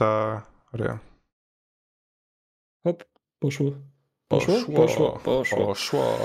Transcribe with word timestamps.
cztery. 0.00 0.98
Hop, 2.84 3.04
poszło. 3.38 3.70
Poszło? 4.28 4.54
Poszło. 4.54 4.74
Poszło. 4.74 5.18
Poszło. 5.18 5.66
Poszło. 5.66 6.16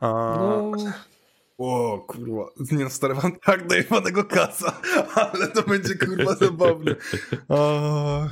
A... 0.00 0.36
No, 0.38 0.72
O 1.58 1.98
kurwa, 2.08 2.50
nie 2.72 2.90
stary, 2.90 3.14
mam 3.14 3.38
tak 3.38 3.66
dojebanego 3.66 4.24
kasa, 4.24 4.80
ale 5.14 5.48
to 5.48 5.62
będzie 5.62 5.94
kurwa 5.94 6.34
zabawne. 6.34 6.96
O... 7.48 8.28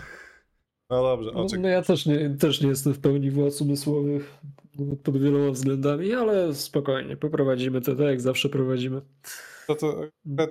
No 0.91 1.03
dobrze, 1.03 1.31
no, 1.35 1.47
no 1.59 1.69
ja 1.69 1.83
też 1.83 2.07
nie, 2.07 2.31
też 2.31 2.61
nie 2.61 2.69
jestem 2.69 2.95
w 2.95 3.01
pełni 3.01 3.31
władz 3.31 3.61
umysłowych 3.61 4.35
no, 4.79 4.97
pod 4.97 5.23
wieloma 5.23 5.51
względami, 5.51 6.15
ale 6.15 6.55
spokojnie, 6.55 7.17
poprowadzimy 7.17 7.81
to 7.81 7.97
tak, 7.97 8.07
jak 8.07 8.21
zawsze 8.21 8.49
prowadzimy. 8.49 9.03
To, 9.67 9.75
to, 9.75 10.01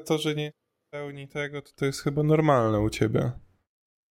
to, 0.06 0.18
że 0.18 0.36
nie 0.36 0.52
pełni 0.98 1.28
tego, 1.28 1.62
to, 1.62 1.70
to 1.76 1.86
jest 1.86 2.02
chyba 2.02 2.24
normalne 2.24 2.80
u 2.80 2.90
ciebie. 2.90 3.32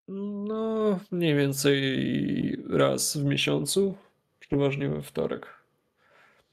No, 0.09 0.99
mniej 1.11 1.35
więcej 1.35 1.83
raz 2.71 3.17
w 3.17 3.25
miesiącu, 3.25 3.95
przeważnie 4.41 4.89
we 4.89 5.03
wtorek. 5.03 5.47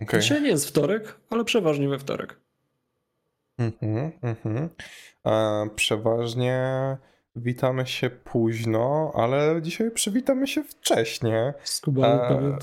Okej. 0.01 0.21
Dzisiaj 0.21 0.41
nie 0.41 0.49
jest 0.49 0.67
wtorek, 0.67 1.15
ale 1.29 1.43
przeważnie 1.43 1.89
we 1.89 1.99
wtorek. 1.99 2.35
Mhm, 3.57 4.11
mhm. 4.21 4.69
A 5.23 5.63
przeważnie 5.75 6.57
witamy 7.35 7.87
się 7.87 8.09
późno, 8.09 9.11
ale 9.15 9.61
dzisiaj 9.61 9.91
przywitamy 9.91 10.47
się 10.47 10.63
wcześnie. 10.63 11.53
Z 11.63 11.81
Kubanem. 11.81 12.57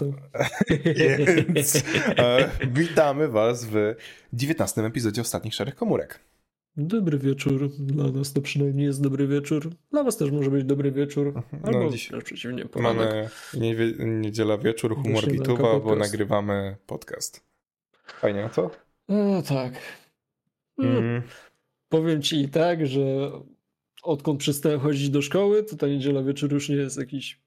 Więc 1.54 1.84
e, 2.18 2.50
witamy 2.66 3.28
Was 3.28 3.64
w 3.64 3.94
19 4.32 4.84
epizodzie 4.84 5.20
Ostatnich 5.22 5.54
Szarych 5.54 5.74
Komórek. 5.74 6.29
Dobry 6.76 7.18
wieczór. 7.18 7.70
Dla 7.78 8.12
nas 8.12 8.32
to 8.32 8.40
przynajmniej 8.40 8.86
jest 8.86 9.02
dobry 9.02 9.26
wieczór. 9.26 9.70
Dla 9.90 10.04
was 10.04 10.16
też 10.16 10.30
może 10.30 10.50
być 10.50 10.64
dobry 10.64 10.92
wieczór. 10.92 11.42
Albo 11.62 11.80
No, 11.84 11.90
dziś 11.90 12.10
przeciwnie, 12.24 12.66
poranek. 12.66 13.30
Mamy 13.54 13.94
niedziela 13.98 14.58
wieczór, 14.58 14.96
humor 14.96 15.26
Gituwa, 15.28 15.80
bo 15.80 15.96
nagrywamy 15.96 16.76
podcast. 16.86 17.44
Fajnie, 18.06 18.50
co? 18.52 18.70
E, 19.08 19.42
tak. 19.42 19.72
Mm. 20.78 20.96
Mm. 20.96 21.22
Powiem 21.88 22.22
ci 22.22 22.40
i 22.40 22.48
tak, 22.48 22.86
że 22.86 23.30
odkąd 24.02 24.40
przestałem 24.40 24.80
chodzić 24.80 25.10
do 25.10 25.22
szkoły, 25.22 25.62
to 25.62 25.76
ta 25.76 25.86
niedziela 25.86 26.22
wieczór 26.22 26.52
już 26.52 26.68
nie 26.68 26.76
jest 26.76 26.98
jakiś 26.98 27.40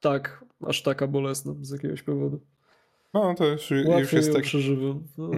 tak, 0.00 0.44
aż 0.66 0.82
taka 0.82 1.06
bolesna 1.06 1.54
z 1.60 1.70
jakiegoś 1.70 2.02
powodu. 2.02 2.40
No 3.14 3.34
to 3.34 3.46
już, 3.46 3.70
już 3.70 4.12
jest 4.12 4.32
tak. 4.32 4.42
przeżywam. 4.42 5.06
No, 5.18 5.28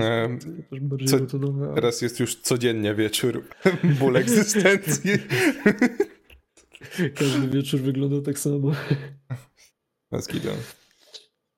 bardziej 0.80 1.08
co- 1.08 1.16
ale 1.64 1.74
Teraz 1.74 2.02
jest 2.02 2.20
już 2.20 2.36
codziennie 2.36 2.94
wieczór. 2.94 3.44
Ból 4.00 4.16
egzystencji. 4.16 5.10
Każdy 7.18 7.48
wieczór 7.48 7.80
wygląda 7.80 8.22
tak 8.22 8.38
samo. 8.38 8.70
Bez. 10.12 10.28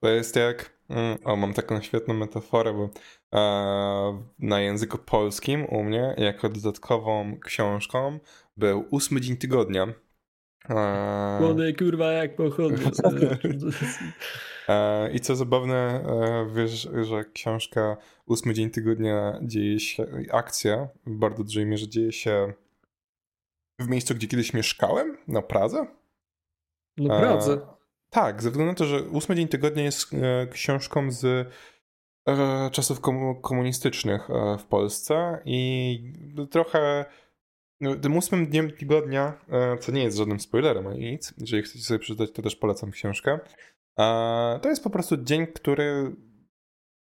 To 0.00 0.08
jest 0.08 0.36
jak. 0.36 0.78
mm, 0.88 1.18
O, 1.24 1.36
mam 1.36 1.54
taką 1.54 1.80
świetną 1.80 2.14
metaforę, 2.14 2.72
bo 2.72 2.90
e, 3.38 4.22
na 4.38 4.60
języku 4.60 4.98
polskim 4.98 5.64
u 5.64 5.84
mnie 5.84 6.14
jako 6.18 6.48
dodatkową 6.48 7.38
książką 7.44 8.18
był 8.56 8.84
ósmy 8.90 9.20
dzień 9.20 9.36
tygodnia. 9.36 9.94
E, 10.70 11.38
Młody 11.40 11.74
kurwa 11.74 12.12
jak 12.12 12.36
pochodzę. 12.36 12.92
E, 14.68 15.12
I 15.12 15.20
co 15.20 15.36
zabawne, 15.36 15.76
e, 15.76 16.46
wiesz, 16.54 16.88
że 17.02 17.24
książka 17.24 17.96
ósmy 18.26 18.54
dzień 18.54 18.70
tygodnia 18.70 19.38
dzieje 19.42 19.80
się, 19.80 20.06
akcja 20.30 20.88
w 21.06 21.16
bardzo 21.16 21.44
dużej 21.44 21.66
mierze 21.66 21.88
dzieje 21.88 22.12
się 22.12 22.52
w 23.78 23.88
miejscu, 23.88 24.14
gdzie 24.14 24.28
kiedyś 24.28 24.54
mieszkałem, 24.54 25.18
na 25.28 25.42
Pradze. 25.42 25.86
No 26.96 27.16
E, 27.16 27.20
Pradze. 27.20 27.60
Tak, 28.10 28.42
ze 28.42 28.50
względu 28.50 28.72
na 28.72 28.76
to, 28.76 28.84
że 28.84 29.02
ósmy 29.02 29.34
dzień 29.36 29.48
tygodnia 29.48 29.82
jest 29.82 30.10
książką 30.50 31.10
z 31.10 31.48
czasów 32.72 33.00
komu- 33.00 33.40
komunistycznych 33.40 34.28
w 34.58 34.64
Polsce 34.64 35.42
i 35.44 35.98
trochę 36.50 37.04
no, 37.80 37.96
tym 37.96 38.16
ósmym 38.16 38.46
dniem 38.46 38.70
tygodnia, 38.70 39.38
co 39.80 39.92
nie 39.92 40.02
jest 40.02 40.16
żadnym 40.16 40.40
spoilerem 40.40 40.86
ani 40.86 41.10
nic, 41.10 41.34
jeżeli 41.38 41.62
chcecie 41.62 41.84
sobie 41.84 41.98
przeczytać, 41.98 42.30
to 42.32 42.42
też 42.42 42.56
polecam 42.56 42.90
książkę. 42.90 43.38
To 44.62 44.68
jest 44.68 44.84
po 44.84 44.90
prostu 44.90 45.16
dzień, 45.16 45.46
który 45.46 46.16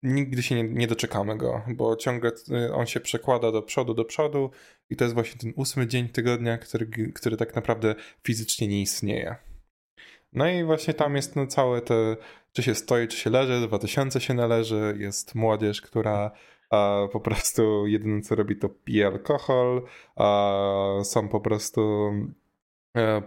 nigdy 0.03 0.43
się 0.43 0.55
nie, 0.55 0.65
nie 0.65 0.87
doczekamy 0.87 1.37
go, 1.37 1.63
bo 1.69 1.97
ciągle 1.97 2.33
e, 2.51 2.75
on 2.75 2.87
się 2.87 3.01
przekłada 3.01 3.53
do 3.53 3.63
przodu, 3.63 3.95
do 3.95 4.05
przodu 4.05 4.51
i 4.91 4.97
to 4.97 5.05
jest 5.05 5.15
właśnie 5.15 5.41
ten 5.41 5.53
ósmy 5.57 5.87
dzień 5.87 6.09
tygodnia, 6.09 6.59
który, 6.59 6.87
który 7.15 7.37
tak 7.37 7.55
naprawdę 7.55 7.95
fizycznie 8.25 8.69
nie 8.69 8.83
istnieje. 8.83 9.37
No 10.33 10.49
i 10.49 10.65
właśnie 10.65 10.95
tam 10.95 11.17
jest 11.17 11.37
no 11.37 11.47
całe 11.47 11.81
te, 11.81 12.17
czy 12.53 12.63
się 12.63 12.75
stoi, 12.75 13.09
czy 13.09 13.17
się 13.17 13.31
leży, 13.31 13.67
2000 13.67 14.21
się 14.21 14.35
należy, 14.35 14.97
jest 14.99 15.35
młodzież, 15.35 15.83
która 15.83 16.31
a, 16.71 17.09
po 17.13 17.21
prostu 17.21 17.87
jedyne 17.87 18.21
co 18.23 18.35
robi 18.35 18.57
to 18.57 18.69
pije 18.69 19.07
alkohol, 19.07 19.83
a, 20.17 21.01
są 21.05 21.29
po 21.29 21.41
prostu 21.41 22.11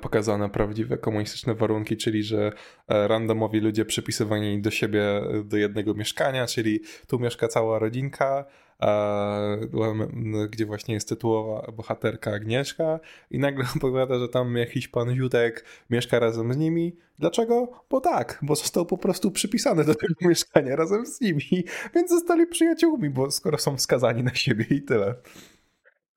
pokazane 0.02 0.50
prawdziwe 0.50 0.98
komunistyczne 0.98 1.56
warunki, 1.56 1.98
czyli 1.98 2.24
że 2.24 2.52
e, 2.88 3.08
randomowi 3.08 3.60
ludzie 3.60 3.86
przypisywani 3.86 4.62
do 4.62 4.72
siebie 4.72 5.04
e, 5.04 5.44
do 5.44 5.58
jednego 5.58 5.94
mieszkania, 5.94 6.46
czyli 6.46 6.80
tu 7.08 7.20
mieszka 7.20 7.48
cała 7.48 7.80
rodzinka, 7.80 8.46
e, 8.82 10.48
gdzie 10.50 10.66
właśnie 10.66 10.94
jest 10.94 11.10
tytułowa 11.10 11.72
bohaterka 11.72 12.32
Agnieszka 12.32 13.00
i 13.32 13.40
nagle 13.40 13.66
opowiada, 13.76 14.20
że 14.20 14.30
tam 14.30 14.56
jakiś 14.56 14.88
pan 14.88 15.16
Ziutek 15.16 15.66
mieszka 15.90 16.20
razem 16.20 16.54
z 16.54 16.58
nimi. 16.58 16.96
Dlaczego? 17.20 17.72
Bo 17.90 18.02
tak, 18.02 18.40
bo 18.42 18.56
został 18.56 18.86
po 18.86 18.98
prostu 18.98 19.32
przypisany 19.32 19.84
do 19.84 19.96
tego 19.96 20.14
mieszkania 20.30 20.76
razem 20.76 21.06
z 21.06 21.22
nimi, 21.22 21.64
więc 21.96 22.10
zostali 22.10 22.48
przyjaciółmi, 22.48 23.10
bo 23.10 23.32
skoro 23.32 23.58
są 23.58 23.78
skazani 23.78 24.24
na 24.24 24.34
siebie 24.34 24.66
i 24.70 24.82
tyle. 24.82 25.16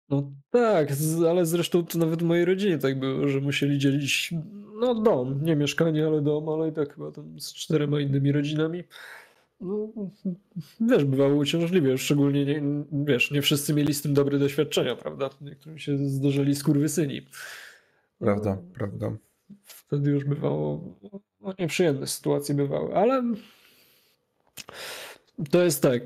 No 0.09 0.33
tak, 0.51 0.95
z- 0.95 1.23
ale 1.23 1.47
zresztą 1.47 1.87
to 1.87 1.99
nawet 1.99 2.21
w 2.23 2.25
mojej 2.27 2.45
rodzinie 2.45 2.79
tak 2.79 2.99
było, 2.99 3.29
że 3.29 3.41
musieli 3.41 3.79
dzielić 3.79 4.35
no 4.81 4.95
dom, 4.95 5.45
nie 5.45 5.57
mieszkanie, 5.57 6.07
ale 6.07 6.21
dom, 6.23 6.49
ale 6.49 6.69
i 6.69 6.73
tak 6.73 6.95
chyba 6.95 7.13
tam 7.13 7.41
z 7.41 7.55
czterema 7.55 8.01
innymi 8.01 8.33
rodzinami. 8.33 8.85
No, 9.61 9.89
wiesz, 10.81 11.05
bywało 11.05 11.35
uciążliwie, 11.35 11.99
szczególnie 11.99 12.45
nie, 12.45 12.63
wiesz, 12.93 13.31
nie 13.31 13.43
wszyscy 13.43 13.75
mieli 13.75 13.95
z 13.95 14.03
tym 14.03 14.15
dobre 14.15 14.39
doświadczenia, 14.39 14.97
prawda? 14.97 15.31
Niektórym 15.41 15.79
się 15.79 15.99
zdarzyli 15.99 16.55
skurwysyni. 16.55 17.27
Prawda, 18.19 18.51
No, 18.55 18.63
prawda. 18.75 19.17
Wtedy 19.65 20.11
już 20.11 20.25
bywało, 20.25 20.81
no 21.41 21.55
nieprzyjemne 21.59 22.07
sytuacje 22.07 22.55
bywały, 22.55 22.95
ale 22.97 23.23
to 25.51 25.63
jest 25.65 25.83
tak, 25.83 26.03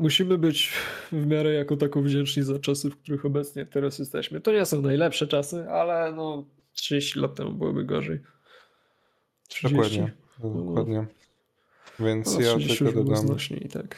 musimy 0.00 0.38
być 0.38 0.72
w 1.12 1.26
miarę 1.26 1.52
jako 1.52 1.76
tako 1.76 2.02
wdzięczni 2.02 2.42
za 2.42 2.58
czasy, 2.58 2.90
w 2.90 2.96
których 2.96 3.24
obecnie 3.24 3.66
teraz 3.66 3.98
jesteśmy. 3.98 4.40
To 4.40 4.52
nie 4.52 4.66
są 4.66 4.82
najlepsze 4.82 5.26
czasy, 5.26 5.70
ale 5.70 6.12
no 6.12 6.44
30 6.72 7.18
lat 7.20 7.34
temu 7.34 7.52
byłoby 7.52 7.84
gorzej. 7.84 8.20
30. 9.48 9.76
Dokładnie, 9.76 10.12
dokładnie. 10.66 11.06
Więc 12.00 12.34
No, 12.34 12.40
ja 12.40 12.54
30 12.56 12.78
tylko 12.84 13.04
dodam, 13.04 13.16
znośniej, 13.26 13.68
tak. 13.72 13.96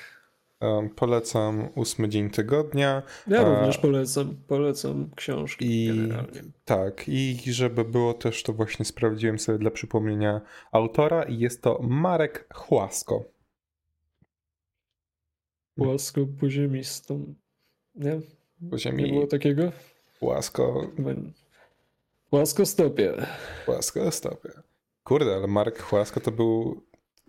um, 0.60 0.91
polecam 0.91 1.69
ósmy 1.75 2.09
dzień 2.09 2.31
tygodnia. 2.31 3.03
Ja 3.26 3.41
A- 3.41 3.44
również 3.54 3.78
polecam, 3.78 4.37
polecam 4.49 5.10
książki 5.16 5.84
I 5.84 5.87
generalnie. 5.87 6.43
tak, 6.64 7.09
i 7.09 7.38
żeby 7.53 7.84
było 7.84 8.14
też, 8.14 8.43
to 8.43 8.53
właśnie 8.53 8.84
sprawdziłem 8.84 9.38
sobie 9.38 9.59
dla 9.59 9.70
przypomnienia 9.70 10.41
autora 10.72 11.22
i 11.22 11.38
jest 11.38 11.62
to 11.62 11.78
Marek 11.82 12.47
Chłasko. 12.54 13.25
Płasko 15.74 16.20
poziemistą. 16.40 17.34
Nie? 17.94 18.20
Po 18.70 18.90
Nie 18.90 19.12
było 19.12 19.26
takiego? 19.26 19.72
Chłasko, 20.20 20.90
Chyba 20.96 21.12
nie. 21.12 21.32
Płaskostopie. 22.30 23.26
Chłasko 23.66 24.10
stopie. 24.10 24.50
Kurde, 25.04 25.34
ale 25.34 25.46
Marek 25.46 25.82
Chłasko 25.82 26.20
to 26.20 26.30
był, 26.30 26.82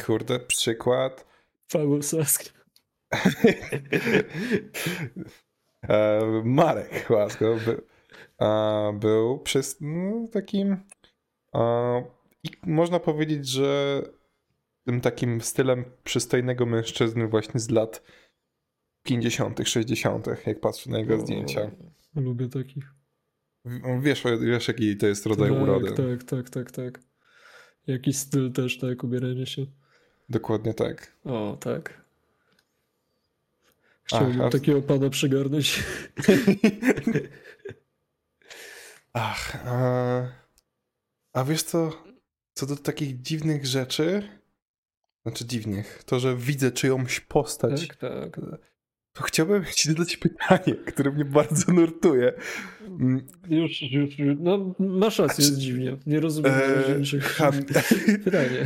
kurde, 0.05 0.39
przykład 0.39 1.25
Paweł 1.71 2.01
Saski. 2.01 2.49
E, 5.89 6.21
Marek 6.43 7.07
Chłasko 7.07 7.45
by, 7.65 7.81
e, 8.41 8.93
był 8.99 9.39
przez 9.39 9.77
no, 9.81 10.27
takim 10.31 10.77
i 12.43 12.49
można 12.63 12.99
powiedzieć, 12.99 13.47
że 13.47 14.01
tym 14.85 15.01
takim 15.01 15.41
stylem 15.41 15.85
przystojnego 16.03 16.65
mężczyzny 16.65 17.27
właśnie 17.27 17.59
z 17.59 17.69
lat 17.69 18.01
50., 19.03 19.59
60., 19.65 20.27
jak 20.45 20.59
patrzę 20.59 20.89
na 20.89 20.99
jego 20.99 21.19
zdjęcia. 21.19 21.71
Lubię 22.15 22.49
takich. 22.49 22.93
Wiesz, 24.01 24.23
wiesz 24.41 24.67
jaki 24.67 24.97
to 24.97 25.07
jest 25.07 25.25
rodzaj 25.25 25.49
tak, 25.49 25.61
urody. 25.61 25.91
Tak, 25.91 26.23
tak, 26.23 26.49
tak, 26.49 26.71
tak. 26.71 26.99
Jakiś 27.87 28.17
styl 28.17 28.51
też, 28.51 28.77
tak, 28.77 29.03
ubieranie 29.03 29.45
się. 29.45 29.65
Dokładnie 30.29 30.73
tak. 30.73 31.17
O, 31.23 31.57
tak. 31.59 32.03
Chciałbym 34.03 34.41
Ach, 34.41 34.51
takiego 34.51 34.81
pana 34.81 35.09
przygarnąć. 35.09 35.83
Ach, 39.13 39.67
a, 39.67 40.21
a 41.33 41.43
wiesz 41.43 41.63
co, 41.63 42.03
co 42.53 42.65
do 42.65 42.75
takich 42.75 43.21
dziwnych 43.21 43.65
rzeczy, 43.65 44.29
znaczy 45.23 45.45
dziwnych, 45.45 46.03
to, 46.05 46.19
że 46.19 46.37
widzę 46.37 46.71
czyjąś 46.71 47.19
postać. 47.19 47.87
Tak, 47.87 47.95
tak. 47.97 48.39
To 49.13 49.23
chciałbym 49.23 49.65
ci 49.75 49.89
zadać 49.89 50.17
pytanie, 50.17 50.75
które 50.85 51.11
mnie 51.11 51.25
bardzo 51.25 51.71
nurtuje. 51.73 52.33
Mm, 52.87 53.27
Już, 53.49 53.81
już, 53.81 54.19
już. 54.19 54.35
No, 54.39 54.75
masz 54.79 55.19
rację, 55.19 55.45
jest 55.45 55.57
dziwnie. 55.57 55.97
Nie 56.05 56.19
rozumiem 56.19 56.51
Eee, 56.53 56.99
niczego. 56.99 57.23
Ham- 57.37 57.63
Pytanie. 58.23 58.65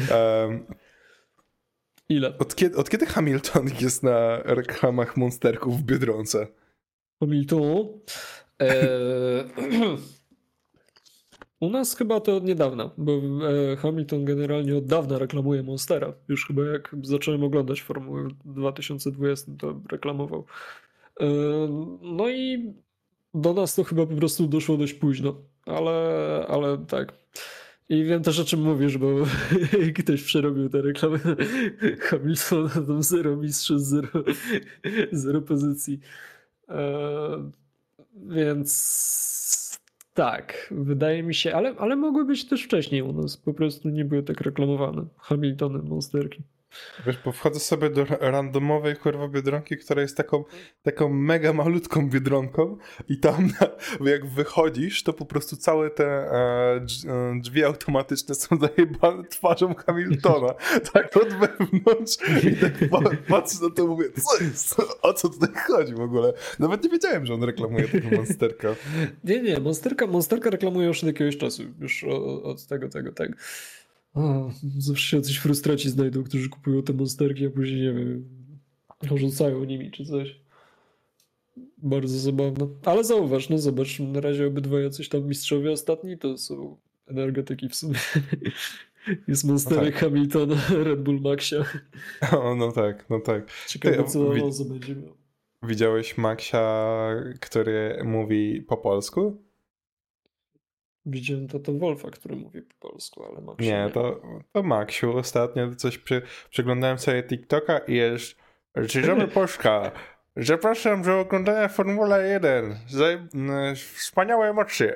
Ile? 2.10 2.38
od, 2.38 2.56
kiedy, 2.56 2.78
od 2.78 2.90
kiedy 2.90 3.06
Hamilton 3.06 3.66
jest 3.82 4.04
na 4.04 4.38
reklamach 4.44 5.18
monsterków 5.18 5.80
w 5.80 5.84
Biedronce? 5.84 6.48
Hamilton. 7.20 7.88
Eee, 8.60 9.46
u 11.60 11.70
nas 11.70 11.96
chyba 11.96 12.20
to 12.20 12.38
od 12.38 12.44
niedawna, 12.44 12.92
bo 12.98 13.12
e, 13.12 13.76
Hamilton 13.76 14.26
generalnie 14.26 14.78
od 14.78 14.86
dawna 14.86 15.20
reklamuje 15.20 15.64
Monstera. 15.64 16.14
Już 16.28 16.48
chyba 16.48 16.64
jak 16.64 16.96
zacząłem 17.04 17.44
oglądać 17.44 17.82
Formułę 17.82 18.28
w 18.46 18.54
2020, 18.54 19.52
to 19.60 19.82
reklamował. 19.92 20.46
E, 21.20 21.26
no 22.02 22.30
i 22.30 22.74
do 23.34 23.54
nas 23.54 23.76
to 23.76 23.84
chyba 23.84 24.06
po 24.06 24.16
prostu 24.16 24.48
doszło 24.48 24.78
dość 24.78 24.94
późno, 24.94 25.36
ale, 25.66 26.46
ale 26.50 26.78
tak. 26.78 27.14
I 27.90 28.04
wiem 28.04 28.24
też 28.24 28.40
o 28.40 28.46
czym 28.46 28.62
mówisz, 28.62 28.98
bo 28.98 29.08
ktoś 30.04 30.24
przerobił 30.24 30.70
te 30.70 30.82
reklamy 30.82 31.20
Hamiltona, 32.00 32.70
tam 32.70 33.04
zero 33.04 33.38
mistrzów, 33.38 33.82
zero, 33.82 34.10
zero 35.12 35.42
pozycji. 35.42 36.00
E, 36.70 37.52
więc 38.16 39.67
tak, 40.18 40.68
wydaje 40.72 41.24
mi 41.24 41.36
się, 41.36 41.56
ale, 41.56 41.76
ale 41.78 41.96
mogły 41.96 42.26
być 42.26 42.46
też 42.46 42.64
wcześniej 42.64 43.02
u 43.02 43.14
nas, 43.14 43.38
po 43.38 43.54
prostu 43.54 43.90
nie 43.90 44.06
były 44.06 44.24
tak 44.24 44.42
reklamowane. 44.42 45.06
Hamiltonem, 45.18 45.88
monsterki. 45.88 46.44
Wiesz, 47.06 47.18
bo 47.26 47.32
wchodzę 47.32 47.60
sobie 47.60 47.90
do 47.90 48.06
ra- 48.06 48.18
randomowej 48.20 48.96
kurwa 48.96 49.28
Biedronki, 49.28 49.78
która 49.78 50.02
jest 50.02 50.18
taką, 50.18 50.44
taką 50.84 51.10
mega 51.10 51.54
malutką 51.54 52.10
Biedronką 52.10 52.78
i 53.10 53.20
tam 53.20 53.50
jak 54.14 54.26
wychodzisz, 54.26 55.04
to 55.04 55.14
po 55.14 55.26
prostu 55.26 55.56
całe 55.58 55.90
te 55.90 56.06
e, 56.06 56.86
drzwi, 57.42 57.62
e, 57.62 57.66
automatyczne 57.66 58.36
są 58.36 58.58
zajebane 58.68 59.24
twarzą 59.24 59.76
Hamiltona. 59.76 60.54
tak 60.94 61.18
od 61.18 61.34
wewnątrz 61.34 62.18
i 62.44 62.56
tak 62.56 62.90
pa, 62.90 63.00
patrzę 63.28 63.58
na 63.62 63.70
to 63.76 63.84
i 63.84 63.88
mówię, 63.88 64.06
co 64.12 64.44
jest? 64.44 64.76
O 65.02 65.14
co 65.14 65.30
tutaj 65.30 65.50
chodzi 65.68 65.94
w 65.94 66.00
ogóle? 66.02 66.34
Nawet 66.60 66.84
nie 66.84 66.90
wiedziałem, 66.90 67.26
że 67.26 67.34
on 67.34 67.44
reklamuje 67.44 67.88
tego 67.88 68.10
monsterka. 68.16 68.76
Nie, 69.24 69.42
nie, 69.42 69.60
monsterka, 69.60 70.08
monsterka 70.08 70.50
reklamuje 70.50 70.88
już 70.88 71.04
od 71.04 71.08
jakiegoś 71.08 71.38
czasu, 71.38 71.64
już 71.80 72.04
o- 72.04 72.44
od 72.44 72.66
tego, 72.68 72.90
tego, 72.90 73.12
tak. 73.12 73.30
O, 74.18 74.52
zawsze 74.78 75.08
się 75.10 75.18
jacyś 75.18 75.38
frustraci 75.38 75.90
znajdą, 75.90 76.24
którzy 76.24 76.50
kupują 76.50 76.84
te 76.84 76.94
monsterki, 76.94 77.46
a 77.46 77.50
później, 77.50 77.82
nie 77.82 77.94
wiem, 77.94 78.30
rzucają 79.16 79.64
nimi 79.64 79.92
czy 79.92 80.06
coś. 80.06 80.40
Bardzo 81.78 82.18
zabawne. 82.20 82.68
Ale 82.86 83.04
zauważ, 83.04 83.50
no 83.50 83.58
zobacz, 83.58 84.00
na 84.00 84.22
razie 84.22 84.48
obydwoje 84.48 84.90
coś 84.90 85.10
tam 85.10 85.24
mistrzowie 85.28 85.72
ostatni 85.72 86.18
to 86.18 86.38
są 86.38 86.78
energetyki 87.08 87.70
w 87.70 87.76
sumie. 87.76 88.00
Jest 89.28 89.44
monsterek 89.44 89.94
tak. 89.94 90.04
Hamiltona, 90.04 90.56
Red 90.84 91.02
Bull 91.02 91.22
Maxia. 91.22 91.66
O, 92.42 92.56
no 92.56 92.72
tak, 92.72 93.10
no 93.10 93.20
tak. 93.20 93.52
Ciekawe, 93.68 94.04
Ty, 94.04 94.04
co 94.04 94.32
wi- 94.32 94.70
będzie 94.70 94.96
miał. 94.96 95.14
Widziałeś 95.64 96.18
Maxia, 96.18 97.10
który 97.40 98.02
mówi 98.06 98.62
po 98.62 98.78
polsku? 98.78 99.42
Widziałem 101.10 101.48
to, 101.48 101.60
to 101.60 101.74
Wolfa, 101.74 102.10
który 102.12 102.36
mówi 102.36 102.62
po 102.62 102.90
polsku, 102.90 103.24
ale 103.24 103.42
Maxia 103.42 103.66
Nie, 103.66 103.92
to, 103.94 104.22
to 104.54 104.64
Maksiu. 104.64 105.18
Ostatnio 105.18 105.76
coś 105.76 105.98
przy, 105.98 106.22
przeglądałem 106.50 107.00
sobie 107.00 107.24
TikToka 107.24 107.80
i 107.80 107.94
jest 107.94 108.36
Dzień 108.86 109.04
dobry 109.04 109.28
Polska. 109.28 109.92
Zapraszam 110.36 111.02
do 111.02 111.20
oglądania 111.20 111.68
Formuła 111.68 112.20
1. 112.20 112.76
Zaj... 112.88 113.28
Wspaniałe 113.96 114.50
emocje. 114.50 114.96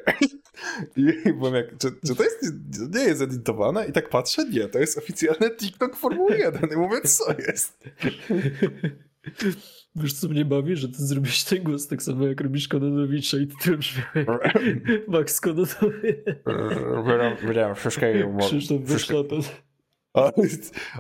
I 1.25 1.33
byłem 1.33 1.55
jak, 1.55 1.77
czy, 1.77 1.91
czy 2.07 2.15
to 2.15 2.23
jest, 2.23 2.45
nie 2.93 3.03
jest 3.03 3.21
edytowane? 3.21 3.85
I 3.85 3.91
tak 3.91 4.09
patrzę, 4.09 4.45
nie, 4.45 4.67
to 4.67 4.79
jest 4.79 4.97
oficjalny 4.97 5.55
TikTok 5.55 5.95
Formuły 5.95 6.37
1. 6.37 6.69
I 6.73 6.75
mówię, 6.75 7.01
co 7.01 7.33
jest? 7.47 7.83
Wiesz, 9.95 10.13
co 10.13 10.27
mnie 10.27 10.45
bawi? 10.45 10.75
Że 10.75 10.89
ty 10.89 11.05
zrobisz 11.05 11.43
ten 11.43 11.63
głos 11.63 11.87
tak 11.87 12.03
samo, 12.03 12.27
jak 12.27 12.41
robisz 12.41 12.67
Kononowicza 12.67 13.37
i 13.37 13.47
ty 13.47 13.55
to 13.65 13.77
brzmiał 13.77 14.05
jak 14.15 15.07
Max. 15.07 15.41
Wiedziałem, 17.07 17.37
wiedziałem 17.47 17.75
wszystkiego. 17.75 18.37
Krzysztof 18.47 18.81
Verstappen. 18.81 19.41
O, 20.13 20.31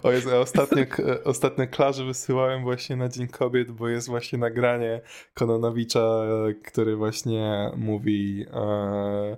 o 0.03 0.11
jest, 0.11 0.27
ostatnio, 0.27 0.85
ostatnio 1.23 1.67
klarze 1.67 2.05
wysyłałem 2.05 2.63
właśnie 2.63 2.95
na 2.95 3.09
Dzień 3.09 3.27
Kobiet, 3.27 3.71
bo 3.71 3.87
jest 3.87 4.07
właśnie 4.07 4.39
nagranie 4.39 5.01
Kononowicza, 5.33 6.21
który 6.65 6.95
właśnie 6.95 7.71
mówi 7.77 8.45
e, 8.53 9.37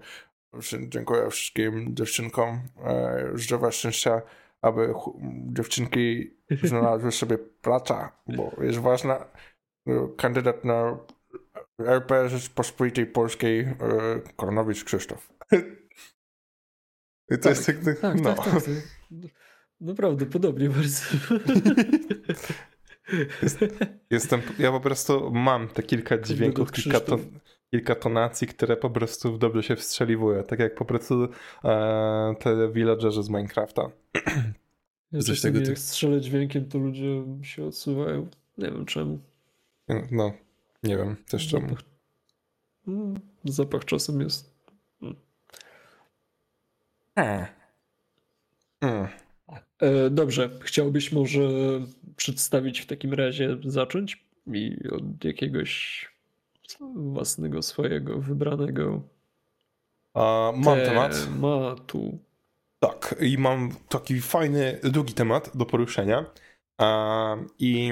dziękuję 0.88 1.30
wszystkim 1.30 1.96
dziewczynkom, 1.96 2.60
e, 2.86 3.32
zdrowia, 3.36 3.72
szczęścia, 3.72 4.22
aby 4.64 4.94
dziewczynki 5.54 6.38
znalazły 6.64 7.12
sobie 7.12 7.38
pracę, 7.38 8.10
bo 8.28 8.52
jest 8.62 8.80
ważna. 8.80 9.26
E, 9.88 10.08
Kandydat 10.18 10.66
na 10.66 10.98
RP 11.80 12.30
Rzeczpospolitej 12.30 13.06
Polskiej 13.06 13.60
e, 13.60 13.76
Kononowicz 14.36 14.84
Krzysztof. 14.84 15.34
I 17.32 17.38
to 17.40 17.50
jest 17.50 17.66
tak, 17.66 17.76
Tak, 18.02 18.22
no. 18.22 18.36
tak, 18.36 18.46
tak. 18.46 18.54
tak. 18.54 18.64
Naprawdę, 19.82 20.26
podobnie 20.26 20.70
bardzo. 20.70 21.02
Jestem, 24.10 24.42
ja 24.60 24.72
po 24.72 24.80
prostu 24.80 25.32
mam 25.34 25.68
te 25.68 25.84
kilka 25.84 26.18
dźwięków, 26.18 26.72
kilka, 26.72 27.00
ton, 27.00 27.40
kilka 27.74 27.96
tonacji, 27.96 28.48
które 28.48 28.78
po 28.78 28.90
prostu 28.90 29.38
dobrze 29.38 29.64
się 29.64 29.76
wstrzeliwują. 29.76 30.44
Tak 30.44 30.60
jak 30.60 30.76
po 30.76 30.86
prostu 30.86 31.28
e, 31.64 32.36
te 32.40 32.72
villagerzy 32.72 33.24
z 33.24 33.30
Minecrafta. 33.30 33.90
Ja 35.12 35.22
Coś 35.22 35.42
tego 35.42 35.60
jak 35.60 35.80
strzelę 35.80 36.22
dźwiękiem, 36.22 36.66
to 36.66 36.78
ludzie 36.78 37.24
się 37.42 37.66
odsuwają. 37.66 38.28
Nie 38.58 38.72
wiem 38.72 38.86
czemu. 38.86 39.20
No, 40.12 40.34
nie 40.84 40.98
wiem 40.98 41.16
też 41.30 41.48
czemu. 41.48 41.68
Zapach, 41.68 41.84
Mm, 42.88 43.20
zapach 43.44 43.86
czasem 43.86 44.22
jest. 44.22 44.54
Hmm. 45.00 45.16
Hmm. 48.80 49.08
E, 49.80 50.10
dobrze, 50.10 50.50
chciałbyś 50.62 51.12
może 51.12 51.42
przedstawić 52.16 52.80
w 52.80 52.86
takim 52.86 53.14
razie, 53.14 53.58
zacząć 53.66 54.26
i 54.48 54.78
od 54.92 55.24
jakiegoś 55.24 56.13
własnego 56.96 57.62
swojego 57.62 58.20
wybranego 58.20 59.02
A, 60.14 60.52
mam 60.56 60.78
temat. 60.80 61.26
tematu. 61.26 62.18
Tak, 62.80 63.16
i 63.22 63.38
mam 63.38 63.70
taki 63.90 64.22
fajny, 64.22 64.80
długi 64.84 65.14
temat 65.14 65.52
do 65.58 65.66
poruszenia. 65.66 66.26
A, 66.78 67.36
I 67.60 67.92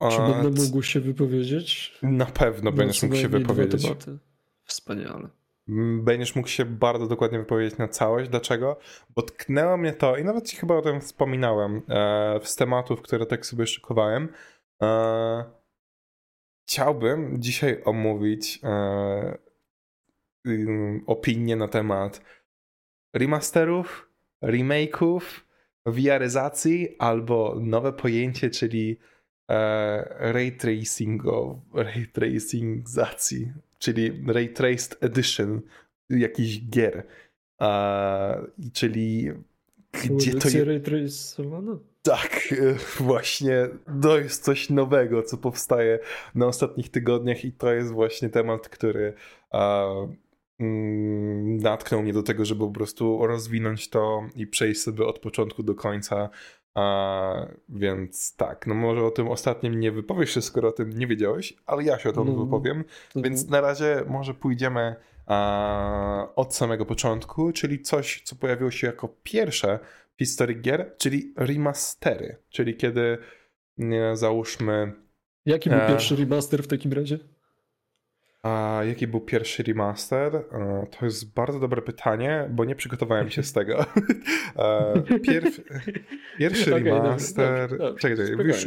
a, 0.00 0.08
Czy 0.10 0.18
będę 0.18 0.62
mógł 0.62 0.82
się 0.82 1.00
wypowiedzieć? 1.00 1.98
na 2.02 2.26
pewno 2.26 2.72
będziesz 2.72 3.02
mógł 3.02 3.14
się 3.16 3.28
wypowiedzieć. 3.28 3.88
Wspaniale. 4.64 5.28
Mm, 5.68 6.04
Będziesz 6.04 6.36
mógł 6.36 6.48
się 6.48 6.64
bardzo 6.64 7.06
dokładnie 7.06 7.38
wypowiedzieć 7.38 7.78
na 7.78 7.88
całość. 7.88 8.30
Dlaczego? 8.30 8.78
Bo 9.16 9.22
tknęło 9.22 9.76
mnie 9.76 9.92
to, 9.92 10.16
i 10.16 10.24
nawet 10.24 10.46
ci 10.48 10.56
chyba 10.56 10.74
o 10.76 10.82
tym 10.82 11.00
wspominałem, 11.00 11.82
e, 11.88 12.40
z 12.42 12.56
tematów, 12.56 13.02
które 13.02 13.26
tak 13.26 13.46
sobie 13.46 13.66
szykowałem. 13.66 14.28
E, 14.82 15.44
chciałbym 16.68 17.42
dzisiaj 17.42 17.82
omówić 17.84 18.60
e, 18.62 19.38
ym, 20.46 21.02
opinię 21.06 21.56
na 21.56 21.68
temat 21.68 22.20
remasterów, 23.14 24.08
remake'ów, 24.44 25.20
VR-yzacji 25.86 26.96
albo 26.98 27.56
nowe 27.60 27.92
pojęcie, 27.92 28.50
czyli 28.50 28.98
e, 29.50 30.32
ray 30.32 30.52
tracingo, 30.52 31.60
ray 31.74 32.06
tracingizacji, 32.06 33.52
czyli 33.78 34.24
ray 34.26 34.48
traced 34.48 35.02
edition 35.02 35.60
jakichś 36.10 36.60
gier. 36.70 37.06
E, 37.60 38.46
czyli 38.72 39.30
gdzie 39.92 40.34
to 40.34 40.48
jest? 40.48 40.66
ray 40.66 40.80
tracowana? 40.80 41.78
Tak, 42.02 42.54
właśnie 43.00 43.68
to 44.02 44.18
jest 44.18 44.44
coś 44.44 44.70
nowego, 44.70 45.22
co 45.22 45.36
powstaje 45.36 45.98
na 46.34 46.46
ostatnich 46.46 46.90
tygodniach 46.90 47.44
i 47.44 47.52
to 47.52 47.72
jest 47.72 47.92
właśnie 47.92 48.28
temat, 48.28 48.68
który 48.68 49.14
mm, 50.60 51.56
natknął 51.56 52.02
mnie 52.02 52.12
do 52.12 52.22
tego, 52.22 52.44
żeby 52.44 52.60
po 52.66 52.70
prostu 52.72 53.26
rozwinąć 53.26 53.90
to 53.90 54.22
i 54.36 54.46
przejść 54.46 54.80
sobie 54.82 55.06
od 55.06 55.18
początku 55.18 55.62
do 55.62 55.74
końca. 55.74 56.28
A, 56.74 57.46
więc 57.68 58.36
tak, 58.36 58.66
no 58.66 58.74
może 58.74 59.04
o 59.04 59.10
tym 59.10 59.28
ostatnim 59.28 59.80
nie 59.80 59.92
wypowiesz 59.92 60.34
się, 60.34 60.42
skoro 60.42 60.68
o 60.68 60.72
tym 60.72 60.90
nie 60.90 61.06
wiedziałeś, 61.06 61.54
ale 61.66 61.84
ja 61.84 61.98
się 61.98 62.08
o 62.08 62.12
tym 62.12 62.26
No, 62.26 62.44
wypowiem. 62.44 62.84
To- 63.12 63.20
Więc 63.22 63.48
na 63.48 63.60
razie 63.60 64.04
może 64.08 64.34
pójdziemy 64.34 64.96
a, 65.26 66.28
od 66.36 66.54
samego 66.54 66.86
początku, 66.86 67.52
czyli 67.52 67.82
coś, 67.82 68.22
co 68.24 68.36
pojawiło 68.36 68.70
się 68.70 68.86
jako 68.86 69.08
pierwsze 69.22 69.78
historii 70.18 70.60
gier, 70.60 70.94
czyli 70.98 71.34
remastery, 71.36 72.36
czyli 72.50 72.76
kiedy 72.76 73.18
nie, 73.78 74.16
załóżmy... 74.16 74.92
Jaki 75.46 75.70
był 75.70 75.78
e... 75.78 75.88
pierwszy 75.88 76.16
remaster 76.16 76.62
w 76.62 76.66
takim 76.66 76.92
razie? 76.92 77.18
A 78.42 78.80
jaki 78.86 79.06
był 79.06 79.20
pierwszy 79.20 79.62
remaster? 79.62 80.36
E, 80.36 80.86
to 80.98 81.04
jest 81.04 81.32
bardzo 81.34 81.60
dobre 81.60 81.82
pytanie, 81.82 82.48
bo 82.50 82.64
nie 82.64 82.74
przygotowałem 82.74 83.30
się 83.30 83.42
z 83.42 83.52
tego. 83.52 83.86
E, 84.56 85.02
Pierw, 85.22 85.60
pierwszy 86.38 86.74
okay, 86.74 86.84
remaster. 86.84 87.70
Dobrze, 87.70 87.78
dobrze, 87.78 88.00
czekaj, 88.00 88.26
czekaj, 88.26 88.46
już, 88.46 88.66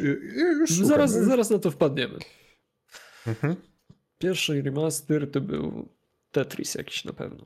już 0.59 0.71
zaraz, 0.71 1.11
zaraz 1.11 1.49
na 1.49 1.59
to 1.59 1.71
wpadniemy. 1.71 2.17
Mhm. 3.27 3.55
Pierwszy 4.17 4.61
remaster 4.61 5.31
to 5.31 5.41
był 5.41 5.89
Tetris 6.31 6.75
jakiś 6.75 7.05
na 7.05 7.13
pewno. 7.13 7.45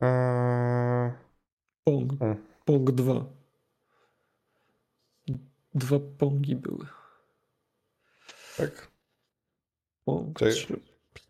Eee... 0.00 1.21
Pong. 1.84 2.12
Pong 2.64 2.90
2. 2.90 3.24
Dwa 5.74 5.98
pongi 6.18 6.56
były. 6.56 6.86
Tak. 8.56 8.88
Pong 10.04 10.38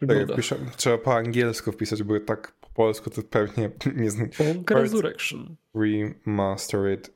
tak, 0.06 0.36
piszę, 0.36 0.56
trzeba 0.76 0.98
po 0.98 1.14
angielsku 1.16 1.72
wpisać, 1.72 2.02
bo 2.02 2.20
tak 2.20 2.52
po 2.52 2.68
polsku 2.68 3.10
to 3.10 3.22
pewnie 3.22 3.70
nie 3.96 4.10
znam. 4.10 4.28
Pong 4.28 4.70
Resurrection. 4.70 5.56
Remastered 5.74 7.10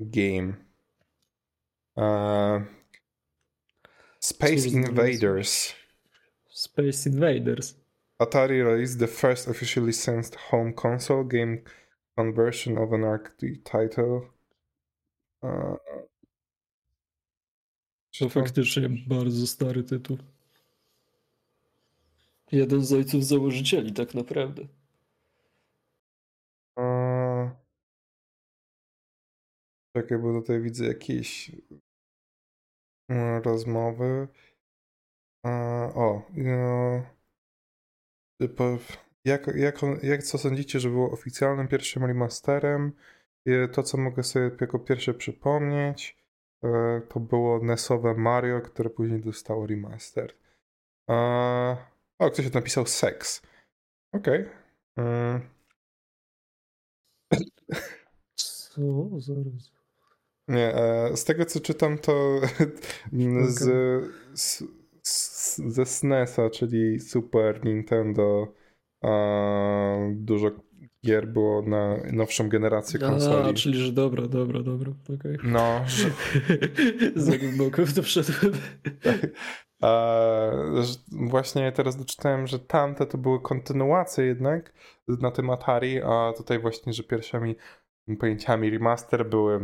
game. 0.00 0.52
Uh, 1.96 2.62
Space 4.20 4.66
Invaders. 4.66 5.74
Space 6.48 7.08
Invaders. 7.10 7.74
Atari 8.18 8.62
released 8.64 8.98
the 8.98 9.06
first 9.06 9.48
officially 9.48 9.86
licensed 9.86 10.36
home 10.50 10.72
console 10.72 11.24
game 11.24 11.58
conversion 12.18 12.78
of 12.78 12.92
an 12.92 13.04
arcade 13.04 13.64
title. 13.64 14.20
Uh, 15.42 15.76
to 18.18 18.28
faktycznie 18.28 18.88
bardzo 19.06 19.46
stary 19.46 19.82
tytuł. 19.84 20.18
Jeden 22.52 22.84
z 22.84 22.92
ojców 22.92 23.24
założycieli, 23.24 23.92
tak 23.92 24.14
naprawdę. 24.14 24.62
Uh, 26.76 27.50
czekaj, 29.96 30.18
bo 30.18 30.40
tutaj 30.40 30.60
widzę 30.60 30.84
jakieś 30.86 31.50
uh, 33.08 33.44
rozmowy. 33.44 34.28
O, 35.94 36.22
no, 36.34 37.02
jak, 39.28 39.46
jak, 39.56 39.80
jak 40.02 40.22
co 40.22 40.38
sądzicie, 40.38 40.80
że 40.80 40.88
było 40.88 41.10
oficjalnym 41.10 41.68
pierwszym 41.68 42.04
remasterem? 42.04 42.92
To, 43.72 43.82
co 43.82 43.98
mogę 43.98 44.22
sobie 44.22 44.50
jako 44.60 44.78
pierwsze 44.78 45.14
przypomnieć, 45.14 46.16
e, 46.64 47.00
to 47.08 47.20
było 47.20 47.64
NESowe 47.64 48.14
Mario, 48.14 48.60
które 48.60 48.90
później 48.90 49.20
dostało 49.20 49.66
remaster. 49.66 50.34
O, 52.18 52.30
ktoś 52.32 52.52
napisał 52.52 52.86
seks. 52.86 53.42
Okej. 54.12 54.42
Okay. 54.42 55.04
Mm. 55.04 55.40
Co? 58.34 58.80
Zaraz. 59.18 59.72
Nie, 60.48 60.74
e, 60.74 61.16
z 61.16 61.24
tego 61.24 61.44
co 61.44 61.60
czytam, 61.60 61.98
to 61.98 62.40
z, 63.48 63.64
z, 64.34 64.64
z, 65.02 65.56
ze 65.56 65.86
SNESa, 65.86 66.50
czyli 66.50 67.00
Super 67.00 67.64
Nintendo, 67.64 68.54
dużo 70.10 70.50
gier 71.06 71.28
było 71.28 71.62
na 71.62 71.96
nowszą 72.12 72.48
generację 72.48 73.00
konsoli. 73.00 73.50
A, 73.50 73.54
czyli 73.54 73.78
że 73.78 73.92
dobra, 73.92 74.26
dobra, 74.26 74.62
dobra. 74.62 74.92
Okay. 75.18 75.36
No. 75.42 75.80
Za 77.16 77.38
głęboko 77.38 77.86
w 77.86 77.94
to 77.94 78.02
wszedłem. 78.02 78.52
właśnie 81.10 81.72
teraz 81.72 81.96
doczytałem, 81.96 82.46
że 82.46 82.58
tamte 82.58 83.06
to 83.06 83.18
były 83.18 83.40
kontynuacje 83.40 84.24
jednak 84.24 84.72
na 85.08 85.30
tym 85.30 85.50
Atari, 85.50 86.02
a 86.02 86.32
tutaj 86.36 86.58
właśnie, 86.58 86.92
że 86.92 87.02
pierwszymi 87.02 87.56
pojęciami 88.18 88.70
remaster 88.70 89.28
były 89.28 89.60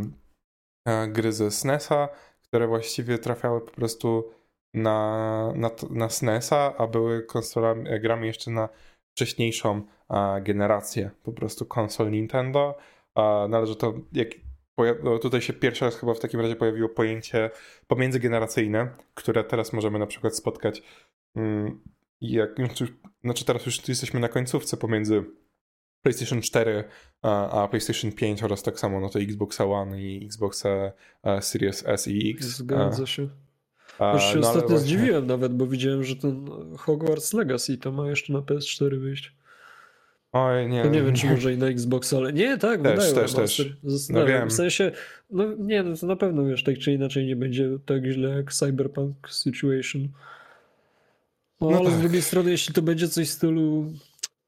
e, 0.87 1.09
gry 1.09 1.33
ze 1.33 1.51
SNESa, 1.51 2.09
które 2.43 2.67
właściwie 2.67 3.19
trafiały 3.19 3.61
po 3.61 3.71
prostu 3.71 4.31
na, 4.75 5.53
na, 5.57 5.71
na 5.91 6.09
SNESa, 6.09 6.77
a 6.79 6.87
były 6.87 7.23
konsolami, 7.23 7.89
e, 7.89 8.01
grami 8.01 8.27
jeszcze 8.27 8.51
na 8.51 8.69
wcześniejszą 9.15 9.83
generację 10.43 11.11
po 11.23 11.33
prostu 11.33 11.67
konsol 11.67 12.11
Nintendo. 12.11 12.79
Należy 13.49 13.77
to, 13.77 13.95
jak 14.13 14.29
no 15.05 15.19
tutaj 15.19 15.41
się 15.41 15.53
pierwszy 15.53 15.85
raz 15.85 15.97
chyba 15.97 16.15
w 16.15 16.21
takim 16.21 16.41
razie 16.41 16.57
pojawiło 16.57 16.89
pojęcie 16.89 17.51
pomiędzygeneracyjne, 17.87 18.89
które 19.15 19.45
teraz 19.45 19.73
możemy 19.73 19.99
na 19.99 20.07
przykład 20.07 20.37
spotkać. 20.37 20.83
Mm, 21.37 21.81
jak, 22.21 22.51
znaczy 23.25 23.45
teraz 23.45 23.67
już 23.67 23.89
jesteśmy 23.89 24.21
na 24.21 24.29
końcówce 24.29 24.77
pomiędzy 24.77 25.25
PlayStation 26.03 26.43
4 26.43 26.85
a, 27.23 27.69
PlayStation 27.71 28.13
5 28.13 28.43
oraz 28.43 28.63
tak 28.63 28.79
samo 28.79 29.01
no 29.01 29.09
to 29.09 29.19
Xbox 29.19 29.61
One 29.61 30.03
i 30.03 30.27
Xbox 30.27 30.65
Series 31.41 31.87
S 31.87 32.09
i 32.09 32.31
X. 32.31 32.47
Zgadza 32.47 33.07
się. 33.07 33.29
Już 34.15 34.23
się 34.23 34.39
no, 34.39 34.49
ostatnio 34.49 34.69
właśnie... 34.69 34.79
zdziwiłem 34.79 35.27
nawet, 35.27 35.53
bo 35.53 35.67
widziałem, 35.67 36.05
że 36.05 36.17
ten 36.17 36.47
Hogwarts 36.79 37.33
Legacy 37.33 37.79
to 37.79 37.93
ma 37.93 38.09
jeszcze 38.09 38.33
na 38.33 38.39
PS4 38.39 38.99
wyjść. 38.99 39.33
Oj, 40.33 40.69
nie. 40.69 40.83
To 40.83 40.89
nie 40.89 41.03
wiem, 41.03 41.15
czy 41.15 41.27
może 41.27 41.53
i 41.53 41.59
na 41.59 41.67
Xbox, 41.67 42.13
ale 42.13 42.33
nie, 42.33 42.59
tak, 42.59 42.83
też, 42.83 43.09
wydają 43.09 43.27
też, 43.27 43.35
też. 43.35 43.73
No 44.11 44.27
wiem. 44.27 44.49
W 44.49 44.53
sensie, 44.53 44.93
no 45.31 45.45
nie, 45.59 45.83
no 45.83 45.97
to 45.97 46.07
na 46.07 46.17
pewno 46.17 46.45
wiesz, 46.45 46.65
tak 46.65 46.79
czy 46.79 46.93
inaczej 46.93 47.27
nie 47.27 47.37
będzie 47.37 47.79
tak 47.87 48.05
źle 48.05 48.29
jak 48.29 48.53
Cyberpunk 48.53 49.29
Situation. 49.31 50.09
No, 51.61 51.71
no 51.71 51.77
ale 51.77 51.91
tak. 51.91 51.99
z 51.99 52.01
drugiej 52.01 52.23
strony, 52.23 52.51
jeśli 52.51 52.75
to 52.75 52.83
będzie 52.83 53.09
coś 53.09 53.29
w 53.29 53.33
stylu 53.33 53.93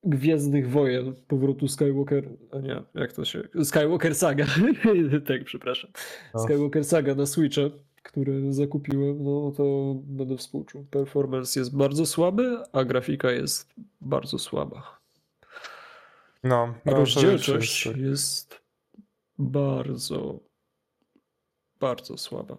Gwiezdnych 0.05 0.71
Wojen, 0.71 1.15
powrotu 1.29 1.69
Skywalker, 1.69 2.25
a 2.53 2.59
nie, 2.59 2.83
jak 2.95 3.13
to 3.13 3.25
się, 3.25 3.43
Skywalker 3.65 4.15
Saga, 4.15 4.47
tak, 5.29 5.45
przepraszam, 5.45 5.91
no. 6.35 6.41
Skywalker 6.41 6.85
Saga 6.85 7.15
na 7.15 7.27
Switcha, 7.27 7.63
który 8.07 8.53
zakupiłem, 8.53 9.25
no 9.25 9.53
to 9.57 9.95
będę 9.95 10.37
współczuł. 10.37 10.85
Performance 10.91 11.61
jest 11.61 11.77
bardzo 11.77 12.07
słaby, 12.07 12.59
a 12.73 12.85
grafika 12.85 13.31
jest 13.31 13.75
bardzo 14.01 14.39
słaba. 14.39 14.99
No, 16.45 16.75
no 16.85 16.93
rozdzielczość 16.97 17.87
jest, 17.87 17.99
jest 17.99 18.61
bardzo, 19.39 20.41
bardzo 21.81 22.19
słaba. 22.19 22.57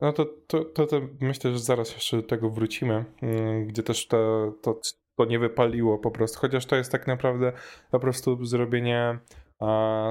No 0.00 0.12
to, 0.12 0.26
to, 0.46 0.64
to, 0.64 0.86
to, 0.86 1.00
myślę, 1.20 1.52
że 1.52 1.58
zaraz 1.58 1.94
jeszcze 1.94 2.16
do 2.16 2.22
tego 2.22 2.50
wrócimy, 2.50 3.04
mm, 3.22 3.66
gdzie 3.66 3.82
też 3.82 4.06
to, 4.06 4.52
to, 4.62 4.80
to 5.16 5.24
nie 5.24 5.38
wypaliło 5.38 5.98
po 5.98 6.10
prostu, 6.10 6.38
chociaż 6.38 6.66
to 6.66 6.76
jest 6.76 6.92
tak 6.92 7.06
naprawdę 7.06 7.52
po 7.90 8.00
prostu 8.00 8.44
zrobienie 8.44 9.18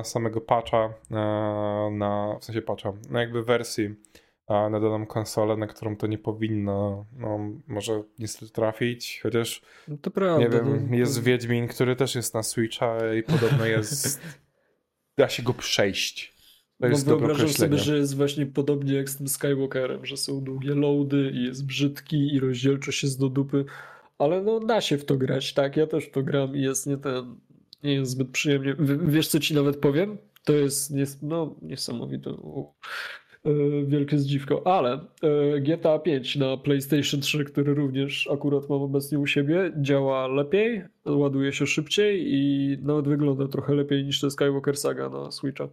samego 0.03 0.41
patcha 0.41 0.93
na, 1.91 2.37
w 2.41 2.45
sensie 2.45 2.61
patcha, 2.61 2.93
no 3.09 3.19
jakby 3.19 3.43
wersji 3.43 3.95
na 4.49 4.79
daną 4.79 5.05
konsolę, 5.05 5.57
na 5.57 5.67
którą 5.67 5.95
to 5.95 6.07
nie 6.07 6.17
powinno, 6.17 7.05
no, 7.17 7.39
może 7.67 8.03
niestety 8.19 8.51
trafić, 8.51 9.19
chociaż 9.23 9.61
no 9.87 9.97
to 10.01 10.11
prawda, 10.11 10.43
nie 10.43 10.49
wiem, 10.49 10.93
jest 10.93 11.23
Wiedźmin, 11.23 11.67
który 11.67 11.95
też 11.95 12.15
jest 12.15 12.33
na 12.33 12.43
Switcha 12.43 13.13
i 13.13 13.23
podobno 13.23 13.65
jest, 13.65 14.21
da 15.17 15.29
się 15.29 15.43
go 15.43 15.53
przejść. 15.53 16.39
To 16.79 16.87
no 16.87 16.87
jest 16.87 17.05
wyobrażam 17.05 17.49
sobie, 17.49 17.77
że 17.77 17.97
jest 17.97 18.15
właśnie 18.15 18.45
podobnie 18.45 18.93
jak 18.93 19.09
z 19.09 19.17
tym 19.17 19.27
Skywalkerem, 19.27 20.05
że 20.05 20.17
są 20.17 20.43
długie 20.43 20.75
loady 20.75 21.31
i 21.33 21.43
jest 21.43 21.65
brzydki 21.65 22.33
i 22.33 22.39
rozdzielczość 22.39 23.03
jest 23.03 23.19
do 23.19 23.29
dupy, 23.29 23.65
ale 24.17 24.41
no 24.41 24.59
da 24.59 24.81
się 24.81 24.97
w 24.97 25.05
to 25.05 25.17
grać, 25.17 25.53
tak? 25.53 25.77
Ja 25.77 25.87
też 25.87 26.05
w 26.05 26.11
to 26.11 26.23
gram 26.23 26.55
i 26.55 26.61
jest 26.61 26.87
nie 26.87 26.97
ten, 26.97 27.35
nie 27.83 27.93
jest 27.93 28.11
zbyt 28.11 28.29
przyjemnie. 28.29 28.75
wiesz, 29.05 29.27
co 29.27 29.39
ci 29.39 29.55
nawet 29.55 29.77
powiem? 29.77 30.17
To 30.43 30.53
jest 30.53 30.91
nies 30.91 31.21
no, 31.21 31.55
niesamowite. 31.61 32.29
E, 33.45 33.51
wielkie 33.85 34.19
zdziwko, 34.19 34.67
ale 34.67 34.99
e, 35.23 35.59
GTA 35.61 35.99
5 35.99 36.35
na 36.35 36.57
PlayStation 36.57 37.21
3, 37.21 37.45
który 37.45 37.73
również 37.73 38.29
akurat 38.33 38.69
mam 38.69 38.81
obecnie 38.81 39.19
u 39.19 39.27
siebie, 39.27 39.71
działa 39.77 40.27
lepiej, 40.27 40.83
ładuje 41.05 41.53
się 41.53 41.67
szybciej 41.67 42.33
i 42.33 42.77
nawet 42.81 43.07
wygląda 43.07 43.47
trochę 43.47 43.73
lepiej 43.73 44.03
niż 44.03 44.21
te 44.21 44.31
Skywalker 44.31 44.77
Saga 44.77 45.09
na 45.09 45.31
Switcha. 45.31 45.67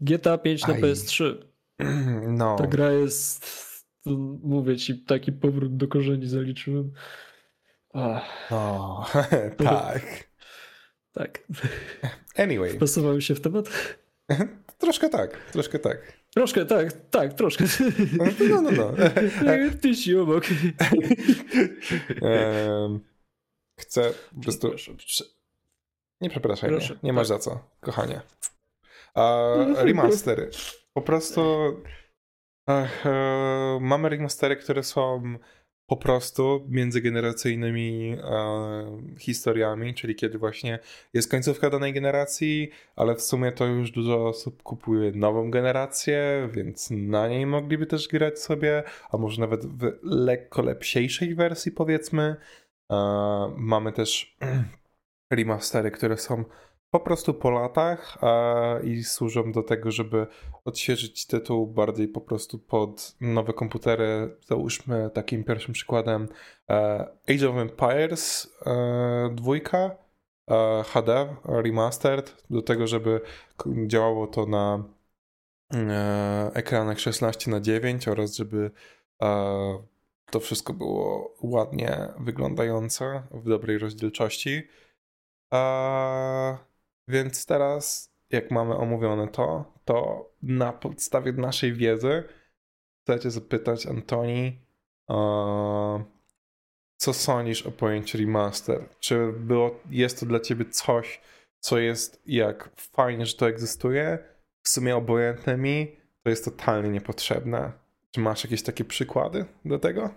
GTA 0.00 0.38
5 0.38 0.66
na 0.66 0.74
Aj. 0.74 0.82
PS3. 0.82 1.34
No. 2.28 2.56
Ta 2.56 2.66
gra 2.66 2.92
jest, 2.92 3.46
mówię 4.42 4.76
ci, 4.76 4.98
taki 4.98 5.32
powrót 5.32 5.76
do 5.76 5.88
korzeni 5.88 6.26
zaliczyłem. 6.26 6.92
Ach. 7.92 8.52
O, 8.52 9.06
tak. 9.64 10.29
Tak. 11.12 11.38
Anyway. 12.36 12.70
Wpasowałem 12.70 13.20
się 13.20 13.34
w 13.34 13.40
temat? 13.40 13.68
troszkę 14.78 15.08
tak, 15.08 15.50
troszkę 15.52 15.78
tak. 15.78 16.20
Troszkę, 16.34 16.66
tak, 16.66 16.92
tak, 17.10 17.34
troszkę. 17.34 17.64
No, 18.18 18.24
no, 18.62 18.70
no. 18.70 18.92
Tyś 19.82 20.10
obok. 20.14 20.44
Chcę 23.80 24.12
po 24.34 24.40
prostu... 24.42 24.74
Nie 26.20 26.30
przepraszaj 26.30 26.70
mnie, 26.70 26.88
nie 27.02 27.12
masz 27.12 27.28
tak. 27.28 27.38
za 27.38 27.44
co, 27.44 27.70
kochanie. 27.80 28.20
A, 29.14 29.54
remastery. 29.76 30.50
Po 30.92 31.02
prostu 31.02 31.40
ach, 32.66 33.06
e, 33.06 33.78
mamy 33.80 34.08
remastery, 34.08 34.56
które 34.56 34.82
są 34.82 35.22
po 35.90 35.96
prostu 35.96 36.66
międzygeneracyjnymi 36.68 38.16
e, 38.22 39.16
historiami, 39.18 39.94
czyli 39.94 40.14
kiedy 40.14 40.38
właśnie 40.38 40.78
jest 41.14 41.30
końcówka 41.30 41.70
danej 41.70 41.92
generacji, 41.92 42.70
ale 42.96 43.14
w 43.14 43.22
sumie 43.22 43.52
to 43.52 43.66
już 43.66 43.90
dużo 43.90 44.28
osób 44.28 44.62
kupuje 44.62 45.12
nową 45.12 45.50
generację, 45.50 46.48
więc 46.52 46.90
na 46.90 47.28
niej 47.28 47.46
mogliby 47.46 47.86
też 47.86 48.08
grać 48.08 48.38
sobie, 48.38 48.82
a 49.10 49.16
może 49.16 49.40
nawet 49.40 49.66
w 49.66 49.98
lekko 50.02 50.62
lepsiejszej 50.62 51.34
wersji 51.34 51.72
powiedzmy. 51.72 52.36
E, 52.92 52.96
mamy 53.56 53.92
też 53.92 54.36
remastery, 55.32 55.90
które 55.90 56.16
są 56.16 56.44
po 56.90 57.00
prostu 57.00 57.34
po 57.34 57.50
latach 57.50 58.18
i 58.84 59.04
służą 59.04 59.52
do 59.52 59.62
tego, 59.62 59.90
żeby 59.90 60.26
odświeżyć 60.64 61.26
tytuł 61.26 61.66
bardziej 61.66 62.08
po 62.08 62.20
prostu 62.20 62.58
pod 62.58 63.16
nowe 63.20 63.52
komputery. 63.52 64.36
Załóżmy 64.46 65.10
takim 65.14 65.44
pierwszym 65.44 65.74
przykładem 65.74 66.28
e, 66.70 66.74
Age 67.28 67.50
of 67.50 67.56
Empires 67.56 68.56
e, 68.66 69.30
dwójka 69.34 69.96
e, 70.50 70.84
HD 70.86 71.36
remastered 71.44 72.44
do 72.50 72.62
tego, 72.62 72.86
żeby 72.86 73.20
działało 73.86 74.26
to 74.26 74.46
na 74.46 74.84
ekranach 76.54 77.00
16 77.00 77.50
na 77.50 77.60
9 77.60 78.08
oraz 78.08 78.36
żeby 78.36 78.70
to 80.30 80.40
wszystko 80.40 80.72
było 80.72 81.34
ładnie 81.42 82.08
wyglądające 82.20 83.22
w 83.30 83.48
dobrej 83.48 83.78
rozdzielczości. 83.78 84.62
Więc 87.10 87.46
teraz, 87.46 88.12
jak 88.30 88.50
mamy 88.50 88.76
omówione 88.76 89.28
to, 89.28 89.64
to 89.84 90.30
na 90.42 90.72
podstawie 90.72 91.32
naszej 91.32 91.72
wiedzy 91.72 92.24
chcecie 93.02 93.30
zapytać 93.30 93.86
Antoni, 93.86 94.58
co 96.96 97.12
sądzisz 97.12 97.66
o 97.66 97.70
pojęciu 97.70 98.18
remaster? 98.18 98.88
Czy 99.00 99.32
było, 99.32 99.80
jest 99.90 100.20
to 100.20 100.26
dla 100.26 100.40
ciebie 100.40 100.64
coś, 100.64 101.20
co 101.60 101.78
jest 101.78 102.22
jak 102.26 102.70
fajnie, 102.76 103.26
że 103.26 103.36
to 103.36 103.48
egzystuje, 103.48 104.18
w 104.62 104.68
sumie 104.68 104.96
obojętne 104.96 105.56
mi, 105.56 105.96
to 106.22 106.30
jest 106.30 106.44
totalnie 106.44 106.88
niepotrzebne. 106.90 107.72
Czy 108.10 108.20
masz 108.20 108.44
jakieś 108.44 108.62
takie 108.62 108.84
przykłady 108.84 109.44
do 109.64 109.78
tego? 109.78 110.10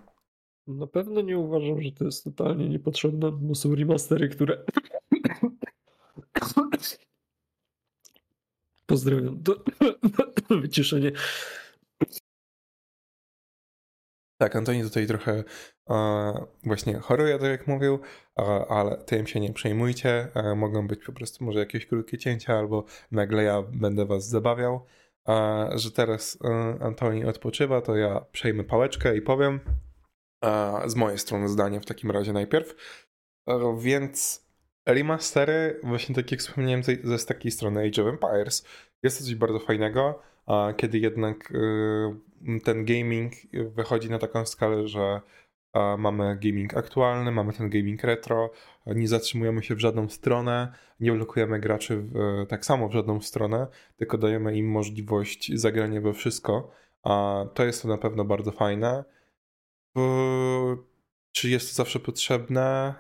Na 0.68 0.88
pewno 0.88 1.22
nie 1.22 1.38
uważam, 1.38 1.82
że 1.82 1.92
to 1.92 2.06
jest 2.06 2.24
totalnie 2.24 2.70
niepotrzebne, 2.70 3.32
bo 3.32 3.56
są 3.56 3.76
remastery, 3.76 4.30
które 4.30 4.58
Pozdrawiam. 8.86 9.44
To 9.44 9.56
wyciszenie. 10.50 11.12
Tak, 14.38 14.56
Antoni 14.56 14.84
tutaj 14.84 15.08
trochę 15.08 15.44
e, 15.90 16.46
właśnie 16.64 17.00
choruje, 17.00 17.40
tak 17.40 17.50
jak 17.50 17.68
mówił, 17.68 18.00
e, 18.40 18.42
ale 18.70 18.98
tym 18.98 19.28
się 19.28 19.40
nie 19.40 19.54
przejmujcie. 19.54 20.28
E, 20.36 20.56
mogą 20.56 20.88
być 20.88 21.06
po 21.06 21.14
prostu 21.14 21.46
może 21.46 21.60
jakieś 21.60 21.86
krótkie 21.86 22.18
cięcia, 22.18 22.58
albo 22.58 22.86
nagle 23.12 23.44
ja 23.44 23.62
będę 23.62 24.06
was 24.06 24.28
zabawiał. 24.30 24.86
E, 25.28 25.70
że 25.76 25.92
teraz 25.92 26.38
e, 26.44 26.78
Antoni 26.84 27.26
odpoczywa, 27.26 27.82
to 27.82 27.96
ja 27.96 28.26
przejmę 28.32 28.64
pałeczkę 28.64 29.18
i 29.18 29.22
powiem 29.22 29.60
e, 30.46 30.82
z 30.90 30.96
mojej 30.96 31.20
strony 31.20 31.50
zdanie 31.50 31.82
w 31.82 31.86
takim 31.86 32.12
razie 32.12 32.34
najpierw. 32.34 32.76
Więc 33.80 34.43
remastery, 34.86 35.80
właśnie 35.84 36.16
tak 36.16 36.32
jak 36.32 36.40
wspomniałem 36.40 36.84
ze, 36.84 37.18
z 37.18 37.26
takiej 37.26 37.52
strony 37.52 37.88
Age 37.88 38.04
of 38.04 38.10
Empires, 38.10 38.68
jest 39.04 39.26
coś 39.26 39.36
bardzo 39.36 39.60
fajnego, 39.60 40.22
kiedy 40.78 41.00
jednak 41.00 41.52
y, 41.52 42.60
ten 42.64 42.86
gaming 42.86 43.34
wychodzi 43.54 44.10
na 44.10 44.20
taką 44.20 44.46
skalę, 44.46 44.88
że 44.88 45.22
mamy 45.98 46.38
gaming 46.42 46.78
aktualny, 46.78 47.32
mamy 47.32 47.54
ten 47.54 47.70
gaming 47.70 48.04
retro, 48.04 48.52
nie 48.86 49.08
zatrzymujemy 49.08 49.64
się 49.64 49.76
w 49.76 49.80
żadną 49.80 50.10
stronę, 50.10 50.74
nie 51.00 51.12
blokujemy 51.12 51.60
graczy 51.60 51.98
w, 51.98 52.46
tak 52.50 52.66
samo 52.66 52.90
w 52.90 52.94
żadną 52.94 53.22
stronę, 53.22 53.68
tylko 53.98 54.18
dajemy 54.18 54.58
im 54.58 54.68
możliwość 54.70 55.52
zagrania 55.56 56.02
we 56.02 56.14
wszystko. 56.14 56.72
A 57.04 57.46
to 57.54 57.66
jest 57.66 57.82
to 57.82 57.88
na 57.88 57.98
pewno 57.98 58.26
bardzo 58.26 58.52
fajne. 58.52 59.04
Czy 61.32 61.50
jest 61.50 61.70
to 61.70 61.76
zawsze 61.76 62.00
potrzebne? 62.00 62.94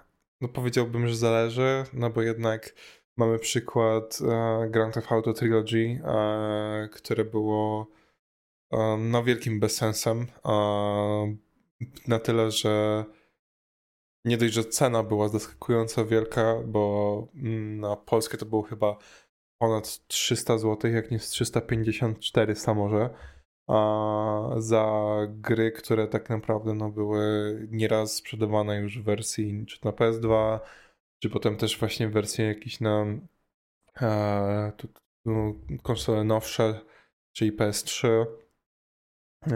No 0.43 0.49
powiedziałbym, 0.49 1.07
że 1.07 1.15
zależy, 1.15 1.83
no 1.93 2.09
bo 2.09 2.21
jednak 2.21 2.73
mamy 3.17 3.39
przykład 3.39 4.19
e, 4.21 4.69
Grand 4.69 4.93
Theft 4.93 5.11
Auto 5.11 5.33
Trilogy, 5.33 6.01
e, 6.05 6.89
które 6.91 7.25
było 7.25 7.87
e, 8.71 8.97
no 8.97 9.23
wielkim 9.23 9.59
bezsensem. 9.59 10.27
Na 12.07 12.19
tyle, 12.19 12.51
że 12.51 13.05
nie 14.25 14.37
dość, 14.37 14.53
że 14.53 14.63
cena 14.63 15.03
była 15.03 15.29
zaskakująco 15.29 16.05
wielka, 16.05 16.55
bo 16.65 17.27
mm, 17.35 17.79
na 17.79 17.95
Polskę 17.95 18.37
to 18.37 18.45
było 18.45 18.61
chyba 18.61 18.97
ponad 19.61 20.07
300 20.07 20.57
zł, 20.57 20.91
jak 20.91 21.11
nie 21.11 21.19
z 21.19 21.29
354 21.29 22.55
może 22.75 23.09
a 23.67 24.49
za 24.57 25.17
gry, 25.29 25.71
które 25.71 26.07
tak 26.07 26.29
naprawdę 26.29 26.73
no, 26.73 26.89
były 26.89 27.67
nieraz 27.71 28.15
sprzedawane 28.15 28.79
już 28.79 28.99
w 28.99 29.03
wersji 29.03 29.65
czy 29.65 29.85
na 29.85 29.91
PS2, 29.91 30.59
czy 31.19 31.29
potem 31.29 31.57
też 31.57 31.79
właśnie 31.79 32.09
w 32.09 32.13
wersji 32.13 32.45
jakieś 32.45 32.79
na 32.79 33.05
e, 34.01 34.71
tu, 34.77 34.87
tu, 35.23 35.55
konsole 35.83 36.23
nowsze, 36.23 36.81
czyli 37.33 37.57
PS3. 37.57 38.25
E, 39.51 39.55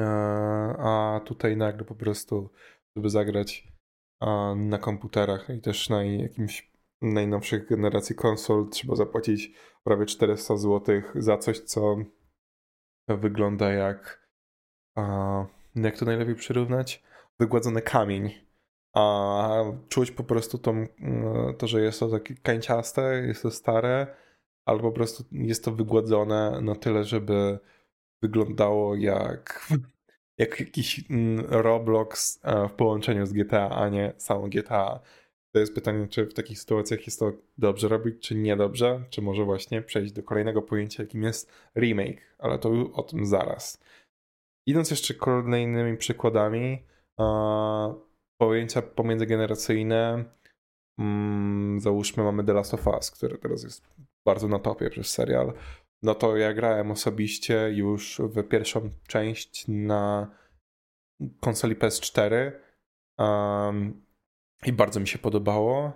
a 0.80 1.22
tutaj 1.26 1.58
nagle 1.58 1.86
po 1.86 1.96
prostu, 1.96 2.50
żeby 2.96 3.10
zagrać 3.10 3.68
a, 4.20 4.56
na 4.56 4.78
komputerach 4.78 5.50
i 5.50 5.62
też 5.62 5.90
na 5.90 6.04
jakimś 6.04 6.72
najnowszych 7.02 7.68
generacji 7.68 8.16
konsol 8.16 8.70
trzeba 8.70 8.96
zapłacić 8.96 9.54
prawie 9.84 10.06
400 10.06 10.58
zł 10.58 11.02
za 11.16 11.38
coś, 11.38 11.60
co 11.60 11.98
wygląda 13.08 13.72
jak. 13.72 14.28
A, 14.96 15.46
jak 15.76 15.98
to 15.98 16.06
najlepiej 16.06 16.36
przyrównać? 16.36 17.04
Wygładzony 17.40 17.82
kamień. 17.82 18.48
A 18.94 19.64
czuć 19.90 20.12
po 20.12 20.24
prostu 20.24 20.60
mm, 20.66 20.88
to, 21.58 21.68
że 21.68 21.82
jest 21.82 22.00
to 22.00 22.10
takie 22.10 22.36
kanciaste, 22.36 23.24
jest 23.28 23.42
to 23.42 23.52
stare, 23.52 24.08
albo 24.66 24.84
po 24.84 24.92
prostu 24.92 25.24
jest 25.32 25.66
to 25.66 25.72
wygładzone 25.72 26.62
na 26.62 26.76
tyle, 26.76 27.04
żeby 27.04 27.60
wyglądało 28.22 28.96
jak, 28.96 29.68
jak 30.38 30.60
jakiś 30.60 31.06
Roblox 31.48 32.42
w 32.70 32.72
połączeniu 32.72 33.26
z 33.26 33.34
GTA, 33.34 33.70
a 33.70 33.90
nie 33.90 34.14
samo 34.18 34.48
GTA. 34.48 35.00
To 35.58 35.62
jest 35.62 35.76
pytanie, 35.76 36.08
czy 36.08 36.26
w 36.26 36.34
takich 36.34 36.60
sytuacjach 36.60 37.06
jest 37.06 37.20
to 37.20 37.34
dobrze 37.58 37.88
robić, 37.88 38.28
czy 38.28 38.36
niedobrze, 38.36 39.04
czy 39.10 39.22
może 39.22 39.44
właśnie 39.44 39.82
przejść 39.82 40.14
do 40.14 40.24
kolejnego 40.24 40.62
pojęcia, 40.62 41.04
jakim 41.04 41.24
jest 41.24 41.52
remake, 41.76 42.22
ale 42.40 42.60
to 42.60 42.70
o 42.94 43.04
tym 43.04 43.26
zaraz. 43.26 43.84
Idąc 44.68 44.92
jeszcze 44.92 45.14
kolejnymi 45.14 45.98
przykładami, 45.98 46.84
pojęcia 48.42 48.82
pomiędzygeneracyjne, 48.82 50.26
mm, 51.00 51.80
załóżmy 51.80 52.24
mamy 52.24 52.44
The 52.44 52.54
Last 52.54 52.74
of 52.74 52.88
Us, 52.88 53.12
który 53.12 53.38
teraz 53.38 53.64
jest 53.64 53.88
bardzo 54.26 54.48
na 54.48 54.60
topie 54.60 54.90
przez 54.90 55.08
serial, 55.08 55.54
no 56.04 56.16
to 56.16 56.38
ja 56.38 56.54
grałem 56.54 56.92
osobiście 56.92 57.72
już 57.74 58.22
w 58.24 58.44
pierwszą 58.44 58.90
część 59.08 59.66
na 59.68 60.32
konsoli 61.40 61.76
PS4. 61.76 62.52
Um, 63.18 64.07
i 64.66 64.74
bardzo 64.74 65.00
mi 65.00 65.08
się 65.08 65.20
podobało, 65.20 65.92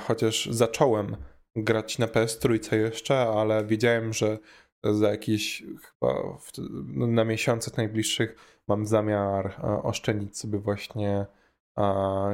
chociaż 0.00 0.48
zacząłem 0.50 1.16
grać 1.56 1.98
na 1.98 2.06
PS3 2.06 2.76
jeszcze, 2.76 3.18
ale 3.20 3.64
wiedziałem, 3.66 4.12
że 4.12 4.38
za 4.84 5.10
jakieś 5.10 5.62
chyba 5.82 6.38
w, 6.38 6.52
na 6.96 7.24
miesiące 7.24 7.70
najbliższych 7.76 8.36
mam 8.68 8.86
zamiar 8.86 9.54
oszczędzić 9.82 10.38
sobie 10.38 10.58
właśnie 10.58 11.26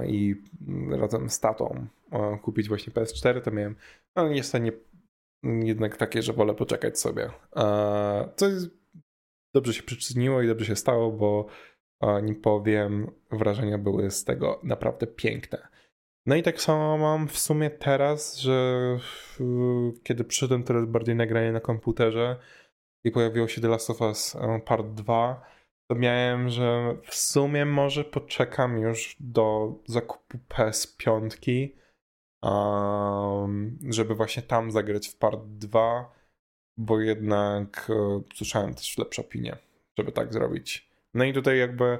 i 0.06 0.36
razem 0.90 1.30
z 1.30 1.40
tatą 1.40 1.86
kupić 2.42 2.68
właśnie 2.68 2.92
PS4, 2.92 3.40
to 3.40 3.50
miałem, 3.50 3.76
no 4.16 4.28
niestety 4.28 4.64
nie, 4.64 4.72
jednak 5.66 5.96
takie, 5.96 6.22
że 6.22 6.32
wolę 6.32 6.54
poczekać 6.54 7.00
sobie. 7.00 7.30
Co 8.36 8.46
dobrze 9.54 9.74
się 9.74 9.82
przyczyniło 9.82 10.42
i 10.42 10.48
dobrze 10.48 10.66
się 10.66 10.76
stało, 10.76 11.12
bo 11.12 11.46
nie 12.22 12.34
powiem, 12.34 13.10
wrażenia 13.30 13.78
były 13.78 14.10
z 14.10 14.24
tego 14.24 14.60
naprawdę 14.62 15.06
piękne. 15.06 15.68
No 16.26 16.36
i 16.36 16.42
tak 16.42 16.60
samo 16.60 16.98
mam 16.98 17.28
w 17.28 17.38
sumie 17.38 17.70
teraz, 17.70 18.38
że 18.38 18.98
kiedy 20.02 20.24
przyszedłem 20.24 20.62
teraz 20.62 20.86
bardziej 20.86 21.16
nagranie 21.16 21.52
na 21.52 21.60
komputerze, 21.60 22.36
i 23.04 23.10
pojawiło 23.10 23.48
się 23.48 23.60
The 23.60 23.68
Last 23.68 23.90
of 23.90 24.00
Us 24.00 24.36
e, 24.36 24.60
Part 24.64 24.86
2, 24.86 25.42
to 25.90 25.94
miałem, 25.94 26.48
że 26.48 26.96
w 27.04 27.14
sumie 27.14 27.64
może 27.64 28.04
poczekam 28.04 28.78
już 28.78 29.16
do 29.20 29.74
zakupu 29.86 30.38
PS5, 30.48 31.68
um, 32.42 33.78
żeby 33.88 34.14
właśnie 34.14 34.42
tam 34.42 34.70
zagrać 34.70 35.08
w 35.08 35.16
Part 35.16 35.40
2, 35.44 36.14
bo 36.76 37.00
jednak 37.00 37.90
e, 37.90 38.22
słyszałem 38.34 38.74
też 38.74 38.98
lepsze 38.98 39.22
opinie, 39.22 39.56
żeby 39.98 40.12
tak 40.12 40.32
zrobić. 40.32 40.87
No 41.14 41.24
i 41.24 41.32
tutaj 41.32 41.58
jakby 41.58 41.98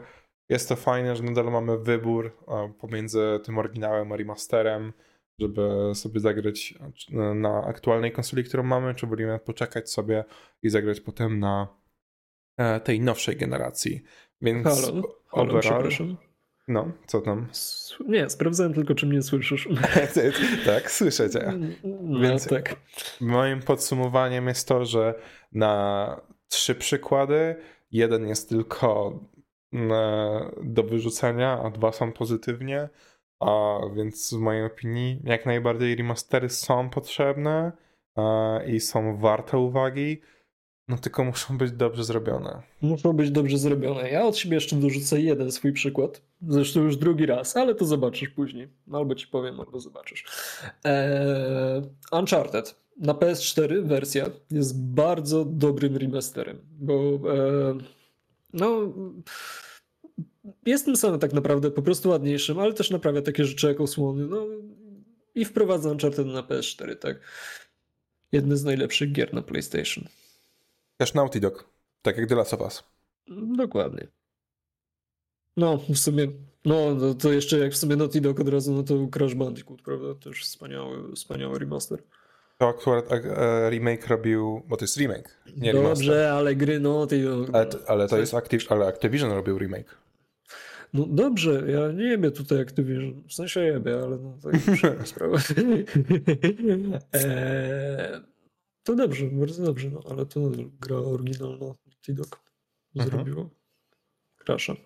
jest 0.49 0.69
to 0.69 0.77
fajne, 0.77 1.17
że 1.17 1.23
nadal 1.23 1.45
mamy 1.45 1.79
wybór 1.79 2.37
e, 2.49 2.73
pomiędzy 2.81 3.41
tym 3.45 3.59
oryginałem 3.59 4.13
a 4.13 4.17
remasterem, 4.17 4.93
żeby 5.41 5.93
sobie 5.95 6.21
zagrać 6.21 6.75
e, 7.13 7.35
na 7.35 7.65
aktualnej 7.65 8.13
konsoli, 8.13 8.45
którą 8.45 8.63
mamy, 8.63 8.95
czy 8.95 9.07
wolimy 9.07 9.39
poczekać 9.39 9.91
sobie 9.91 10.25
i 10.63 10.69
zagrać 10.69 11.01
potem 11.01 11.39
na 11.39 11.69
e, 12.57 12.81
tej 12.81 13.01
nowszej 13.01 13.37
generacji. 13.37 14.03
Więc 14.43 14.65
Halo, 14.65 15.03
halo 15.27 15.61
przepraszam. 15.61 16.17
No, 16.69 16.93
co 17.07 17.21
tam? 17.21 17.49
Nie, 18.09 18.31
sprawdzałem 18.31 18.75
tylko, 18.75 18.95
czy 18.95 19.07
mnie 19.07 19.23
słyszysz. 19.23 19.69
tak, 20.67 20.91
słyszę 20.91 21.31
cię. 21.31 21.53
No, 21.85 22.21
Więc 22.21 22.47
tak. 22.49 22.77
Moim 23.21 23.61
podsumowaniem 23.61 24.49
jest 24.49 24.69
to, 24.69 24.85
że 24.85 25.15
na 25.53 26.21
trzy 26.49 26.75
przykłady, 26.75 27.57
jeden 27.91 28.29
jest 28.29 28.49
tylko 28.49 29.21
do 30.63 30.83
wyrzucenia, 30.83 31.61
a 31.63 31.71
dwa 31.71 31.93
są 31.93 32.13
pozytywnie. 32.13 32.89
A 33.41 33.79
więc 33.95 34.35
w 34.35 34.39
mojej 34.39 34.65
opinii 34.65 35.21
jak 35.25 35.47
najbardziej 35.47 35.97
remastery 35.97 36.49
są 36.49 36.91
potrzebne 36.91 37.73
i 38.67 38.81
są 38.81 39.17
warte 39.17 39.59
uwagi. 39.59 40.21
No 40.89 40.99
tylko 40.99 41.25
muszą 41.25 41.59
być 41.59 41.73
dobrze 41.73 42.05
zrobione. 42.05 42.63
Muszą 42.83 43.13
być 43.13 43.31
dobrze 43.31 43.59
zrobione. 43.59 44.11
Ja 44.11 44.27
od 44.27 44.37
siebie 44.37 44.55
jeszcze 44.55 44.77
dorzucę 44.77 45.21
jeden 45.21 45.53
swój 45.53 45.73
przykład. 45.73 46.23
Zresztą 46.49 46.83
już 46.83 46.97
drugi 46.97 47.27
raz, 47.27 47.57
ale 47.57 47.75
to 47.75 47.85
zobaczysz 47.85 48.29
później. 48.29 48.69
Albo 48.93 49.15
ci 49.15 49.27
powiem, 49.27 49.61
albo 49.61 49.81
zobaczysz. 49.81 50.25
Eee, 50.85 51.83
Uncharted 52.13 52.75
na 52.97 53.15
PS4 53.15 53.83
wersja 53.87 54.27
jest 54.51 54.83
bardzo 54.83 55.45
dobrym 55.45 55.97
remasterem, 55.97 56.59
bo 56.79 56.95
e, 56.95 57.79
no 58.53 58.95
jest 60.67 60.85
tym 60.85 60.97
samym 60.97 61.21
tak 61.21 61.33
naprawdę, 61.33 61.71
po 61.71 61.83
prostu 61.83 62.09
ładniejszym, 62.09 62.59
ale 62.59 62.73
też 62.73 62.91
naprawia 62.91 63.23
takie 63.23 63.45
rzeczy 63.45 63.67
jak 63.67 63.81
osłony, 63.81 64.27
no 64.27 64.47
i 65.35 65.45
wprowadza 65.45 65.91
Uncharted 65.91 66.27
na 66.27 66.43
PS4, 66.43 66.97
tak. 66.97 67.21
Jedny 68.33 68.57
z 68.57 68.65
najlepszych 68.65 69.13
gier 69.13 69.35
na 69.35 69.43
PlayStation. 69.43 70.05
Też 70.99 71.15
Naughty 71.15 71.41
Dog, 71.41 71.69
tak 72.03 72.19
jak 72.19 72.29
The 72.29 72.35
Last 72.35 72.55
of 72.55 72.61
Us. 72.61 72.85
Dokładnie. 73.57 74.07
No, 75.57 75.79
w 75.89 75.99
sumie, 75.99 76.29
no 76.65 76.97
to 77.15 77.33
jeszcze 77.33 77.59
jak 77.59 77.73
w 77.73 77.77
sumie 77.77 77.97
Naughty 77.97 78.21
Dog 78.21 78.41
od 78.41 78.49
razu, 78.49 78.73
no 78.73 78.83
to 78.83 78.95
Crash 79.13 79.35
Bandicoot, 79.35 79.83
prawda? 79.83 80.15
Też 80.15 80.43
wspaniały, 80.43 81.13
wspaniały 81.17 81.59
remaster. 81.59 82.03
To 82.59 82.69
akurat 82.69 83.13
e, 83.13 83.71
remake 83.71 84.07
robił, 84.07 84.63
bo 84.69 84.77
to 84.77 84.85
jest 84.85 84.97
remake, 84.97 85.39
nie 85.57 85.73
Dobrze, 85.73 85.83
remaster. 85.83 86.27
ale 86.27 86.55
gry, 86.55 86.81
no... 86.81 87.07
Ty, 87.07 87.25
ale, 87.53 87.69
ale 87.87 88.09
to 88.09 88.19
jest 88.19 88.35
Activ 88.35 88.73
ale 88.73 88.87
Activision 88.87 89.31
robił 89.31 89.59
remake. 89.59 89.99
No 90.95 91.07
dobrze, 91.09 91.71
ja 91.71 91.93
nie 91.93 92.05
jebie 92.05 92.31
tutaj 92.31 92.61
Activision. 92.61 93.23
W 93.29 93.33
sensie 93.35 93.61
jebie, 93.61 93.95
ale 94.03 94.19
no 94.19 94.51
już 94.69 94.83
sprawa. 95.11 95.39
eee, 97.13 98.21
to 98.85 98.95
dobrze, 98.95 99.27
bardzo 99.27 99.63
dobrze, 99.65 99.91
no 99.91 100.03
ale 100.11 100.27
to 100.27 100.41
gra 100.81 100.97
oryginalna 100.97 101.75
T-Dog 102.03 102.41
mhm. 102.97 103.11
zrobiło. 103.11 103.51
Crasha. 104.37 104.77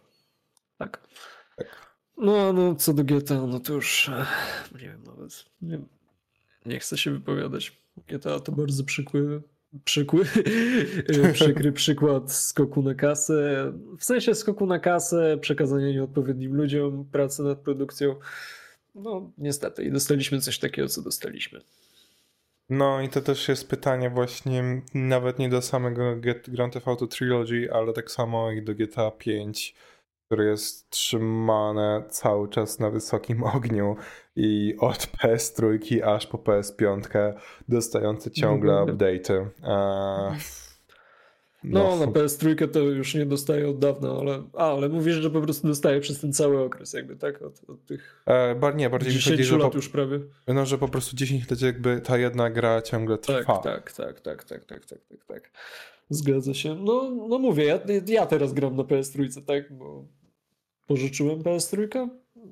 Tak. 0.78 1.08
tak. 1.56 1.96
No, 2.16 2.52
no, 2.52 2.74
co 2.74 2.94
do 2.94 3.04
GTA, 3.04 3.46
no 3.46 3.60
to 3.60 3.72
już 3.72 4.10
nie 4.72 4.78
wiem 4.78 5.02
nawet. 5.04 5.44
Nie, 5.62 5.80
nie 6.66 6.78
chcę 6.78 6.98
się 6.98 7.10
wypowiadać. 7.10 7.82
GTA 8.08 8.40
to 8.40 8.52
bardzo 8.52 8.84
przykły 8.84 9.42
przykły, 9.84 10.24
przykry 11.32 11.72
przykład 11.72 12.32
skoku 12.32 12.82
na 12.82 12.94
kasę. 12.94 13.72
W 13.98 14.04
sensie 14.04 14.34
skoku 14.34 14.66
na 14.66 14.78
kasę, 14.78 15.38
przekazania 15.40 15.92
nieodpowiednim 15.92 16.54
ludziom, 16.54 17.04
pracy 17.12 17.42
nad 17.42 17.58
produkcją. 17.58 18.16
No, 18.94 19.32
niestety, 19.38 19.84
i 19.84 19.92
dostaliśmy 19.92 20.40
coś 20.40 20.58
takiego, 20.58 20.88
co 20.88 21.02
dostaliśmy. 21.02 21.60
No 22.72 23.00
i 23.00 23.08
to 23.08 23.20
też 23.20 23.48
jest 23.48 23.68
pytanie 23.68 24.10
właśnie 24.10 24.82
nawet 24.94 25.38
nie 25.38 25.48
do 25.48 25.62
samego 25.62 26.02
Grand 26.48 26.72
Theft 26.72 26.88
Auto 26.88 27.06
Trilogy, 27.06 27.72
ale 27.72 27.92
tak 27.92 28.10
samo 28.10 28.50
i 28.50 28.62
do 28.62 28.74
GTA 28.74 29.10
5 29.10 29.74
które 30.32 30.44
jest 30.44 30.90
trzymane 30.90 32.02
cały 32.08 32.48
czas 32.48 32.78
na 32.78 32.90
wysokim 32.90 33.42
ogniu 33.56 33.96
i 34.36 34.74
od 34.78 34.98
PS3 34.98 36.02
aż 36.02 36.26
po 36.26 36.38
PS5 36.38 37.02
dostające 37.68 38.30
ciągle 38.30 38.72
mhm. 38.72 38.98
update'y. 38.98 39.46
No, 41.64 41.96
no, 41.96 42.06
na 42.06 42.12
PS3 42.12 42.68
to 42.68 42.80
już 42.80 43.14
nie 43.14 43.26
dostaję 43.26 43.68
od 43.68 43.78
dawna, 43.78 44.10
ale, 44.10 44.42
a, 44.54 44.72
ale 44.72 44.88
mówisz, 44.88 45.16
że 45.16 45.30
po 45.30 45.40
prostu 45.40 45.68
dostaję 45.68 46.00
przez 46.00 46.20
ten 46.20 46.32
cały 46.32 46.60
okres 46.60 46.92
jakby, 46.92 47.16
tak? 47.16 47.42
Od, 47.42 47.70
od 47.70 47.86
tych 47.86 48.22
e, 48.26 48.54
bar, 48.54 48.76
nie, 48.76 48.90
bardziej 48.90 49.12
10 49.12 49.40
chodzi, 49.40 49.62
lat 49.62 49.72
po, 49.72 49.78
już 49.78 49.88
prawie. 49.88 50.20
No, 50.48 50.66
że 50.66 50.78
po 50.78 50.88
prostu 50.88 51.16
10 51.16 51.50
lat 51.50 51.60
jakby 51.60 52.00
ta 52.00 52.18
jedna 52.18 52.50
gra 52.50 52.82
ciągle 52.82 53.18
trwa. 53.18 53.58
Tak, 53.58 53.92
tak, 53.92 54.20
tak, 54.20 54.44
tak, 54.44 54.64
tak, 54.64 54.84
tak, 54.84 54.86
tak, 55.08 55.24
tak. 55.26 55.50
Zgadza 56.10 56.54
się. 56.54 56.74
No, 56.74 57.10
no 57.28 57.38
mówię, 57.38 57.64
ja, 57.64 57.80
ja 58.06 58.26
teraz 58.26 58.52
gram 58.52 58.76
na 58.76 58.82
PS3, 58.82 59.42
tak? 59.44 59.72
Bo 59.72 60.04
pożyczyłem 60.86 61.42
PS3, 61.42 62.08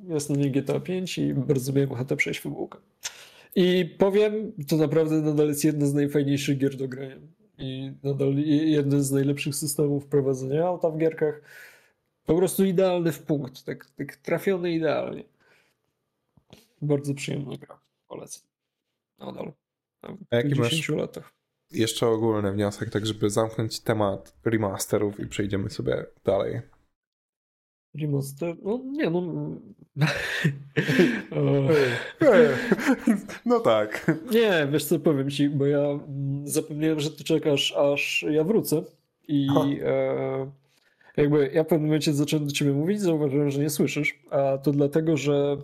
jest 0.08 0.30
na 0.30 0.36
niej 0.36 0.50
GTA 0.50 0.80
5 0.80 1.18
i 1.18 1.34
bardzo 1.34 1.72
miałem 1.72 1.92
ochotę 1.92 2.16
przejść 2.16 2.40
fabułkę. 2.40 2.78
I 3.56 3.96
powiem, 3.98 4.52
to 4.68 4.76
naprawdę 4.76 5.20
nadal 5.20 5.48
jest 5.48 5.64
jedna 5.64 5.86
z 5.86 5.94
najfajniejszych 5.94 6.58
gier 6.58 6.76
do 6.76 6.88
grania. 6.88 7.16
I 7.60 7.92
nadal 8.02 8.34
jeden 8.46 9.02
z 9.02 9.10
najlepszych 9.10 9.54
systemów 9.54 10.06
prowadzenia 10.06 10.66
auta 10.66 10.90
w 10.90 10.98
gierkach. 10.98 11.42
Po 12.26 12.36
prostu 12.36 12.64
idealny 12.64 13.12
w 13.12 13.22
punkt, 13.22 13.64
tak, 13.64 13.90
tak 13.90 14.16
trafiony 14.16 14.72
idealnie. 14.72 15.24
Bardzo 16.82 17.14
przyjemna 17.14 17.56
gra, 17.56 17.80
polecam. 18.08 18.42
Nadal. 19.18 19.52
A 20.02 20.36
jaki 20.36 20.48
10 20.48 20.58
masz 20.58 20.88
latach. 20.88 21.32
Jeszcze 21.70 22.06
ogólny 22.06 22.52
wniosek, 22.52 22.90
tak 22.90 23.06
żeby 23.06 23.30
zamknąć 23.30 23.80
temat 23.80 24.36
remasterów 24.44 25.20
i 25.20 25.26
przejdziemy 25.26 25.70
sobie 25.70 26.06
dalej. 26.24 26.60
Remaster, 27.94 28.56
no 28.62 28.80
nie 28.84 29.10
no. 29.10 29.22
no 33.46 33.60
tak. 33.60 34.10
Nie, 34.32 34.68
wiesz 34.72 34.84
co 34.84 34.98
powiem 34.98 35.30
ci, 35.30 35.48
bo 35.48 35.66
ja 35.66 35.80
mm, 35.80 36.48
zapomniałem, 36.48 37.00
że 37.00 37.10
ty 37.10 37.24
czekasz 37.24 37.72
aż 37.72 38.24
ja 38.30 38.44
wrócę 38.44 38.82
i 39.28 39.48
e, 39.84 40.50
jakby 41.16 41.50
ja 41.54 41.64
w 41.64 41.66
pewnym 41.66 41.86
momencie 41.86 42.14
zacząłem 42.14 42.46
do 42.46 42.52
ciebie 42.52 42.72
mówić, 42.72 43.00
zauważyłem, 43.00 43.50
że 43.50 43.60
nie 43.60 43.70
słyszysz, 43.70 44.18
a 44.30 44.58
to 44.58 44.72
dlatego, 44.72 45.16
że 45.16 45.56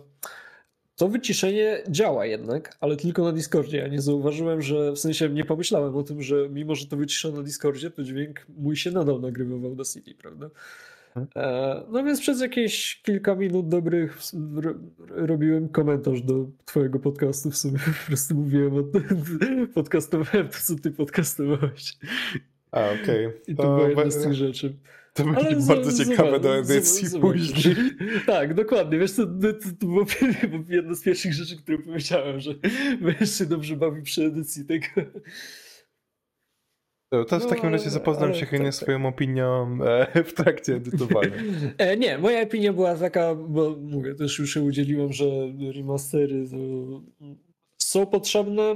to 0.95 1.07
wyciszenie 1.07 1.83
działa 1.89 2.25
jednak, 2.25 2.77
ale 2.79 2.95
tylko 2.95 3.23
na 3.23 3.31
Discordzie. 3.31 3.77
Ja 3.77 3.87
nie 3.87 4.01
zauważyłem, 4.01 4.61
że 4.61 4.91
w 4.91 4.99
sensie 4.99 5.29
nie 5.29 5.45
pomyślałem 5.45 5.95
o 5.95 6.03
tym, 6.03 6.21
że 6.21 6.49
mimo, 6.49 6.75
że 6.75 6.87
to 6.87 6.97
wycisza 6.97 7.31
na 7.31 7.43
Discordzie, 7.43 7.91
to 7.91 8.03
dźwięk 8.03 8.45
mój 8.57 8.75
się 8.75 8.91
nadal 8.91 9.21
nagrywał 9.21 9.59
w 9.59 9.65
Audacity, 9.65 10.15
prawda? 10.15 10.49
E, 11.35 11.83
no 11.91 12.03
więc 12.03 12.21
przez 12.21 12.41
jakieś 12.41 13.01
kilka 13.01 13.35
minut 13.35 13.69
dobrych 13.69 14.17
robiłem 15.09 15.69
komentarz 15.69 16.21
do 16.21 16.45
twojego 16.65 16.99
podcastu. 16.99 17.51
W 17.51 17.57
sumie 17.57 17.79
po 17.79 18.07
prostu 18.07 18.35
mówiłem, 18.35 18.73
o 18.77 18.83
podcastowałem 19.73 20.47
to, 20.47 20.57
co 20.63 20.75
ty 20.75 20.91
podcastowałeś. 20.91 21.97
A, 22.71 22.85
okej. 22.85 23.25
Okay. 23.25 23.41
I 23.47 23.55
to, 23.55 23.63
to 23.63 23.75
była 23.75 23.89
jedna 23.89 24.11
z 24.11 24.23
tych 24.23 24.33
rzeczy. 24.33 24.73
To 25.17 25.23
będzie 25.23 25.55
bardzo 25.67 26.05
ciekawe 26.05 26.39
do 26.39 26.57
edycji 26.57 27.19
później. 27.21 27.75
Tak, 28.25 28.53
dokładnie. 28.53 28.99
Wiesz, 28.99 29.13
to, 29.13 29.25
to, 29.25 29.53
to 29.79 29.85
było 29.85 30.05
jedna 30.69 30.95
z 30.95 31.03
pierwszych 31.03 31.33
rzeczy, 31.33 31.57
które 31.57 31.77
powiedziałem, 31.77 32.39
że 32.39 32.51
będziesz 33.01 33.37
się 33.37 33.45
dobrze 33.45 33.75
bawi 33.75 34.01
przy 34.01 34.23
edycji 34.23 34.65
tego. 34.65 34.85
To, 37.09 37.25
to 37.25 37.39
w 37.39 37.43
no, 37.43 37.49
takim 37.49 37.69
razie 37.69 37.89
zapoznam 37.89 38.33
się 38.33 38.45
chętnie 38.45 38.67
tak, 38.67 38.75
swoją 38.75 38.97
tak. 38.97 39.13
opinią 39.13 39.79
e, 39.83 40.23
w 40.29 40.33
trakcie 40.33 40.75
edytowania. 40.75 41.31
E, 41.77 41.97
nie, 41.97 42.17
moja 42.17 42.41
opinia 42.41 42.73
była 42.73 42.95
taka, 42.95 43.35
bo 43.35 43.75
mówię, 43.81 44.15
też 44.15 44.39
już 44.39 44.53
się 44.53 44.61
udzieliłem, 44.61 45.13
że 45.13 45.25
remastery 45.75 46.45
są 47.77 48.05
potrzebne. 48.05 48.75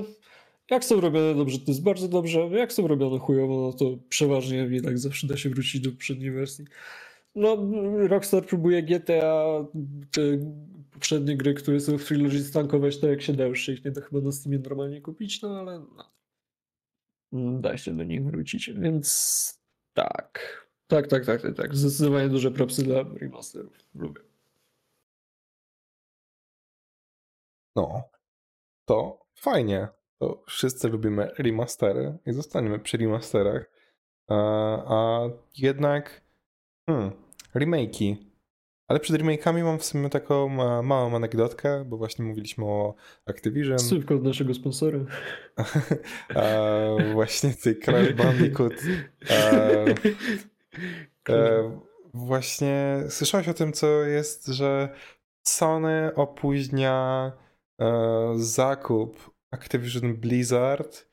Jak 0.71 0.85
są 0.85 1.01
robione 1.01 1.35
dobrze, 1.35 1.59
to 1.59 1.65
jest 1.67 1.83
bardzo 1.83 2.07
dobrze. 2.07 2.39
Jak 2.39 2.73
są 2.73 2.87
robione 2.87 3.19
chujowo, 3.19 3.61
no 3.61 3.73
to 3.73 3.97
przeważnie 4.09 4.81
tak 4.81 4.99
zawsze 4.99 5.27
da 5.27 5.37
się 5.37 5.49
wrócić 5.49 5.81
do 5.81 5.91
poprzedniej 5.91 6.31
wersji. 6.31 6.65
No, 7.35 7.57
Rockstar 8.07 8.45
próbuje 8.45 8.83
GTA, 8.83 9.65
te 10.11 10.21
poprzednie 10.91 11.37
gry, 11.37 11.53
które 11.53 11.79
są 11.79 11.97
w 11.97 12.05
Trilogy 12.05 12.39
stankować 12.39 12.97
tak 12.97 13.09
jak 13.09 13.21
się 13.21 13.33
da, 13.33 13.45
już 13.45 13.61
się 13.61 13.73
ich 13.73 13.85
nie 13.85 13.91
da 13.91 14.01
chyba 14.01 14.21
na 14.21 14.31
Steamie 14.31 14.59
normalnie 14.59 15.01
kupić, 15.01 15.41
no 15.41 15.59
ale 15.59 15.79
no, 15.79 16.10
da 17.33 17.77
się 17.77 17.97
do 17.97 18.03
nich 18.03 18.25
wrócić, 18.25 18.71
więc 18.71 19.59
tak. 19.93 20.61
Tak, 20.87 21.07
tak, 21.07 21.25
tak, 21.25 21.41
tak, 21.41 21.55
tak. 21.55 21.75
Zdecydowanie 21.75 22.29
duże 22.29 22.51
propsy 22.51 22.83
dla 22.83 23.03
remasterów. 23.03 23.77
Lubię. 23.95 24.21
No, 27.75 28.09
to 28.85 29.25
fajnie. 29.35 29.87
To 30.19 30.43
wszyscy 30.47 30.89
lubimy 30.89 31.31
remastery 31.37 32.17
i 32.25 32.33
zostaniemy 32.33 32.79
przy 32.79 32.97
remasterach. 32.97 33.71
A, 34.27 34.35
a 34.95 35.29
jednak 35.57 36.21
hmm, 36.89 37.11
remake'i. 37.55 38.30
Ale 38.91 38.99
przed 38.99 39.21
remake'ami 39.21 39.63
mam 39.63 39.79
w 39.79 39.85
sumie 39.85 40.09
taką 40.09 40.49
małą 40.83 41.15
anegdotkę, 41.15 41.85
bo 41.85 41.97
właśnie 41.97 42.25
mówiliśmy 42.25 42.65
o 42.65 42.95
Activision. 43.25 43.79
Słówko 43.79 44.15
od 44.15 44.23
naszego 44.23 44.53
sponsora. 44.53 44.99
właśnie 47.13 47.53
tej 47.53 47.79
Crash 47.79 48.13
Bandicoot. 48.13 48.73
E, 49.29 49.85
e, 51.29 51.79
właśnie 52.13 53.03
słyszałeś 53.09 53.47
o 53.47 53.53
tym, 53.53 53.73
co 53.73 53.87
jest, 53.87 54.47
że 54.47 54.89
Sony 55.43 56.11
opóźnia 56.15 57.31
e, 57.81 58.33
zakup 58.35 59.31
Activision 59.51 60.15
Blizzard 60.15 61.07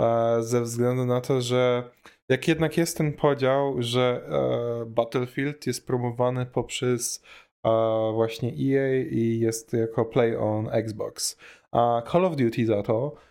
e, 0.00 0.42
ze 0.42 0.62
względu 0.62 1.06
na 1.06 1.20
to, 1.20 1.40
że 1.40 1.90
jak 2.30 2.48
jednak 2.48 2.76
jest 2.76 2.98
ten 2.98 3.12
podział, 3.12 3.82
że 3.82 4.22
e, 4.28 4.86
Battlefield 4.86 5.66
jest 5.66 5.86
promowany 5.86 6.46
poprzez 6.46 7.22
e, 7.64 7.70
właśnie 8.14 8.48
EA 8.48 9.04
i 9.10 9.38
jest 9.40 9.72
jako 9.72 10.04
Play 10.04 10.36
on 10.36 10.68
Xbox, 10.72 11.38
a 11.72 12.02
Call 12.12 12.24
of 12.24 12.36
Duty 12.36 12.66
za 12.66 12.82
to 12.82 13.30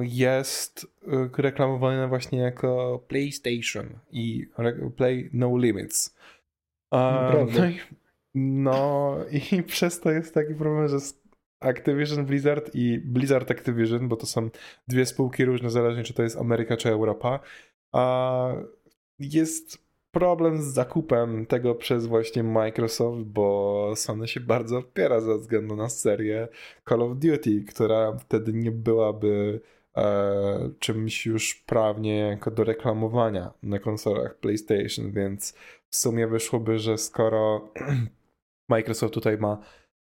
jest 0.00 0.86
reklamowany 1.38 2.08
właśnie 2.08 2.38
jako 2.38 3.02
PlayStation 3.08 3.98
i 4.10 4.46
Play 4.96 5.30
No 5.32 5.58
Limits. 5.58 6.16
Naprawdę. 6.92 7.60
No 7.60 7.66
i, 7.68 7.78
no 8.34 9.16
i 9.30 9.62
przez 9.74 10.00
to 10.00 10.10
jest 10.10 10.34
taki 10.34 10.54
problem, 10.54 10.88
że 10.88 10.96
Activision 11.60 12.26
Blizzard 12.26 12.70
i 12.74 12.98
Blizzard 12.98 13.50
Activision, 13.50 14.08
bo 14.08 14.16
to 14.16 14.26
są 14.26 14.50
dwie 14.88 15.06
spółki 15.06 15.44
różne, 15.44 15.70
zależnie 15.70 16.04
czy 16.04 16.14
to 16.14 16.22
jest 16.22 16.36
Ameryka 16.36 16.76
czy 16.76 16.88
Europa, 16.88 17.40
a 17.92 18.52
jest 19.18 19.88
problem 20.10 20.62
z 20.62 20.66
zakupem 20.66 21.46
tego 21.46 21.74
przez 21.74 22.06
właśnie 22.06 22.42
Microsoft, 22.42 23.22
bo 23.22 23.92
Sony 23.96 24.28
się 24.28 24.40
bardzo 24.40 24.78
opiera 24.78 25.20
ze 25.20 25.38
względu 25.38 25.76
na 25.76 25.88
serię 25.88 26.48
Call 26.88 27.02
of 27.02 27.18
Duty, 27.18 27.64
która 27.68 28.12
wtedy 28.12 28.52
nie 28.52 28.72
byłaby 28.72 29.60
e, 29.96 30.70
czymś 30.78 31.26
już 31.26 31.54
prawnie 31.54 32.18
jako 32.18 32.50
do 32.50 32.64
reklamowania 32.64 33.52
na 33.62 33.78
konsolach 33.78 34.38
PlayStation, 34.38 35.12
więc 35.12 35.54
w 35.90 35.96
sumie 35.96 36.26
wyszłoby, 36.26 36.78
że 36.78 36.98
skoro 36.98 37.68
Microsoft 38.70 39.14
tutaj 39.14 39.38
ma 39.38 39.58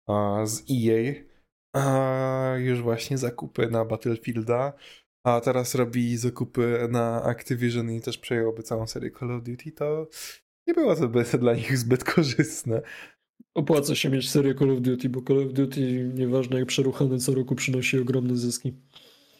e, 0.08 0.46
z 0.46 0.64
EA 0.70 1.14
e, 1.76 2.60
już 2.60 2.82
właśnie 2.82 3.18
zakupy 3.18 3.68
na 3.68 3.84
Battlefielda, 3.84 4.72
a 5.24 5.40
teraz 5.40 5.74
robi 5.74 6.16
zakupy 6.16 6.88
na 6.90 7.22
Activision 7.22 7.90
i 7.90 8.00
też 8.00 8.18
przejąłby 8.18 8.62
całą 8.62 8.86
serię 8.86 9.10
Call 9.10 9.30
of 9.30 9.42
Duty, 9.42 9.72
to 9.72 10.08
nie 10.66 10.74
było 10.74 10.96
to 10.96 11.38
dla 11.38 11.54
nich 11.54 11.78
zbyt 11.78 12.04
korzystne. 12.04 12.82
Opłaca 13.54 13.94
się 13.94 14.10
mieć 14.10 14.30
serię 14.30 14.54
Call 14.54 14.70
of 14.70 14.80
Duty, 14.80 15.08
bo 15.08 15.22
Call 15.22 15.46
of 15.46 15.52
Duty, 15.52 16.10
nieważne 16.14 16.58
jak 16.58 16.68
przeruchany 16.68 17.18
co 17.18 17.34
roku, 17.34 17.54
przynosi 17.54 17.98
ogromne 17.98 18.36
zyski. 18.36 18.72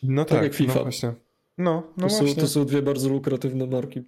No 0.02 0.24
tak, 0.24 0.30
tak 0.38 0.42
jak 0.42 0.54
FIFA. 0.54 0.74
No 0.74 0.82
właśnie. 0.82 1.14
No, 1.58 1.92
no 1.96 2.08
to, 2.08 2.14
właśnie. 2.14 2.34
Są, 2.34 2.40
to 2.40 2.48
są 2.48 2.64
dwie 2.64 2.82
bardzo 2.82 3.08
lukratywne 3.08 3.66
marki. 3.66 4.02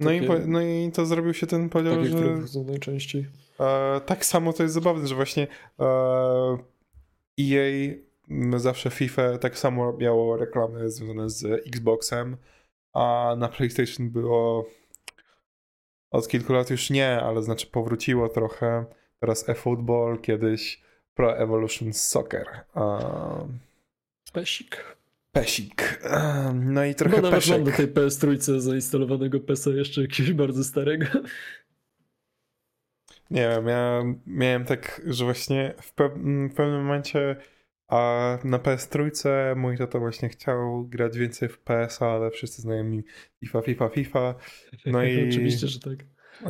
No 0.00 0.12
i, 0.12 0.20
no 0.46 0.62
i 0.62 0.90
to 0.92 1.06
zrobił 1.06 1.34
się 1.34 1.46
ten 1.46 1.68
podział, 1.68 1.96
takie, 1.96 2.08
że... 2.08 2.16
które 2.16 2.64
najczęściej. 2.64 3.26
E, 3.60 4.00
tak 4.06 4.26
samo 4.26 4.52
to 4.52 4.62
jest 4.62 4.74
zabawne, 4.74 5.06
że 5.08 5.14
właśnie 5.14 5.46
e, 5.80 5.86
EA 7.40 7.94
zawsze 8.56 8.90
FIFA 8.90 9.38
tak 9.38 9.58
samo 9.58 9.96
miało 9.96 10.36
reklamy 10.36 10.90
związane 10.90 11.30
z 11.30 11.44
Xboxem, 11.66 12.36
a 12.92 13.34
na 13.38 13.48
PlayStation 13.48 14.10
było 14.10 14.66
od 16.10 16.28
kilku 16.28 16.52
lat 16.52 16.70
już 16.70 16.90
nie, 16.90 17.20
ale 17.20 17.42
znaczy 17.42 17.66
powróciło 17.66 18.28
trochę. 18.28 18.84
Teraz 19.20 19.48
eFootball, 19.48 20.18
kiedyś 20.18 20.82
Pro 21.14 21.38
Evolution 21.38 21.92
Soccer. 21.92 22.46
Pesik. 24.32 24.96
Pesik. 25.32 26.00
No 26.54 26.84
i 26.84 26.94
trochę 26.94 27.16
Bo 27.16 27.22
nawet 27.22 27.38
peszek. 27.38 27.56
mam 27.56 27.64
do 27.64 27.72
tej 27.72 27.88
PS3 27.88 28.58
zainstalowanego 28.58 29.40
PESa 29.40 29.70
jeszcze 29.70 30.02
jakiegoś 30.02 30.32
bardzo 30.32 30.64
starego. 30.64 31.06
Nie 33.30 33.48
wiem, 33.48 33.66
ja 33.66 34.02
miałem 34.26 34.64
tak, 34.64 35.02
że 35.06 35.24
właśnie 35.24 35.74
w, 35.80 35.92
pe 35.92 36.08
w 36.08 36.54
pewnym 36.54 36.82
momencie 36.82 37.36
a 37.90 38.38
na 38.44 38.58
PS3 38.58 39.10
mój 39.56 39.78
tato 39.78 39.98
właśnie 39.98 40.28
chciał 40.28 40.84
grać 40.84 41.18
więcej 41.18 41.48
w 41.48 41.58
PS, 41.58 42.02
ale 42.02 42.30
wszyscy 42.30 42.62
znajomi 42.62 43.04
FIFA, 43.40 43.62
FIFA, 43.62 43.88
FIFA. 43.88 44.34
No 44.86 45.04
i... 45.04 45.28
Oczywiście, 45.28 45.66
że 45.66 45.80
tak. 45.80 45.98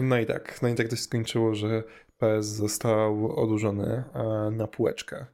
No 0.03 0.19
i 0.19 0.27
tak, 0.27 0.63
no 0.63 0.69
i 0.69 0.75
tak 0.75 0.89
to 0.89 0.97
się 0.97 1.03
skończyło, 1.03 1.55
że 1.55 1.83
PS 2.19 2.47
został 2.47 3.41
odłożony 3.41 4.05
e, 4.15 4.51
na 4.51 4.67
półeczkę. 4.67 5.27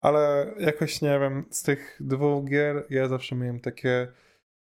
Ale 0.00 0.54
jakoś 0.58 1.02
nie 1.02 1.18
wiem, 1.20 1.44
z 1.50 1.62
tych 1.62 1.96
dwóch 2.00 2.44
gier 2.44 2.86
ja 2.90 3.08
zawsze 3.08 3.36
miałem 3.36 3.60
takie 3.60 4.08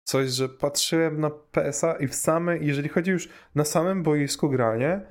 coś, 0.04 0.30
że 0.30 0.50
patrzyłem 0.50 1.20
na 1.20 1.30
PS-a 1.30 1.94
i 1.94 2.08
w 2.08 2.16
samej, 2.16 2.68
jeżeli 2.68 2.90
chodzi 2.90 3.12
już 3.12 3.30
na 3.56 3.66
samym 3.66 4.04
boisku 4.04 4.50
granie, 4.50 5.02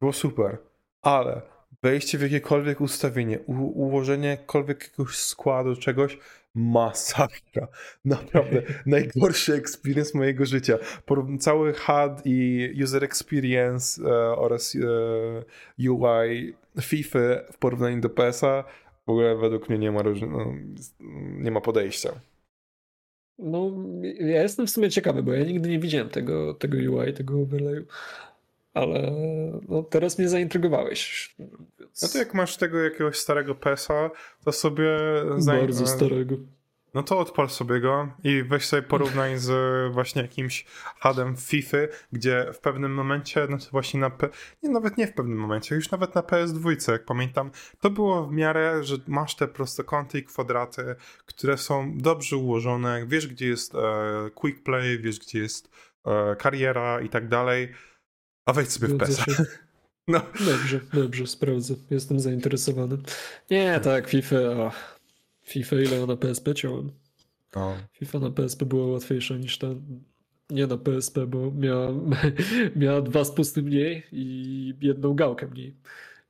było 0.00 0.12
super. 0.12 0.58
Ale 1.02 1.53
wejście 1.84 2.18
w 2.18 2.22
jakiekolwiek 2.22 2.80
ustawienie, 2.80 3.38
ułożenie 3.74 4.28
jakkolwiek 4.28 4.82
jakiegoś 4.82 5.16
składu, 5.16 5.76
czegoś, 5.76 6.18
masakra. 6.54 7.68
Naprawdę 8.04 8.62
najgorszy 8.86 9.54
experience 9.54 10.18
mojego 10.18 10.46
życia. 10.46 10.78
Cały 11.40 11.72
HUD 11.72 12.22
i 12.24 12.70
user 12.82 13.04
experience 13.04 14.02
e, 14.02 14.36
oraz 14.36 14.76
e, 14.76 15.90
UI 15.90 16.54
FIFA 16.80 17.18
w 17.52 17.58
porównaniu 17.58 18.00
do 18.00 18.10
PS-a 18.10 18.64
w 19.06 19.10
ogóle 19.10 19.36
według 19.36 19.68
mnie 19.68 19.78
nie 19.78 19.92
ma, 19.92 20.02
no, 20.02 20.54
nie 21.38 21.50
ma 21.50 21.60
podejścia. 21.60 22.20
No, 23.38 23.70
ja 24.20 24.42
jestem 24.42 24.66
w 24.66 24.70
sumie 24.70 24.90
ciekawy, 24.90 25.22
bo 25.22 25.32
ja 25.32 25.44
nigdy 25.44 25.68
nie 25.68 25.78
widziałem 25.78 26.08
tego, 26.08 26.54
tego 26.54 26.76
UI, 26.76 27.12
tego 27.12 27.40
overlayu. 27.40 27.84
Ale 28.74 29.12
no, 29.68 29.82
teraz 29.82 30.18
mnie 30.18 30.28
zaintrygowałeś. 30.28 31.34
No 32.02 32.08
to 32.08 32.18
jak 32.18 32.34
masz 32.34 32.56
tego 32.56 32.78
jakiegoś 32.78 33.18
starego 33.18 33.54
PESa, 33.54 34.10
to 34.44 34.52
sobie... 34.52 34.98
Bardzo 35.46 35.86
starego. 35.86 36.36
No 36.94 37.02
to 37.02 37.18
odpal 37.18 37.50
sobie 37.50 37.80
go 37.80 38.08
i 38.24 38.42
weź 38.42 38.66
sobie 38.66 38.82
porównaj 38.82 39.38
z 39.38 39.92
właśnie 39.92 40.22
jakimś 40.22 40.64
hadem 40.98 41.36
FIFA, 41.36 41.78
gdzie 42.12 42.46
w 42.52 42.58
pewnym 42.58 42.94
momencie, 42.94 43.48
to 43.48 43.56
właśnie 43.72 44.00
na 44.00 44.10
P... 44.10 44.28
nie, 44.62 44.70
nawet 44.70 44.98
nie 44.98 45.06
w 45.06 45.14
pewnym 45.14 45.38
momencie, 45.38 45.74
już 45.74 45.90
nawet 45.90 46.14
na 46.14 46.20
PS2, 46.20 46.92
jak 46.92 47.04
pamiętam, 47.04 47.50
to 47.80 47.90
było 47.90 48.26
w 48.26 48.32
miarę, 48.32 48.84
że 48.84 48.96
masz 49.06 49.36
te 49.36 49.48
prostokąty 49.48 50.18
i 50.18 50.24
kwadraty, 50.24 50.94
które 51.26 51.58
są 51.58 51.98
dobrze 51.98 52.36
ułożone, 52.36 53.04
wiesz 53.06 53.26
gdzie 53.26 53.48
jest 53.48 53.74
e, 53.74 53.78
quick 54.34 54.62
play, 54.62 54.98
wiesz 54.98 55.18
gdzie 55.18 55.38
jest 55.38 55.70
e, 56.06 56.36
kariera 56.36 57.00
i 57.00 57.08
tak 57.08 57.28
dalej, 57.28 57.72
a 58.46 58.52
wejdź 58.52 58.72
sobie 58.72 58.88
w 58.88 58.98
PES. 58.98 59.24
No. 60.08 60.20
Dobrze, 60.46 60.80
dobrze, 60.92 61.26
sprawdzę. 61.26 61.74
Jestem 61.90 62.20
zainteresowany. 62.20 62.96
Nie, 63.50 63.80
tak, 63.80 64.08
FIFA. 64.08 64.36
O. 64.36 64.72
FIFA 65.42 65.76
ile 65.76 66.06
na 66.06 66.16
PSP 66.16 66.54
ciąłem. 66.54 66.90
No. 67.56 67.76
FIFA 67.92 68.18
na 68.18 68.30
PSP 68.30 68.64
była 68.64 68.86
łatwiejsza 68.86 69.36
niż 69.36 69.58
ta 69.58 69.66
nie 70.50 70.66
na 70.66 70.78
PSP, 70.78 71.26
bo 71.26 71.50
miała, 71.50 71.92
miała 72.76 73.02
dwa 73.02 73.24
spusty 73.24 73.62
mniej 73.62 74.02
i 74.12 74.74
jedną 74.80 75.14
gałkę 75.14 75.46
mniej. 75.46 75.74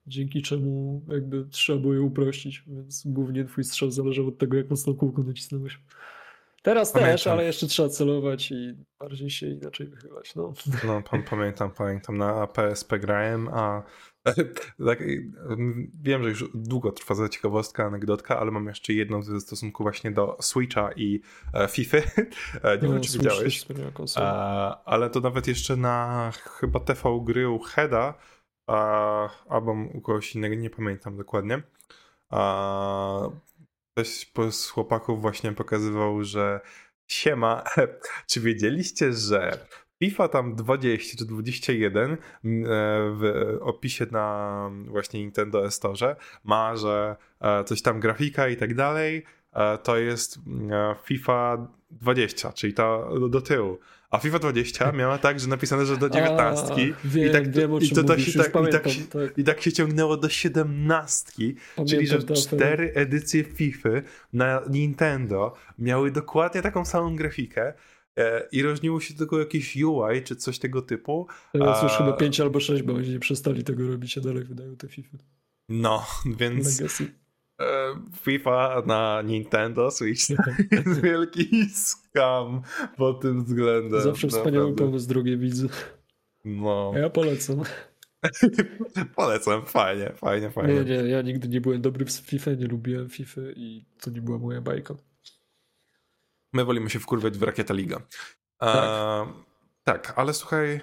Dzięki 0.07 0.43
czemu 0.43 1.03
jakby 1.09 1.45
trzeba 1.51 1.79
było 1.79 1.95
je 1.95 2.03
uprościć, 2.03 2.63
więc 2.67 3.03
głównie 3.07 3.45
twój 3.45 3.65
strzał 3.65 3.91
zależał 3.91 4.29
od 4.29 4.39
tego, 4.39 4.57
jak 4.57 4.71
mocno 4.71 4.95
kółko 4.95 5.23
nacisnąłeś. 5.23 5.79
Teraz 6.65 6.93
pamiętam. 6.93 7.15
też, 7.15 7.27
ale 7.27 7.45
jeszcze 7.45 7.67
trzeba 7.67 7.89
celować 7.89 8.51
i 8.51 8.75
bardziej 9.01 9.31
się 9.31 9.47
inaczej 9.47 9.87
wychylać. 9.87 10.35
No, 10.35 10.53
no 10.87 11.03
pamiętam, 11.31 11.71
pamiętam. 11.71 12.17
Na 12.17 12.47
PSP 12.47 12.99
grałem, 12.99 13.49
a 13.49 13.83
tak, 14.87 15.03
wiem, 16.03 16.23
że 16.23 16.29
już 16.29 16.45
długo 16.55 16.93
trwa 16.93 17.15
za 17.15 17.29
ciekawostka, 17.29 17.85
anegdotka, 17.85 18.39
ale 18.39 18.51
mam 18.51 18.67
jeszcze 18.67 18.93
jedną 18.93 19.21
w 19.21 19.41
stosunku 19.41 19.83
właśnie 19.83 20.11
do 20.11 20.37
Switcha 20.41 20.93
i 20.93 21.21
e, 21.55 21.69
FIFA. 21.69 21.99
E, 22.63 22.79
nie 22.79 22.89
no, 22.89 22.93
wiem, 22.93 23.03
czy 23.03 23.11
Switch 23.11 23.25
widziałeś. 23.25 23.67
E, 24.17 24.21
ale 24.85 25.11
to 25.11 25.21
nawet 25.21 25.49
jeszcze 25.49 25.77
na 25.77 26.31
chyba 26.33 26.81
TV 26.81 27.21
gry 27.25 27.49
u 27.49 27.59
Heda, 27.59 28.15
albo 29.49 29.77
u 29.95 30.01
kogoś 30.01 30.35
innego, 30.35 30.55
nie 30.55 30.71
pamiętam 30.71 31.17
dokładnie. 31.17 31.63
Ktoś 33.95 34.27
z 34.51 34.71
chłopaków 34.71 35.21
właśnie 35.21 35.53
pokazywał, 35.53 36.25
że 36.25 36.61
Siema, 37.09 37.65
czy 38.31 38.41
wiedzieliście, 38.41 39.13
że 39.13 39.59
FIFA 39.99 40.29
tam 40.29 40.55
20 40.55 41.19
czy 41.19 41.25
21 41.25 42.13
e, 42.13 42.17
w 42.43 43.57
opisie 43.61 44.07
na 44.11 44.71
właśnie 44.87 45.21
Nintendo 45.21 45.71
Store 45.71 46.17
ma, 46.45 46.77
że 46.77 47.17
e, 47.41 47.65
coś 47.65 47.83
tam 47.83 48.01
grafika 48.01 48.49
i 48.49 48.57
tak 48.57 48.75
dalej, 48.75 49.25
e, 49.53 49.79
to 49.79 49.97
jest 49.97 50.39
FIFA 51.05 51.69
20, 51.91 52.53
czyli 52.53 52.75
ta 52.75 52.99
do 53.31 53.41
tyłu. 53.41 53.79
A 54.15 54.19
FIFA 54.19 54.39
20 54.39 54.93
miała 54.93 55.19
tak, 55.19 55.41
że 55.41 55.49
napisane, 55.49 55.87
że 55.87 55.97
do 55.97 56.11
19. 56.11 56.65
A, 56.73 56.77
wiem, 57.05 57.29
I 57.29 57.33
tak, 57.33 57.51
wiem, 57.51 57.79
i, 57.81 57.91
to, 57.91 58.05
tak, 58.05 58.29
i, 58.29 58.33
tak 58.73 58.89
się, 58.89 59.05
tak. 59.05 59.39
I 59.39 59.45
tak 59.45 59.61
się 59.61 59.73
ciągnęło 59.73 60.17
do 60.17 60.29
17. 60.29 61.33
Czyli, 61.89 62.07
że 62.07 62.23
cztery 62.23 62.93
edycje 62.95 63.45
FIFA 63.45 63.89
na 64.33 64.63
Nintendo 64.71 65.55
miały 65.79 66.11
dokładnie 66.11 66.63
taką 66.63 66.85
samą 66.85 67.17
grafikę 67.17 67.73
e, 68.17 68.49
i 68.53 68.63
różniło 68.63 69.01
się 69.01 69.15
tylko 69.15 69.39
jakieś 69.39 69.77
UI 69.77 70.23
czy 70.25 70.37
coś 70.37 70.59
tego 70.59 70.83
typu. 70.83 71.27
Teraz 71.53 71.83
już 71.83 71.93
chyba 71.93 72.13
5 72.13 72.41
albo 72.41 72.61
6, 72.61 72.83
bo 72.83 72.95
oni 72.95 73.09
nie 73.09 73.19
przestali 73.19 73.65
tego 73.65 73.89
robić, 73.89 74.19
a 74.19 74.21
dalej 74.21 74.45
wydają 74.45 74.77
te 74.77 74.89
FIFA. 74.89 75.19
No, 75.69 76.07
więc 76.39 76.81
Legacy. 76.81 77.24
E, 77.61 77.95
FIFA 78.21 78.83
na 78.87 79.23
Nintendo 79.23 79.91
Switch 79.91 80.31
jest 80.73 81.01
wielki 81.01 81.69
skam 81.75 82.63
pod 82.97 83.21
tym 83.21 83.45
względem. 83.45 84.01
Zawsze 84.01 84.29
wspaniały 84.29 84.75
pomysł, 84.75 85.09
drogie 85.09 85.37
widzy. 85.37 85.69
No, 86.45 86.93
ja 86.97 87.11
polecam. 87.11 87.63
polecam, 89.17 89.67
fajnie, 89.67 90.13
fajnie, 90.17 90.51
fajnie. 90.51 90.75
Nie, 90.75 90.85
nie, 90.85 90.95
ja 90.95 91.23
nigdy 91.23 91.49
nie 91.49 91.61
byłem 91.61 91.83
dobry 91.83 92.05
w 92.05 92.11
FIFA, 92.11 92.51
nie 92.51 92.67
lubiłem 92.67 93.09
FIFA 93.09 93.41
i 93.57 93.85
to 94.01 94.11
nie 94.11 94.21
była 94.23 94.39
moja 94.39 94.61
bajka. 94.61 94.95
My 96.53 96.65
wolimy 96.65 96.91
się 96.91 96.99
wkurwiać 96.99 97.39
w 97.39 97.43
Rakieta 97.43 97.75
Liga. 97.75 97.97
E, 97.97 98.01
Tak. 98.73 99.29
tak, 99.85 100.13
ale 100.17 100.35
słuchaj, 100.35 100.81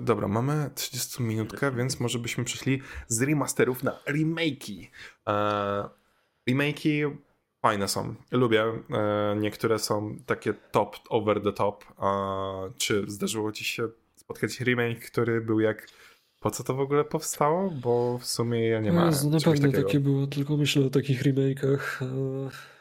dobra, 0.00 0.28
mamy 0.28 0.70
30 0.74 1.22
minutkę, 1.22 1.72
więc 1.72 2.00
może 2.00 2.18
byśmy 2.18 2.44
przeszli 2.44 2.82
z 3.08 3.22
remasterów 3.22 3.82
na 3.82 3.98
remake'i. 4.08 4.86
E, 5.28 5.88
remake'i 6.50 7.16
fajne 7.62 7.88
są, 7.88 8.14
lubię. 8.30 8.64
E, 8.90 9.36
niektóre 9.40 9.78
są 9.78 10.16
takie 10.26 10.54
top, 10.54 10.96
over 11.08 11.42
the 11.42 11.52
top. 11.52 11.84
E, 12.02 12.72
czy 12.76 13.04
zdarzyło 13.06 13.52
ci 13.52 13.64
się 13.64 13.88
spotkać 14.16 14.60
remake, 14.60 15.00
który 15.00 15.40
był 15.40 15.60
jak... 15.60 15.86
Po 16.40 16.50
co 16.50 16.64
to 16.64 16.74
w 16.74 16.80
ogóle 16.80 17.04
powstało? 17.04 17.70
Bo 17.70 18.18
w 18.18 18.26
sumie 18.26 18.68
ja 18.68 18.80
nie 18.80 18.92
mam 18.92 19.06
Jezu, 19.06 19.30
na 19.30 19.40
pewno 19.40 19.72
takie 19.72 20.00
było, 20.00 20.26
tylko 20.26 20.56
myślę 20.56 20.86
o 20.86 20.90
takich 20.90 21.22
remake'ach. 21.22 22.02
e, 22.02 22.71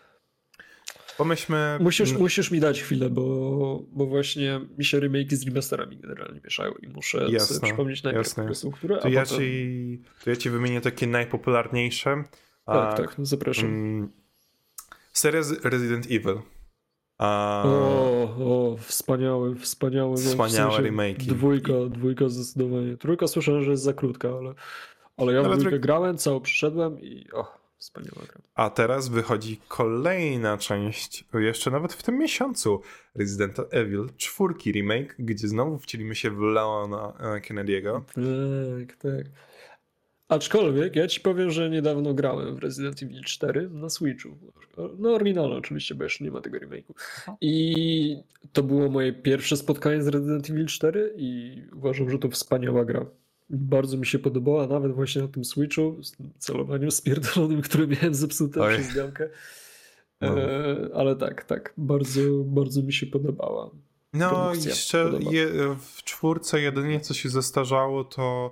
Pomyślmy... 1.21 1.77
Musisz, 1.81 2.13
musisz 2.13 2.51
mi 2.51 2.59
dać 2.59 2.81
chwilę, 2.81 3.09
bo, 3.09 3.83
bo 3.91 4.05
właśnie 4.05 4.61
mi 4.77 4.85
się 4.85 4.99
remake'i 4.99 5.35
z 5.35 5.45
remasterami 5.45 5.97
generalnie 5.97 6.41
mieszają 6.43 6.71
i 6.71 6.87
muszę 6.87 7.27
Jasne, 7.29 7.55
sobie 7.55 7.67
przypomnieć 7.67 8.03
najpierw, 8.03 8.37
jasne. 8.37 8.71
które, 8.71 8.97
To 8.97 9.07
ja, 9.07 9.21
potem... 9.23 9.37
ci, 9.37 10.01
to 10.23 10.29
ja 10.29 10.35
ci 10.35 10.49
wymienię 10.49 10.81
takie 10.81 11.07
najpopularniejsze. 11.07 12.23
Tak, 12.65 12.93
A, 12.93 12.93
tak, 12.97 13.15
zapraszam. 13.19 13.65
mm, 13.65 14.11
seria 15.13 15.41
Resident 15.63 16.05
Evil. 16.05 16.39
A, 17.17 17.63
O, 17.65 18.23
o, 18.39 18.77
wspaniały, 18.79 19.55
wspaniały. 19.55 20.11
no, 20.11 20.17
w 20.17 20.19
Wspaniałe 20.25 20.71
sensie 20.71 20.89
remake'i. 20.91 21.25
Dwójka, 21.27 21.73
dwójka 21.89 22.29
zdecydowanie. 22.29 22.97
Trójka 22.97 23.27
słyszałem, 23.27 23.63
że 23.63 23.71
jest 23.71 23.83
za 23.83 23.93
krótka, 23.93 24.29
ale, 24.29 24.53
ale 25.17 25.33
ja 25.33 25.41
w 25.41 25.45
Ale 25.45 25.55
dwójkę 25.57 25.77
trój- 25.77 25.79
grałem, 25.81 26.17
całą 26.17 26.39
przeszedłem 26.41 26.99
i 27.01 27.25
o, 27.33 27.60
wspaniała 27.81 28.21
gra. 28.27 28.41
a 28.55 28.69
teraz 28.69 29.09
wychodzi 29.09 29.59
kolejna 29.67 30.57
część, 30.57 31.25
jeszcze 31.33 31.71
nawet 31.71 31.93
w 31.93 32.03
tym 32.03 32.17
miesiącu, 32.17 32.81
Resident 33.15 33.57
Evil 33.71 34.09
4 34.17 34.53
remake, 34.71 35.15
gdzie 35.19 35.47
znowu 35.47 35.79
wcielimy 35.79 36.15
się 36.15 36.31
w 36.31 36.39
Leona 36.39 37.13
e, 37.19 37.39
Kennedy'ego. 37.39 38.01
Tak, 38.01 38.95
tak. 38.95 39.25
Aczkolwiek 40.27 40.95
ja 40.95 41.07
ci 41.07 41.21
powiem, 41.21 41.51
że 41.51 41.69
niedawno 41.69 42.13
grałem 42.13 42.55
w 42.55 42.59
Resident 42.59 43.03
Evil 43.03 43.23
4 43.23 43.69
na 43.69 43.89
Switchu. 43.89 44.29
No 44.97 45.13
oryginalne 45.13 45.55
oczywiście, 45.55 45.95
bo 45.95 46.03
jeszcze 46.03 46.23
nie 46.23 46.31
ma 46.31 46.41
tego 46.41 46.57
remake'u. 46.57 46.93
I 47.41 48.17
to 48.53 48.63
było 48.63 48.89
moje 48.89 49.13
pierwsze 49.13 49.57
spotkanie 49.57 50.03
z 50.03 50.07
Resident 50.07 50.49
Evil 50.49 50.65
4 50.65 51.13
i 51.17 51.61
uważam, 51.75 52.09
że 52.09 52.19
to 52.19 52.29
wspaniała 52.29 52.85
gra. 52.85 53.05
Bardzo 53.51 53.97
mi 53.97 54.05
się 54.05 54.19
podobała, 54.19 54.67
nawet 54.67 54.91
właśnie 54.91 55.21
na 55.21 55.27
tym 55.27 55.45
Switchu, 55.45 56.03
z 56.03 56.17
celowaniem 56.37 56.91
spierdolonym, 56.91 57.61
które 57.61 57.87
miałem 57.87 58.13
zepsute 58.13 58.61
Oj. 58.61 58.73
przez 58.73 58.95
działkę. 58.95 59.29
No. 60.21 60.41
E, 60.41 60.89
ale 60.95 61.15
tak, 61.15 61.45
tak, 61.45 61.73
bardzo, 61.77 62.21
bardzo 62.45 62.81
mi 62.81 62.93
się 62.93 63.05
podobała. 63.05 63.69
No 64.13 64.29
Produkcja 64.29 64.69
jeszcze 64.69 65.11
je, 65.31 65.47
w 65.79 66.03
czwórce 66.03 66.61
jedynie 66.61 66.99
co 66.99 67.13
się 67.13 67.29
zestarzało 67.29 68.03
to 68.03 68.51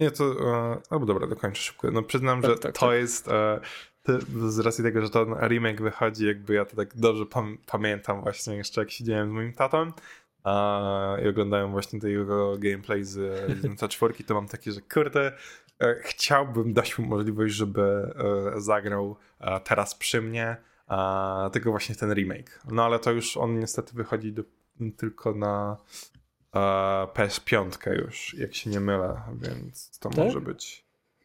Nie, 0.00 0.10
to. 0.10 0.24
E, 0.54 0.80
albo 0.90 1.06
dobra, 1.06 1.26
dokończę 1.26 1.62
szybko. 1.62 1.90
No 1.90 2.02
przyznam, 2.02 2.42
Tak, 2.42 2.50
że 2.50 2.58
tak, 2.58 2.74
to 2.78 2.86
tak. 2.86 2.94
jest. 2.98 3.28
E, 3.28 3.60
z 4.48 4.58
racji 4.58 4.84
tego, 4.84 5.02
że 5.02 5.10
ten 5.10 5.34
remake 5.48 5.82
wychodzi, 5.82 6.26
jakby 6.26 6.54
ja 6.54 6.64
to 6.64 6.76
tak 6.76 6.96
dobrze 6.96 7.26
pam 7.26 7.58
pamiętam 7.66 8.20
właśnie 8.22 8.56
jeszcze 8.56 8.80
jak 8.80 8.90
siedziałem 8.90 9.28
z 9.30 9.32
moim 9.32 9.52
tatą 9.52 9.92
a, 10.44 11.16
i 11.24 11.28
oglądałem 11.28 11.70
właśnie 11.70 12.00
te 12.00 12.10
jego 12.10 12.58
gameplay 12.58 13.04
z 13.04 13.16
Residenta 13.48 13.88
4, 13.88 14.14
to 14.26 14.34
mam 14.34 14.48
takie, 14.48 14.72
że 14.72 14.80
kurde, 14.80 15.32
chciałbym 16.02 16.72
dać 16.72 16.98
mu 16.98 17.06
możliwość, 17.06 17.54
żeby 17.54 18.14
e, 18.56 18.60
zagrał 18.60 19.16
e, 19.40 19.60
teraz 19.60 19.94
przy 19.94 20.22
mnie, 20.22 20.56
tylko 21.52 21.70
właśnie 21.70 21.94
ten 21.94 22.12
remake. 22.14 22.60
No 22.70 22.84
ale 22.84 22.98
to 22.98 23.12
już 23.12 23.36
on 23.36 23.58
niestety 23.58 23.94
wychodzi 23.94 24.32
do, 24.32 24.42
tylko 24.96 25.34
na 25.34 25.76
e, 26.54 26.58
PS5 27.14 27.92
już, 28.04 28.34
jak 28.38 28.54
się 28.54 28.70
nie 28.70 28.80
mylę, 28.80 29.20
więc 29.34 29.98
to 29.98 30.08
Tak? 30.08 30.18
może 30.24 30.40
być. 30.40 30.84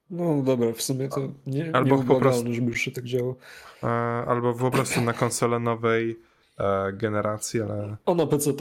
No 0.09 0.41
dobra, 0.41 0.73
w 0.73 0.81
sumie 0.81 1.09
to 1.09 1.21
nie, 1.47 1.75
Albo 1.75 1.89
po 1.89 1.95
nieubłagalne, 1.95 2.19
prostu- 2.21 2.53
żeby 2.53 2.67
już 2.67 2.79
się 2.81 2.91
tak 2.91 3.03
działo. 3.03 3.35
E, 3.83 3.87
albo 4.27 4.53
po 4.53 4.71
prostu 4.71 5.01
na 5.01 5.13
konsolę 5.13 5.59
nowej 5.59 6.19
e, 6.57 6.93
generacji, 6.93 7.61
ale... 7.61 7.97
O, 8.05 8.15
na 8.15 8.27
PC? 8.27 8.51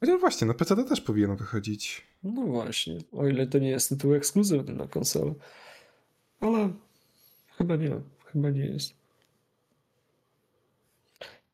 Chociaż 0.00 0.20
właśnie, 0.20 0.46
na 0.46 0.54
PC 0.54 0.84
też 0.84 1.00
powinien 1.00 1.36
wychodzić. 1.36 2.06
No 2.24 2.42
właśnie, 2.42 2.98
o 3.12 3.26
ile 3.26 3.46
to 3.46 3.58
nie 3.58 3.68
jest 3.68 3.88
tytuł 3.88 4.14
ekskluzywny 4.14 4.74
na 4.74 4.86
konsolę. 4.86 5.34
Ale 6.40 6.72
chyba 7.58 7.76
nie, 7.76 7.90
chyba 8.24 8.50
nie 8.50 8.66
jest. 8.66 8.94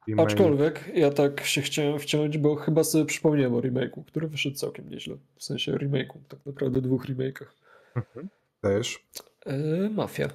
Remake. 0.08 0.26
Aczkolwiek 0.26 0.90
ja 0.94 1.10
tak 1.10 1.44
się 1.44 1.62
chciałem 1.62 1.98
wciąć, 1.98 2.38
bo 2.38 2.56
chyba 2.56 2.84
sobie 2.84 3.04
przypomniałem 3.04 3.54
o 3.54 3.60
remake'u, 3.60 4.04
który 4.04 4.28
wyszedł 4.28 4.56
całkiem 4.56 4.90
nieźle. 4.90 5.16
W 5.36 5.44
sensie 5.44 5.72
remake'u, 5.72 6.18
tak 6.28 6.46
naprawdę 6.46 6.80
dwóch 6.80 7.06
remake'ach. 7.06 7.46
Mhm. 7.94 8.28
Też. 8.60 9.04
E, 9.46 9.88
Mafia. 9.90 10.28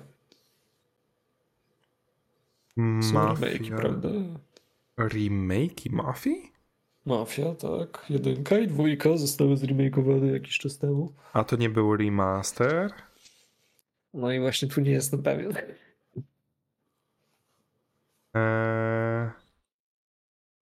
Są 2.78 3.14
Mafia. 3.14 3.78
prawda? 3.78 4.10
Remake 5.00 5.90
Mafii? 5.92 6.55
Mafia, 7.06 7.56
tak. 7.56 8.06
Jedynka 8.10 8.58
i 8.60 8.68
dwójka 8.68 9.18
zostały 9.18 9.58
zremakeowane 9.58 10.28
jakiś 10.28 10.58
czas 10.58 10.78
temu. 10.78 11.14
A 11.34 11.44
to 11.44 11.56
nie 11.56 11.70
był 11.70 11.98
remaster? 11.98 12.92
No 14.14 14.32
i 14.32 14.40
właśnie 14.40 14.68
tu 14.68 14.82
nie 14.82 14.92
jestem 14.92 15.24
pewien. 15.24 15.54
Eee, 18.34 19.30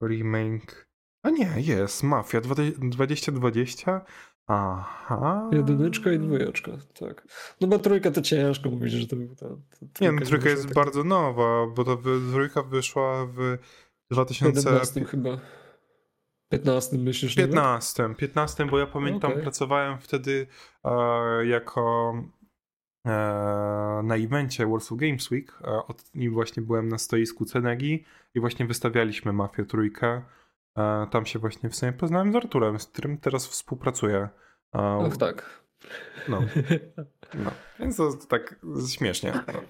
remake. 0.02 0.88
A 1.24 1.30
nie, 1.30 1.50
jest. 1.58 2.04
Mafia 2.04 2.42
2020. 2.42 4.02
Aha. 4.48 5.50
Jedyneczka 5.54 6.12
i 6.12 6.20
dwójeczka, 6.20 6.72
tak. 7.00 7.28
No 7.62 7.68
bo 7.68 7.80
trójka 7.80 8.12
to 8.12 8.22
ciężko 8.22 8.70
mówić, 8.70 8.92
że 8.94 9.08
to 9.08 9.16
był 9.16 9.36
ten. 9.36 9.62
Nie, 10.02 10.12
no, 10.12 10.22
trójka 10.26 10.50
jest 10.50 10.64
tak 10.66 10.74
bardzo 10.74 11.04
nowa, 11.04 11.68
bo 11.76 11.84
to 11.84 11.98
wy- 11.98 12.32
trójka 12.32 12.64
wyszła 12.64 13.26
w 13.26 13.32
w 13.34 14.12
11 14.12 14.52
2015. 14.52 15.06
chyba. 15.06 15.40
15 16.58 16.98
myślisz, 16.98 17.38
nie? 17.38 17.44
15, 17.44 18.16
15, 18.18 18.66
bo 18.66 18.80
ja 18.80 18.88
pamiętam, 18.88 19.32
Okej. 19.32 19.44
pracowałem 19.44 20.00
wtedy 20.00 20.48
e, 20.84 21.46
jako 21.46 22.14
e, 23.08 23.12
na 24.04 24.16
evencie 24.16 24.68
Warsaw 24.68 24.98
Games 24.98 25.32
Week 25.32 25.60
e, 25.62 25.68
od, 25.68 26.16
i 26.16 26.30
właśnie 26.30 26.64
byłem 26.64 26.88
na 26.88 26.98
stoisku 26.98 27.46
Cenegi 27.46 28.06
i 28.36 28.40
właśnie 28.40 28.66
wystawialiśmy 28.66 29.34
Mafię 29.34 29.66
Trójkę. 29.66 30.22
E, 30.78 31.08
tam 31.12 31.26
się 31.26 31.40
właśnie 31.40 31.70
w 31.70 31.76
sumie 31.76 31.94
poznałem 31.94 32.34
z 32.34 32.36
Arturem, 32.36 32.80
z 32.80 32.88
którym 32.88 33.18
teraz 33.18 33.48
współpracuję. 33.48 34.30
E, 34.76 35.06
Ach 35.08 35.18
tak. 35.18 35.64
no, 36.28 36.42
no, 37.44 37.52
więc 37.80 37.98
to 37.98 38.14
tak 38.14 38.60
śmiesznie. 38.88 39.34
No. 39.54 39.62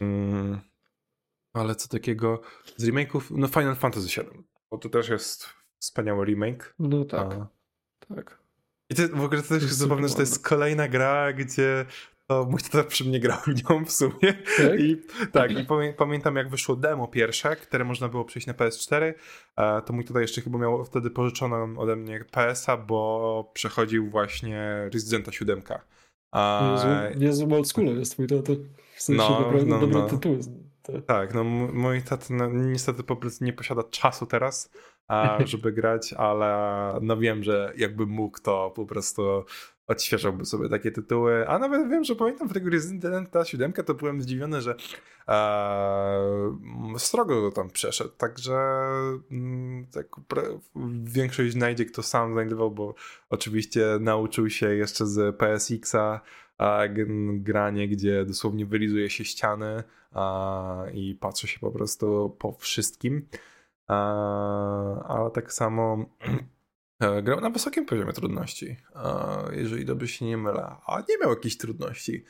Mm, 0.00 0.60
ale 1.52 1.74
co 1.74 1.88
takiego 1.88 2.40
z 2.76 2.88
remake'ów, 2.88 3.22
no 3.30 3.48
Final 3.48 3.76
Fantasy 3.76 4.20
VII, 4.22 4.42
bo 4.70 4.78
to 4.78 4.88
też 4.88 5.08
jest 5.08 5.46
wspaniały 5.78 6.26
remake. 6.26 6.74
No 6.78 7.04
tak, 7.04 7.32
A, 7.32 7.48
tak. 8.14 8.38
I 8.90 8.94
to, 8.94 9.02
w 9.08 9.24
ogóle 9.24 9.42
to 9.42 9.48
też 9.48 9.62
jest 9.62 9.76
zabawne, 9.78 10.08
że 10.08 10.14
to 10.14 10.20
jest 10.20 10.46
kolejna 10.46 10.88
gra, 10.88 11.32
gdzie 11.32 11.86
to 12.26 12.46
mój 12.50 12.60
tata 12.60 12.84
przy 12.84 13.04
mnie 13.04 13.20
grał 13.20 13.38
w 13.46 13.70
nią 13.70 13.84
w 13.84 13.92
sumie. 13.92 14.34
Tak? 14.56 14.80
I 14.80 15.02
tak, 15.32 15.58
i 15.58 15.64
pamię, 15.64 15.92
pamiętam 15.92 16.36
jak 16.36 16.48
wyszło 16.50 16.76
demo 16.76 17.08
pierwsze, 17.08 17.56
które 17.56 17.84
można 17.84 18.08
było 18.08 18.24
przejść 18.24 18.46
na 18.46 18.54
PS4, 18.54 19.14
e, 19.56 19.82
to 19.82 19.92
mój 19.92 20.04
tata 20.04 20.20
jeszcze 20.20 20.40
chyba 20.40 20.58
miał 20.58 20.84
wtedy 20.84 21.10
pożyczoną 21.10 21.78
ode 21.78 21.96
mnie 21.96 22.24
PS-a, 22.30 22.76
bo 22.76 23.50
przechodził 23.54 24.10
właśnie 24.10 24.88
Residenta 24.92 25.32
7. 25.32 25.62
A, 26.30 26.70
Niezły, 26.72 27.20
niezły 27.26 27.56
old 27.56 27.68
school 27.68 27.86
jest 27.86 28.12
twój 28.12 28.26
tato. 28.26 28.52
W 28.96 29.02
sensie 29.02 29.22
No, 29.22 29.40
naprawdę 29.40 29.66
no, 29.66 29.78
dobre 29.78 29.98
no. 29.98 30.08
tytuły. 30.08 30.38
Tak, 31.06 31.34
no 31.34 31.44
mój 31.44 32.02
tata 32.02 32.24
no, 32.30 32.48
niestety 32.48 33.02
po 33.02 33.16
prostu 33.16 33.44
nie 33.44 33.52
posiada 33.52 33.82
czasu 33.82 34.26
teraz, 34.26 34.70
a, 35.08 35.38
żeby 35.44 35.72
grać, 35.72 36.12
ale 36.12 36.92
no 37.02 37.16
wiem, 37.16 37.42
że 37.42 37.72
jakby 37.76 38.06
mógł, 38.06 38.38
to 38.42 38.72
po 38.76 38.86
prostu 38.86 39.44
odświeżałby 39.88 40.44
sobie 40.44 40.68
takie 40.68 40.90
tytuły. 40.90 41.48
A 41.48 41.58
nawet 41.58 41.90
wiem, 41.90 42.04
że 42.04 42.16
pamiętam 42.16 42.48
w 42.48 42.52
tego 42.52 42.70
Residenta 42.70 43.44
7 43.44 43.72
to 43.72 43.94
byłem 43.94 44.22
zdziwiony, 44.22 44.62
że 44.62 44.74
e, 45.28 46.98
strogo 46.98 47.40
go 47.40 47.52
tam 47.52 47.70
przeszedł, 47.70 48.10
także 48.10 48.56
mm, 49.30 49.86
tak, 49.86 50.06
większość 51.02 51.52
znajdzie, 51.52 51.84
kto 51.84 52.02
sam 52.02 52.32
znajdował, 52.32 52.70
bo 52.70 52.94
oczywiście 53.30 53.86
nauczył 54.00 54.50
się 54.50 54.74
jeszcze 54.74 55.06
z 55.06 55.36
PSX-a 55.36 56.20
granie, 57.32 57.88
gdzie 57.88 58.24
dosłownie 58.24 58.66
wylizuje 58.66 59.10
się 59.10 59.24
ściany 59.24 59.82
a, 60.12 60.84
i 60.94 61.14
patrzy 61.14 61.48
się 61.48 61.58
po 61.58 61.70
prostu 61.70 62.36
po 62.38 62.52
wszystkim. 62.52 63.28
A, 63.86 65.04
ale 65.08 65.30
tak 65.30 65.52
samo 65.52 66.06
grał 67.22 67.40
na 67.40 67.50
wysokim 67.50 67.86
poziomie 67.86 68.12
trudności, 68.12 68.76
jeżeli 69.52 69.84
dobrze 69.84 70.08
się 70.08 70.24
nie 70.24 70.36
mylę. 70.36 70.76
A 70.86 71.02
nie 71.08 71.18
miał 71.18 71.30
jakichś 71.30 71.56
trudności. 71.56 72.24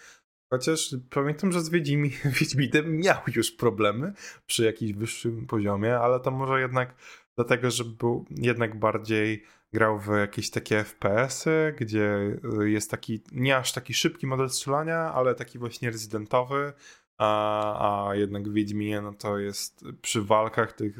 Chociaż 0.51 0.97
pamiętam, 1.11 1.53
że 1.53 1.61
z 1.61 1.71
Wiedźmi, 1.71 2.11
Wiedźminem 2.41 2.97
miał 2.97 3.17
już 3.37 3.51
problemy 3.53 4.13
przy 4.47 4.65
jakimś 4.65 4.93
wyższym 4.93 5.47
poziomie, 5.47 5.99
ale 5.99 6.21
to 6.21 6.31
może 6.31 6.61
jednak 6.61 6.95
dlatego, 7.37 7.71
że 7.71 7.85
był 7.85 8.27
jednak 8.31 8.79
bardziej 8.79 9.45
grał 9.73 9.99
w 9.99 10.17
jakieś 10.17 10.51
takie 10.51 10.85
FPS-y, 10.85 11.75
gdzie 11.79 12.39
y, 12.63 12.71
jest 12.71 12.91
taki 12.91 13.21
nie 13.33 13.57
aż 13.57 13.73
taki 13.73 13.95
szybki 13.95 14.27
model 14.27 14.51
strzelania, 14.51 14.99
ale 14.99 15.35
taki 15.35 15.59
właśnie 15.59 15.91
rezydentowy, 15.91 16.73
a, 17.19 18.09
a 18.09 18.15
jednak 18.15 18.49
w 18.49 18.53
Wiedźminie 18.53 19.01
no 19.01 19.13
to 19.13 19.39
jest 19.39 19.85
przy 20.03 20.23
walkach 20.23 20.73
tych 20.73 20.99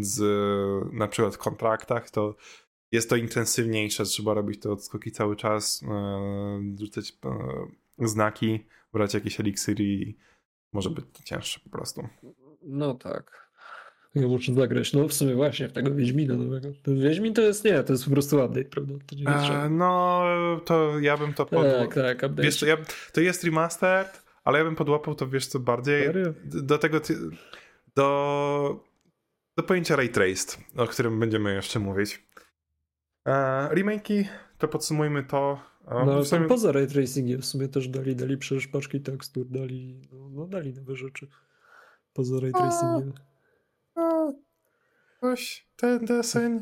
z 0.00 0.22
na 0.92 1.08
przykład 1.08 1.36
kontraktach, 1.36 2.10
to 2.10 2.36
jest 2.92 3.10
to 3.10 3.16
intensywniejsze, 3.16 4.04
trzeba 4.04 4.34
robić 4.34 4.60
te 4.60 4.70
odskoki 4.70 5.10
cały 5.12 5.36
czas, 5.36 5.82
e, 5.82 6.76
rzucać 6.80 7.12
e, 7.24 8.06
znaki, 8.06 8.66
brać 8.92 9.14
jakieś 9.14 9.40
eliksiry 9.40 9.84
i 9.84 10.16
może 10.72 10.90
być 10.90 11.04
to 11.12 11.22
cięższe 11.24 11.60
po 11.60 11.70
prostu. 11.70 12.08
No 12.62 12.94
tak. 12.94 13.46
Ja 14.14 14.28
muszę 14.28 14.54
zagrać. 14.54 14.92
No 14.92 15.08
w 15.08 15.12
sumie 15.12 15.34
właśnie 15.34 15.68
w 15.68 15.72
tego 15.72 15.94
Wiedźmina 15.94 16.34
nowego. 16.34 16.68
Ten 16.82 17.00
Wiedźmin 17.00 17.34
to 17.34 17.42
jest 17.42 17.64
nie, 17.64 17.82
to 17.82 17.92
jest 17.92 18.04
po 18.04 18.10
prostu 18.10 18.36
update, 18.44 18.64
prawda? 18.64 18.94
To 19.06 19.16
nie 19.16 19.22
jest 19.22 19.34
E, 19.44 19.46
żaden- 19.46 19.76
no, 19.76 20.22
to 20.64 21.00
ja 21.00 21.16
bym 21.16 21.34
to 21.34 21.46
podło... 21.46 21.62
Tak, 21.86 21.94
tak, 21.94 22.16
update. 22.16 22.42
Wiesz 22.42 22.56
co, 22.56 22.66
ja, 22.66 22.76
to 23.12 23.20
jest 23.20 23.44
remastered, 23.44 24.22
ale 24.44 24.58
ja 24.58 24.64
bym 24.64 24.76
podłapał 24.76 25.14
to, 25.14 25.28
wiesz 25.28 25.46
co, 25.46 25.60
bardziej 25.60 26.04
Serio? 26.06 26.34
do 26.44 26.78
tego, 26.78 27.00
do, 27.96 28.84
do 29.56 29.62
pojęcia 29.62 29.96
Ray 29.96 30.08
Traced, 30.08 30.58
o 30.76 30.86
którym 30.86 31.20
będziemy 31.20 31.54
jeszcze 31.54 31.78
mówić. 31.78 32.26
E, 33.26 33.68
remake'i, 33.72 34.24
to 34.58 34.68
podsumujmy 34.68 35.24
to. 35.24 35.60
E, 35.88 36.04
No 36.06 36.22
w 36.22 36.28
sumie- 36.28 36.48
poza 36.48 36.72
ray 36.72 36.86
tracingiem 36.86 37.40
w 37.40 37.46
sumie 37.46 37.68
też 37.68 37.88
dali, 37.88 38.16
dali 38.16 38.38
przecież 38.38 38.66
paczki 38.66 39.00
tekstur, 39.00 39.46
dali, 39.46 40.00
no, 40.12 40.28
no 40.30 40.46
dali 40.46 40.74
nowe 40.74 40.96
rzeczy. 40.96 41.26
Poza 42.12 42.40
ray 42.40 42.52
tracingiem. 42.52 43.12
no, 43.96 44.34
coś, 45.20 45.68
ten 45.76 46.04
deseń. 46.04 46.60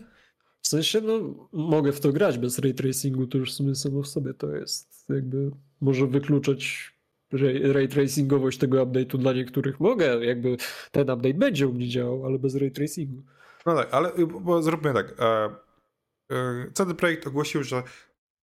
W 0.60 0.68
sensie, 0.68 1.00
no 1.00 1.48
mogę 1.52 1.92
w 1.92 2.00
to 2.00 2.12
grać 2.12 2.38
bez 2.38 2.58
ray 2.58 2.74
tracingu, 2.74 3.26
to 3.26 3.38
już 3.38 3.52
w 3.52 3.54
sumie 3.54 3.74
samo 3.74 4.02
w 4.02 4.08
sobie 4.08 4.34
to 4.34 4.56
jest 4.56 5.04
jakby, 5.08 5.50
może 5.80 6.06
wykluczać 6.06 6.92
ray, 7.32 7.72
ray 7.72 7.88
tracingowość 7.88 8.58
tego 8.58 8.86
update'u 8.86 9.18
dla 9.18 9.32
niektórych. 9.32 9.80
Mogę, 9.80 10.24
jakby 10.24 10.56
ten 10.92 11.10
update 11.10 11.34
będzie 11.34 11.68
u 11.68 11.72
mnie 11.72 11.88
działał, 11.88 12.26
ale 12.26 12.38
bez 12.38 12.54
ray 12.56 12.70
tracingu. 12.70 13.22
No 13.66 13.74
tak, 13.76 13.94
ale 13.94 14.12
bo 14.26 14.62
zróbmy 14.62 14.94
tak. 14.94 15.14
E, 15.20 15.50
CD 16.74 16.94
Projekt 16.94 17.26
ogłosił, 17.26 17.62
że 17.62 17.82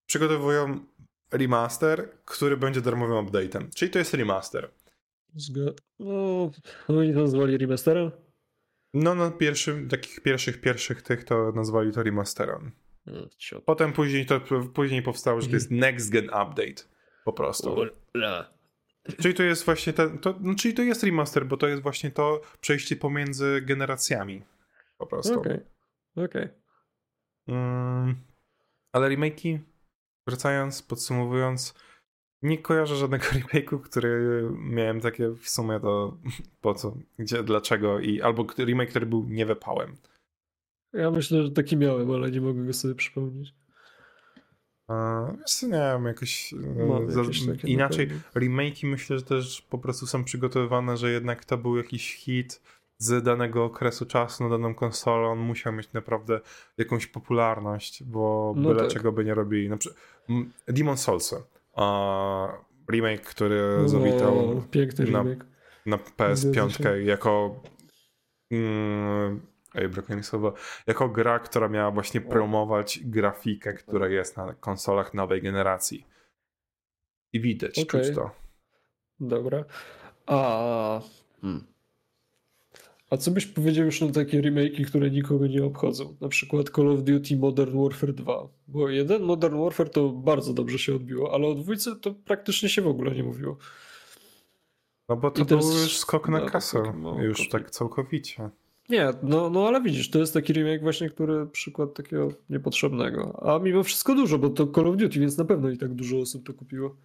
przygotowują 0.05 0.79
remaster, 1.31 2.09
który 2.25 2.57
będzie 2.57 2.81
darmowym 2.81 3.25
update'em. 3.25 3.69
Czyli 3.75 3.91
to 3.91 3.99
jest 3.99 4.13
remaster. 4.13 4.71
Zga- 5.35 5.73
no, 5.99 6.51
oni 6.87 7.13
to 7.13 7.19
nazwali 7.19 7.57
remasterem? 7.57 8.11
No, 8.93 9.15
na 9.15 9.31
pierwszym, 9.31 9.89
takich 9.89 10.19
pierwszych, 10.21 10.61
pierwszych 10.61 11.01
tych 11.01 11.23
to 11.23 11.51
nazwali 11.51 11.91
to 11.91 12.03
remasterem. 12.03 12.71
No, 13.05 13.27
ciot. 13.37 13.63
Potem 13.63 13.93
później 13.93 14.25
to 14.25 14.41
później 14.73 15.01
powstało, 15.01 15.41
że 15.41 15.47
to 15.47 15.53
jest 15.53 15.71
next 15.71 16.09
gen 16.09 16.25
update. 16.25 16.83
Po 17.25 17.33
prostu. 17.33 17.75
Ula. 18.15 18.53
Czyli 19.21 19.33
to 19.33 19.43
jest 19.43 19.65
właśnie 19.65 19.93
ten, 19.93 20.17
to, 20.17 20.35
no, 20.39 20.55
czyli 20.55 20.73
to 20.73 20.81
jest 20.81 21.03
remaster, 21.03 21.45
bo 21.45 21.57
to 21.57 21.67
jest 21.67 21.81
właśnie 21.83 22.11
to 22.11 22.41
przejście 22.61 22.95
pomiędzy 22.95 23.61
generacjami. 23.61 24.43
Po 24.97 25.07
prostu. 25.07 25.39
Okej, 25.39 25.59
okej. 26.15 26.41
Mm, 26.41 26.60
ale 28.91 29.09
remake'i, 29.09 29.59
wracając, 30.27 30.81
podsumowując, 30.81 31.73
nie 32.41 32.57
kojarzę 32.57 32.95
żadnego 32.95 33.25
remake'u, 33.37 33.81
który 33.81 34.43
miałem 34.57 35.01
takie 35.01 35.29
w 35.29 35.49
sumie 35.49 35.79
to 35.79 36.17
po 36.61 36.73
co, 36.73 36.97
gdzie, 37.19 37.43
dlaczego 37.43 37.99
i 37.99 38.21
albo 38.21 38.45
remake, 38.57 38.89
który 38.89 39.05
był 39.05 39.23
niewypałem. 39.23 39.95
Ja 40.93 41.11
myślę, 41.11 41.43
że 41.43 41.51
taki 41.51 41.77
miałem, 41.77 42.11
ale 42.11 42.31
nie 42.31 42.41
mogę 42.41 42.65
go 42.65 42.73
sobie 42.73 42.95
przypomnieć. 42.95 43.53
Wiesz, 45.39 45.61
nie 45.63 45.69
wiem, 45.69 46.05
jakoś 46.05 46.53
e, 46.53 47.11
za, 47.11 47.21
inaczej. 47.63 48.09
Remake'i 48.35 48.87
myślę, 48.87 49.19
że 49.19 49.25
też 49.25 49.61
po 49.61 49.77
prostu 49.77 50.07
są 50.07 50.23
przygotowywane, 50.23 50.97
że 50.97 51.11
jednak 51.11 51.45
to 51.45 51.57
był 51.57 51.77
jakiś 51.77 52.15
hit 52.15 52.61
z 53.01 53.23
danego 53.23 53.63
okresu 53.63 54.05
czasu 54.05 54.43
na 54.43 54.49
daną 54.49 54.75
konsolę, 54.75 55.27
on 55.27 55.39
musiał 55.39 55.73
mieć 55.73 55.93
naprawdę 55.93 56.39
jakąś 56.77 57.07
popularność, 57.07 58.03
bo 58.03 58.53
no 58.57 58.69
byle 58.69 58.81
tak. 58.81 58.91
czego 58.91 59.11
by 59.11 59.25
nie 59.25 59.33
robili. 59.33 59.69
Na 59.69 59.77
przykład 59.77 60.01
Demon 60.67 60.97
Souls, 60.97 61.35
remake, 62.91 63.21
który 63.21 63.77
no, 63.81 63.89
zawitał 63.89 64.63
piękny 64.71 65.05
na, 65.05 65.23
remake. 65.23 65.45
na 65.85 65.97
PS5 65.97 66.95
jako 66.95 67.61
mm, 68.51 69.41
Ej, 69.75 69.89
brakuje 69.89 70.17
mi 70.17 70.23
słowa. 70.23 70.53
Jako 70.87 71.09
gra, 71.09 71.39
która 71.39 71.67
miała 71.67 71.91
właśnie 71.91 72.21
promować 72.21 72.99
grafikę, 73.03 73.73
która 73.73 74.07
jest 74.07 74.37
na 74.37 74.53
konsolach 74.53 75.13
nowej 75.13 75.41
generacji. 75.41 76.07
I 77.33 77.41
widać, 77.41 77.79
okay. 77.79 78.01
czuć 78.01 78.15
to. 78.15 78.31
Dobra. 79.19 79.65
A. 80.25 81.01
Hmm. 81.41 81.70
A 83.11 83.17
co 83.17 83.31
byś 83.31 83.45
powiedział 83.45 83.85
już 83.85 84.01
na 84.01 84.11
takie 84.11 84.41
remake'i, 84.41 84.85
które 84.85 85.11
nikogo 85.11 85.47
nie 85.47 85.63
obchodzą? 85.63 86.15
Na 86.21 86.27
przykład 86.27 86.69
Call 86.69 86.87
of 86.87 87.03
Duty 87.03 87.37
Modern 87.37 87.83
Warfare 87.83 88.13
2. 88.13 88.47
Bo 88.67 88.89
jeden 88.89 89.23
Modern 89.23 89.63
Warfare 89.63 89.89
to 89.89 90.09
bardzo 90.09 90.53
dobrze 90.53 90.79
się 90.79 90.95
odbiło, 90.95 91.33
ale 91.33 91.47
o 91.47 91.55
dwójce 91.55 91.95
to 91.95 92.13
praktycznie 92.13 92.69
się 92.69 92.81
w 92.81 92.87
ogóle 92.87 93.11
nie 93.11 93.23
mówiło. 93.23 93.57
No 95.09 95.15
bo 95.15 95.31
to 95.31 95.45
był 95.45 95.57
już 95.57 95.97
skok 95.97 96.29
na 96.29 96.39
no, 96.39 96.45
kasę. 96.45 96.93
No, 97.01 97.23
już 97.23 97.49
tak 97.49 97.71
całkowicie. 97.71 98.49
Nie, 98.89 99.09
no, 99.23 99.49
no 99.49 99.67
ale 99.67 99.81
widzisz, 99.81 100.09
to 100.09 100.19
jest 100.19 100.33
taki 100.33 100.53
remake 100.53 100.81
właśnie, 100.81 101.09
który 101.09 101.45
przykład 101.45 101.93
takiego 101.93 102.29
niepotrzebnego. 102.49 103.43
A 103.53 103.59
mimo 103.59 103.83
wszystko 103.83 104.15
dużo, 104.15 104.37
bo 104.37 104.49
to 104.49 104.67
Call 104.67 104.87
of 104.87 104.97
Duty, 104.97 105.19
więc 105.19 105.37
na 105.37 105.45
pewno 105.45 105.69
i 105.69 105.77
tak 105.77 105.93
dużo 105.93 106.17
osób 106.17 106.47
to 106.47 106.53
kupiło. 106.53 106.95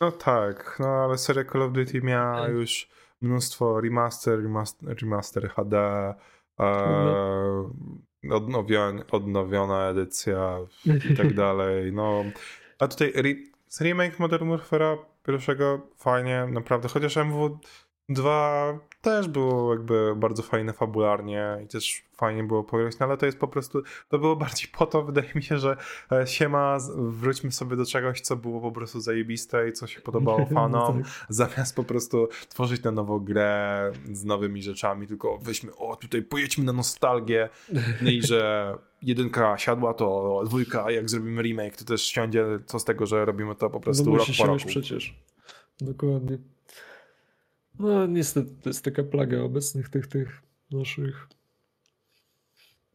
No 0.00 0.12
tak, 0.12 0.76
no 0.80 0.88
ale 0.88 1.18
seria 1.18 1.44
Call 1.44 1.62
of 1.62 1.72
Duty 1.72 2.02
miała 2.02 2.48
już 2.48 2.88
mnóstwo 3.20 3.80
remaster, 3.80 4.42
remaster, 4.42 4.96
remaster 5.00 5.50
HD, 5.50 5.74
e, 5.74 6.14
mhm. 6.58 8.32
odnowiona, 8.32 9.02
odnowiona 9.10 9.88
edycja 9.88 10.58
i 11.12 11.16
tak 11.16 11.34
dalej. 11.44 11.92
No, 11.92 12.24
a 12.78 12.88
tutaj 12.88 13.12
re, 13.14 13.30
remake 13.80 14.18
Modern 14.18 14.50
Warfare'a 14.50 14.96
pierwszego 15.26 15.80
fajnie, 15.96 16.46
naprawdę, 16.52 16.88
chociaż 16.88 17.16
MW 17.16 17.58
2 18.08 18.78
też 19.02 19.28
było 19.28 19.74
jakby 19.74 20.14
bardzo 20.16 20.42
fajne 20.42 20.72
fabularnie 20.72 21.58
i 21.64 21.66
też 21.66 22.02
fajnie 22.12 22.44
było 22.44 22.64
pograć, 22.64 22.98
no 22.98 23.06
ale 23.06 23.16
to 23.16 23.26
jest 23.26 23.38
po 23.38 23.48
prostu, 23.48 23.82
to 24.08 24.18
było 24.18 24.36
bardziej 24.46 24.68
po 24.78 24.86
to, 24.86 25.02
wydaje 25.02 25.28
mi 25.34 25.42
się, 25.42 25.58
że 25.58 25.76
e, 26.12 26.26
siema, 26.26 26.78
wróćmy 26.96 27.52
sobie 27.52 27.76
do 27.76 27.86
czegoś, 27.86 28.20
co 28.20 28.36
było 28.36 28.60
po 28.60 28.72
prostu 28.72 29.00
zajebiste 29.00 29.68
i 29.68 29.72
co 29.72 29.86
się 29.86 30.00
podobało 30.00 30.46
fanom, 30.54 31.02
tak. 31.02 31.26
zamiast 31.28 31.76
po 31.76 31.84
prostu 31.84 32.28
tworzyć 32.48 32.82
na 32.82 32.90
nowo 32.90 33.20
grę 33.20 33.92
z 34.12 34.24
nowymi 34.24 34.62
rzeczami, 34.62 35.06
tylko 35.06 35.38
weźmy, 35.38 35.76
o 35.76 35.96
tutaj 35.96 36.22
pojedźmy 36.22 36.64
na 36.64 36.72
nostalgię 36.72 37.48
no 38.02 38.10
i 38.10 38.22
że 38.22 38.74
jedynka 39.02 39.58
siadła, 39.58 39.94
to 39.94 40.42
dwójka, 40.46 40.90
jak 40.90 41.10
zrobimy 41.10 41.42
remake, 41.42 41.76
to 41.76 41.84
też 41.84 42.02
siądzie, 42.02 42.44
co 42.66 42.78
z 42.78 42.84
tego, 42.84 43.06
że 43.06 43.24
robimy 43.24 43.54
to 43.54 43.70
po 43.70 43.80
prostu 43.80 44.10
no 44.10 44.16
rok 44.16 44.26
po 44.38 44.46
roku. 44.46 44.66
przecież. 44.66 45.14
Dokładnie. 45.80 46.38
No 47.78 48.06
niestety 48.06 48.50
to 48.62 48.70
jest 48.70 48.84
taka 48.84 49.02
plaga 49.02 49.40
obecnych 49.40 49.88
tych, 49.88 50.06
tych 50.06 50.42
naszych 50.70 51.28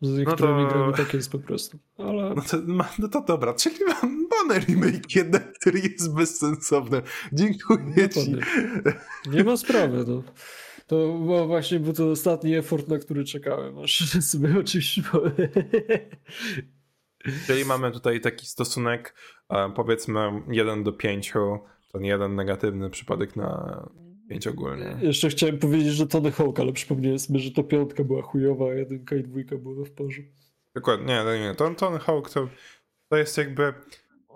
z 0.02 0.18
niektórymi 0.18 0.64
no 0.64 0.70
to... 0.70 0.74
grami 0.74 0.94
tak 0.94 1.14
jest 1.14 1.32
po 1.32 1.40
prostu. 1.40 1.80
Ale... 1.98 2.36
No, 2.36 2.42
to, 2.42 2.58
no 3.00 3.08
to 3.08 3.22
dobra, 3.22 3.54
czyli 3.54 3.76
mam 3.88 4.28
banner 4.30 4.66
remake 4.66 5.16
jednak, 5.16 5.54
który 5.60 5.80
jest 5.80 6.16
bezsensowny. 6.16 7.02
Dziękuję 7.34 8.10
no, 8.16 8.24
ci. 8.24 8.36
Nie 9.30 9.44
ma 9.44 9.58
sprawy. 9.58 10.06
No. 10.08 10.24
To 10.88 11.20
bo 11.28 11.48
właśnie 11.48 11.80
był 11.80 11.94
to 11.94 12.12
ostatni 12.12 12.56
effort, 12.56 12.88
na 12.88 12.98
który 12.98 13.24
czekałem, 13.24 13.80
aż 13.80 14.22
sobie 14.32 14.60
oczywiście 14.60 15.02
Czyli 17.48 17.66
mamy 17.66 17.92
tutaj 17.92 18.22
taki 18.22 18.46
stosunek 18.46 19.16
powiedzmy 19.76 20.20
1 20.52 20.84
do 20.84 20.94
5, 20.94 21.34
ten 21.92 22.04
jeden 22.04 22.36
negatywny 22.36 22.90
przypadek 22.90 23.36
na 23.36 23.84
pięć 24.30 24.48
ogólnie. 24.48 24.98
Jeszcze 25.02 25.30
chciałem 25.30 25.58
powiedzieć, 25.58 25.94
że 25.94 26.08
Tony 26.08 26.32
Hawk, 26.32 26.60
ale 26.60 26.74
przypomniałem 26.74 27.20
sobie, 27.20 27.40
że 27.40 27.52
to 27.52 27.64
piątka 27.64 28.04
była 28.04 28.22
chujowa, 28.22 28.66
a 28.70 28.74
jedynka 28.74 29.16
i 29.16 29.24
dwójka 29.24 29.58
były 29.58 29.86
w 29.86 29.92
porządku. 29.92 30.34
Dokładnie, 30.76 31.24
nie, 31.26 31.40
nie, 31.40 31.40
nie. 31.40 31.56
Tony, 31.56 31.76
Tony 31.76 32.00
Hawk 32.00 32.30
to, 32.30 32.50
to 33.10 33.18
jest 33.18 33.38
jakby... 33.38 33.74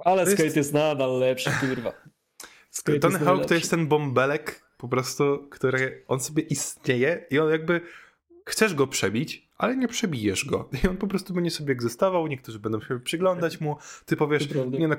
Ale 0.03 0.25
skate 0.25 0.43
jest... 0.43 0.55
jest 0.55 0.73
nadal 0.73 1.19
lepszy, 1.19 1.49
kurwa. 1.59 1.93
Skate 2.69 2.99
Tony 2.99 3.19
Hawk 3.19 3.45
to 3.45 3.53
jest 3.53 3.69
ten 3.69 3.87
bąbelek 3.87 4.61
po 4.77 4.87
prostu, 4.87 5.47
który 5.49 6.03
on 6.07 6.19
sobie 6.19 6.43
istnieje 6.43 7.25
i 7.29 7.39
on 7.39 7.51
jakby 7.51 7.81
chcesz 8.45 8.73
go 8.73 8.87
przebić, 8.87 9.49
ale 9.57 9.77
nie 9.77 9.87
przebijesz 9.87 10.45
go. 10.45 10.69
I 10.83 10.87
on 10.87 10.97
po 10.97 11.07
prostu 11.07 11.33
będzie 11.33 11.51
sobie 11.51 11.71
egzystował, 11.71 12.27
niektórzy 12.27 12.59
będą 12.59 12.81
się 12.81 12.99
przyglądać 12.99 13.61
mu, 13.61 13.77
ty 14.05 14.17
powiesz, 14.17 14.49
nie 14.79 14.87
no, 14.87 14.95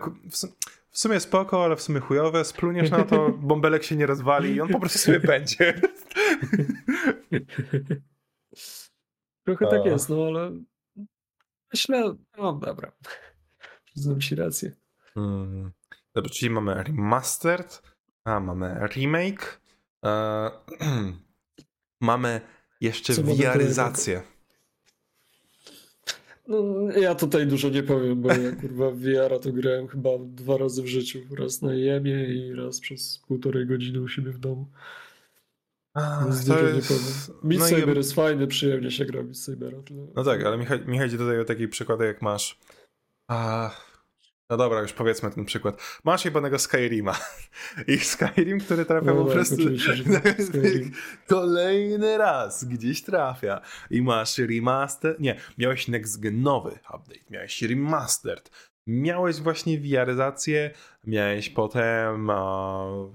w 0.98 1.00
sumie 1.00 1.20
spoko, 1.20 1.64
ale 1.64 1.76
w 1.76 1.82
sumie 1.82 2.00
chujowe, 2.00 2.44
spluniesz 2.44 2.90
na 2.90 3.04
to, 3.04 3.28
bąbelek 3.48 3.84
się 3.84 3.96
nie 3.96 4.06
rozwali 4.06 4.54
i 4.54 4.60
on 4.60 4.68
po 4.68 4.80
prostu 4.80 4.98
sobie 4.98 5.20
będzie. 5.20 5.74
Trochę 9.44 9.66
tak 9.66 9.84
jest, 9.84 10.08
no 10.08 10.16
ale 10.26 10.52
myślę, 11.72 12.14
no 12.38 12.52
dobra, 12.52 12.92
znam 13.94 14.20
ci 14.20 14.34
rację. 14.34 14.72
Hmm. 15.14 15.72
Dobrze, 16.14 16.30
czyli 16.30 16.50
mamy 16.50 16.82
remastered, 16.82 17.82
a 18.24 18.40
mamy 18.40 18.88
remake, 18.94 19.60
e, 20.04 20.50
mamy 22.00 22.40
jeszcze 22.80 23.12
wiaryzację. 23.22 24.22
No, 26.48 26.90
ja 26.96 27.14
tutaj 27.14 27.46
dużo 27.46 27.68
nie 27.68 27.82
powiem, 27.82 28.22
bo 28.22 28.28
ja 28.28 28.52
kurwa 28.60 28.90
VR 28.90 29.40
to 29.40 29.52
grałem 29.52 29.88
chyba 29.88 30.10
dwa 30.18 30.56
razy 30.56 30.82
w 30.82 30.86
życiu. 30.86 31.18
Raz 31.38 31.62
na 31.62 31.74
jemie 31.74 32.24
i 32.24 32.52
raz 32.52 32.80
przez 32.80 33.18
półtorej 33.28 33.66
godziny 33.66 34.00
u 34.00 34.08
siebie 34.08 34.32
w 34.32 34.38
domu. 34.38 34.66
A, 35.94 36.24
Więc 36.24 36.44
dużo 36.44 36.58
jest... 36.58 36.90
nie 36.90 36.96
powiem. 36.96 37.12
Beat 37.44 37.60
no 37.60 37.78
Saber 37.78 37.94
i... 37.94 37.98
jest 37.98 38.12
fajny, 38.12 38.46
przyjemnie 38.46 38.90
się 38.90 39.04
gra 39.04 39.22
Beat 39.22 39.36
Sabera. 39.36 39.78
No 40.16 40.24
tak, 40.24 40.44
ale 40.44 40.58
mi, 40.86 40.98
chodzi 40.98 41.18
tutaj 41.18 41.40
o 41.40 41.44
taki 41.44 41.68
przykład, 41.68 42.00
jak 42.00 42.22
masz 42.22 42.58
a, 43.28 43.70
no 44.50 44.56
dobra, 44.56 44.80
już 44.80 44.92
powiedzmy 44.92 45.30
ten 45.30 45.44
przykład. 45.44 46.00
Masz 46.04 46.24
jebanego 46.24 46.58
Skyrima. 46.58 47.18
I 47.86 47.98
Skyrim, 47.98 48.60
który 48.60 48.84
trafia 48.84 49.06
no 49.06 49.14
po 49.14 49.24
tak, 49.24 49.32
prostu 49.32 49.56
kolejny 51.26 52.18
raz 52.18 52.64
gdzieś 52.64 53.02
trafia. 53.02 53.60
I 53.90 54.02
masz 54.02 54.38
remaster. 54.38 55.16
Nie, 55.20 55.36
miałeś 55.58 55.88
next-genowy 55.88 56.70
update, 56.94 57.20
miałeś 57.30 57.62
remastered. 57.62 58.50
Miałeś 58.86 59.40
właśnie 59.40 59.80
wiaryzację, 59.80 60.70
miałeś 61.04 61.50
potem 61.50 62.28
uh, 62.28 63.10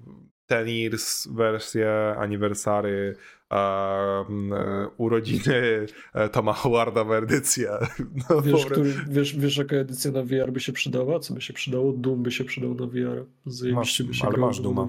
Ten 0.47 0.67
Years 0.67 1.27
wersję, 1.27 2.15
aniversary, 2.17 3.15
e, 3.51 4.87
urodziny 4.97 5.85
e, 6.13 6.29
Toma 6.29 6.53
Howarda 6.53 7.01
edycja. 7.01 7.79
No, 8.29 8.41
wiesz, 8.41 8.65
który, 8.65 8.93
wiesz, 9.09 9.35
wiesz, 9.35 9.57
jaka 9.57 9.75
edycja 9.75 10.11
na 10.11 10.23
VR 10.23 10.51
by 10.51 10.59
się 10.59 10.73
przydała? 10.73 11.19
Co 11.19 11.33
by 11.33 11.41
się 11.41 11.53
przydało? 11.53 11.93
Doom 11.93 12.23
by 12.23 12.31
się 12.31 12.43
przydał 12.43 12.75
na 12.75 12.85
VR. 12.85 13.25
Zajebiście 13.45 14.03
by 14.03 14.13
się 14.13 14.27
Ale 14.27 14.37
masz 14.37 14.59
Duma. 14.59 14.87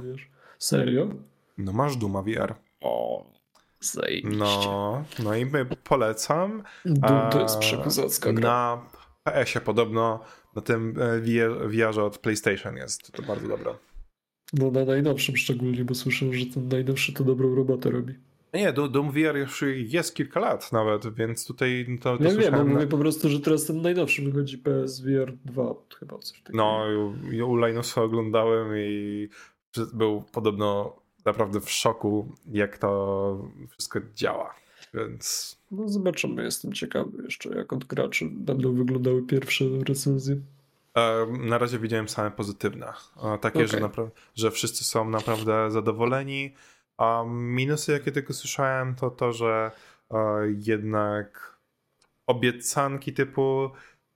Serio? 0.58 1.08
No 1.58 1.72
masz 1.72 1.96
Duma 1.96 2.22
VR. 2.22 2.54
O, 2.80 3.24
zajebiście. 3.80 4.38
No, 4.38 5.04
no 5.24 5.36
i 5.36 5.46
polecam. 5.84 6.62
Doom 6.84 7.30
to 7.30 7.40
jest 7.40 7.58
przekozacka 7.58 8.32
gra. 8.32 8.48
Na 8.48 8.82
PS-ie 9.24 9.64
podobno, 9.64 10.20
na 10.56 10.62
tym 10.62 10.94
e, 11.00 11.20
VR-ze 11.68 12.04
od 12.04 12.18
PlayStation 12.18 12.76
jest 12.76 13.12
to 13.12 13.22
bardzo 13.22 13.48
dobre. 13.48 13.74
No 14.58 14.70
na 14.70 14.84
najnowszym 14.84 15.36
szczególnie, 15.36 15.84
bo 15.84 15.94
słyszę, 15.94 16.32
że 16.32 16.46
ten 16.46 16.68
najnowszy 16.68 17.12
to 17.12 17.24
dobrą 17.24 17.54
robotę 17.54 17.90
robi. 17.90 18.14
Nie, 18.54 18.72
Doom 18.72 19.12
VR 19.12 19.36
już 19.36 19.64
jest 19.76 20.14
kilka 20.14 20.40
lat 20.40 20.72
nawet, 20.72 21.14
więc 21.14 21.46
tutaj 21.46 21.98
to, 22.00 22.18
to 22.18 22.24
Ja 22.24 22.30
wiem, 22.30 22.54
ja 22.54 22.64
mówię 22.64 22.86
po 22.86 22.98
prostu, 22.98 23.28
że 23.28 23.40
teraz 23.40 23.66
ten 23.66 23.82
najnowszy 23.82 24.22
wychodzi 24.22 24.58
PSVR 24.58 25.32
2 25.44 25.74
chyba 25.98 26.18
coś 26.18 26.40
takiego. 26.40 26.58
No, 26.58 26.84
u 27.46 27.56
Linusa 27.56 28.02
oglądałem 28.02 28.68
i 28.76 29.28
był 29.94 30.22
podobno 30.32 30.96
naprawdę 31.24 31.60
w 31.60 31.70
szoku, 31.70 32.32
jak 32.52 32.78
to 32.78 33.50
wszystko 33.70 34.00
działa, 34.14 34.54
więc... 34.94 35.56
No 35.70 35.88
zobaczymy, 35.88 36.44
jestem 36.44 36.72
ciekawy 36.72 37.22
jeszcze, 37.24 37.48
jak 37.48 37.72
od 37.72 37.84
graczy 37.84 38.28
będą 38.32 38.74
wyglądały 38.74 39.22
pierwsze 39.22 39.64
recenzje. 39.88 40.36
Na 41.28 41.58
razie 41.58 41.78
widziałem 41.78 42.08
same 42.08 42.30
pozytywne. 42.30 42.92
Takie, 43.40 43.64
okay. 43.64 43.68
że, 43.68 43.90
że 44.34 44.50
wszyscy 44.50 44.84
są 44.84 45.10
naprawdę 45.10 45.70
zadowoleni. 45.70 46.54
A 46.96 47.24
minusy, 47.28 47.92
jakie 47.92 48.12
tylko 48.12 48.32
słyszałem, 48.32 48.94
to 48.94 49.10
to, 49.10 49.32
że 49.32 49.70
jednak 50.58 51.58
obiecanki 52.26 53.12
typu 53.12 53.70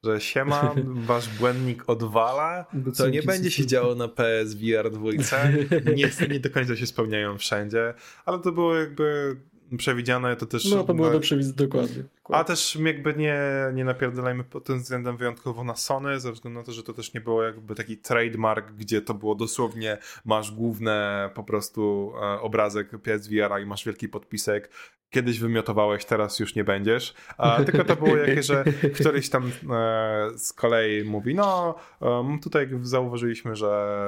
że 0.05 0.21
siema, 0.21 0.75
wasz 1.09 1.29
błędnik 1.29 1.83
odwala, 1.87 2.67
to 2.97 3.09
nie 3.09 3.23
będzie 3.23 3.51
się 3.51 3.67
działo 3.67 3.95
na 3.95 4.09
PSVR 4.09 4.91
2. 4.91 5.11
Nie, 5.97 6.11
nie 6.29 6.41
do 6.41 6.51
końca 6.51 6.77
się 6.77 6.87
spełniają 6.87 7.39
wszędzie, 7.39 7.95
ale 8.25 8.39
to 8.39 8.53
było 8.53 8.77
jakby 8.77 9.37
przewidziane, 9.77 10.37
to 10.37 10.47
też... 10.47 10.71
No 10.71 10.85
to 10.85 10.95
było 10.95 11.11
do 11.11 11.21
przewidzenia, 11.21 11.57
dokładnie, 11.57 12.03
A 12.29 12.45
też 12.45 12.79
jakby 12.85 13.15
nie, 13.15 13.41
nie 13.75 13.85
napierdalajmy 13.85 14.45
pod 14.45 14.65
tym 14.65 14.79
względem 14.79 15.17
wyjątkowo 15.17 15.65
na 15.65 15.77
Sony, 15.77 16.21
ze 16.21 16.33
względu 16.33 16.61
na 16.61 16.67
to, 16.67 16.73
że 16.73 16.83
to 16.83 16.93
też 16.93 17.15
nie 17.15 17.21
było 17.21 17.43
jakby 17.43 17.75
taki 17.75 17.97
trademark, 17.97 18.73
gdzie 18.73 19.03
to 19.03 19.15
było 19.15 19.35
dosłownie, 19.35 19.99
masz 20.25 20.51
główne 20.51 21.31
po 21.35 21.45
prostu 21.45 22.13
e, 22.17 22.41
obrazek 22.41 22.91
PSVR 23.03 23.63
i 23.63 23.67
masz 23.67 23.85
wielki 23.85 24.09
podpisek, 24.09 24.71
kiedyś 25.11 25.39
wymiotowałeś, 25.39 26.05
teraz 26.05 26.39
już 26.39 26.55
nie 26.55 26.65
będziesz. 26.65 27.15
A, 27.39 27.65
tylko 27.65 27.85
to 27.85 27.97
było 27.97 28.17
jakieś, 28.17 28.47
że 28.47 28.65
któryś 28.95 29.29
tam 29.29 29.53
e, 29.71 30.29
z 30.39 30.53
kolei 30.53 31.05
mówi, 31.05 31.35
no 31.35 31.75
um, 32.01 32.41
tutaj 32.41 32.69
zauważyliśmy, 32.83 33.57
że 33.57 33.99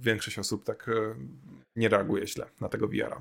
większość 0.00 0.38
osób 0.38 0.64
tak 0.64 0.88
e, 0.88 1.14
nie 1.76 1.88
reaguje 1.88 2.26
źle 2.26 2.46
na 2.60 2.68
tego 2.68 2.88
VR-a. 2.88 3.20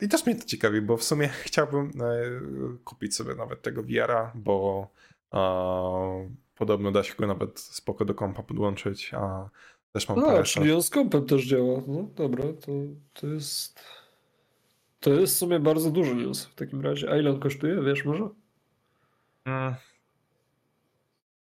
I 0.00 0.08
też 0.08 0.26
mnie 0.26 0.36
to 0.36 0.44
ciekawi, 0.44 0.80
bo 0.80 0.96
w 0.96 1.04
sumie 1.04 1.28
chciałbym 1.28 1.92
e, 2.00 2.80
kupić 2.84 3.16
sobie 3.16 3.34
nawet 3.34 3.62
tego 3.62 3.82
VR-a, 3.82 4.32
bo 4.34 4.88
podobno 6.56 6.92
da 6.92 7.02
się 7.02 7.14
go 7.14 7.26
nawet 7.26 7.60
spoko 7.60 8.04
do 8.04 8.14
kompa 8.14 8.42
podłączyć, 8.42 9.14
a 9.14 9.48
też 9.92 10.08
mam 10.08 10.18
no, 10.18 10.26
parę 10.26 10.42
czyli 10.42 10.72
on 10.72 10.82
z 10.82 10.90
kompem 10.90 11.26
też 11.26 11.46
działa. 11.46 11.82
No 11.86 12.02
dobra, 12.16 12.44
to, 12.44 12.72
to 13.12 13.26
jest 13.26 13.80
to 15.00 15.10
jest 15.10 15.34
w 15.34 15.38
sumie 15.38 15.60
bardzo 15.60 15.90
duży 15.90 16.14
news 16.14 16.44
w 16.44 16.54
takim 16.54 16.80
razie. 16.80 17.10
A 17.10 17.16
ile 17.16 17.30
on 17.30 17.40
kosztuje, 17.40 17.82
wiesz 17.82 18.04
może? 18.04 18.28
Hmm. 19.44 19.74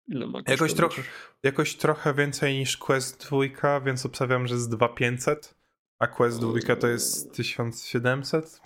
Ile 0.08 0.26
ma 0.26 0.40
jakoś, 0.46 0.74
trochę, 0.74 1.02
jakoś 1.42 1.76
trochę 1.76 2.14
więcej 2.14 2.58
niż 2.58 2.76
Quest 2.76 3.28
2, 3.60 3.80
więc 3.80 4.06
obstawiam, 4.06 4.46
że 4.46 4.58
z 4.58 4.68
2500. 4.68 5.54
A 6.04 6.06
Quest 6.06 6.40
2 6.40 6.76
to 6.76 6.86
jest 6.86 7.32
1700? 7.34 8.60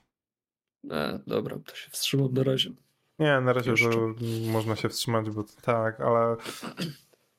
E, 0.91 1.21
dobra, 1.27 1.57
to 1.67 1.75
się 1.75 1.91
wstrzymam 1.91 2.33
na 2.33 2.43
razie. 2.43 2.71
Nie, 3.19 3.41
na 3.41 3.53
razie 3.53 3.75
to 3.75 4.15
można 4.53 4.77
się 4.77 4.89
wstrzymać, 4.89 5.31
bo 5.31 5.45
tak, 5.63 6.01
ale 6.01 6.37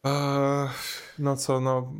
e, 0.05 0.69
no 1.19 1.35
co, 1.37 1.59
no 1.59 1.93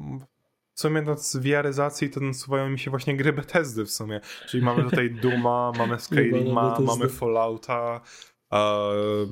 w 0.73 0.79
sumie 0.79 1.01
no, 1.01 1.17
z 1.17 1.37
wiaryzacji 1.37 2.09
to 2.09 2.19
nasuwają 2.19 2.69
mi 2.69 2.79
się 2.79 2.91
właśnie 2.91 3.17
gry 3.17 3.33
Bethesdy 3.33 3.85
w 3.85 3.91
sumie. 3.91 4.21
Czyli 4.47 4.63
mamy 4.63 4.83
tutaj 4.83 5.11
Duma, 5.21 5.71
mamy 5.77 5.99
Skyrima, 5.99 6.79
mamy 6.79 7.09
Fallouta, 7.09 8.01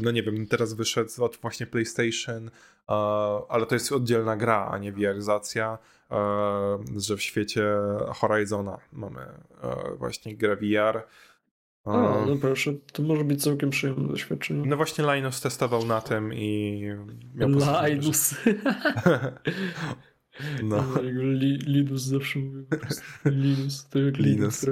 no 0.02 0.12
nie 0.12 0.24
wiem, 0.24 0.48
teraz 0.48 0.74
wyszedł 0.74 1.24
od 1.24 1.38
właśnie 1.38 1.68
PlayStation, 1.68 2.52
ale 3.50 3.66
to 3.66 3.76
jest 3.76 3.92
oddzielna 3.92 4.38
gra, 4.38 4.70
a 4.72 4.78
nie 4.78 4.94
wiaryzacja. 4.94 5.78
E, 6.12 6.18
że 6.98 7.18
w 7.18 7.22
świecie 7.22 7.66
Horizona 8.16 8.78
mamy 8.92 9.22
e, 9.22 9.96
właśnie 9.98 10.36
grę 10.36 10.56
VR. 10.56 11.04
O, 11.84 12.26
no 12.26 12.36
proszę, 12.36 12.74
to 12.94 13.04
może 13.04 13.24
być 13.24 13.44
całkiem 13.44 13.70
przyjemne 13.70 14.08
doświadczenie. 14.08 14.64
No 14.66 14.78
właśnie 14.78 15.16
Linus 15.16 15.42
testował 15.42 15.86
na 15.86 16.02
tym 16.02 16.34
i... 16.34 16.84
Linus. 17.90 18.36
no. 20.64 20.84
Li, 21.02 21.58
Linus 21.58 22.02
zawsze 22.02 22.40
mówię 22.40 22.64
Linus, 23.26 23.90
to 23.90 24.00
jak 24.00 24.18
Linus. 24.18 24.66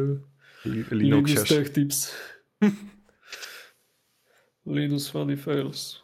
Linus, 0.65 0.91
Linus 0.91 1.43
Tech 1.43 1.73
Tips. 1.73 2.15
Linus 4.65 5.09
Funny 5.09 5.38
Fails. 5.38 5.99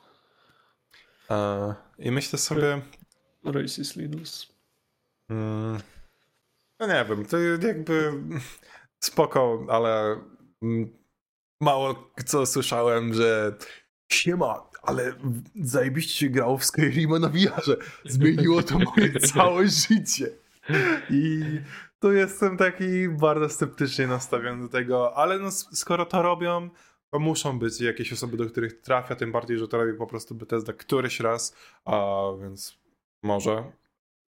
I 2.00 2.12
myślę 2.12 2.40
sobie... 2.40 2.82
Racist 3.46 3.96
Linus. 3.96 4.52
Mm. 5.32 5.80
No 6.80 6.88
nie 6.88 7.06
wiem, 7.10 7.26
to 7.26 7.38
jakby 7.40 8.14
spoko, 9.04 9.66
ale 9.70 10.22
mało 11.62 12.12
co 12.26 12.46
słyszałem, 12.46 13.14
że 13.14 13.56
siema, 14.12 14.70
ale 14.82 15.14
zajebiście 15.56 16.20
się 16.20 16.30
grało 16.30 16.58
w 16.58 16.66
Skyrima 16.66 17.20
na 17.20 17.30
VR-ze. 17.30 17.78
Zmieniło 18.06 18.64
to 18.64 18.80
moje 18.80 19.20
całe 19.34 19.68
życie. 19.68 20.30
I 21.10 21.42
tu 22.00 22.12
jestem 22.12 22.58
taki 22.58 23.10
bardzo 23.10 23.50
sceptycznie 23.50 24.08
nastawiony 24.08 24.64
do 24.64 24.70
tego, 24.70 25.18
ale 25.18 25.40
no 25.40 25.52
skoro 25.52 26.06
to 26.06 26.22
robią, 26.22 26.70
to 27.14 27.20
muszą 27.20 27.60
być 27.60 27.82
jakieś 27.82 28.14
osoby, 28.14 28.38
do 28.38 28.46
których 28.46 28.82
trafia, 28.82 29.16
tym 29.16 29.32
bardziej, 29.32 29.58
że 29.58 29.68
to 29.68 29.78
robi 29.78 29.98
po 29.98 30.08
prostu 30.08 30.36
Bethesda 30.36 30.74
któryś 30.74 31.20
raz, 31.20 31.56
a 31.86 32.22
więc 32.42 32.80
może 33.24 33.72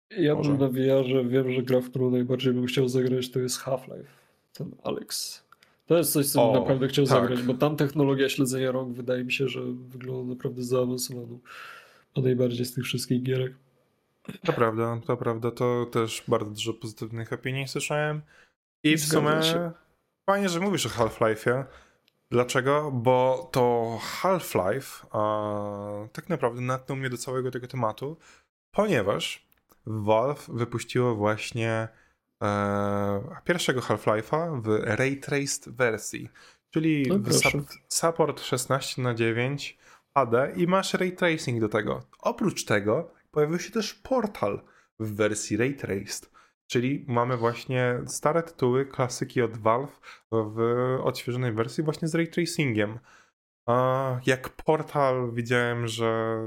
ja 0.09 0.35
Może. 0.35 0.49
bym 0.51 0.59
na 0.59 0.67
VR-ze 0.67 1.23
wiem, 1.23 1.51
że 1.51 1.63
gra, 1.63 1.81
w 1.81 1.89
którą 1.89 2.11
najbardziej 2.11 2.53
bym 2.53 2.65
chciał 2.65 2.87
zagrać, 2.87 3.31
to 3.31 3.39
jest 3.39 3.59
Half-Life, 3.59 4.09
ten 4.53 4.71
Alex. 4.83 5.43
To 5.85 5.97
jest 5.97 6.13
coś, 6.13 6.27
co 6.27 6.45
bym 6.45 6.61
naprawdę 6.61 6.87
chciał 6.87 7.05
tak. 7.05 7.21
zagrać, 7.21 7.41
bo 7.41 7.53
tam 7.53 7.75
technologia 7.75 8.29
śledzenia 8.29 8.71
rąk 8.71 8.93
wydaje 8.95 9.23
mi 9.23 9.31
się, 9.31 9.47
że 9.47 9.61
wygląda 9.63 10.33
naprawdę 10.33 10.63
zaawansowaną. 10.63 11.39
A 12.15 12.21
najbardziej 12.21 12.65
z 12.65 12.73
tych 12.73 12.83
wszystkich 12.83 13.23
gierek. 13.23 13.53
To 14.45 14.53
prawda, 14.53 15.01
to 15.05 15.17
prawda. 15.17 15.51
To 15.51 15.85
też 15.85 16.23
bardzo 16.27 16.51
dużo 16.51 16.73
pozytywnych 16.73 17.33
opinii 17.33 17.67
słyszałem. 17.67 18.21
I 18.83 18.97
w 18.97 19.05
sumie 19.05 19.43
się. 19.43 19.71
fajnie, 20.29 20.49
że 20.49 20.59
mówisz 20.59 20.85
o 20.85 20.89
Half-Life'ie. 20.89 21.63
Dlaczego? 22.31 22.91
Bo 22.91 23.49
to 23.51 23.97
Half-Life 24.21 25.07
tak 26.13 26.29
naprawdę 26.29 26.61
natknął 26.61 26.97
mnie 26.97 27.09
do 27.09 27.17
całego 27.17 27.51
tego 27.51 27.67
tematu, 27.67 28.17
ponieważ 28.71 29.46
Valve 29.87 30.49
wypuściło 30.53 31.15
właśnie 31.15 31.87
e, 32.43 33.41
pierwszego 33.43 33.81
Half-Life'a 33.81 34.61
w 34.61 34.67
Ray 34.83 35.17
Traced 35.17 35.69
wersji, 35.75 36.29
czyli 36.69 37.05
no, 37.09 37.19
support 37.87 38.41
16 38.41 39.01
na 39.01 39.13
9 39.13 39.77
HD 40.13 40.51
i 40.55 40.67
masz 40.67 40.93
Ray 40.93 41.11
Tracing 41.11 41.61
do 41.61 41.69
tego. 41.69 42.03
Oprócz 42.19 42.65
tego 42.65 43.11
pojawił 43.31 43.59
się 43.59 43.71
też 43.71 43.93
Portal 43.93 44.61
w 44.99 45.15
wersji 45.15 45.57
Ray 45.57 45.75
Traced. 45.75 46.37
Czyli 46.67 47.05
mamy 47.07 47.37
właśnie 47.37 48.01
stare 48.05 48.43
tytuły, 48.43 48.85
klasyki 48.85 49.41
od 49.41 49.57
Valve 49.57 49.99
w 50.31 50.59
odświeżonej 51.03 51.51
wersji 51.51 51.83
właśnie 51.83 52.07
z 52.07 52.15
ray 52.15 52.27
tracingiem. 52.27 52.99
Jak 54.25 54.49
Portal 54.49 55.31
widziałem, 55.33 55.87
że 55.87 56.39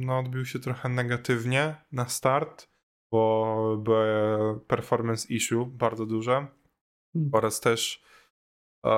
no, 0.00 0.18
odbił 0.18 0.44
się 0.44 0.58
trochę 0.58 0.88
negatywnie 0.88 1.76
na 1.92 2.08
start, 2.08 2.68
bo 3.10 3.76
były 3.82 4.60
performance 4.66 5.34
issue 5.34 5.66
bardzo 5.66 6.06
duże 6.06 6.46
hmm. 7.12 7.30
oraz 7.32 7.60
też, 7.60 8.02
e, 8.86 8.90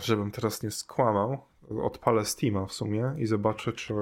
żebym 0.00 0.30
teraz 0.30 0.62
nie 0.62 0.70
skłamał, 0.70 1.38
odpalę 1.82 2.24
Steama 2.24 2.66
w 2.66 2.72
sumie 2.72 3.14
i 3.18 3.26
zobaczę, 3.26 3.72
czy 3.72 3.94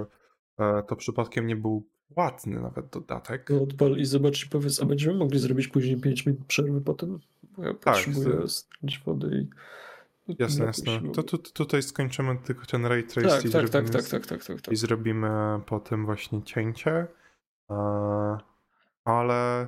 e, 0.58 0.82
to 0.82 0.96
przypadkiem 0.96 1.46
nie 1.46 1.56
był 1.56 1.86
płatny 2.14 2.60
nawet 2.60 2.86
dodatek. 2.86 3.50
No 3.50 3.62
odpal 3.62 3.96
i 3.96 4.04
zobacz 4.04 4.46
i 4.46 4.48
powiedz, 4.48 4.82
a 4.82 4.86
będziemy 4.86 5.18
mogli 5.18 5.38
zrobić 5.38 5.68
później 5.68 6.00
5 6.00 6.26
minut 6.26 6.46
przerwy 6.46 6.80
potem? 6.80 7.18
Ja 7.58 7.74
tak, 7.74 7.94
potrzebuję 7.94 8.48
z... 8.48 8.68
wody 9.04 9.28
i... 9.42 9.48
Jasne, 10.28 10.64
jasne. 10.64 11.00
To, 11.14 11.22
to, 11.22 11.38
tutaj 11.38 11.82
skończymy 11.82 12.36
tylko 12.36 12.66
ten 12.66 12.86
ray 12.86 13.04
trace 13.04 13.28
tak, 13.28 13.44
i, 13.44 13.50
tak, 13.50 13.70
tak, 13.70 13.90
tak, 13.90 14.08
tak, 14.08 14.26
tak, 14.26 14.44
tak, 14.44 14.60
tak, 14.60 14.72
i 14.72 14.76
zrobimy 14.76 15.28
potem 15.66 16.06
właśnie 16.06 16.42
cięcie. 16.42 17.06
Ale 19.04 19.66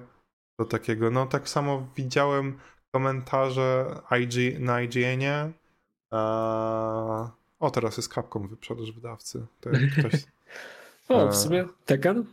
do 0.58 0.64
takiego, 0.64 1.10
no 1.10 1.26
tak 1.26 1.48
samo 1.48 1.88
widziałem 1.96 2.58
komentarze 2.92 4.00
IG, 4.20 4.60
na 4.60 4.82
IGN-ie. 4.82 5.52
O, 7.60 7.70
teraz 7.72 7.96
jest 7.96 8.14
Capcom 8.14 8.48
wyprzedaż 8.48 8.92
wydawcy. 8.92 9.46
To 9.60 9.70
ktoś... 9.70 10.24
o, 11.08 11.28
w 11.28 11.36
sumie 11.36 11.64
Tekken? 11.84 12.24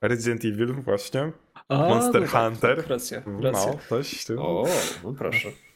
Resident 0.00 0.44
Evil 0.44 0.74
właśnie. 0.74 1.32
A, 1.68 1.76
Monster 1.88 2.22
no 2.22 2.28
tak, 2.28 2.42
Hunter. 2.44 2.76
Tak, 2.76 2.86
racja, 2.86 3.22
no, 3.26 3.40
racja. 3.40 3.72
No, 3.72 3.78
coś. 3.88 4.30
O, 4.38 4.64
no 5.04 5.12
proszę. 5.12 5.48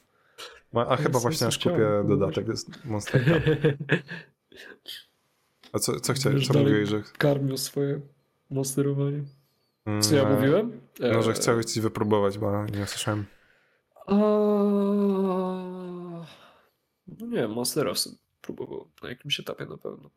A, 0.77 0.87
a 0.87 0.97
chyba 0.97 1.18
właśnie 1.18 1.47
aż 1.47 1.59
kupię 1.59 2.05
dodatek 2.09 2.49
jest 2.49 2.85
Monster. 2.85 3.43
A 5.72 5.79
co, 5.79 6.01
co 6.01 6.12
chciałeś? 6.12 6.47
Co 6.47 6.59
mówiłeś, 6.59 6.89
że... 6.89 7.03
Karmił 7.18 7.57
swoje 7.57 8.01
monsterowanie. 8.51 9.22
Co 10.01 10.16
ja 10.16 10.22
mm, 10.22 10.35
mówiłem? 10.35 10.81
No, 11.01 11.22
że 11.22 11.31
e, 11.31 11.35
chciałeś 11.35 11.66
coś 11.66 11.83
wypróbować, 11.83 12.39
bo 12.39 12.66
nie 12.66 12.87
słyszałem. 12.87 13.24
A... 14.07 14.14
No 17.20 17.27
nie 17.27 17.49
Monstera 17.49 17.93
próbował 18.43 18.89
na 19.03 19.09
jakimś 19.09 19.41
etapie 19.41 19.66
na 19.66 19.77
pewno. 19.77 20.11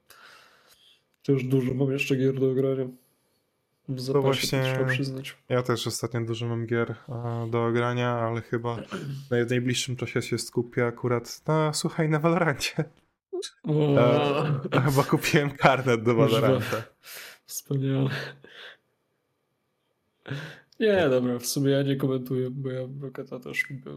To 1.23 1.31
już 1.31 1.43
dużo 1.43 1.73
mam 1.73 1.91
jeszcze 1.91 2.15
gier 2.15 2.39
do 2.39 2.53
grania. 2.53 2.87
W 3.89 3.99
zapasie, 3.99 4.21
właśnie, 4.21 4.61
trzeba 4.63 4.85
przyznać. 4.85 5.37
Ja 5.49 5.63
też 5.63 5.87
ostatnio 5.87 6.21
dużo 6.21 6.47
mam 6.47 6.65
gier 6.65 6.95
do 7.51 7.71
grania, 7.71 8.09
ale 8.09 8.41
chyba 8.41 8.75
w 9.31 9.49
najbliższym 9.49 9.95
czasie 9.95 10.21
się 10.21 10.37
skupię 10.37 10.85
akurat 10.85 11.47
na, 11.47 11.73
słuchaj, 11.73 12.09
na 12.09 12.19
Valorancie. 12.19 12.83
E, 13.67 14.81
chyba 14.81 15.03
kupiłem 15.03 15.51
karnet 15.51 16.03
do 16.03 16.15
Valoranta. 16.15 16.83
Wspaniale. 17.45 18.09
Nie, 20.79 21.09
dobra, 21.09 21.39
w 21.39 21.45
sumie 21.45 21.71
ja 21.71 21.83
nie 21.83 21.95
komentuję, 21.95 22.49
bo 22.51 22.69
ja 22.69 22.87
w 22.87 23.03
Rocketa 23.03 23.39
też 23.39 23.69
lubię. 23.69 23.91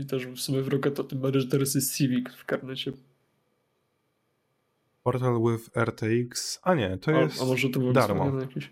I 0.00 0.06
też 0.06 0.26
w 0.26 0.40
sumie 0.40 0.62
w 0.62 0.68
Rocketa 0.68 1.04
tym 1.04 1.20
bardziej, 1.20 1.42
że 1.42 1.48
teraz 1.48 1.74
jest 1.74 1.96
Civic 1.96 2.34
w 2.34 2.44
karnecie. 2.44 2.92
Portal 5.02 5.40
with 5.42 5.76
RTX. 5.76 6.60
A 6.62 6.74
nie, 6.74 6.98
to 6.98 7.10
jest. 7.10 7.40
A, 7.40 7.44
a 7.44 7.46
może 7.46 7.68
to 7.68 7.80
był 7.80 7.92
darmo. 7.92 8.40
Jakiś... 8.40 8.70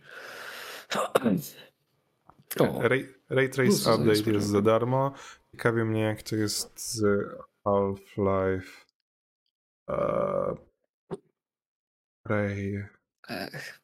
Ray, 2.88 3.14
Ray 3.30 3.48
Trace 3.48 3.94
Update 3.94 4.30
jest 4.30 4.48
za 4.48 4.62
darmo. 4.62 5.14
Ciekawi 5.52 5.84
mnie, 5.84 6.00
jak 6.00 6.22
to 6.22 6.36
jest 6.36 6.80
z 6.80 7.02
Half-Life. 7.64 8.84
Uh, 9.88 10.58
Ray. 12.26 12.88
Ech. 13.28 13.80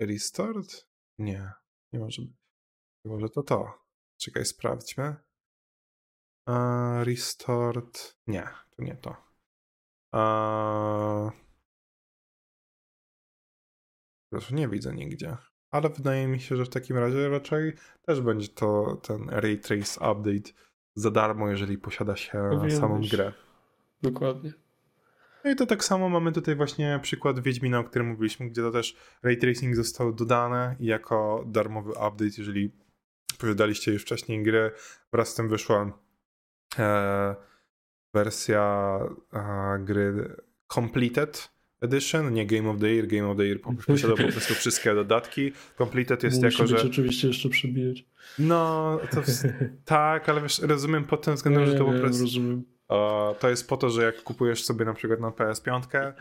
Restart? 0.00 0.86
Nie, 1.18 1.52
nie 1.92 2.00
może 2.00 2.22
być. 2.22 2.32
Może 3.04 3.28
to 3.28 3.42
to. 3.42 3.84
Czekaj, 4.20 4.44
sprawdźmy. 4.44 5.16
Uh, 6.48 7.02
restart. 7.02 8.16
Nie, 8.26 8.48
to 8.76 8.82
nie 8.82 8.96
to. 8.96 9.10
Uh... 10.12 11.49
Proszę, 14.30 14.54
nie 14.54 14.68
widzę 14.68 14.94
nigdzie. 14.94 15.36
Ale 15.70 15.88
wydaje 15.88 16.28
mi 16.28 16.40
się, 16.40 16.56
że 16.56 16.64
w 16.64 16.68
takim 16.68 16.98
razie 16.98 17.28
raczej 17.28 17.72
też 18.06 18.20
będzie 18.20 18.48
to 18.48 19.00
ten 19.02 19.28
Ray 19.28 19.58
Trace 19.58 20.12
Update 20.12 20.52
za 20.94 21.10
darmo, 21.10 21.48
jeżeli 21.48 21.78
posiada 21.78 22.16
się 22.16 22.50
samą 22.70 23.00
grę. 23.10 23.32
Dokładnie. 24.02 24.52
No 25.44 25.50
i 25.50 25.56
to 25.56 25.66
tak 25.66 25.84
samo 25.84 26.08
mamy 26.08 26.32
tutaj 26.32 26.56
właśnie 26.56 26.98
przykład 27.02 27.40
Wiedźmina, 27.40 27.78
o 27.78 27.84
którym 27.84 28.08
mówiliśmy, 28.08 28.50
gdzie 28.50 28.62
to 28.62 28.70
też 28.70 28.96
ray 29.22 29.36
tracing 29.36 29.76
został 29.76 30.12
dodane 30.12 30.76
jako 30.80 31.44
darmowy 31.46 31.90
update, 31.90 32.30
jeżeli 32.38 32.72
posiadaliście 33.38 33.92
już 33.92 34.02
wcześniej 34.02 34.42
grę, 34.42 34.70
wraz 35.12 35.28
z 35.28 35.34
tym 35.34 35.48
wyszła 35.48 35.98
e, 36.78 37.36
wersja 38.14 38.98
e, 39.32 39.78
gry 39.84 40.36
Completed 40.68 41.59
Edition, 41.80 42.32
nie 42.32 42.46
Game 42.46 42.70
of 42.70 42.78
the 42.80 42.94
Year, 42.94 43.06
Game 43.06 43.28
of 43.28 43.36
the 43.36 43.46
Year 43.46 43.60
posiada 43.86 44.16
po 44.16 44.32
prostu 44.32 44.54
wszystkie 44.54 44.94
dodatki. 44.94 45.52
Completed 45.78 46.22
jest 46.22 46.42
Musi 46.42 46.62
jako, 46.62 46.66
że... 46.66 46.86
oczywiście 46.86 47.28
jeszcze 47.28 47.48
przebijać. 47.48 48.04
No, 48.38 48.98
to 49.10 49.22
tak, 49.84 50.28
ale 50.28 50.40
wiesz, 50.40 50.58
rozumiem 50.58 51.04
pod 51.04 51.22
tym 51.22 51.34
względem, 51.34 51.66
że 51.66 51.74
to 51.74 51.84
po 51.84 51.92
prostu... 51.92 52.22
Rozumiem 52.22 52.64
to 53.38 53.48
jest 53.48 53.68
po 53.68 53.76
to, 53.76 53.90
że 53.90 54.02
jak 54.02 54.22
kupujesz 54.22 54.64
sobie 54.64 54.84
na 54.84 54.94
przykład 54.94 55.20
na 55.20 55.30
PS5, 55.30 56.12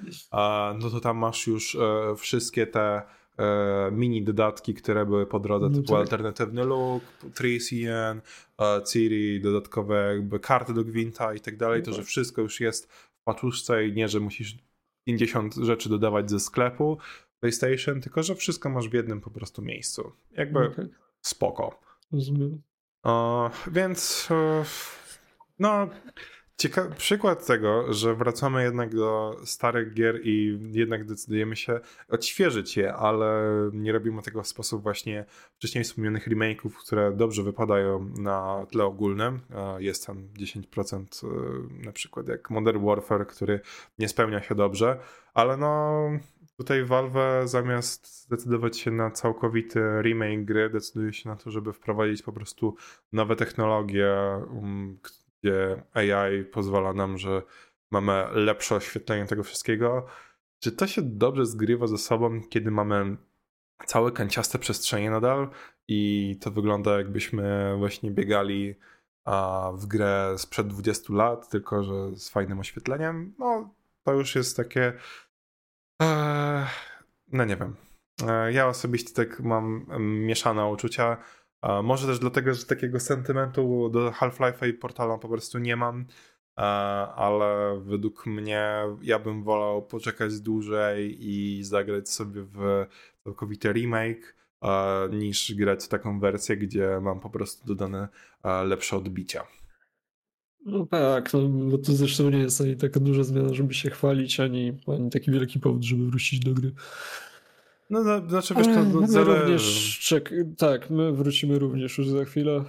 no 0.79 0.89
to 0.89 0.99
tam 0.99 1.17
masz 1.17 1.47
już 1.47 1.75
e, 1.75 2.15
wszystkie 2.15 2.67
te 2.67 3.01
e, 3.37 3.91
mini 3.91 4.23
dodatki, 4.23 4.73
które 4.73 5.05
były 5.05 5.25
po 5.25 5.39
drodze, 5.39 5.69
no 5.69 5.75
typu 5.75 5.87
tak. 5.87 5.97
alternatywny 5.97 6.65
look, 6.65 7.03
3CN, 7.23 8.21
Ciri, 8.91 9.41
dodatkowe 9.41 10.15
jakby 10.15 10.39
karty 10.39 10.73
do 10.73 10.83
Gwinta 10.83 11.33
i 11.33 11.39
tak 11.39 11.57
dalej, 11.57 11.83
to 11.83 11.93
że 11.93 12.03
wszystko 12.03 12.41
już 12.41 12.59
jest 12.59 12.91
w 12.91 13.23
paczuszce 13.23 13.87
i 13.87 13.93
nie, 13.93 14.09
że 14.09 14.19
musisz 14.19 14.57
50 15.05 15.55
rzeczy 15.55 15.89
dodawać 15.89 16.29
ze 16.29 16.39
sklepu 16.39 16.97
PlayStation, 17.39 18.01
tylko 18.01 18.23
że 18.23 18.35
wszystko 18.35 18.69
masz 18.69 18.89
w 18.89 18.93
jednym 18.93 19.21
po 19.21 19.31
prostu 19.31 19.61
miejscu. 19.61 20.11
Jakby 20.31 20.59
okay. 20.59 20.69
No 20.77 20.83
tak. 20.83 20.99
spoko. 21.21 21.79
Rozumiem. 22.11 22.61
więc 23.71 24.29
no 25.59 25.89
Ciekawy 26.59 26.95
przykład 26.95 27.45
tego, 27.45 27.93
że 27.93 28.15
wracamy 28.15 28.63
jednak 28.63 28.95
do 28.95 29.39
starych 29.43 29.93
gier 29.93 30.19
i 30.23 30.59
jednak 30.71 31.05
decydujemy 31.05 31.55
się 31.55 31.79
odświeżyć 32.09 32.77
je, 32.77 32.93
ale 32.93 33.43
nie 33.73 33.91
robimy 33.91 34.21
tego 34.21 34.43
w 34.43 34.47
sposób 34.47 34.83
właśnie 34.83 35.25
wcześniej 35.55 35.83
wspomnianych 35.83 36.27
remake'ów, 36.27 36.69
które 36.69 37.11
dobrze 37.11 37.43
wypadają 37.43 38.09
na 38.17 38.65
tle 38.71 38.85
ogólnym. 38.85 39.39
Jest 39.77 40.07
tam 40.07 40.27
10% 40.39 41.03
y, 41.23 41.85
na 41.85 41.91
przykład 41.91 42.27
jak 42.27 42.49
Modern 42.49 42.85
Warfare, 42.85 43.27
który 43.27 43.59
nie 43.99 44.09
spełnia 44.09 44.41
się 44.41 44.55
dobrze, 44.55 44.99
ale 45.33 45.57
no 45.57 46.01
tutaj 46.57 46.83
Valve 46.83 47.47
zamiast 47.49 48.23
zdecydować 48.25 48.79
się 48.79 48.91
na 48.91 49.11
całkowity 49.11 49.79
remake 50.01 50.45
gry, 50.45 50.69
decyduje 50.69 51.13
się 51.13 51.29
na 51.29 51.35
to, 51.35 51.51
żeby 51.51 51.73
wprowadzić 51.73 52.21
po 52.21 52.33
prostu 52.33 52.75
nowe 53.13 53.35
technologie, 53.35 54.15
um, 54.53 54.99
gdzie 55.43 55.83
AI 55.93 56.43
pozwala 56.43 56.93
nam, 56.93 57.17
że 57.17 57.41
mamy 57.91 58.25
lepsze 58.31 58.75
oświetlenie 58.75 59.25
tego 59.25 59.43
wszystkiego. 59.43 60.05
Czy 60.63 60.71
to 60.71 60.87
się 60.87 61.01
dobrze 61.01 61.45
zgrywa 61.45 61.87
ze 61.87 61.97
sobą, 61.97 62.41
kiedy 62.49 62.71
mamy 62.71 63.17
całe 63.85 64.11
kanciaste 64.11 64.59
przestrzenie 64.59 65.11
nadal 65.11 65.49
i 65.87 66.37
to 66.41 66.51
wygląda 66.51 66.97
jakbyśmy 66.97 67.75
właśnie 67.77 68.11
biegali 68.11 68.75
w 69.73 69.85
grę 69.85 70.35
sprzed 70.37 70.67
20 70.67 71.13
lat, 71.13 71.49
tylko 71.49 71.83
że 71.83 72.15
z 72.15 72.29
fajnym 72.29 72.59
oświetleniem? 72.59 73.33
No, 73.39 73.73
to 74.03 74.13
już 74.13 74.35
jest 74.35 74.57
takie. 74.57 74.93
E, 76.01 76.67
no 77.27 77.45
nie 77.45 77.57
wiem. 77.57 77.75
E, 78.27 78.53
ja 78.53 78.67
osobiście 78.67 79.13
tak 79.13 79.39
mam 79.39 79.85
mieszane 79.99 80.65
uczucia. 80.65 81.17
Może 81.83 82.07
też 82.07 82.19
dlatego, 82.19 82.53
że 82.53 82.65
takiego 82.65 82.99
sentymentu 82.99 83.89
do 83.89 84.11
Half-Life'a 84.11 84.69
i 84.69 84.73
Portala 84.73 85.17
po 85.17 85.29
prostu 85.29 85.59
nie 85.59 85.75
mam, 85.75 86.05
ale 87.15 87.81
według 87.85 88.25
mnie 88.25 88.73
ja 89.01 89.19
bym 89.19 89.43
wolał 89.43 89.81
poczekać 89.81 90.39
dłużej 90.39 91.17
i 91.19 91.63
zagrać 91.63 92.09
sobie 92.09 92.41
w 92.41 92.85
całkowity 93.23 93.73
remake, 93.73 94.35
niż 95.11 95.55
grać 95.55 95.87
taką 95.87 96.19
wersję, 96.19 96.57
gdzie 96.57 96.99
mam 97.01 97.19
po 97.19 97.29
prostu 97.29 97.67
dodane 97.67 98.07
lepsze 98.65 98.97
odbicia. 98.97 99.43
No 100.65 100.85
tak, 100.85 101.33
no, 101.33 101.49
bo 101.49 101.77
to 101.77 101.93
zresztą 101.93 102.29
nie 102.29 102.37
jest 102.37 102.61
ani 102.61 102.77
taka 102.77 102.99
duża 102.99 103.23
zmiana, 103.23 103.53
żeby 103.53 103.73
się 103.73 103.89
chwalić, 103.89 104.39
ani, 104.39 104.77
ani 104.87 105.09
taki 105.09 105.31
wielki 105.31 105.59
powód, 105.59 105.83
żeby 105.83 106.05
wrócić 106.05 106.39
do 106.39 106.53
gry. 106.53 106.71
No, 107.89 108.03
no 108.03 108.29
znaczy 108.29 108.55
wiesz, 108.55 108.67
to 108.67 108.83
my 108.83 109.07
zależy. 109.07 109.39
również 109.41 109.99
czek... 109.99 110.31
Tak, 110.57 110.89
my 110.89 111.11
wrócimy 111.13 111.59
również 111.59 111.97
już 111.97 112.07
za 112.07 112.25
chwilę. 112.25 112.65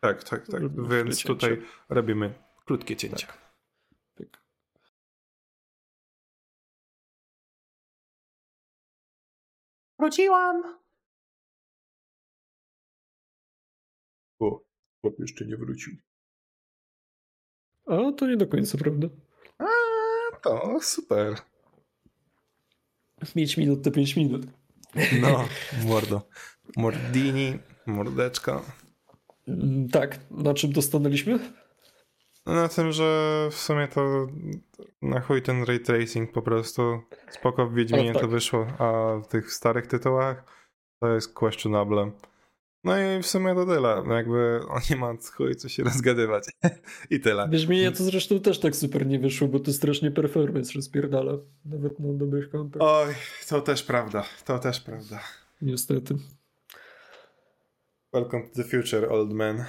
Tak, 0.00 0.24
tak, 0.24 0.46
tak. 0.46 0.62
Robimy 0.62 0.88
Więc 0.88 1.22
tutaj 1.22 1.62
robimy 1.88 2.34
krótkie 2.64 2.96
cięcie. 2.96 3.26
Tak. 3.26 3.38
tak. 4.16 4.42
Wróciłam! 9.98 10.78
O, 14.40 14.60
chłop 15.00 15.18
jeszcze 15.18 15.46
nie 15.46 15.56
wrócił. 15.56 15.96
A, 17.86 18.12
to 18.12 18.26
nie 18.26 18.36
do 18.36 18.46
końca, 18.46 18.78
prawda? 18.78 19.08
A, 19.58 19.66
to 20.42 20.80
super. 20.80 21.47
5 23.34 23.56
minut 23.56 23.82
to 23.82 23.90
5 23.90 24.16
minut. 24.16 24.46
No, 25.20 25.44
mordo. 25.88 26.22
Mordini, 26.76 27.58
mordeczka. 27.86 28.62
Mm, 29.48 29.88
tak, 29.88 30.20
na 30.30 30.54
czym 30.54 30.72
to 30.72 30.82
stanęliśmy? 30.82 31.38
Na 32.46 32.68
tym, 32.68 32.92
że 32.92 33.48
w 33.50 33.54
sumie 33.54 33.88
to 33.88 34.26
na 35.02 35.20
chuj 35.20 35.42
ten 35.42 35.62
ray 35.62 35.80
tracing 35.80 36.32
po 36.32 36.42
prostu 36.42 37.00
spoko 37.30 37.66
w 37.66 37.74
Wiedźminie 37.74 38.12
tak. 38.12 38.22
to 38.22 38.28
wyszło, 38.28 38.66
a 38.78 39.18
w 39.24 39.28
tych 39.28 39.52
starych 39.52 39.86
tytułach 39.86 40.44
to 41.00 41.14
jest 41.14 41.34
questionable. 41.34 42.10
No 42.84 42.98
i 42.98 43.22
w 43.22 43.26
sumie 43.26 43.54
to 43.54 43.66
tyle. 43.66 44.02
No 44.06 44.14
jakby 44.14 44.60
on 44.68 44.80
nie 44.90 44.96
ma 44.96 45.14
chuj 45.36 45.56
co 45.56 45.68
się 45.68 45.84
rozgadywać. 45.84 46.44
I 47.10 47.20
tyle. 47.20 47.48
Wiedźminie 47.48 47.92
to 47.92 48.04
zresztą 48.04 48.40
też 48.40 48.58
tak 48.58 48.76
super 48.76 49.06
nie 49.06 49.18
wyszło, 49.18 49.48
bo 49.48 49.60
to 49.60 49.72
strasznie 49.72 50.10
performance 50.10 50.72
rozpierdala. 50.74 51.32
Nawet 51.64 51.98
na 51.98 52.12
dobrych 52.12 52.50
kątach. 52.50 52.82
Oj, 52.82 53.14
to 53.48 53.60
też 53.60 53.82
prawda. 53.82 54.24
To 54.44 54.58
też 54.58 54.80
prawda. 54.80 55.20
Niestety. 55.62 56.14
Welcome 58.12 58.48
to 58.48 58.54
the 58.54 58.64
future, 58.64 59.12
old 59.12 59.32
man. 59.32 59.64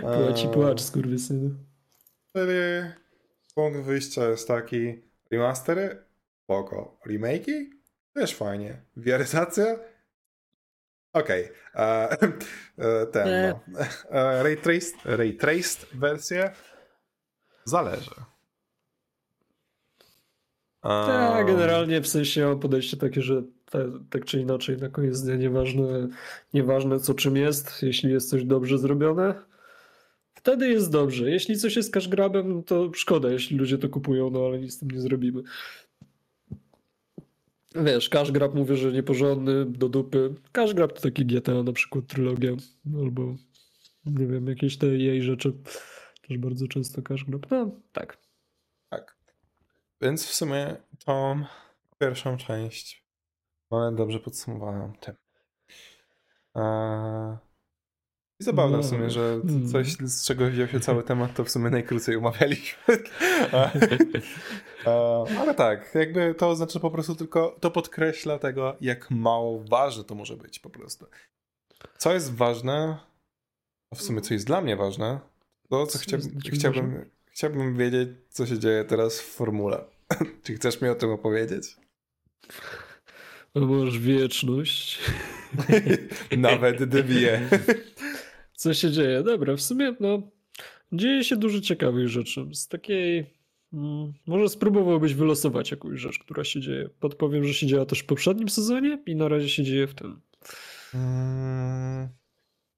Płaci 0.00 0.48
płacz, 0.54 0.80
skurwysynu. 0.80 1.50
Czyli 2.36 2.52
punkt 3.54 3.80
wyjścia 3.80 4.28
jest 4.28 4.48
taki 4.48 5.02
remastery, 5.30 5.96
spoko. 6.44 6.98
Remake'i? 7.06 7.64
Też 8.14 8.34
fajnie. 8.34 8.82
Wiaryzacja? 8.96 9.76
Okej. 11.12 11.48
Okay. 11.74 12.32
E, 12.78 13.06
ten, 13.06 13.52
no. 13.68 13.84
E, 14.10 14.42
ray, 14.42 14.56
traced, 14.56 14.94
ray 15.04 15.34
traced 15.34 15.86
wersję 15.94 16.50
zależy. 17.64 18.14
Tak, 20.82 21.46
generalnie 21.46 22.00
w 22.00 22.08
sensie 22.08 22.58
podejście 22.60 22.96
takie, 22.96 23.22
że 23.22 23.42
te, 23.70 23.90
tak 24.10 24.24
czy 24.24 24.40
inaczej 24.40 24.76
na 24.76 24.88
koniec 24.88 25.22
dnia 25.22 25.36
nieważne, 25.36 26.08
nieważne 26.54 27.00
co 27.00 27.14
czym 27.14 27.36
jest, 27.36 27.82
jeśli 27.82 28.12
jest 28.12 28.30
coś 28.30 28.44
dobrze 28.44 28.78
zrobione, 28.78 29.34
Wtedy 30.42 30.68
jest 30.68 30.90
dobrze. 30.90 31.30
Jeśli 31.30 31.58
coś 31.58 31.76
jest 31.76 31.92
cash 31.92 32.08
grabem, 32.08 32.54
no 32.54 32.62
to 32.62 32.90
szkoda, 32.94 33.30
jeśli 33.30 33.56
ludzie 33.56 33.78
to 33.78 33.88
kupują, 33.88 34.30
no 34.30 34.46
ale 34.46 34.58
nic 34.58 34.74
z 34.74 34.78
tym 34.78 34.90
nie 34.90 35.00
zrobimy. 35.00 35.42
Wiesz, 37.74 38.08
cash 38.08 38.32
grab 38.32 38.54
mówię, 38.54 38.76
że 38.76 38.92
nieporządny, 38.92 39.64
do 39.66 39.88
dupy. 39.88 40.34
Cash 40.52 40.74
grab 40.74 40.92
to 40.92 41.00
taki 41.00 41.26
GTA, 41.26 41.62
na 41.62 41.72
przykład 41.72 42.06
trylogia, 42.06 42.52
albo 43.02 43.34
nie 44.04 44.26
wiem, 44.26 44.46
jakieś 44.46 44.78
te 44.78 44.86
jej 44.86 45.22
rzeczy. 45.22 45.52
Też 46.28 46.38
bardzo 46.38 46.68
często 46.68 47.02
cash 47.02 47.24
grab. 47.24 47.50
No, 47.50 47.70
tak. 47.92 48.18
Tak. 48.90 49.16
Więc 50.00 50.26
w 50.26 50.34
sumie 50.34 50.76
tą 51.04 51.44
pierwszą 51.98 52.36
część 52.36 53.06
mamy 53.70 53.96
dobrze 53.96 54.20
podsumowaną 54.20 54.92
tym. 55.00 55.14
Eee, 56.54 57.36
I 58.42 58.44
zabawne 58.44 58.78
w 58.78 58.84
sumie, 58.84 59.02
No, 59.02 59.10
że 59.10 59.40
to 59.40 59.48
mm. 59.48 59.68
coś, 59.68 59.92
z 59.92 60.24
czego 60.26 60.50
wziął 60.50 60.68
się 60.68 60.80
cały 60.80 61.02
temat, 61.02 61.34
to 61.34 61.44
w 61.44 61.50
sumie 61.50 61.70
najkrócej 61.70 62.16
umawialiśmy. 62.16 62.78
Eee, 63.52 63.70
Ale 65.40 65.54
tak, 65.54 65.94
jakby 65.94 66.34
to 66.34 66.56
znaczy 66.56 66.80
po 66.80 66.90
prostu 66.90 67.14
tylko, 67.14 67.56
to 67.60 67.70
podkreśla 67.70 68.38
tego, 68.38 68.76
jak 68.80 69.10
mało 69.10 69.64
ważne 69.64 70.04
to 70.04 70.14
może 70.14 70.36
być 70.36 70.58
po 70.58 70.70
prostu. 70.70 71.06
Co 71.98 72.14
jest 72.14 72.34
ważne, 72.34 72.98
a 73.92 73.94
w 73.96 74.02
sumie 74.02 74.20
co 74.20 74.34
jest 74.34 74.46
dla 74.46 74.60
mnie 74.60 74.76
ważne, 74.76 75.20
to 75.68 75.86
co 75.86 75.92
Co 75.92 75.98
chcia, 75.98 76.16
jest 76.16 76.32
dla 76.32 76.40
ciebie 76.40 76.58
chciałbym, 76.58 77.10
chciałbym 77.24 77.76
wiedzieć, 77.76 78.08
co 78.28 78.46
się 78.46 78.58
dzieje 78.58 78.84
teraz 78.84 79.20
w 79.20 79.24
formule. 79.24 79.84
Czy 80.44 80.54
chcesz 80.54 80.80
mi 80.80 80.88
o 80.88 80.94
tym 80.94 81.10
opowiedzieć? 81.10 81.76
No, 83.54 83.66
Masz 83.66 83.98
wieczność. 83.98 84.98
Nawet 86.36 86.84
dwie. 86.84 87.48
Co 88.62 88.74
się 88.74 88.90
dzieje? 88.90 89.22
Dobra, 89.22 89.56
w 89.56 89.60
sumie 89.60 89.94
no, 90.00 90.22
dzieje 90.92 91.24
się 91.24 91.36
dużo 91.36 91.60
ciekawych 91.60 92.08
rzeczy. 92.08 92.46
Z 92.52 92.68
takiej. 92.68 93.26
Mm, 93.72 94.12
może 94.26 94.48
spróbowałbyś 94.48 95.14
wylosować 95.14 95.70
jakąś 95.70 96.00
rzecz, 96.00 96.18
która 96.18 96.44
się 96.44 96.60
dzieje. 96.60 96.88
Podpowiem, 97.00 97.44
że 97.44 97.54
się 97.54 97.66
działa 97.66 97.86
też 97.86 97.98
w 97.98 98.06
poprzednim 98.06 98.48
sezonie 98.48 99.02
i 99.06 99.16
na 99.16 99.28
razie 99.28 99.48
się 99.48 99.62
dzieje 99.64 99.86
w 99.86 99.94
tym. 99.94 100.20
Mm, 100.94 102.08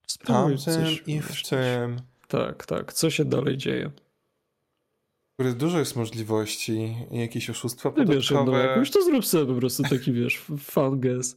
Spróbuj 0.07 0.57
Tamtym 0.57 0.59
coś 0.59 1.03
i 1.07 1.21
w 1.21 1.49
tym. 1.49 1.97
Tak, 2.29 2.67
tak. 2.67 2.93
Co 2.93 3.11
się 3.11 3.25
dalej 3.25 3.57
dzieje? 3.57 3.91
Który 5.35 5.55
dużo 5.55 5.79
jest 5.79 5.97
możliwości 5.97 6.97
i 7.11 7.19
jakieś 7.19 7.51
oszustwa 7.51 7.91
Wybierz 7.91 8.29
podatkowe. 8.29 8.67
jakąś, 8.67 8.91
to 8.91 9.03
zrób 9.03 9.27
sobie 9.27 9.55
po 9.55 9.61
prostu 9.61 9.83
taki, 9.83 10.13
wiesz, 10.13 10.45
fun 10.59 11.01
guess. 11.01 11.37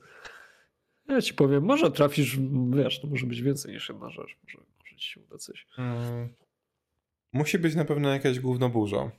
Ja 1.07 1.21
ci 1.21 1.33
powiem, 1.33 1.63
może 1.63 1.91
trafisz, 1.91 2.37
wiesz, 2.69 2.99
to 3.01 3.07
może 3.07 3.25
być 3.25 3.41
więcej 3.41 3.73
niż 3.73 3.89
jedna 3.89 4.09
rzecz. 4.09 4.37
Może, 4.43 4.57
może 4.79 4.95
ci 4.97 5.09
się 5.09 5.21
uda 5.21 5.37
coś. 5.37 5.67
Mm, 5.77 6.29
Musi 7.33 7.59
być 7.59 7.75
na 7.75 7.85
pewno 7.85 8.09
jakaś 8.09 8.39
głównoburza. 8.39 9.11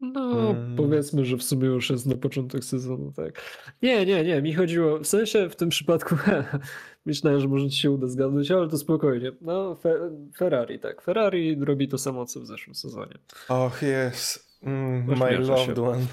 No, 0.00 0.50
Mm. 0.50 0.76
powiedzmy, 0.76 1.24
że 1.24 1.36
w 1.36 1.42
sumie 1.42 1.66
już 1.66 1.90
jest 1.90 2.06
na 2.06 2.16
początek 2.16 2.64
sezonu, 2.64 3.12
tak. 3.16 3.42
Nie, 3.82 4.06
nie, 4.06 4.24
nie, 4.24 4.42
mi 4.42 4.54
chodziło, 4.54 4.98
w 4.98 5.06
sensie 5.06 5.48
w 5.48 5.56
tym 5.56 5.68
przypadku 5.68 6.16
myślałem, 7.06 7.40
że 7.40 7.48
może 7.48 7.70
ci 7.70 7.76
się 7.80 7.90
uda 7.90 8.08
zgadnąć, 8.08 8.50
ale 8.50 8.68
to 8.68 8.78
spokojnie. 8.78 9.32
No, 9.40 9.74
fe, 9.74 10.10
Ferrari, 10.36 10.78
tak. 10.78 11.02
Ferrari 11.02 11.56
robi 11.64 11.88
to 11.88 11.98
samo, 11.98 12.26
co 12.26 12.40
w 12.40 12.46
zeszłym 12.46 12.74
sezonie. 12.74 13.14
Och, 13.48 13.82
jest. 13.82 14.58
Mm, 14.62 15.04
my 15.04 15.12
Ośmiesza 15.12 15.56
się. 15.56 15.74
loved 15.74 15.78
one. 15.78 16.06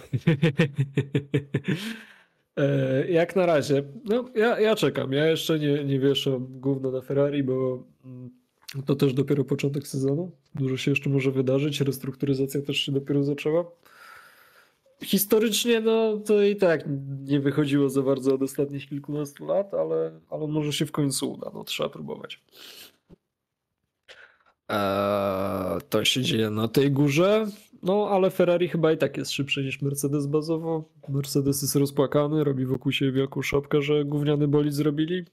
E, 2.57 3.07
Jak 3.11 3.35
na 3.35 3.45
razie, 3.45 3.83
no 4.05 4.25
ja, 4.35 4.59
ja 4.59 4.75
czekam. 4.75 5.11
Ja 5.11 5.27
jeszcze 5.27 5.59
nie, 5.59 5.83
nie 5.83 5.99
wieszam 5.99 6.47
gówno 6.59 6.91
na 6.91 7.01
Ferrari, 7.01 7.43
bo 7.43 7.83
mm, 8.05 8.29
to 8.85 8.95
też 8.95 9.13
dopiero 9.13 9.43
początek 9.43 9.87
sezonu. 9.87 10.31
Dużo 10.55 10.77
się 10.77 10.91
jeszcze 10.91 11.09
może 11.09 11.31
wydarzyć. 11.31 11.81
Restrukturyzacja 11.81 12.61
też 12.61 12.77
się 12.77 12.91
dopiero 12.91 13.23
zaczęła. 13.23 13.65
Historycznie, 15.03 15.79
no 15.79 16.17
to 16.17 16.43
i 16.43 16.55
tak 16.55 16.83
nie 17.25 17.39
wychodziło 17.39 17.89
za 17.89 18.01
bardzo 18.01 18.35
od 18.35 18.41
ostatnich 18.41 18.89
kilkunastu 18.89 19.45
lat, 19.45 19.73
ale, 19.73 20.11
ale 20.29 20.47
może 20.47 20.73
się 20.73 20.85
w 20.85 20.91
końcu 20.91 21.31
uda. 21.31 21.51
No 21.53 21.63
trzeba 21.63 21.89
próbować. 21.89 22.41
Eee, 24.69 25.81
to 25.89 26.05
się 26.05 26.21
dzieje 26.21 26.49
na 26.49 26.67
tej 26.67 26.91
górze. 26.91 27.47
No, 27.83 28.07
ale 28.09 28.29
Ferrari 28.31 28.67
chyba 28.67 28.91
i 28.91 28.97
tak 28.97 29.17
jest 29.17 29.31
szybszy 29.31 29.63
niż 29.63 29.81
Mercedes 29.81 30.27
bazowo. 30.27 30.89
Mercedes 31.09 31.61
jest 31.61 31.75
rozpłakany, 31.75 32.43
robi 32.43 32.65
wokół 32.65 32.91
siebie 32.91 33.11
wielką 33.11 33.41
szopkę, 33.41 33.81
że 33.81 34.05
gówniany 34.05 34.47
bolid 34.47 34.73
zrobili. 34.73 35.25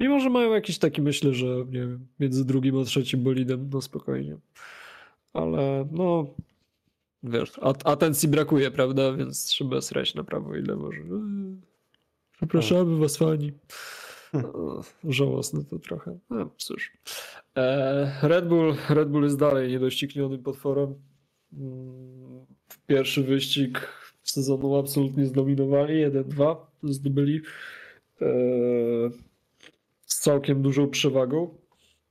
Mimo, 0.00 0.20
że 0.20 0.30
mają 0.30 0.52
jakiś 0.52 0.78
taki, 0.78 1.02
myślę, 1.02 1.34
że 1.34 1.46
nie 1.46 1.80
wiem, 1.80 2.06
między 2.20 2.44
drugim 2.44 2.78
a 2.80 2.84
trzecim 2.84 3.22
bolidem, 3.22 3.70
no 3.72 3.80
spokojnie. 3.82 4.36
Ale 5.32 5.88
no, 5.92 6.26
wiesz, 7.22 7.52
at- 7.62 7.86
atencji 7.86 8.28
brakuje, 8.28 8.70
prawda? 8.70 9.12
Więc 9.12 9.44
trzeba 9.44 9.80
srać 9.80 10.14
na 10.14 10.24
prawo 10.24 10.56
i 10.56 10.62
lewo, 10.62 10.92
że 10.92 10.98
eee, 11.00 11.60
przepraszamy 12.32 12.96
was 12.98 13.16
fani. 13.16 13.52
O, 14.54 14.82
Żałosne 15.04 15.64
to 15.64 15.78
trochę. 15.78 16.18
No 16.30 16.50
cóż. 16.56 16.92
E, 17.56 18.28
Red 18.28 18.48
Bull, 18.48 18.74
Red 18.88 19.08
Bull 19.10 19.22
jest 19.24 19.38
dalej 19.38 19.70
niedoścignionym 19.70 20.42
potworem. 20.42 20.94
Mm, 21.58 22.46
Pierwszy 22.86 23.22
wyścig 23.22 23.88
sezonu 24.22 24.76
absolutnie 24.76 25.26
zdominowali. 25.26 25.94
1-2 26.06 26.56
zdobyli 26.82 27.40
e, 28.22 28.26
z 30.06 30.20
całkiem 30.20 30.62
dużą 30.62 30.88
przewagą. 30.90 31.54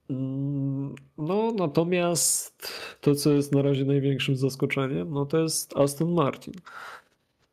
Mm, 0.09 0.95
No, 1.17 1.53
natomiast 1.57 2.73
to, 3.01 3.15
co 3.15 3.31
jest 3.31 3.51
na 3.51 3.61
razie 3.61 3.85
największym 3.85 4.35
zaskoczeniem, 4.35 5.13
no 5.13 5.25
to 5.25 5.37
jest 5.37 5.77
Aston 5.77 6.13
Martin. 6.13 6.53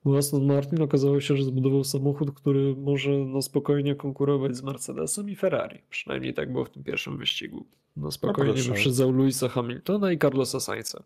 Bo 0.04 0.16
Aston 0.18 0.46
Martin 0.46 0.82
okazało 0.82 1.20
się, 1.20 1.36
że 1.36 1.44
zbudował 1.44 1.84
samochód, 1.84 2.30
który 2.32 2.76
może 2.76 3.10
no 3.10 3.42
spokojnie 3.42 3.94
konkurować 3.94 4.56
z 4.56 4.62
Mercedesem 4.62 5.30
i 5.30 5.36
Ferrari. 5.36 5.78
Przynajmniej 5.90 6.34
tak 6.34 6.52
było 6.52 6.64
w 6.64 6.70
tym 6.70 6.84
pierwszym 6.84 7.18
wyścigu. 7.18 7.64
No 7.96 8.10
spokojnie 8.10 8.52
wyprzedzał 8.62 9.12
Louisa 9.12 9.48
Hamiltona 9.48 10.12
i 10.12 10.18
Carlosa 10.18 10.60
Sainza. 10.60 11.02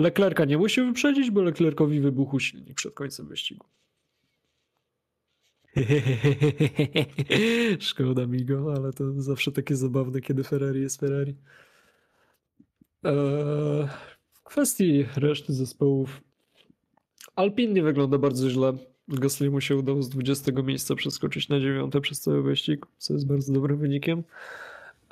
Leclerca 0.00 0.44
nie 0.44 0.58
musiał 0.58 0.86
wyprzedzić, 0.86 1.30
bo 1.30 1.42
Leclercowi 1.42 2.00
wybuchł 2.00 2.40
silnik 2.40 2.74
przed 2.74 2.94
końcem 2.94 3.28
wyścigu. 3.28 3.66
Szkoda 7.80 8.26
mi 8.26 8.44
go, 8.44 8.74
ale 8.76 8.92
to 8.92 9.22
zawsze 9.22 9.52
takie 9.52 9.76
zabawne, 9.76 10.20
kiedy 10.20 10.44
Ferrari 10.44 10.80
jest 10.80 11.00
Ferrari. 11.00 11.36
Eee, 13.04 13.88
w 14.32 14.42
kwestii 14.42 15.06
reszty 15.16 15.52
zespołów 15.52 16.20
Alpin 17.36 17.72
nie 17.72 17.82
wygląda 17.82 18.18
bardzo 18.18 18.50
źle. 18.50 18.72
Gaslymu 19.08 19.60
się 19.60 19.76
udało 19.76 20.02
z 20.02 20.08
20 20.08 20.62
miejsca 20.62 20.94
przeskoczyć 20.94 21.48
na 21.48 21.60
9 21.60 21.94
przez 22.02 22.20
cały 22.20 22.42
wyścig, 22.42 22.86
co 22.98 23.12
jest 23.12 23.26
bardzo 23.26 23.52
dobrym 23.52 23.78
wynikiem. 23.78 24.22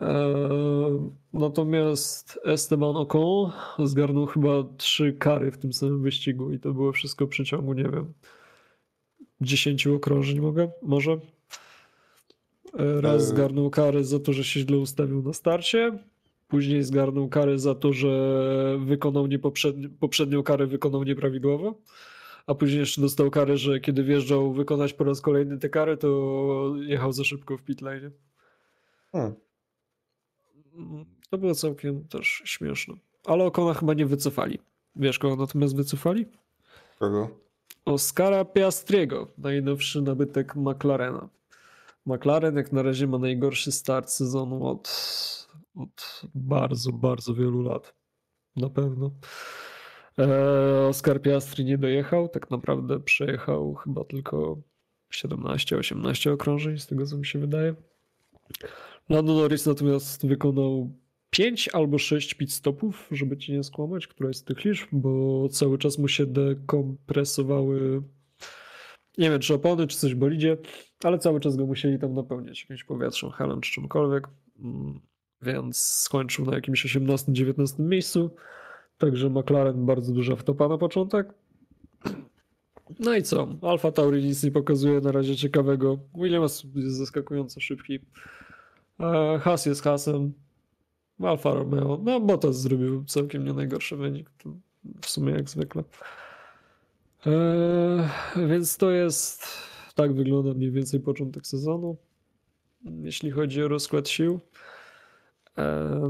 Eee, 0.01 1.11
natomiast 1.32 2.40
Esteban 2.44 2.96
Ocon 2.96 3.53
zgarnął 3.84 4.26
chyba 4.26 4.51
trzy 4.76 5.12
kary 5.12 5.51
w 5.51 5.59
tym 5.59 5.72
samym 5.72 6.03
wyścigu 6.03 6.53
i 6.53 6.59
to 6.59 6.72
było 6.72 6.92
wszystko 6.92 7.26
w 7.26 7.28
przeciągu, 7.28 7.72
nie 7.72 7.84
wiem, 7.84 8.12
10 9.40 9.86
okrążeń 9.86 10.40
mogę, 10.40 10.70
może. 10.82 11.12
Eee, 11.12 13.01
Raz 13.01 13.22
Eee. 13.22 13.28
zgarnął 13.28 13.70
karę 13.70 14.05
za 14.05 14.18
to, 14.20 14.32
że 14.32 14.44
się 14.44 14.61
źle 14.61 14.78
ustawił 14.78 15.22
na 15.22 15.32
starcie. 15.32 15.99
Później 16.49 16.82
zgarnął 16.82 17.28
karę 17.28 17.59
za 17.59 17.74
to, 17.74 17.92
że 17.92 18.78
wykonał 18.86 19.26
niepoprzedni- 19.26 19.88
poprzednią 20.01 20.42
karę 20.42 20.66
wykonał 20.66 21.03
nieprawidłowo. 21.05 21.74
A 22.46 22.55
później 22.55 22.80
jeszcze 22.80 23.01
dostał 23.01 23.30
karę, 23.30 23.57
że 23.57 23.80
kiedy 23.80 24.05
wjeżdżał 24.05 24.53
wykonać 24.53 24.92
po 24.92 25.05
raz 25.05 25.20
kolejny 25.20 25.59
tę 25.59 25.68
karę, 25.68 25.96
to 25.96 26.74
jechał 26.80 27.12
za 27.12 27.24
szybko 27.24 27.57
w 27.57 27.62
pit 27.62 27.80
lane. 27.80 28.11
Hmm. 29.12 29.34
Mm, 30.79 31.05
To 31.31 31.39
było 31.39 31.55
całkiem 31.55 32.09
też 32.09 32.43
śmieszne. 32.45 32.95
Ale 33.26 33.45
Okona 33.45 33.74
chyba 33.74 33.95
nie 33.95 34.07
wycofali. 34.07 34.59
Wiesz, 34.97 35.18
kogo 35.18 35.37
natomiast 35.37 35.76
wycofali? 35.76 36.26
Kogo? 36.99 37.29
Oscara 37.85 38.45
Piastriego, 38.45 39.29
najnowszy 39.39 40.03
nabytek 40.03 40.57
McLarena. 40.57 41.29
McLaren 42.07 42.57
jak 42.57 42.72
na 42.72 42.83
razie 42.83 43.07
ma 43.07 43.18
najgorszy 43.18 43.72
start 43.72 44.11
sezonu 44.11 44.66
od, 44.66 44.89
od 45.76 46.22
bardzo, 46.35 46.93
bardzo 46.93 47.35
wielu 47.35 47.62
lat. 47.62 47.95
Na 48.57 48.70
pewno. 48.70 49.11
E, 50.18 50.87
Oscar 50.89 51.22
Piastri 51.22 51.64
nie 51.64 51.79
dojechał, 51.79 52.29
tak 52.29 52.51
naprawdę 52.51 53.01
przejechał 53.01 53.74
chyba 53.74 54.05
tylko 54.05 54.59
17-18 55.12 56.31
okrążeń, 56.33 56.79
z 56.79 56.87
tego 56.87 57.07
co 57.07 57.16
mi 57.16 57.26
się 57.26 57.39
wydaje. 57.39 57.74
Lando 59.09 59.34
Norris 59.34 59.66
natomiast 59.66 60.26
wykonał 60.26 60.90
5 61.30 61.68
albo 61.72 61.98
6 61.98 62.34
pit 62.34 62.52
stopów, 62.52 63.09
żeby 63.11 63.36
ci 63.36 63.52
nie 63.52 63.64
skłamać, 63.64 64.06
która 64.06 64.28
jest 64.28 64.40
z 64.40 64.44
tych 64.44 64.64
liczb, 64.64 64.88
bo 64.92 65.48
cały 65.48 65.78
czas 65.78 65.98
mu 65.98 66.09
się 66.09 66.26
dekompresowały 66.26 68.02
nie 69.18 69.30
wiem, 69.30 69.40
czy 69.40 69.54
opony, 69.54 69.86
czy 69.86 69.98
coś 69.98 70.14
bolidzie, 70.14 70.56
ale 71.04 71.18
cały 71.18 71.40
czas 71.40 71.56
go 71.56 71.66
musieli 71.66 71.98
tam 71.98 72.14
napełniać 72.14 72.61
jakimś 72.61 72.84
powietrzem, 72.84 73.30
helem 73.30 73.61
czy 73.61 73.72
czymkolwiek. 73.72 74.28
Mm, 74.59 75.00
więc 75.42 75.78
skończył 75.78 76.44
na 76.44 76.54
jakimś 76.54 76.86
18-19 76.86 77.80
miejscu. 77.80 78.30
Także 78.98 79.30
McLaren 79.30 79.86
bardzo 79.86 80.12
duża 80.12 80.36
wtopa 80.36 80.68
na 80.68 80.78
początek. 80.78 81.34
No 82.98 83.16
i 83.16 83.22
co? 83.22 83.48
Alfa 83.62 83.92
Tauri 83.92 84.24
nic 84.24 84.44
nie 84.44 84.50
pokazuje 84.50 85.00
na 85.00 85.12
razie 85.12 85.36
ciekawego. 85.36 85.98
Williams 86.14 86.64
jest 86.74 86.96
zaskakująco 86.96 87.61
szybki. 87.61 87.98
E, 89.01 89.38
Haas 89.38 89.66
jest 89.66 89.82
Haasem. 89.82 90.32
Alfa 91.22 91.55
Romeo. 91.55 92.01
No, 92.03 92.20
Bottas 92.20 92.61
zrobił 92.61 93.05
całkiem 93.05 93.44
nie 93.44 93.53
najgorszy 93.53 93.96
wynik. 93.96 94.30
W 95.01 95.07
sumie 95.07 95.32
jak 95.32 95.49
zwykle. 95.51 95.84
Eee, 97.26 98.09
więc 98.49 98.76
to 98.76 98.90
jest. 98.90 99.46
Tak 99.94 100.14
wygląda 100.14 100.55
mniej 100.55 100.70
więcej 100.70 101.01
początek 101.01 101.46
sezonu. 101.46 101.96
Jeśli 102.84 103.30
chodzi 103.30 103.62
o 103.62 103.68
rozkład 103.68 104.09
sił. 104.09 104.40
Eee, 105.57 105.64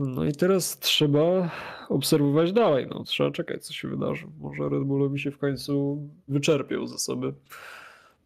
no 0.07 0.25
i 0.25 0.33
teraz 0.33 0.79
trzeba 0.79 1.51
obserwować 1.89 2.53
dalej. 2.53 2.87
No, 2.91 3.05
trzeba 3.05 3.31
czekać, 3.31 3.67
co 3.67 3.73
się 3.73 3.89
wydarzy. 3.89 4.27
Może 4.39 4.69
Red 4.69 4.85
Bullowi 4.85 5.19
się 5.19 5.31
w 5.31 5.39
końcu 5.39 6.03
wyczerpią 6.29 6.87
zasoby. 6.87 7.35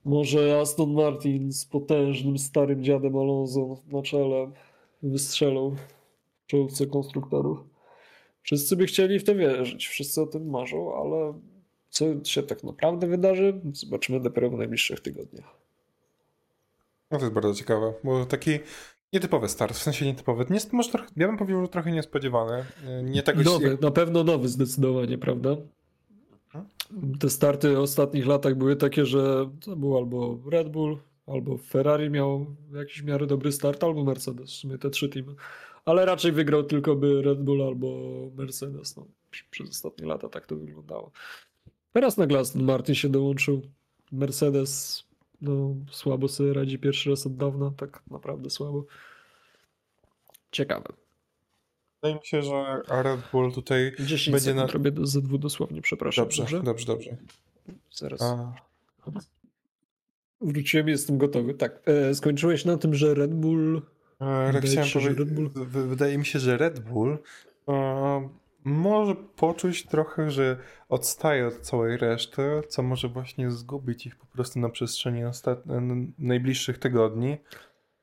Może 0.04 0.60
Aston 0.60 0.92
Martin 0.92 1.52
z 1.52 1.64
potężnym 1.64 2.38
starym 2.38 2.84
dziadem 2.84 3.16
Alonso 3.16 3.76
na 3.86 4.02
czele 4.02 4.50
wystrzelą 5.02 5.76
w 6.44 6.46
czołówce 6.46 6.86
konstruktorów. 6.86 7.58
Wszyscy 8.42 8.76
by 8.76 8.86
chcieli 8.86 9.18
w 9.18 9.24
to 9.24 9.34
wierzyć, 9.34 9.86
wszyscy 9.86 10.22
o 10.22 10.26
tym 10.26 10.50
marzą, 10.50 10.96
ale 10.96 11.34
co 11.90 12.24
się 12.24 12.42
tak 12.42 12.64
naprawdę 12.64 13.06
wydarzy, 13.06 13.60
zobaczymy 13.72 14.20
dopiero 14.20 14.50
w 14.50 14.58
najbliższych 14.58 15.00
tygodniach. 15.00 15.56
No 17.10 17.18
to 17.18 17.24
jest 17.24 17.34
bardzo 17.34 17.54
ciekawe, 17.54 17.92
bo 18.04 18.26
taki 18.26 18.58
nietypowy 19.12 19.48
start, 19.48 19.74
w 19.74 19.82
sensie 19.82 20.06
nietypowy. 20.06 20.46
Nie, 20.50 20.60
może 20.72 20.90
trochę, 20.90 21.06
ja 21.16 21.26
bym 21.26 21.36
powiedział, 21.36 21.62
że 21.62 21.68
trochę 21.68 21.92
niespodziewany. 21.92 22.64
Nie 23.04 23.22
tego 23.22 23.42
nowy, 23.42 23.70
się... 23.70 23.78
na 23.80 23.90
pewno 23.90 24.24
nowy 24.24 24.48
zdecydowanie, 24.48 25.18
prawda? 25.18 25.56
Te 27.20 27.30
starty 27.30 27.74
w 27.74 27.78
ostatnich 27.78 28.26
latach 28.26 28.54
były 28.54 28.76
takie, 28.76 29.06
że 29.06 29.50
to 29.60 29.76
był 29.76 29.98
albo 29.98 30.38
Red 30.50 30.68
Bull, 30.68 30.98
albo 31.26 31.58
Ferrari 31.58 32.10
miał 32.10 32.46
jakiś 32.74 33.02
miarę 33.02 33.26
dobry 33.26 33.52
start, 33.52 33.84
albo 33.84 34.04
Mercedes, 34.04 34.50
w 34.50 34.54
sumie 34.54 34.78
te 34.78 34.90
trzy 34.90 35.08
teamy. 35.08 35.34
Ale 35.84 36.06
raczej 36.06 36.32
wygrał 36.32 36.62
tylko 36.62 36.96
by 36.96 37.22
Red 37.22 37.42
Bull 37.42 37.62
albo 37.62 37.88
Mercedes. 38.34 38.96
No, 38.96 39.06
przez 39.50 39.70
ostatnie 39.70 40.06
lata 40.06 40.28
tak 40.28 40.46
to 40.46 40.56
wyglądało. 40.56 41.12
Teraz 41.92 42.18
Aston 42.18 42.64
Martin 42.64 42.94
się 42.94 43.08
dołączył. 43.08 43.62
Mercedes 44.12 45.04
no, 45.40 45.74
słabo 45.90 46.28
sobie 46.28 46.52
radzi 46.52 46.78
pierwszy 46.78 47.10
raz 47.10 47.26
od 47.26 47.36
dawna, 47.36 47.72
tak 47.76 48.02
naprawdę 48.10 48.50
słabo. 48.50 48.84
Ciekawe. 50.50 51.01
Wydaje 52.02 52.14
mi 52.20 52.26
się, 52.26 52.42
że 52.42 52.82
Red 52.88 53.20
Bull 53.32 53.52
tutaj 53.52 53.92
10 54.00 54.30
będzie 54.32 54.54
na... 54.54 54.66
robię 54.66 54.90
do 54.90 55.02
Z2 55.02 55.38
dosłownie, 55.38 55.82
przepraszam. 55.82 56.24
Dobrze, 56.24 56.42
dobrze, 56.42 56.62
dobrze. 56.62 56.86
dobrze. 56.86 57.16
Zaraz. 57.92 58.22
A... 58.22 58.52
Wróciłem, 60.40 60.88
jestem 60.88 61.18
gotowy. 61.18 61.54
Tak, 61.54 61.82
e, 61.86 62.14
skończyłeś 62.14 62.64
na 62.64 62.76
tym, 62.76 62.94
że 62.94 63.14
Red 63.14 63.34
Bull... 63.34 63.82
E, 64.20 64.60
chciałem 64.60 64.88
się, 64.88 65.00
powiedzieć, 65.00 65.18
Red 65.18 65.32
Bull... 65.32 65.50
Wydaje 65.88 66.18
mi 66.18 66.26
się, 66.26 66.38
że 66.38 66.56
Red 66.56 66.80
Bull 66.80 67.18
e, 67.68 68.28
może 68.64 69.14
poczuć 69.36 69.86
trochę, 69.86 70.30
że 70.30 70.56
odstaje 70.88 71.46
od 71.46 71.60
całej 71.60 71.96
reszty, 71.96 72.42
co 72.68 72.82
może 72.82 73.08
właśnie 73.08 73.50
zgubić 73.50 74.06
ich 74.06 74.16
po 74.16 74.26
prostu 74.26 74.60
na 74.60 74.68
przestrzeni 74.68 75.24
ostat... 75.24 75.62
najbliższych 76.18 76.78
tygodni. 76.78 77.36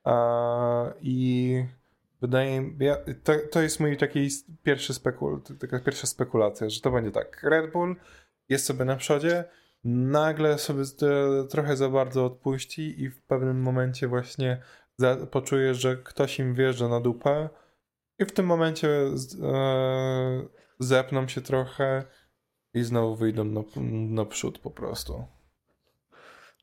A, 0.03 0.93
I 1.01 1.65
wydaje 2.21 2.61
mi 2.61 2.85
ja, 2.85 2.97
to, 3.23 3.33
to 3.51 3.61
jest 3.61 3.79
mój 3.79 3.97
taki 3.97 4.29
pierwszy 4.63 4.93
spekul, 4.93 5.41
taka 5.59 5.79
pierwsza 5.79 6.07
spekulacja, 6.07 6.69
że 6.69 6.81
to 6.81 6.91
będzie 6.91 7.11
tak. 7.11 7.43
Red 7.43 7.71
Bull 7.71 7.95
jest 8.49 8.65
sobie 8.65 8.85
na 8.85 8.95
przodzie, 8.95 9.43
nagle 9.83 10.57
sobie 10.57 10.83
trochę 11.49 11.77
za 11.77 11.89
bardzo 11.89 12.25
odpuści 12.25 13.01
i 13.01 13.09
w 13.09 13.21
pewnym 13.21 13.61
momencie 13.61 14.07
właśnie 14.07 14.61
poczuje, 15.31 15.73
że 15.73 15.97
ktoś 15.97 16.39
im 16.39 16.55
wjeżdża 16.55 16.87
na 16.87 16.99
dupę 16.99 17.49
i 18.19 18.25
w 18.25 18.31
tym 18.31 18.45
momencie 18.45 18.89
e, 18.89 20.47
zepną 20.79 21.27
się 21.27 21.41
trochę 21.41 22.03
i 22.73 22.83
znowu 22.83 23.15
wyjdą 23.15 23.43
na, 23.43 23.61
na 24.09 24.25
przód 24.25 24.59
po 24.59 24.71
prostu. 24.71 25.23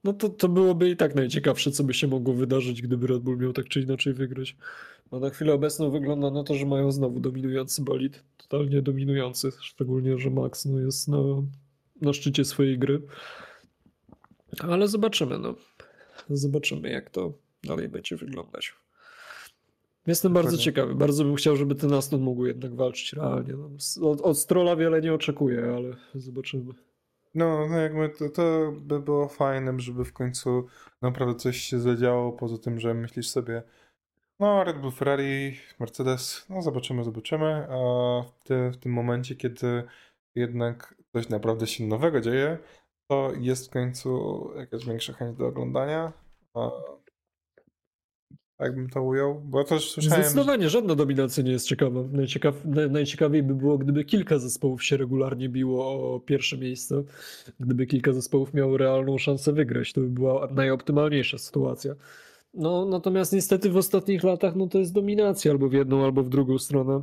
No 0.07 0.13
to, 0.13 0.29
to 0.29 0.49
byłoby 0.49 0.91
i 0.91 0.97
tak 0.97 1.15
najciekawsze, 1.15 1.71
co 1.71 1.85
by 1.85 1.95
się 1.95 2.07
mogło 2.07 2.35
wydarzyć, 2.35 2.83
gdyby 2.83 3.07
Red 3.07 3.23
Bull 3.23 3.39
miał 3.39 3.53
tak 3.53 3.69
czy 3.69 3.81
inaczej 3.81 4.13
wygrać. 4.13 4.57
No 5.13 5.21
na 5.21 5.31
chwilę 5.31 5.55
obecną 5.55 5.91
wygląda 5.91 6.31
na 6.31 6.45
to, 6.45 6.55
że 6.55 6.67
mają 6.67 6.93
znowu 6.93 7.21
dominujący 7.21 7.83
bolid. 7.83 8.23
Totalnie 8.37 8.83
dominujący, 8.83 9.53
szczególnie, 9.61 10.19
że 10.19 10.31
Max 10.31 10.65
no, 10.65 10.79
jest 10.79 11.09
na, 11.09 11.19
na 12.01 12.13
szczycie 12.13 12.45
swojej 12.45 12.79
gry. 12.79 13.03
Ale 14.59 14.89
zobaczymy, 14.89 15.39
no. 15.39 15.55
Zobaczymy, 16.31 16.91
jak 16.91 17.11
to 17.11 17.33
dalej 17.65 17.89
będzie 17.89 18.17
wyglądać. 18.17 18.75
Jestem 20.07 20.33
Dokładnie. 20.33 20.51
bardzo 20.51 20.65
ciekawy. 20.65 20.95
Bardzo 20.95 21.25
bym 21.25 21.35
chciał, 21.35 21.57
żeby 21.57 21.75
ten 21.75 21.93
Aston 21.93 22.21
mógł 22.21 22.47
jednak 22.47 22.75
walczyć 22.75 23.13
realnie. 23.13 23.55
No, 23.57 23.71
od, 24.11 24.21
od 24.21 24.39
Strola 24.39 24.77
wiele 24.77 25.01
nie 25.01 25.15
oczekuję, 25.15 25.73
ale 25.77 25.97
zobaczymy. 26.15 26.75
No, 27.37 27.69
no 27.69 27.79
jakby 27.79 28.09
to, 28.09 28.29
to 28.29 28.73
by 28.73 29.01
było 29.01 29.29
fajne, 29.29 29.81
żeby 29.81 30.05
w 30.05 30.13
końcu 30.13 30.67
naprawdę 31.03 31.35
coś 31.35 31.57
się 31.57 31.81
zadziało, 31.81 32.33
poza 32.33 32.59
tym, 32.59 32.81
że 32.81 32.95
myślisz 32.95 33.29
sobie, 33.29 33.63
no 34.41 34.65
Red 34.65 34.81
Bull, 34.81 34.93
Ferrari, 34.93 35.57
Mercedes, 35.81 36.47
no 36.51 36.63
zobaczymy, 36.63 37.05
zobaczymy, 37.05 37.67
a 37.71 37.77
w, 38.23 38.43
te, 38.45 38.71
w 38.71 38.77
tym 38.77 38.93
momencie, 38.93 39.37
kiedy 39.37 39.85
jednak 40.35 40.95
coś 41.13 41.29
naprawdę 41.29 41.67
się 41.67 41.85
nowego 41.85 42.21
dzieje, 42.21 42.59
to 43.09 43.33
jest 43.41 43.67
w 43.67 43.71
końcu 43.71 44.51
jakaś 44.57 44.87
większa 44.87 45.13
chęć 45.13 45.39
do 45.39 45.47
oglądania. 45.47 46.13
Tak 48.57 48.75
bym 48.75 48.89
to 48.89 49.03
ujął, 49.03 49.43
bo 49.45 49.65
też 49.65 49.91
słyszałem... 49.91 50.25
Zdecydowanie 50.25 50.69
żadna 50.69 50.95
dominacja 50.95 51.43
nie 51.43 51.53
jest 51.53 51.67
ciekawa. 51.67 52.01
Najciekaw, 52.13 52.55
najciekawiej 52.91 53.43
by 53.43 53.55
było, 53.55 53.79
gdyby 53.79 54.05
kilka 54.05 54.39
zespołów 54.39 54.85
się 54.85 54.97
regularnie 54.97 55.49
biło 55.49 56.15
o 56.15 56.21
pierwsze 56.21 56.59
miejsce. 56.59 57.03
Gdyby 57.61 57.87
kilka 57.87 58.13
zespołów 58.13 58.55
miało 58.55 58.77
realną 58.77 59.19
szansę 59.19 59.53
wygrać, 59.53 59.93
to 59.93 60.01
by 60.01 60.09
była 60.09 60.49
najoptymalniejsza 60.51 61.39
sytuacja. 61.39 61.95
No, 62.55 62.87
natomiast 62.87 63.33
niestety 63.33 63.71
w 63.71 63.77
ostatnich 63.77 64.25
latach 64.25 64.57
no, 64.57 64.67
to 64.67 64.79
jest 64.79 64.93
dominacja 64.93 65.51
albo 65.53 65.69
w 65.69 65.73
jedną, 65.73 66.05
albo 66.05 66.23
w 66.23 66.29
drugą 66.29 66.59
stronę. 66.59 67.03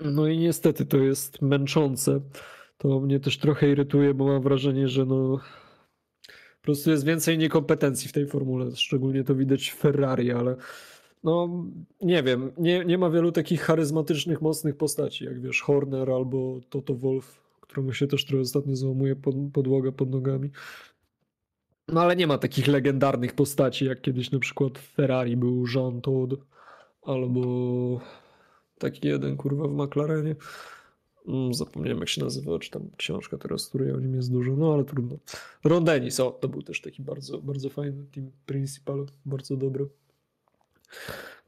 No 0.00 0.28
i 0.28 0.38
niestety 0.38 0.86
to 0.86 0.96
jest 0.96 1.42
męczące. 1.42 2.20
To 2.78 3.00
mnie 3.00 3.20
też 3.20 3.38
trochę 3.38 3.70
irytuje, 3.70 4.14
bo 4.14 4.26
mam 4.26 4.42
wrażenie, 4.42 4.88
że 4.88 5.04
no, 5.04 5.40
po 6.60 6.64
prostu 6.64 6.90
jest 6.90 7.04
więcej 7.04 7.38
niekompetencji 7.38 8.08
w 8.08 8.12
tej 8.12 8.26
formule. 8.26 8.76
Szczególnie 8.76 9.24
to 9.24 9.34
widać 9.34 9.68
w 9.68 9.76
Ferrari, 9.76 10.32
ale 10.32 10.56
no 11.24 11.64
nie 12.02 12.22
wiem, 12.22 12.52
nie, 12.58 12.84
nie 12.84 12.98
ma 12.98 13.10
wielu 13.10 13.32
takich 13.32 13.62
charyzmatycznych, 13.62 14.42
mocnych 14.42 14.76
postaci, 14.76 15.24
jak 15.24 15.40
wiesz, 15.40 15.62
Horner 15.62 16.10
albo 16.10 16.60
Toto 16.70 16.94
Wolf, 16.94 17.40
któremu 17.60 17.92
się 17.92 18.06
też 18.06 18.24
trochę 18.24 18.40
ostatnio 18.40 18.76
załamuje 18.76 19.16
pod, 19.16 19.34
podłoga 19.52 19.92
pod 19.92 20.10
nogami. 20.10 20.50
No 21.88 22.00
ale 22.00 22.16
nie 22.16 22.26
ma 22.26 22.38
takich 22.38 22.66
legendarnych 22.66 23.34
postaci, 23.34 23.84
jak 23.84 24.00
kiedyś 24.00 24.30
na 24.30 24.38
przykład 24.38 24.78
w 24.78 24.92
Ferrari 24.92 25.36
był 25.36 25.64
Jean 25.74 26.00
Todt 26.00 26.40
albo 27.02 28.00
taki 28.78 29.08
jeden 29.08 29.36
kurwa 29.36 29.68
w 29.68 29.72
McLarenie. 29.72 30.36
Mm, 31.28 31.54
zapomniałem 31.54 31.98
jak 31.98 32.08
się 32.08 32.24
nazywa, 32.24 32.58
czy 32.58 32.70
tam 32.70 32.90
książka 32.96 33.38
teraz, 33.38 33.68
której 33.68 33.92
o 33.92 34.00
nim 34.00 34.14
jest 34.14 34.32
dużo, 34.32 34.56
no 34.56 34.74
ale 34.74 34.84
trudno. 34.84 35.16
Ron 35.64 35.84
Dennis, 35.84 36.20
o, 36.20 36.30
to 36.30 36.48
był 36.48 36.62
też 36.62 36.80
taki 36.80 37.02
bardzo, 37.02 37.38
bardzo 37.38 37.70
fajny 37.70 38.04
team 38.14 38.30
principal, 38.46 39.06
bardzo 39.24 39.56
dobry. 39.56 39.88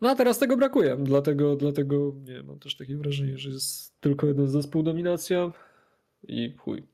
No 0.01 0.11
a 0.11 0.14
teraz 0.14 0.39
tego 0.39 0.57
brakuje, 0.57 0.97
dlatego, 0.97 1.57
dlatego 1.57 2.12
nie 2.24 2.43
mam 2.43 2.59
też 2.59 2.76
takie 2.76 2.97
wrażenie, 2.97 3.39
że 3.39 3.51
jest 3.51 4.01
tylko 4.01 4.26
jeden 4.26 4.49
zespół 4.49 4.83
dominacja 4.83 5.53
i 6.28 6.55
chuj. 6.59 6.87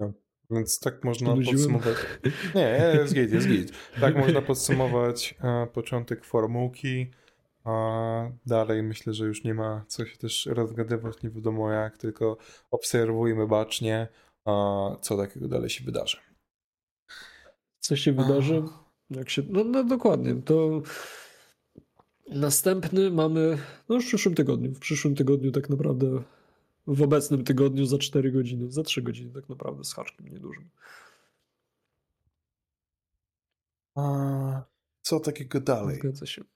No, 0.00 0.12
więc 0.50 0.80
tak 0.80 1.04
można 1.04 1.34
podsumować. 1.34 1.96
Nie, 2.54 2.92
jest 2.94 3.14
git, 3.14 3.32
jest 3.32 3.48
git. 3.48 3.72
Tak 4.00 4.16
można 4.16 4.42
podsumować 4.42 5.34
e, 5.42 5.66
początek 5.66 6.24
formułki. 6.24 7.10
A 7.64 8.30
dalej 8.46 8.82
myślę, 8.82 9.14
że 9.14 9.26
już 9.26 9.44
nie 9.44 9.54
ma 9.54 9.84
co 9.88 10.06
się 10.06 10.16
też 10.16 10.46
rozgadywać, 10.46 11.22
nie 11.22 11.30
wiadomo 11.30 11.70
jak, 11.70 11.98
tylko 11.98 12.36
obserwujmy 12.70 13.46
bacznie, 13.46 14.08
co 15.00 15.16
takiego 15.16 15.48
dalej 15.48 15.70
się 15.70 15.84
wydarzy. 15.84 16.16
Co 17.78 17.96
się 17.96 18.12
wydarzy? 18.12 18.62
Jak 19.10 19.30
się... 19.30 19.42
No, 19.48 19.64
no 19.64 19.84
dokładnie. 19.84 20.42
To 20.42 20.82
następny 22.28 23.10
mamy 23.10 23.58
no 23.88 23.94
już 23.94 24.04
w 24.04 24.08
przyszłym 24.08 24.34
tygodniu. 24.34 24.74
W 24.74 24.78
przyszłym 24.78 25.14
tygodniu 25.14 25.52
tak 25.52 25.68
naprawdę 25.70 26.22
w 26.86 27.02
obecnym 27.02 27.44
tygodniu 27.44 27.86
za 27.86 27.98
4 27.98 28.32
godziny, 28.32 28.70
za 28.70 28.82
3 28.82 29.02
godziny 29.02 29.32
tak 29.32 29.48
naprawdę 29.48 29.84
z 29.84 29.94
haczkiem 29.94 30.28
niedużym. 30.28 30.70
A, 33.94 34.62
co 35.10 35.20
takiego 35.20 35.60
dalej? 35.60 36.00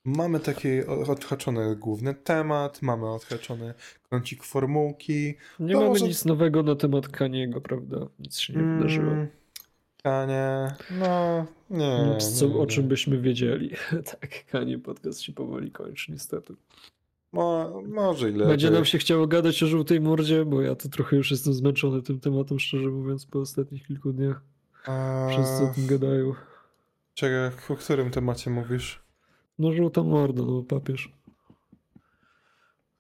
Mamy 0.05 0.41
taki 0.41 0.85
odhaczony 0.87 1.77
główny 1.77 2.15
temat, 2.15 2.83
mamy 2.83 3.11
odhaczony 3.11 3.75
kącik 4.11 4.45
formułki. 4.45 5.35
Nie 5.61 5.75
No, 5.75 5.79
mamy 5.81 5.89
może- 5.89 6.05
nic 6.09 6.25
nowego 6.25 6.63
na 6.63 6.75
temat 6.77 7.09
Kaniego, 7.09 7.61
prawda? 7.61 7.97
Nic 8.19 8.39
się 8.39 8.53
nie 8.53 8.63
wydarzyło. 8.63 9.13
Mm, 9.13 9.27
Kanie, 10.03 10.75
no 11.01 11.47
nie. 11.71 12.11
Nic, 12.15 12.39
co, 12.39 12.49
nie, 12.49 12.55
o 12.57 12.61
nie. 12.61 12.67
czym 12.67 12.89
byśmy 12.89 13.21
wiedzieli. 13.21 13.71
tak, 14.21 14.45
Kanie 14.51 14.79
podcast 14.79 15.21
się 15.21 15.33
powoli 15.33 15.71
kończy, 15.71 16.13
niestety. 16.13 16.55
Mo, 17.33 17.83
może 17.89 18.29
i 18.31 18.33
lepiej. 18.33 18.49
Będzie 18.49 18.71
nam 18.71 18.85
się 18.85 18.99
chciało 18.99 19.27
gadać 19.27 19.63
o 19.63 19.67
żółtej 19.67 20.01
mordzie, 20.01 20.45
bo 20.45 20.63
ja 20.63 20.75
to 20.75 20.89
trochę 20.89 21.17
już 21.17 21.31
jestem 21.31 21.55
zmęczony 21.55 22.03
tym 22.03 22.21
tematem, 22.21 22.59
szczerze 22.59 22.89
mówiąc, 22.89 23.27
po 23.27 23.39
ostatnich 23.41 23.87
kilku 23.87 24.13
dniach. 24.13 24.41
A, 24.87 25.27
Wszyscy 25.31 25.65
o 25.65 25.75
tym 25.75 25.87
gadają. 25.87 26.35
Czekaj, 27.15 27.51
o 27.69 27.77
którym 27.77 28.11
temacie 28.11 28.51
mówisz? 28.51 29.03
No 29.59 29.73
żółta 29.73 30.03
morda, 30.03 30.43
no 30.43 30.63
papież. 30.63 31.13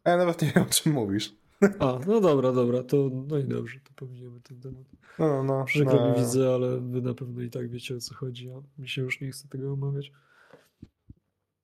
A 0.04 0.10
ja 0.10 0.16
nawet 0.16 0.42
nie 0.42 0.52
wiem, 0.56 0.64
o 0.64 0.66
czym 0.66 0.92
mówisz. 0.92 1.34
A, 1.78 1.98
no 2.06 2.20
dobra, 2.20 2.52
dobra, 2.52 2.82
to 2.82 2.96
no 3.28 3.38
i 3.38 3.44
dobrze, 3.44 3.80
to 3.80 3.90
pominiemy 3.96 4.40
ten 4.40 4.60
temat. 4.60 4.84
No, 5.18 5.28
no, 5.28 5.42
no. 5.42 5.64
Przykro 5.64 5.94
no. 5.94 6.08
mi 6.08 6.18
widzę, 6.18 6.54
ale 6.54 6.80
wy 6.80 7.02
na 7.02 7.14
pewno 7.14 7.42
i 7.42 7.50
tak 7.50 7.70
wiecie 7.70 7.96
o 7.96 8.00
co 8.00 8.14
chodzi, 8.14 8.50
a 8.50 8.80
mi 8.80 8.88
się 8.88 9.02
już 9.02 9.20
nie 9.20 9.30
chce 9.30 9.48
tego 9.48 9.72
omawiać. 9.72 10.12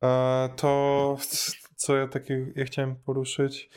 A, 0.01 0.49
to 0.57 1.17
co 1.77 1.97
ja 1.97 2.09
takie 2.09 2.53
ja 2.57 2.65
chciałem 2.65 2.97
poruszyć. 2.97 3.71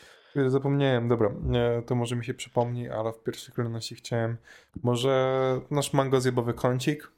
Zapomniałem, 0.48 1.08
dobra, 1.08 1.34
nie, 1.44 1.84
to 1.86 1.96
może 1.96 2.16
mi 2.16 2.26
się 2.26 2.34
przypomni, 2.34 2.90
ale 2.90 3.14
w 3.14 3.24
pierwszej 3.24 3.56
kolejności 3.56 3.96
chciałem. 3.96 4.38
Może 4.84 5.62
nasz 5.72 5.94
mango 5.94 6.22
zjebowy 6.22 6.54
kącik? 6.54 7.12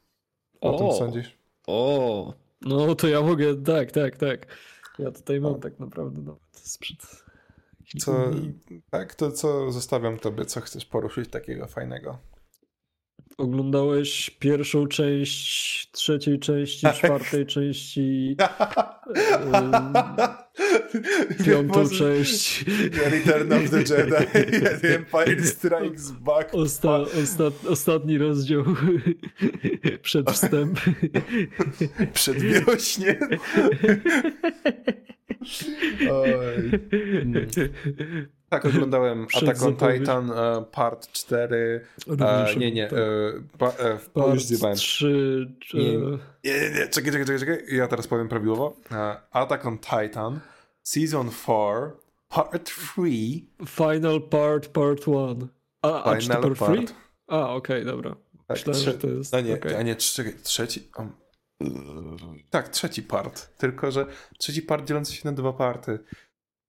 O, 0.60 0.78
tym 0.78 0.92
sądzisz? 0.92 1.38
O, 1.66 2.34
no 2.62 2.94
to 2.94 3.08
ja 3.08 3.22
mogę, 3.22 3.62
tak, 3.62 3.92
tak, 3.92 4.16
tak. 4.16 4.46
Ja 4.98 5.10
tutaj 5.10 5.40
mam 5.40 5.60
tak 5.60 5.78
naprawdę 5.78 6.22
nawet 6.22 6.40
sprzed 6.52 7.24
kilku 7.84 8.04
Co, 8.04 8.30
dni. 8.30 8.54
tak, 8.90 9.14
to 9.14 9.32
co 9.32 9.72
zostawiam 9.72 10.18
tobie, 10.18 10.44
co 10.44 10.60
chcesz 10.60 10.84
poruszyć 10.84 11.30
takiego 11.30 11.66
fajnego? 11.66 12.18
Oglądałeś 13.38 14.30
pierwszą 14.30 14.86
część, 14.86 15.90
trzeciej 15.90 16.38
części, 16.38 16.86
czwartej 16.98 17.46
części, 17.46 18.36
piątą 21.46 21.88
część. 21.88 22.64
Return 23.10 23.52
of 23.52 23.70
the 23.70 23.78
Jedi, 23.78 24.26
The 24.80 24.94
Empire 24.96 25.44
Strikes 25.44 26.10
Back. 26.10 26.54
Osta, 26.54 26.96
ostat, 27.22 27.66
ostatni 27.68 28.18
rozdział 28.18 28.64
przed 30.02 30.30
wstęp. 30.30 30.80
Przedwiośnie. 32.12 33.18
Oj. 36.10 36.70
Mm. 37.22 37.46
Tak, 38.48 38.64
oglądałem 38.66 39.26
Attack 39.42 39.62
on. 39.62 39.76
Titan 39.76 40.30
e, 40.30 40.64
Part 40.72 41.12
4. 41.12 41.80
Również 42.06 42.56
E, 42.56 42.56
nie, 42.56 42.72
nie, 42.72 42.90
e, 42.90 42.90
pa, 43.58 43.68
e, 43.68 43.98
w- 43.98 44.10
o, 44.14 44.34
już 44.34 44.44
zjebałem. 44.44 44.74
Part 44.76 44.80
3, 44.86 45.46
czy... 45.60 45.76
Nie. 45.76 45.98
Nie, 46.44 46.70
nie, 46.70 46.88
czekaj, 46.88 47.12
czekaj, 47.12 47.26
czekaj, 47.26 47.38
czekaj. 47.38 47.76
Ja 47.76 47.88
teraz 47.88 48.06
powiem 48.06 48.28
prawidłowo. 48.28 48.76
Attack 49.32 49.66
on 49.66 49.78
Titan, 49.78 50.40
Season 50.86 51.30
4, 51.30 51.92
Part 52.28 52.64
3, 52.64 53.48
Final 53.66 54.20
Part, 54.20 54.68
Part 54.68 55.06
1. 55.06 55.48
A, 55.82 56.04
a 56.04 56.16
czy 56.16 56.28
to 56.28 56.34
Final 56.34 56.56
Part 56.56 56.72
3? 56.72 56.86
Part. 56.86 56.94
A, 57.26 57.54
okej, 57.54 57.84
dobra. 57.84 58.10
Tak, 58.46 58.56
Myślałem, 58.56 58.82
trze- 58.82 58.84
że 58.84 58.94
to 58.94 59.08
jest... 59.08 59.34
A 59.34 59.40
nie, 59.40 59.54
okej. 59.54 59.74
a 59.74 59.82
nie, 59.82 59.96
czekaj, 59.96 60.34
trzeci. 60.42 60.88
o, 60.96 61.06
tak, 62.50 62.68
trzeci 62.68 63.02
part. 63.02 63.56
Tylko, 63.58 63.90
że 63.90 64.06
trzeci 64.38 64.62
part 64.62 64.84
dzielący 64.88 65.12
się 65.12 65.28
na 65.28 65.32
dwa 65.32 65.52
party. 65.52 65.98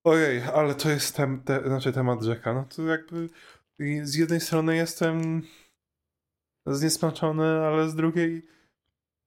Ojej, 0.03 0.41
ale 0.41 0.75
to 0.75 0.89
jest 0.89 1.15
tem, 1.15 1.41
te, 1.43 1.63
znaczy 1.67 1.93
temat 1.93 2.23
rzeka. 2.23 2.53
No 2.53 2.65
to 2.75 2.81
jakby 2.81 3.29
z 4.03 4.15
jednej 4.15 4.39
strony 4.39 4.75
jestem 4.75 5.41
zniesmaczony, 6.65 7.45
ale 7.45 7.89
z 7.89 7.95
drugiej 7.95 8.47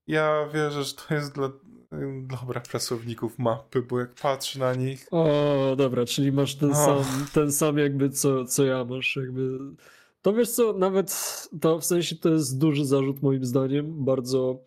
ja 0.07 0.49
wierzę, 0.55 0.84
że 0.84 0.95
to 0.95 1.14
jest 1.14 1.34
dla 1.34 1.51
dobra 2.41 2.61
pracowników 2.61 3.38
mapy, 3.38 3.82
bo 3.82 4.01
jak 4.01 4.14
patrzę 4.14 4.59
na 4.59 4.74
nich. 4.74 5.07
O, 5.11 5.74
dobra, 5.76 6.05
czyli 6.05 6.32
masz 6.32 6.55
ten 6.55 6.74
sam, 6.74 7.05
ten 7.34 7.53
sam 7.53 7.78
jakby 7.78 8.11
co, 8.11 8.45
co 8.45 8.64
ja 8.64 8.84
masz, 8.84 9.16
jakby... 9.16 9.59
To 10.22 10.32
wiesz 10.32 10.51
co, 10.51 10.72
nawet 10.72 11.12
to 11.61 11.78
w 11.78 11.84
sensie 11.84 12.16
to 12.16 12.28
jest 12.28 12.59
duży 12.59 12.84
zarzut 12.84 13.22
moim 13.22 13.45
zdaniem, 13.45 14.05
bardzo... 14.05 14.59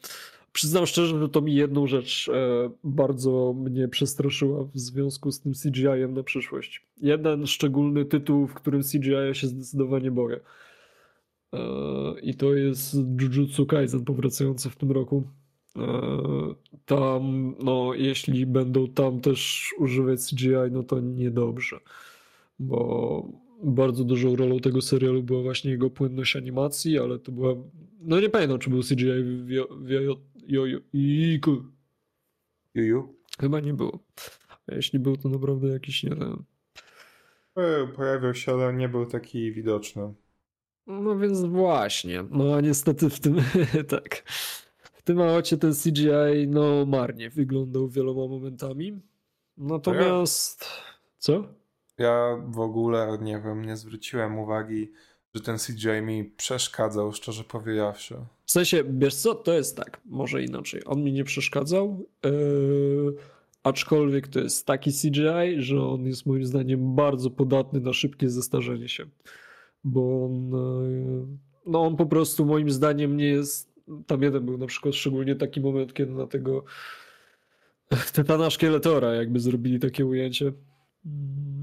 Przyznam 0.52 0.86
szczerze, 0.86 1.20
że 1.20 1.30
to 1.30 1.42
mi 1.42 1.56
jedną 1.56 1.88
rzecz 1.88 2.30
e, 2.34 2.70
bardzo 2.84 3.54
mnie 3.54 3.88
przestraszyła 3.88 4.64
w 4.64 4.80
związku 4.80 5.32
z 5.32 5.40
tym 5.40 5.54
CGI-em 5.54 6.14
na 6.14 6.24
przyszłość. 6.24 6.86
Jeden 7.02 7.48
szczególny 7.48 8.06
tytuł, 8.06 8.48
w 8.48 8.54
którym 8.54 8.82
CGI 8.82 9.36
się 9.36 9.48
zdecydowanie 9.48 10.12
boję. 10.12 10.40
E, 11.54 11.60
I 12.22 12.36
to 12.36 12.54
jest 12.54 12.96
Jujutsu 13.22 13.66
Kaisen 13.66 14.06
powracający 14.06 14.70
w 14.70 14.76
tym 14.76 14.92
roku. 14.92 15.24
E, 15.78 16.54
Tam, 16.86 17.56
no, 17.64 17.94
jeśli 17.94 18.46
będą 18.46 18.88
tam 18.88 19.22
też 19.22 19.70
używać 19.78 20.20
CGI, 20.30 20.72
no 20.72 20.84
to 20.84 21.00
niedobrze, 21.00 21.80
bo 22.60 23.28
bardzo 23.64 24.04
dużą 24.04 24.36
rolą 24.36 24.60
tego 24.60 24.82
serialu 24.82 25.24
była 25.24 25.42
właśnie 25.42 25.72
jego 25.72 25.90
płynność 25.90 26.36
animacji, 26.36 27.00
ale 27.00 27.20
to 27.20 27.32
była, 27.32 27.56
no 28.02 28.20
nie 28.20 28.30
pamiętam, 28.30 28.60
czy 28.60 28.70
był 28.70 28.82
CGI 28.82 29.24
w 29.24 29.50
jo, 29.50 29.68
w 29.72 29.90
jo, 29.90 30.18
jo, 30.48 30.66
jo, 30.66 30.80
iku. 30.94 31.64
Juju. 32.76 33.16
Chyba 33.40 33.60
nie 33.60 33.74
było. 33.74 34.00
Jeśli 34.68 35.00
był, 35.00 35.18
to 35.18 35.30
naprawdę 35.30 35.68
jakiś, 35.68 36.04
nie 36.04 36.10
wiem. 36.10 36.44
Był, 37.56 37.88
pojawił 37.88 38.34
się, 38.34 38.52
ale 38.52 38.74
nie 38.74 38.90
był 38.90 39.06
taki 39.06 39.52
widoczny. 39.52 40.14
No 40.88 41.18
więc 41.20 41.44
właśnie, 41.44 42.24
no 42.32 42.56
a 42.56 42.62
niestety 42.62 43.10
w 43.10 43.20
tym, 43.20 43.36
tak, 43.88 44.24
w 45.04 45.06
tym 45.06 45.22
aocie 45.22 45.58
ten 45.58 45.74
CGI, 45.74 46.48
no 46.48 46.86
marnie 46.86 47.30
wyglądał 47.30 47.90
wieloma 47.90 48.28
momentami. 48.28 49.02
Natomiast, 49.58 50.66
co? 51.18 51.48
Ja 51.98 52.44
w 52.48 52.60
ogóle 52.60 53.18
nie 53.22 53.42
wiem, 53.46 53.66
nie 53.66 53.78
zwróciłem 53.78 54.40
uwagi, 54.40 54.92
że 55.34 55.42
ten 55.42 55.58
CGI 55.58 56.02
mi 56.02 56.26
przeszkadzał, 56.26 57.14
szczerze 57.14 57.44
powiedziawszy. 57.44 58.16
W 58.46 58.52
sensie, 58.52 58.84
wiesz 58.90 59.16
co, 59.16 59.36
to 59.36 59.54
jest 59.54 59.78
tak, 59.78 60.02
może 60.06 60.44
inaczej. 60.44 60.82
On 60.86 61.04
mi 61.04 61.14
nie 61.14 61.24
przeszkadzał, 61.24 62.06
yy, 62.24 63.16
aczkolwiek 63.64 64.28
to 64.28 64.40
jest 64.40 64.66
taki 64.66 64.92
CGI, 64.92 65.56
że 65.58 65.86
on 65.86 66.06
jest 66.06 66.26
moim 66.26 66.46
zdaniem 66.46 66.96
bardzo 66.96 67.30
podatny 67.30 67.80
na 67.80 67.94
szybkie 67.94 68.30
zestarzenie 68.30 68.90
się. 68.90 69.06
Bo 69.84 70.26
on, 70.26 70.52
yy, 70.52 71.28
no 71.66 71.82
on 71.82 71.96
po 71.96 72.06
prostu 72.06 72.46
moim 72.46 72.72
zdaniem 72.72 73.18
nie 73.18 73.28
jest, 73.28 73.73
tam 74.08 74.22
jeden 74.22 74.46
był 74.46 74.58
na 74.58 74.68
przykład 74.68 74.96
szczególnie 74.96 75.36
taki 75.36 75.62
moment, 75.62 75.94
kiedy 75.94 76.12
na 76.12 76.28
tego 76.28 76.64
Tytana 78.14 78.50
Szkieletora 78.50 79.14
jakby 79.14 79.40
zrobili 79.40 79.80
takie 79.80 80.06
ujęcie. 80.06 80.54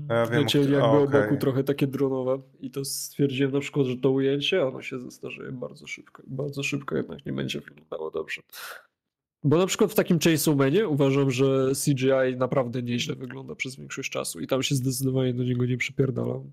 Ja 0.09 0.27
wiem, 0.27 0.43
Lecieli 0.43 0.73
jakby 0.73 0.87
o, 0.87 0.93
o 0.93 1.03
okej. 1.03 1.23
boku 1.23 1.37
trochę 1.37 1.65
takie 1.65 1.87
dronowe 1.87 2.43
i 2.61 2.71
to 2.71 2.85
stwierdziłem 2.85 3.53
na 3.53 3.61
przykład, 3.61 3.87
że 3.87 3.97
to 3.97 4.11
ujęcie, 4.11 4.67
ono 4.67 4.83
się 4.83 5.01
zestarzeje 5.01 5.53
bardzo 5.53 5.87
szybko 5.87 6.23
i 6.23 6.31
bardzo 6.31 6.63
szybko 6.63 6.97
jednak 6.97 7.27
nie 7.27 7.33
będzie 7.33 7.61
wyglądało 7.61 8.11
dobrze. 8.11 8.43
Bo 9.45 9.59
na 9.59 9.67
przykład 9.67 9.93
w 9.93 9.95
takim 9.95 10.19
Chainsaw 10.19 10.57
Manie 10.57 10.89
uważam, 10.89 11.31
że 11.31 11.73
CGI 11.85 12.37
naprawdę 12.37 12.83
nieźle 12.83 13.15
wygląda 13.15 13.55
przez 13.55 13.77
większość 13.77 14.11
czasu 14.11 14.41
i 14.41 14.47
tam 14.47 14.63
się 14.63 14.75
zdecydowanie 14.75 15.35
do 15.35 15.45
niego 15.45 15.67
nie 15.67 15.77
przypierdalam. 15.77 16.51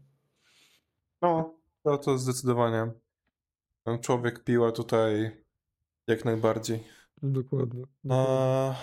No, 1.22 1.54
to, 1.84 1.98
to 1.98 2.18
zdecydowanie. 2.18 2.92
Ten 3.84 4.00
Człowiek 4.00 4.44
piła 4.44 4.72
tutaj 4.72 5.32
jak 6.08 6.26
najbardziej. 6.26 6.84
Dokładnie. 7.24 7.84
A, 8.10 8.76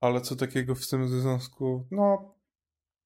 ale 0.00 0.20
co 0.20 0.36
takiego 0.36 0.74
w 0.74 0.88
tym 0.88 1.08
związku? 1.08 1.86
No, 1.90 2.34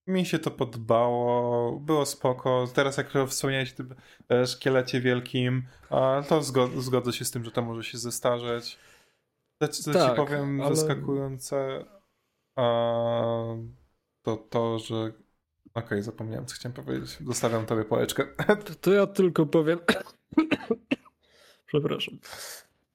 mi 0.06 0.26
się 0.26 0.38
to 0.38 0.50
podobało, 0.50 1.72
było 1.80 2.06
spoko. 2.06 2.68
Teraz 2.74 2.96
jak 2.96 3.12
wspomniałeś 3.28 3.72
o 3.72 3.76
tym 3.76 3.94
e, 4.30 4.46
szkielecie 4.46 5.00
wielkim, 5.00 5.62
to 6.28 6.40
zgo- 6.40 6.80
zgodzę 6.80 7.12
się 7.12 7.24
z 7.24 7.30
tym, 7.30 7.44
że 7.44 7.50
to 7.50 7.62
może 7.62 7.84
się 7.84 7.98
zestarzeć. 7.98 8.78
To, 9.58 9.68
co 9.68 9.92
Tak, 9.92 10.10
ci 10.10 10.16
powiem 10.16 10.60
ale- 10.60 10.76
zaskakujące, 10.76 11.84
a, 12.56 12.62
to 14.22 14.36
to, 14.36 14.78
że 14.78 15.12
Okej, 15.74 16.02
zapomniałem, 16.02 16.46
co 16.46 16.54
chciałem 16.54 16.74
powiedzieć. 16.76 17.18
Zostawiam 17.26 17.66
tobie 17.66 17.84
pałeczkę. 17.84 18.26
To, 18.64 18.74
to 18.80 18.92
ja 18.92 19.06
tylko 19.06 19.46
powiem. 19.46 19.78
Przepraszam. 21.68 22.18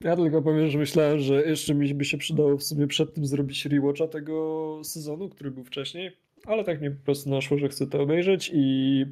Ja 0.01 0.15
tylko 0.15 0.41
powiem, 0.41 0.69
że 0.69 0.77
myślałem, 0.77 1.19
że 1.19 1.43
jeszcze 1.45 1.75
mi 1.75 1.93
by 1.93 2.05
się 2.05 2.17
przydało 2.17 2.57
w 2.57 2.63
sumie 2.63 2.87
przed 2.87 3.13
tym 3.13 3.25
zrobić 3.25 3.65
rewatcha 3.65 4.07
tego 4.07 4.81
sezonu, 4.83 5.29
który 5.29 5.51
był 5.51 5.63
wcześniej, 5.63 6.11
ale 6.45 6.63
tak 6.63 6.81
mnie 6.81 6.91
po 6.91 7.05
prostu 7.05 7.29
naszło, 7.29 7.57
że 7.57 7.69
chcę 7.69 7.87
to 7.87 8.01
obejrzeć 8.01 8.51
i 8.53 9.05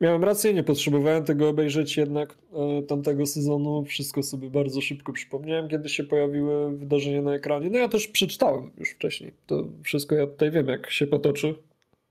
miałem 0.00 0.24
rację, 0.24 0.54
nie 0.54 0.62
potrzebowałem 0.62 1.24
tego 1.24 1.48
obejrzeć 1.48 1.96
jednak 1.96 2.38
e, 2.52 2.82
tamtego 2.82 3.26
sezonu. 3.26 3.84
Wszystko 3.84 4.22
sobie 4.22 4.50
bardzo 4.50 4.80
szybko 4.80 5.12
przypomniałem, 5.12 5.68
kiedy 5.68 5.88
się 5.88 6.04
pojawiły 6.04 6.76
wydarzenia 6.76 7.22
na 7.22 7.34
ekranie. 7.34 7.70
No 7.70 7.78
ja 7.78 7.88
też 7.88 8.08
przeczytałem 8.08 8.70
już 8.78 8.90
wcześniej. 8.90 9.32
To 9.46 9.64
wszystko 9.82 10.14
ja 10.14 10.26
tutaj 10.26 10.50
wiem, 10.50 10.68
jak 10.68 10.90
się 10.90 11.06
potoczy. 11.06 11.54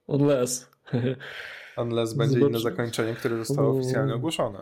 Unless. 0.08 0.70
Unless 1.78 2.14
będzie 2.14 2.34
Zobacz... 2.34 2.50
inne 2.50 2.60
zakończenie, 2.60 3.14
które 3.14 3.38
zostało 3.38 3.80
oficjalnie 3.80 4.14
ogłoszone. 4.14 4.60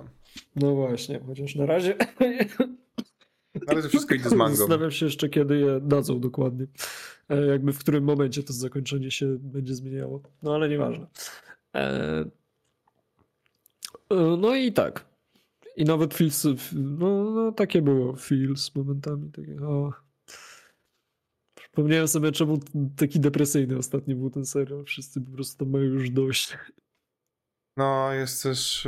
No 0.56 0.76
właśnie, 0.76 1.20
chociaż 1.28 1.56
na 1.56 1.66
razie. 1.66 1.96
Na 3.68 3.74
razie 3.74 3.90
wszystko 3.90 4.16
idzie 4.16 4.30
z 4.30 4.34
mangą. 4.34 4.56
Zastanawiam 4.56 4.92
się 4.92 5.06
jeszcze, 5.06 5.30
kiedy 5.30 5.60
je 5.60 5.80
dadzą 5.82 6.20
dokładnie. 6.20 6.68
E, 7.30 7.46
jakby 7.46 7.74
w 7.74 7.80
którym 7.80 8.04
momencie 8.04 8.44
to 8.44 8.54
zakończenie 8.54 9.12
się 9.12 9.38
będzie 9.40 9.76
zmieniało. 9.76 10.22
No 10.44 10.56
ale 10.56 10.70
nieważne. 10.70 11.08
E, 11.76 12.26
e, 14.10 14.38
no 14.38 14.56
i 14.56 14.74
tak. 14.74 15.06
I 15.76 15.84
nawet 15.84 16.14
feels, 16.14 16.48
no, 16.74 17.32
no 17.32 17.52
takie 17.52 17.82
było 17.82 18.16
feels 18.16 18.76
momentami. 18.76 19.32
Takie, 19.32 19.62
o. 19.62 19.94
Przypomniałem 21.56 22.08
sobie, 22.08 22.32
czemu 22.32 22.60
taki 22.98 23.20
depresyjny 23.20 23.78
ostatnio 23.78 24.16
był 24.16 24.30
ten 24.30 24.46
serial. 24.46 24.84
Wszyscy 24.84 25.22
po 25.22 25.32
prostu 25.32 25.66
mają 25.66 25.84
już 25.84 26.10
dość. 26.10 26.58
No, 27.78 28.14
jest 28.14 28.44
też. 28.44 28.88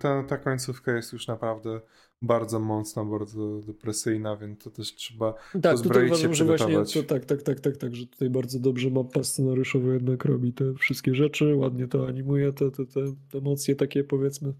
Ta, 0.00 0.22
ta 0.22 0.38
końcówka 0.38 0.96
jest 0.96 1.12
już 1.12 1.26
naprawdę 1.26 1.80
bardzo 2.22 2.60
mocna, 2.60 3.04
bardzo 3.04 3.60
depresyjna, 3.60 4.36
więc 4.36 4.64
to 4.64 4.70
też 4.70 4.94
trzeba 4.94 5.34
tak, 5.62 5.76
uważam, 6.06 6.34
że 6.34 6.44
właśnie 6.44 6.74
to, 6.74 7.02
tak, 7.02 7.24
tak, 7.24 7.42
tak, 7.42 7.60
tak, 7.60 7.76
tak, 7.76 7.96
że 7.96 8.06
tutaj 8.06 8.30
bardzo 8.30 8.58
dobrze 8.58 8.90
mapa 8.90 9.24
scenariuszowa 9.24 9.92
jednak 9.92 10.24
robi 10.24 10.52
te 10.52 10.74
wszystkie 10.74 11.14
rzeczy, 11.14 11.54
ładnie 11.56 11.88
to 11.88 12.08
animuje, 12.08 12.52
te, 12.52 12.70
te, 12.70 12.84
te 12.86 13.38
emocje 13.38 13.76
takie 13.76 14.04
powiedzmy 14.04 14.54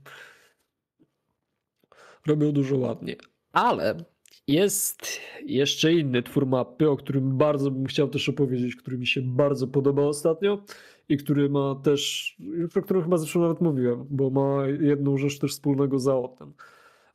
robią 2.26 2.52
dużo 2.52 2.76
ładnie. 2.76 3.16
Ale 3.52 4.04
jest 4.46 5.20
jeszcze 5.46 5.92
inny 5.92 6.22
twór 6.22 6.46
mapy, 6.46 6.90
o 6.90 6.96
którym 6.96 7.38
bardzo 7.38 7.70
bym 7.70 7.86
chciał 7.86 8.08
też 8.08 8.28
opowiedzieć, 8.28 8.76
który 8.76 8.98
mi 8.98 9.06
się 9.06 9.22
bardzo 9.22 9.66
podoba 9.66 10.02
ostatnio 10.02 10.64
i 11.10 11.16
który 11.16 11.48
ma 11.48 11.74
też, 11.74 12.36
o 12.76 12.82
którym 12.82 13.02
chyba 13.02 13.18
zresztą 13.18 13.40
nawet 13.40 13.60
mówiłem, 13.60 14.06
bo 14.10 14.30
ma 14.30 14.66
jedną 14.66 15.18
rzecz 15.18 15.38
też 15.38 15.50
wspólnego 15.50 15.98
z 15.98 16.08
Aotem. 16.08 16.52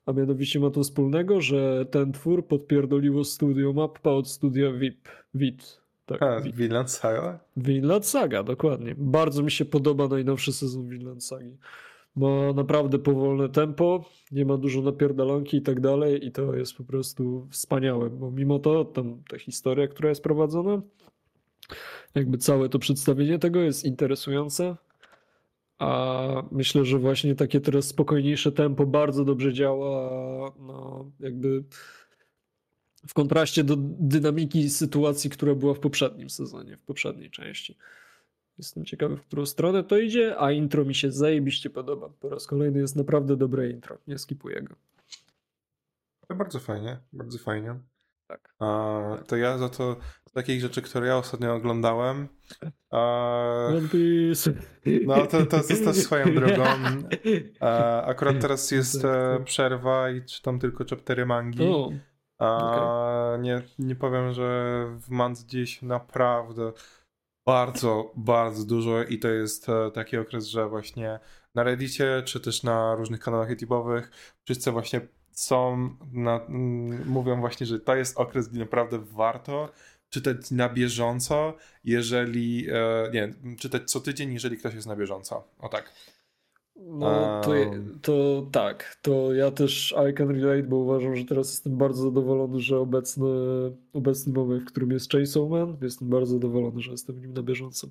A 0.06 0.14
mianowicie 0.14 0.60
ma 0.60 0.70
to 0.70 0.84
wspólnego, 0.84 1.42
że 1.42 1.86
ten 1.92 2.12
twór 2.12 2.48
podpierdoliło 2.48 3.24
studio 3.24 3.74
Mappa 3.74 4.10
od 4.10 4.30
studia 4.30 4.72
VIP. 4.72 5.10
VIP. 5.34 5.62
Tak, 6.06 6.24
A, 6.24 6.40
VIP. 6.40 6.56
Vinland 6.56 6.92
Saga? 6.92 7.40
Vinland 7.58 8.06
Saga, 8.06 8.44
dokładnie. 8.44 8.96
Bardzo 8.98 9.44
mi 9.44 9.52
się 9.52 9.66
podoba 9.66 10.08
najnowszy 10.08 10.54
sezon 10.54 10.90
Vinland 10.90 11.24
Sagi. 11.24 11.58
Ma 12.16 12.54
naprawdę 12.54 13.00
powolne 13.00 13.50
tempo, 13.50 14.06
nie 14.32 14.46
ma 14.46 14.58
dużo 14.58 14.82
napierdalonki 14.82 15.58
i 15.58 15.62
tak 15.62 15.80
dalej 15.80 16.26
i 16.28 16.32
to 16.32 16.56
jest 16.56 16.74
po 16.78 16.84
prostu 16.84 17.48
wspaniałe, 17.52 18.10
bo 18.10 18.32
mimo 18.32 18.60
to 18.60 18.86
tam 18.86 19.24
ta 19.30 19.40
historia, 19.40 19.88
która 19.88 20.10
jest 20.10 20.24
prowadzona, 20.24 20.82
jakby 22.16 22.38
całe 22.38 22.70
to 22.70 22.80
przedstawienie 22.80 23.40
tego 23.40 23.60
jest 23.60 23.86
interesujące, 23.86 24.76
a 25.80 26.44
myślę, 26.52 26.86
że 26.86 27.00
właśnie 27.00 27.36
takie 27.36 27.62
teraz 27.62 27.86
spokojniejsze 27.88 28.52
tempo 28.52 28.86
bardzo 28.86 29.26
dobrze 29.26 29.54
działa, 29.54 30.52
no 30.60 31.06
jakby 31.20 31.64
w 33.08 33.14
kontraście 33.14 33.64
do 33.64 33.76
dynamiki 34.00 34.70
sytuacji, 34.70 35.30
która 35.30 35.56
była 35.56 35.74
w 35.74 35.80
poprzednim 35.80 36.30
sezonie, 36.30 36.78
w 36.78 36.82
poprzedniej 36.82 37.32
części. 37.32 37.78
Jestem 38.58 38.86
ciekawy, 38.86 39.18
w 39.18 39.22
którą 39.22 39.46
stronę 39.46 39.84
to 39.84 39.98
idzie, 39.98 40.36
a 40.40 40.52
intro 40.52 40.86
mi 40.86 40.96
się 40.96 41.12
zajebiście 41.12 41.70
podoba. 41.70 42.10
Po 42.20 42.30
raz 42.30 42.48
kolejny 42.48 42.80
jest 42.80 42.96
naprawdę 42.96 43.38
dobre 43.38 43.70
intro, 43.70 43.98
nie 44.08 44.18
skipuję 44.18 44.62
go. 44.62 44.76
To 46.28 46.36
bardzo 46.36 46.60
fajnie, 46.60 46.98
bardzo 47.14 47.38
fajnie. 47.38 47.76
Tak. 48.28 48.56
A, 48.60 49.02
to 49.28 49.36
ja 49.36 49.58
za 49.58 49.70
to 49.70 49.96
takich 50.36 50.62
rzeczy, 50.62 50.82
które 50.82 51.08
ja 51.08 51.18
ostatnio 51.18 51.54
oglądałem. 51.54 52.28
One 52.92 53.90
Piece. 53.92 54.54
No 55.06 55.28
to, 55.28 55.46
to 55.46 55.64
zostać 55.64 55.96
swoją 55.96 56.36
drogą. 56.36 56.64
Akurat 58.06 58.42
teraz 58.42 58.72
jest 58.72 59.02
tak, 59.02 59.12
e, 59.12 59.38
tak. 59.38 59.44
przerwa 59.46 60.10
i 60.10 60.26
czytam 60.26 60.60
tylko 60.60 60.86
chaptery 60.90 61.26
mangi. 61.26 61.70
Okay. 62.38 63.40
nie, 63.40 63.62
nie 63.80 63.96
powiem, 63.96 64.34
że 64.34 64.86
w 65.00 65.10
mandze 65.10 65.48
dzieje 65.48 65.68
się 65.68 65.86
naprawdę 65.86 66.72
bardzo, 67.46 68.12
bardzo 68.16 68.66
dużo 68.66 69.04
i 69.04 69.20
to 69.20 69.28
jest 69.28 69.70
e, 69.70 69.92
taki 69.92 70.18
okres, 70.18 70.46
że 70.46 70.70
właśnie 70.70 71.20
na 71.56 71.64
Reddicie, 71.64 72.24
czy 72.26 72.40
też 72.40 72.64
na 72.64 72.96
różnych 72.96 73.20
kanałach 73.20 73.50
YouTube'owych 73.50 74.04
wszyscy 74.44 74.72
właśnie 74.72 75.02
są, 75.32 75.90
na, 76.12 76.42
mówią 77.06 77.40
właśnie, 77.40 77.66
że 77.66 77.80
to 77.80 77.96
jest 77.96 78.18
okres, 78.18 78.48
gdzie 78.48 78.60
naprawdę 78.60 79.00
warto 79.00 79.70
czytać 80.10 80.52
na 80.52 80.70
bieżąco, 80.70 81.54
jeżeli, 81.84 82.68
e, 82.70 83.12
nie, 83.14 83.34
czytać 83.58 83.92
co 83.92 84.00
tydzień, 84.00 84.34
jeżeli 84.34 84.58
ktoś 84.58 84.74
jest 84.74 84.88
na 84.88 84.96
bieżąco. 84.96 85.48
O 85.60 85.70
tak. 85.70 85.92
No 86.76 87.42
to, 87.44 87.52
to 88.02 88.48
tak, 88.52 88.98
to 89.02 89.34
ja 89.34 89.52
też 89.52 89.96
I 90.12 90.14
can 90.14 90.42
relate, 90.42 90.64
bo 90.64 90.78
uważam, 90.78 91.16
że 91.16 91.26
teraz 91.26 91.52
jestem 91.52 91.78
bardzo 91.78 92.04
zadowolony, 92.04 92.60
że 92.60 92.80
obecny, 92.80 93.26
obecny 93.94 94.34
moment, 94.34 94.64
w 94.64 94.66
którym 94.66 94.92
jest 94.92 95.12
Chainsaw 95.12 95.50
Man, 95.50 95.78
jestem 95.82 96.10
bardzo 96.10 96.34
zadowolony, 96.34 96.82
że 96.82 96.92
jestem 96.92 97.16
w 97.16 97.22
nim 97.22 97.34
na 97.34 97.44
bieżąco. 97.44 97.88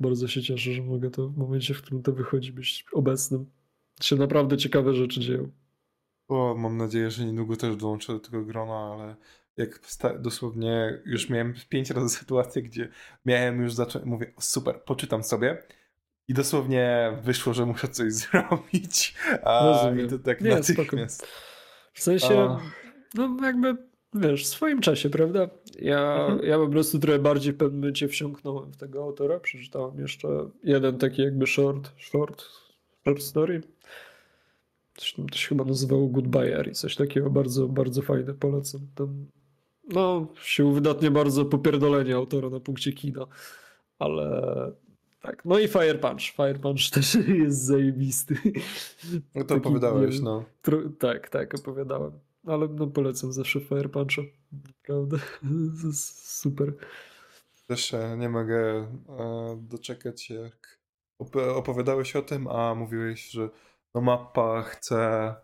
Bardzo 0.00 0.28
się 0.28 0.42
cieszę, 0.42 0.72
że 0.72 0.82
mogę 0.82 1.10
to 1.10 1.28
w 1.28 1.36
momencie, 1.36 1.74
w 1.74 1.82
którym 1.82 2.02
to 2.02 2.12
wychodzi, 2.12 2.52
być 2.52 2.84
obecnym. 2.92 3.46
Się 4.02 4.16
naprawdę 4.16 4.56
ciekawe 4.56 4.94
rzeczy 4.94 5.20
dzieją. 5.20 5.50
O, 6.28 6.54
mam 6.58 6.76
nadzieję, 6.76 7.10
że 7.10 7.24
niedługo 7.24 7.56
też 7.56 7.76
dołączę 7.76 8.12
do 8.12 8.20
tego 8.20 8.44
grona, 8.44 8.94
ale 8.94 9.16
jak 9.56 9.80
dosłownie 10.18 10.98
już 11.04 11.30
miałem 11.30 11.54
pięć 11.68 11.90
razy 11.90 12.08
sytuację, 12.08 12.62
gdzie 12.62 12.88
miałem 13.26 13.62
już 13.62 13.74
zacząć, 13.74 14.04
mówię, 14.04 14.32
super, 14.40 14.82
poczytam 14.82 15.22
sobie 15.24 15.62
i 16.28 16.34
dosłownie 16.34 17.12
wyszło, 17.22 17.54
że 17.54 17.66
muszę 17.66 17.88
coś 17.88 18.12
zrobić, 18.22 19.14
a 19.44 19.64
Rozumiem. 19.64 20.06
i 20.06 20.10
to 20.10 20.18
tak 20.18 20.40
Nie, 20.40 20.50
natychmiast. 20.50 21.16
Spoko. 21.18 21.32
W 21.92 22.02
sensie, 22.02 22.58
no 23.14 23.36
jakby, 23.42 23.76
wiesz, 24.14 24.44
w 24.44 24.46
swoim 24.46 24.80
czasie, 24.80 25.10
prawda? 25.10 25.48
Ja, 25.78 26.26
mhm. 26.26 26.48
ja 26.48 26.58
po 26.58 26.68
prostu 26.68 26.98
trochę 26.98 27.18
bardziej 27.18 27.52
w 27.52 27.56
pewnym 27.56 27.80
momencie 27.80 28.08
wsiąknąłem 28.08 28.72
w 28.72 28.76
tego 28.76 29.02
autora, 29.02 29.40
przeczytałem 29.40 29.98
jeszcze 29.98 30.28
jeden 30.64 30.98
taki 30.98 31.22
jakby 31.22 31.46
short, 31.46 31.90
short, 31.98 32.44
short 33.04 33.22
story, 33.22 33.62
to 35.30 35.36
się 35.38 35.48
chyba 35.48 35.64
nazywało 35.64 36.08
Goodbye 36.08 36.64
i 36.70 36.74
coś 36.74 36.96
takiego 36.96 37.30
bardzo, 37.30 37.68
bardzo 37.68 38.02
fajne, 38.02 38.34
polecam. 38.34 38.80
Tam, 38.94 39.26
no, 39.86 40.26
się 40.42 40.74
wydatnie 40.74 41.10
bardzo 41.10 41.44
popierdolenie 41.44 42.14
autora 42.14 42.50
na 42.50 42.60
punkcie 42.60 42.92
kina, 42.92 43.26
ale 43.98 44.42
tak. 45.26 45.44
No 45.44 45.58
i 45.58 45.68
Fire 45.68 45.98
Punch. 45.98 46.20
Fire 46.20 46.58
Punch 46.58 46.90
też 46.94 47.14
jest 47.14 47.64
zajebisty. 47.64 48.36
No 49.34 49.44
to 49.44 49.54
Taki, 49.54 49.60
opowiadałeś, 49.60 50.20
no. 50.20 50.44
Tak, 50.98 51.28
tak, 51.28 51.54
opowiadałem. 51.54 52.12
Ale 52.46 52.68
no 52.68 52.86
polecam 52.86 53.32
zawsze 53.32 53.60
Fire 53.60 53.88
Puncha. 53.88 54.22
Naprawdę. 54.52 55.18
super. 56.42 56.72
Też 57.66 57.94
nie 58.18 58.28
mogę 58.28 58.86
e, 59.08 59.58
doczekać, 59.60 60.30
jak 60.30 60.78
opowiadałeś 61.54 62.16
o 62.16 62.22
tym, 62.22 62.48
a 62.48 62.74
mówiłeś, 62.74 63.30
że 63.30 63.48
no 63.94 64.00
mapa 64.00 64.62
chce 64.62 65.34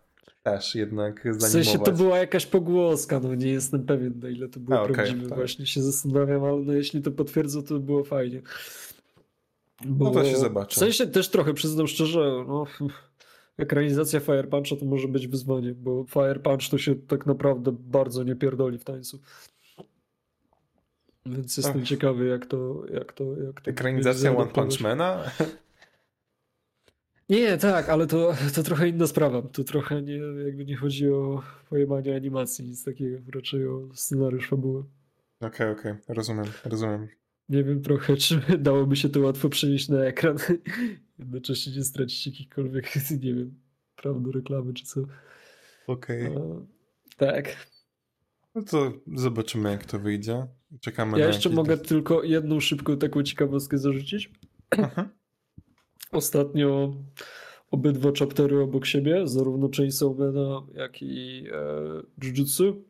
też 0.43 0.75
jednak 0.75 1.17
zanimować. 1.17 1.49
W 1.49 1.51
sensie 1.51 1.79
to 1.79 1.91
była 1.91 2.17
jakaś 2.17 2.45
pogłoska, 2.45 3.19
no 3.19 3.35
nie 3.35 3.47
jestem 3.47 3.85
pewien 3.85 4.19
na 4.19 4.29
ile 4.29 4.49
to 4.49 4.59
było 4.59 4.79
A, 4.79 4.81
okay, 4.81 4.93
prawdziwe. 4.93 5.29
Tak. 5.29 5.37
Właśnie 5.37 5.65
się 5.65 5.81
zastanawiam, 5.81 6.43
ale 6.43 6.61
no 6.61 6.73
jeśli 6.73 7.01
to 7.01 7.11
potwierdzą, 7.11 7.63
to 7.63 7.73
by 7.73 7.79
było 7.79 8.03
fajnie. 8.03 8.41
Bo... 9.85 10.05
No 10.05 10.11
to 10.11 10.25
się 10.25 10.37
zobaczy. 10.37 10.75
W 10.75 10.79
sensie 10.79 11.07
też 11.07 11.29
trochę 11.29 11.53
przyznam 11.53 11.87
szczerze, 11.87 12.45
no 12.47 12.65
ekranizacja 13.57 14.19
Fire 14.19 14.47
Puncha 14.47 14.75
to 14.75 14.85
może 14.85 15.07
być 15.07 15.27
wyzwanie, 15.27 15.73
bo 15.73 16.05
Fire 16.09 16.39
Punch 16.39 16.69
to 16.69 16.77
się 16.77 16.95
tak 16.95 17.25
naprawdę 17.25 17.71
bardzo 17.71 18.23
nie 18.23 18.35
pierdoli 18.35 18.77
w 18.77 18.83
tańcu. 18.83 19.19
Więc 21.25 21.57
jestem 21.57 21.81
Ach. 21.81 21.87
ciekawy, 21.87 22.25
jak 22.25 22.45
to. 22.45 22.83
Jak 22.93 23.13
to, 23.13 23.23
jak 23.45 23.61
to 23.61 23.71
Ekranizacja 23.71 24.37
One 24.37 24.51
Punch 24.51 24.81
Mana? 24.81 25.23
Nie, 27.29 27.57
tak, 27.57 27.89
ale 27.89 28.07
to, 28.07 28.33
to 28.55 28.63
trochę 28.63 28.87
inna 28.89 29.07
sprawa. 29.07 29.41
Tu 29.41 29.63
trochę 29.63 30.01
nie, 30.01 30.17
jakby 30.45 30.65
nie 30.65 30.77
chodzi 30.77 31.09
o 31.09 31.43
pojemanie 31.69 32.15
animacji, 32.15 32.65
nic 32.65 32.83
takiego, 32.83 33.17
raczej 33.35 33.67
o 33.67 33.89
scenariusz 33.93 34.49
fabuły. 34.49 34.83
Okej, 35.39 35.49
okay, 35.49 35.71
okej, 35.71 35.91
okay. 35.91 36.15
rozumiem, 36.15 36.45
rozumiem. 36.65 37.07
Nie 37.49 37.63
wiem 37.63 37.81
trochę, 37.81 38.17
czy 38.23 38.41
dałoby 38.59 38.95
się 38.95 39.09
to 39.09 39.19
łatwo 39.19 39.49
przenieść 39.49 39.89
na 39.89 40.03
ekran. 40.03 40.37
Jednocześnie 41.19 41.73
nie 41.75 41.83
stracić 41.83 42.27
jakichkolwiek, 42.27 42.95
nie 43.23 43.33
wiem, 43.33 43.59
prawdy, 43.95 44.31
reklamy 44.31 44.73
czy 44.73 44.85
co. 44.85 45.01
Okej. 45.87 46.27
Okay. 46.27 46.65
Tak. 47.17 47.67
No 48.55 48.61
to 48.61 48.93
zobaczymy, 49.15 49.71
jak 49.71 49.85
to 49.85 49.99
wyjdzie. 49.99 50.47
Czekamy 50.79 51.19
ja 51.19 51.25
na 51.25 51.33
jeszcze 51.33 51.49
mogę 51.49 51.77
tylko 51.77 52.23
jedną 52.23 52.59
szybką 52.59 52.97
taką 52.97 53.23
ciekawostkę 53.23 53.77
zarzucić. 53.77 54.31
Aha. 54.69 55.09
Ostatnio 56.11 56.93
obydwa 57.71 58.11
chaptery 58.19 58.59
obok 58.59 58.85
siebie, 58.85 59.27
zarówno 59.27 59.69
Chainsaw 59.77 60.17
Mana, 60.17 60.61
jak 60.73 61.01
i 61.01 61.43
e, 61.51 62.25
Jujutsu, 62.27 62.83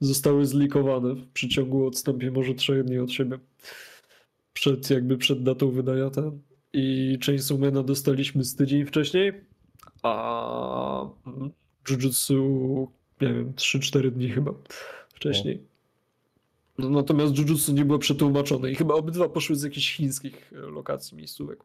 zostały 0.00 0.46
zlikowane 0.46 1.14
w 1.14 1.28
przeciągu 1.28 1.86
odstępie 1.86 2.30
może 2.30 2.54
trzech 2.54 2.84
dni 2.84 2.98
od 2.98 3.12
siebie. 3.12 3.38
Przed, 4.52 4.90
jakby 4.90 5.18
przed 5.18 5.42
datą 5.42 5.70
wydania 5.70 6.10
ten. 6.10 6.40
I 6.72 7.18
Chainsaw 7.26 7.58
Mana 7.58 7.82
dostaliśmy 7.82 8.44
z 8.44 8.56
tydzień 8.56 8.86
wcześniej, 8.86 9.32
a 10.02 11.08
Jujutsu, 11.90 12.88
nie 13.20 13.28
wiem, 13.28 13.52
3-4 13.52 14.10
dni 14.10 14.28
chyba 14.28 14.54
wcześniej. 15.14 15.62
No, 16.78 16.90
natomiast 16.90 17.38
Jujutsu 17.38 17.72
nie 17.72 17.84
było 17.84 17.98
przetłumaczone 17.98 18.70
i 18.70 18.74
chyba 18.74 18.94
obydwa 18.94 19.28
poszły 19.28 19.56
z 19.56 19.62
jakichś 19.62 19.96
chińskich 19.96 20.52
lokacji, 20.52 21.16
miejscówek. 21.16 21.64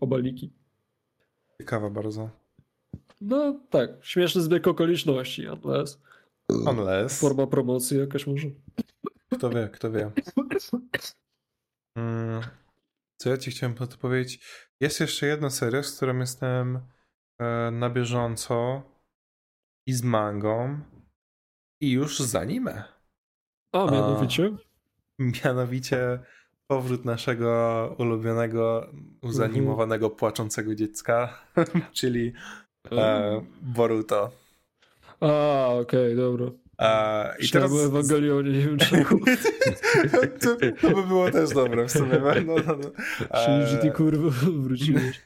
Obaliki. 0.00 0.52
Ciekawe 1.58 1.90
bardzo. 1.90 2.30
No 3.20 3.60
tak, 3.70 3.90
śmieszny 4.02 4.42
zbieg 4.42 4.66
okoliczności, 4.66 5.48
unless. 5.48 6.00
Unless. 6.48 7.20
Forma 7.20 7.46
promocji 7.46 7.98
jakaś 7.98 8.26
może. 8.26 8.48
Kto 9.32 9.50
wie, 9.50 9.68
kto 9.68 9.90
wie. 9.90 10.10
Mm, 11.96 12.42
co 13.16 13.30
ja 13.30 13.36
ci 13.36 13.50
chciałem 13.50 13.74
podpowiedzieć? 13.74 14.44
Jest 14.80 15.00
jeszcze 15.00 15.26
jedna 15.26 15.50
seria, 15.50 15.82
z 15.82 15.96
którą 15.96 16.18
jestem 16.18 16.80
e, 17.38 17.70
na 17.70 17.90
bieżąco 17.90 18.82
i 19.86 19.92
z 19.92 20.02
mangą 20.02 20.80
i 21.80 21.90
już 21.90 22.20
z 22.20 22.34
anime. 22.34 22.84
A, 23.72 23.90
mianowicie? 23.90 24.50
A, 25.20 25.22
mianowicie 25.44 26.18
powrót 26.66 27.04
naszego 27.04 27.94
ulubionego, 27.98 28.86
uzanimowanego, 29.22 30.10
płaczącego 30.10 30.74
dziecka, 30.74 31.38
czyli 31.92 32.32
e, 32.92 33.40
Boruto. 33.62 34.30
A, 35.20 35.66
okej, 35.66 36.12
okay, 36.12 36.16
dobra. 36.16 36.46
A, 36.78 37.24
I 37.40 37.48
teraz... 37.48 37.72
o 37.72 37.84
Ewangelionie, 37.84 38.52
nie 38.52 38.66
wiem 38.66 38.78
czemu. 38.78 39.04
to, 40.40 40.56
to, 40.80 40.96
by 40.96 41.02
było 41.02 41.30
też 41.30 41.50
dobre 41.50 41.84
w 41.84 41.92
sumie. 41.92 42.18
No, 42.46 42.54
no, 42.66 42.76
no. 42.76 42.90
Czyli, 43.44 43.66
że 43.66 43.78
ty 43.78 43.90
kurwa 43.90 44.30
wróciłeś. 44.52 45.20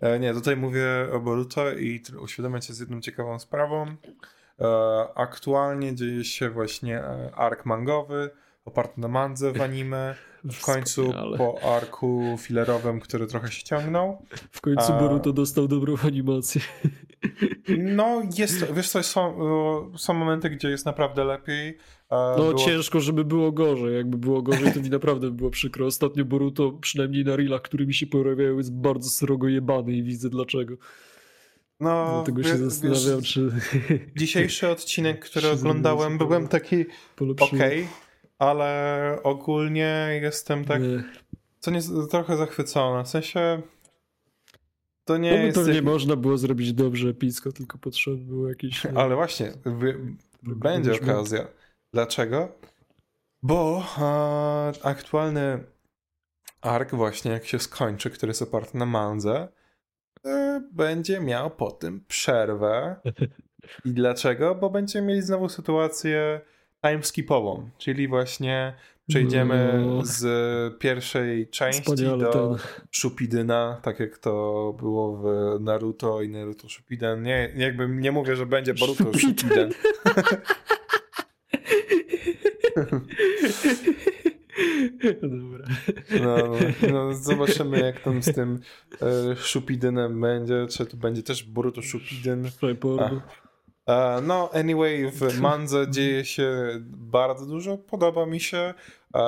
E, 0.00 0.18
nie, 0.18 0.34
tutaj 0.34 0.56
mówię 0.56 0.86
o 1.12 1.20
Boruto 1.20 1.72
i 1.72 2.02
uświadamiam 2.22 2.60
cię 2.60 2.74
z 2.74 2.80
jedną 2.80 3.00
ciekawą 3.00 3.38
sprawą. 3.38 3.86
E, 3.86 4.66
aktualnie 5.14 5.94
dzieje 5.94 6.24
się 6.24 6.50
właśnie 6.50 6.98
e, 6.98 7.34
ark 7.34 7.66
mangowy, 7.66 8.30
oparty 8.64 9.00
na 9.00 9.08
mandze 9.08 9.52
w 9.52 9.60
anime. 9.60 10.14
W 10.44 10.62
końcu 10.62 11.12
po 11.38 11.74
arku 11.76 12.36
filerowym, 12.38 13.00
który 13.00 13.26
trochę 13.26 13.52
się 13.52 13.62
ciągnął. 13.62 14.22
W 14.50 14.60
końcu 14.60 14.92
Boruto 14.92 15.32
dostał 15.32 15.68
dobrą 15.68 15.94
animację. 16.04 16.60
No, 17.78 18.22
jest, 18.38 18.72
wiesz 18.72 18.88
co, 18.88 19.02
są, 19.02 19.38
są 19.96 20.14
momenty, 20.14 20.50
gdzie 20.50 20.70
jest 20.70 20.86
naprawdę 20.86 21.24
lepiej. 21.24 21.78
No 22.10 22.36
było... 22.36 22.54
ciężko, 22.54 23.00
żeby 23.00 23.24
było 23.24 23.52
gorzej. 23.52 23.96
Jakby 23.96 24.18
było 24.18 24.42
gorzej, 24.42 24.72
to 24.72 24.80
mi 24.80 24.90
naprawdę 24.90 25.30
było 25.30 25.50
przykro. 25.50 25.86
Ostatnio 25.86 26.24
Boruto, 26.24 26.72
przynajmniej 26.72 27.24
na 27.24 27.36
reelach, 27.36 27.62
którymi 27.62 27.94
się 27.94 28.06
pojawiają, 28.06 28.56
jest 28.56 28.72
bardzo 28.72 29.10
srogo 29.10 29.48
jebany 29.48 29.92
i 29.92 30.02
widzę 30.02 30.30
dlaczego. 30.30 30.76
No, 31.80 32.12
Dlatego 32.14 32.42
się 32.42 32.56
zastanawiam, 32.56 33.20
wiesz, 33.20 33.32
czy... 33.32 33.50
Dzisiejszy 34.16 34.68
odcinek, 34.68 35.24
który 35.24 35.48
oglądałem, 35.56 36.18
byłem 36.18 36.48
taki 36.48 36.84
okej, 37.20 37.38
okay, 37.38 37.86
ale 38.40 39.18
ogólnie 39.22 40.18
jestem 40.22 40.64
tak... 40.64 40.82
Nie. 40.82 41.04
Co 41.58 41.70
nie, 41.70 41.80
trochę 42.10 42.36
zachwycony. 42.36 43.04
W 43.04 43.08
sensie 43.08 43.62
to 45.04 45.16
nie 45.16 45.30
no, 45.30 45.36
jest... 45.36 45.58
Pewnie 45.58 45.74
jak... 45.74 45.84
można 45.84 46.16
było 46.16 46.38
zrobić 46.38 46.72
dobrze 46.72 47.08
epicko, 47.08 47.52
tylko 47.52 47.78
potrzebne 47.78 48.24
było 48.24 48.48
jakieś... 48.48 48.86
Ale 48.86 49.16
właśnie, 49.16 49.52
będzie 50.42 50.94
okazja. 50.94 51.48
Dlaczego? 51.92 52.58
Bo 53.42 53.84
e, 53.98 54.72
aktualny 54.86 55.64
ark 56.60 56.94
właśnie, 56.94 57.30
jak 57.30 57.46
się 57.46 57.58
skończy, 57.58 58.10
który 58.10 58.30
jest 58.30 58.42
oparty 58.42 58.78
na 58.78 58.86
manze, 58.86 59.48
e, 60.26 60.62
będzie 60.72 61.20
miał 61.20 61.50
po 61.50 61.70
tym 61.70 62.04
przerwę. 62.08 62.96
I 63.84 63.90
dlaczego? 63.92 64.54
Bo 64.54 64.70
będziemy 64.70 65.06
mieli 65.06 65.22
znowu 65.22 65.48
sytuację 65.48 66.40
timeskipową, 66.82 67.70
czyli 67.78 68.08
właśnie 68.08 68.74
Przejdziemy 69.10 69.82
no. 69.86 70.00
z 70.04 70.78
pierwszej 70.78 71.48
części 71.48 71.82
Wspaniale 71.82 72.24
do 72.24 72.32
ten. 72.32 72.56
Shupidyna, 72.92 73.80
tak 73.82 74.00
jak 74.00 74.18
to 74.18 74.74
było 74.78 75.16
w 75.16 75.24
Naruto 75.60 76.22
i 76.22 76.28
Naruto 76.28 76.68
Shupiden. 76.68 77.22
Nie, 77.22 77.52
jakby 77.56 77.88
nie 77.88 78.12
mówię, 78.12 78.36
że 78.36 78.46
będzie 78.46 78.74
Boruto 78.74 79.04
Shupiden. 79.18 79.70
Dobra. 85.22 85.66
No, 86.24 86.36
no, 86.92 87.14
zobaczymy 87.14 87.80
jak 87.80 88.00
tam 88.00 88.22
z 88.22 88.34
tym 88.34 88.60
e, 89.02 89.36
Shupidenem 89.36 90.20
będzie, 90.20 90.66
czy 90.70 90.86
to 90.86 90.96
będzie 90.96 91.22
też 91.22 91.44
Boruto 91.44 91.82
Shupiden. 91.82 92.50
No, 94.22 94.50
anyway, 94.52 95.10
w 95.10 95.40
Mandze 95.40 95.90
dzieje 95.90 96.24
się 96.24 96.52
bardzo 96.84 97.46
dużo, 97.46 97.78
podoba 97.78 98.26
mi 98.26 98.40
się, 98.40 98.74
uh, 99.14 99.20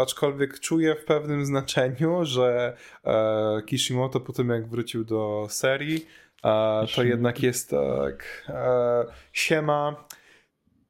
aczkolwiek 0.00 0.60
czuję 0.60 0.94
w 0.94 1.04
pewnym 1.04 1.46
znaczeniu, 1.46 2.24
że 2.24 2.76
uh, 3.04 3.64
Kishimoto 3.64 4.20
po 4.20 4.32
tym 4.32 4.48
jak 4.48 4.68
wrócił 4.68 5.04
do 5.04 5.46
serii, 5.50 6.06
to 6.94 7.02
jednak 7.02 7.42
jest 7.42 7.70
tak, 7.70 8.46
siema, 9.32 10.06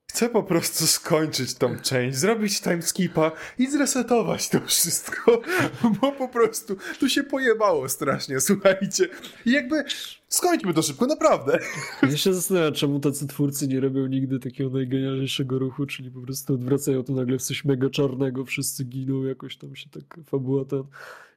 Chcę 0.08 0.28
po 0.28 0.42
prostu 0.42 0.86
skończyć 0.86 1.54
tą 1.54 1.78
część, 1.78 2.18
zrobić 2.18 2.60
timeskipa 2.60 3.32
i 3.58 3.70
zresetować 3.70 4.48
to 4.48 4.60
wszystko, 4.60 5.42
bo 6.00 6.12
po 6.12 6.28
prostu 6.28 6.76
tu 7.00 7.08
się 7.08 7.22
pojebało 7.22 7.88
strasznie, 7.88 8.40
słuchajcie. 8.40 9.08
I 9.46 9.52
jakby 9.52 9.84
skończmy 10.28 10.74
to 10.74 10.82
szybko, 10.82 11.06
naprawdę. 11.06 11.58
Ja 12.02 12.16
się 12.16 12.34
zastanawiam, 12.34 12.72
czemu 12.72 13.00
tacy 13.00 13.26
twórcy 13.26 13.68
nie 13.68 13.80
robią 13.80 14.06
nigdy 14.06 14.38
takiego 14.38 14.70
najgenialniejszego 14.70 15.58
ruchu, 15.58 15.86
czyli 15.86 16.10
po 16.10 16.20
prostu 16.20 16.54
odwracają 16.54 17.02
to 17.02 17.12
nagle 17.12 17.38
w 17.38 17.42
coś 17.42 17.64
mega 17.64 17.90
czarnego, 17.90 18.44
wszyscy 18.44 18.84
giną, 18.84 19.24
jakoś 19.24 19.56
tam 19.56 19.76
się 19.76 19.90
tak 19.90 20.20
fabuła 20.24 20.64
ten, 20.64 20.82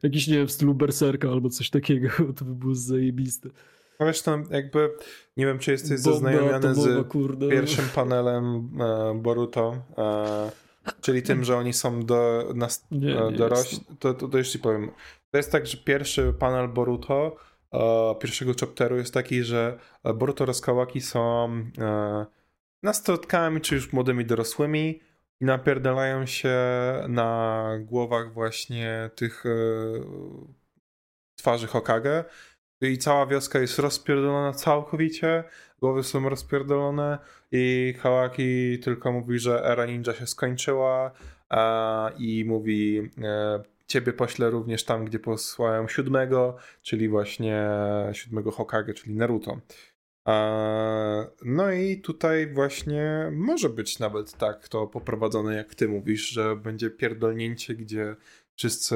jakiś 0.03 0.27
nie 0.27 0.37
wiem, 0.37 0.47
w 0.47 0.51
stylu 0.51 0.73
berserka 0.73 1.29
albo 1.29 1.49
coś 1.49 1.69
takiego, 1.69 2.09
to 2.37 2.45
by 2.45 2.55
było 2.55 2.75
zajebiste. 2.75 3.49
Tam 4.25 4.43
jakby, 4.51 4.89
nie 5.37 5.45
wiem, 5.45 5.59
czy 5.59 5.71
jesteś 5.71 6.01
Bomba 6.01 6.11
zaznajomiony 6.11 6.75
z 6.75 7.07
kurde. 7.07 7.49
pierwszym 7.49 7.85
panelem 7.95 8.69
e, 8.79 9.13
Boruto, 9.15 9.75
e, 9.97 10.51
czyli 11.01 11.23
tym, 11.23 11.43
że 11.43 11.57
oni 11.57 11.73
są 11.73 12.05
do, 12.05 12.51
nas, 12.55 12.87
nie, 12.91 13.21
e, 13.21 13.31
dorośli. 13.31 13.79
To, 13.99 14.13
to, 14.13 14.27
to 14.27 14.37
już 14.37 14.49
ci 14.49 14.59
powiem. 14.59 14.91
To 15.31 15.37
jest 15.37 15.51
tak, 15.51 15.67
że 15.67 15.77
pierwszy 15.77 16.33
panel 16.39 16.67
Boruto, 16.67 17.35
e, 17.73 18.15
pierwszego 18.19 18.51
chapteru 18.59 18.97
jest 18.97 19.13
taki, 19.13 19.43
że 19.43 19.79
Boruto 20.15 20.43
oraz 20.43 20.61
Kawaki 20.61 21.01
są 21.01 21.49
e, 21.77 22.25
nastolatkami, 22.83 23.61
czy 23.61 23.75
już 23.75 23.93
młodymi 23.93 24.25
dorosłymi 24.25 24.99
i 25.41 25.45
napierdalają 25.45 26.25
się 26.25 26.55
na 27.07 27.69
głowach 27.79 28.33
właśnie 28.33 29.09
tych 29.15 29.45
e, 29.45 29.49
twarzy 31.35 31.67
Hokage 31.67 32.25
i 32.81 32.97
cała 32.97 33.25
wioska 33.25 33.59
jest 33.59 33.79
rozpierdolona 33.79 34.53
całkowicie, 34.53 35.43
głowy 35.79 36.03
są 36.03 36.29
rozpierdolone 36.29 37.17
i 37.51 37.93
Hawaki 37.99 38.79
tylko 38.79 39.11
mówi, 39.11 39.39
że 39.39 39.65
era 39.65 39.85
ninja 39.85 40.13
się 40.13 40.27
skończyła 40.27 41.11
a, 41.49 42.11
i 42.17 42.45
mówi 42.45 43.09
e, 43.23 43.63
ciebie 43.87 44.13
poślę 44.13 44.49
również 44.49 44.83
tam, 44.83 45.05
gdzie 45.05 45.19
posłałem 45.19 45.89
siódmego, 45.89 46.57
czyli 46.81 47.09
właśnie 47.09 47.69
siódmego 48.13 48.51
Hokage, 48.51 48.93
czyli 48.93 49.15
Naruto. 49.15 49.59
No 51.45 51.71
i 51.71 52.01
tutaj 52.01 52.53
właśnie 52.53 53.29
może 53.31 53.69
być 53.69 53.99
nawet 53.99 54.37
tak 54.37 54.67
to 54.67 54.87
poprowadzone, 54.87 55.55
jak 55.55 55.75
ty 55.75 55.87
mówisz, 55.87 56.29
że 56.29 56.55
będzie 56.55 56.89
pierdolnięcie, 56.89 57.75
gdzie 57.75 58.15
wszyscy 58.55 58.95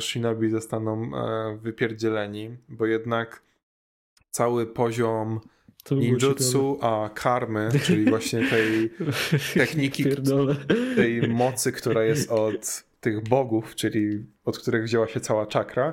shinobi 0.00 0.50
zostaną 0.50 1.10
e, 1.16 1.58
wypierdzieleni, 1.62 2.56
bo 2.68 2.86
jednak 2.86 3.42
cały 4.30 4.66
poziom 4.66 5.40
ninjutsu, 5.90 6.78
a 6.80 7.10
karmy, 7.14 7.68
czyli 7.82 8.04
właśnie 8.04 8.50
tej 8.50 8.90
techniki, 9.54 10.04
tej 10.96 11.28
mocy, 11.28 11.72
która 11.72 12.04
jest 12.04 12.30
od 12.30 12.84
tych 13.00 13.28
bogów, 13.28 13.74
czyli 13.74 14.26
od 14.44 14.58
których 14.58 14.84
wzięła 14.84 15.08
się 15.08 15.20
cała 15.20 15.46
czakra, 15.46 15.92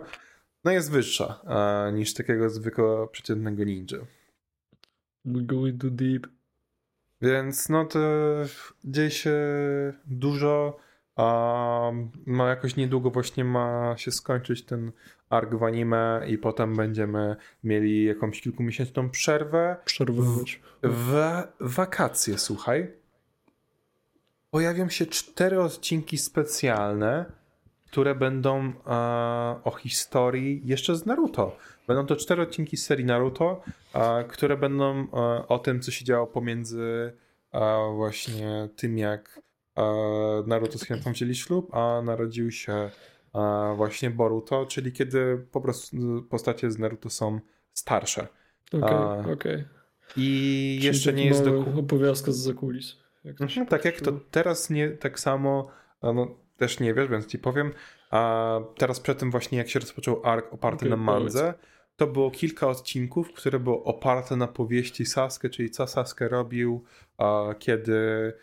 no 0.64 0.72
jest 0.72 0.92
wyższa 0.92 1.42
a, 1.46 1.90
niż 1.94 2.14
takiego 2.14 2.50
zwykłego 2.50 3.08
przeciętnego 3.08 3.64
ninja. 3.64 3.98
We 5.26 5.42
going 5.42 5.82
too 5.82 5.90
deep. 5.90 6.28
Więc 7.22 7.70
no 7.70 7.86
to 7.86 8.00
dzieje 8.84 9.12
się 9.12 9.34
dużo 10.06 10.78
A 11.22 11.92
no 12.28 12.48
jakoś 12.48 12.76
niedługo 12.76 13.12
właśnie 13.12 13.44
ma 13.44 13.94
się 13.98 14.12
skończyć 14.12 14.66
ten 14.66 14.92
ark 15.30 15.56
w 15.56 15.64
anime 15.64 16.22
i 16.28 16.38
potem 16.38 16.76
będziemy 16.76 17.36
mieli 17.64 18.06
jakąś 18.06 18.42
kilkumiesięczną 18.42 19.10
przerwę. 19.10 19.76
Przerwywać. 19.86 20.62
W 20.84 21.42
wakacje, 21.60 22.38
słuchaj. 22.38 22.92
Pojawią 24.50 24.90
się 24.90 25.06
cztery 25.06 25.62
odcinki 25.62 26.18
specjalne, 26.18 27.26
które 27.88 28.16
będą 28.16 28.74
o 29.64 29.72
historii 29.80 30.62
jeszcze 30.66 30.96
z 30.96 31.06
Naruto. 31.06 31.58
Będą 31.88 32.06
to 32.06 32.16
cztery 32.16 32.42
odcinki 32.42 32.78
z 32.78 32.86
serii 32.86 33.06
Naruto, 33.06 33.64
które 34.30 34.58
będą 34.58 35.08
o 35.48 35.60
tym, 35.60 35.82
co 35.82 35.92
się 35.92 36.06
działo 36.06 36.28
pomiędzy 36.28 37.14
właśnie 37.96 38.70
tym, 38.76 38.98
jak 38.98 39.42
Naruto 40.48 40.78
z 40.78 40.86
Hinatą 40.86 41.12
wzięli 41.12 41.36
ślub, 41.36 41.76
a 41.76 42.02
narodził 42.02 42.52
się 42.52 42.90
e, 43.36 43.74
właśnie 43.76 44.10
Boruto, 44.10 44.66
czyli 44.66 44.92
kiedy 44.92 45.48
po 45.52 45.62
prostu 45.62 45.98
postacie 46.30 46.72
z 46.72 46.80
Naruto 46.80 47.10
są 47.10 47.40
starsze. 47.74 48.28
Okej, 48.68 48.82
okay, 48.82 49.20
okej. 49.20 49.34
Okay. 49.34 49.66
I 50.18 50.78
Czyli 50.78 50.86
jeszcze 50.86 51.14
nie 51.14 51.26
jest 51.26 51.46
do... 51.46 51.60
opowiastka 51.80 52.32
z 52.32 52.38
zakulis. 52.38 52.98
Jak 53.24 53.42
mhm, 53.42 53.68
tak 53.68 53.86
jak 53.86 54.02
to 54.02 54.12
teraz 54.32 54.70
nie 54.70 54.90
tak 54.90 55.20
samo, 55.20 55.72
no 56.04 56.28
też 56.58 56.80
nie 56.80 56.94
wiesz, 56.94 57.08
więc 57.08 57.26
ci 57.26 57.40
powiem, 57.40 57.74
a 58.12 58.60
teraz 58.78 59.00
przed 59.00 59.20
tym 59.20 59.32
właśnie 59.32 59.58
jak 59.58 59.70
się 59.70 59.80
rozpoczął 59.80 60.22
ark 60.26 60.54
oparty 60.54 60.86
okay, 60.86 60.90
na 60.90 60.98
mandze, 60.98 61.54
to 61.96 62.08
było 62.08 62.32
kilka 62.32 62.68
odcinków, 62.68 63.34
które 63.34 63.60
były 63.60 63.84
oparte 63.84 64.36
na 64.36 64.48
powieści 64.48 65.06
Sasuke, 65.06 65.50
czyli 65.50 65.70
co 65.70 65.88
Sasuke 65.88 66.28
robił, 66.28 66.84
a, 67.18 67.56
kiedy 67.60 68.34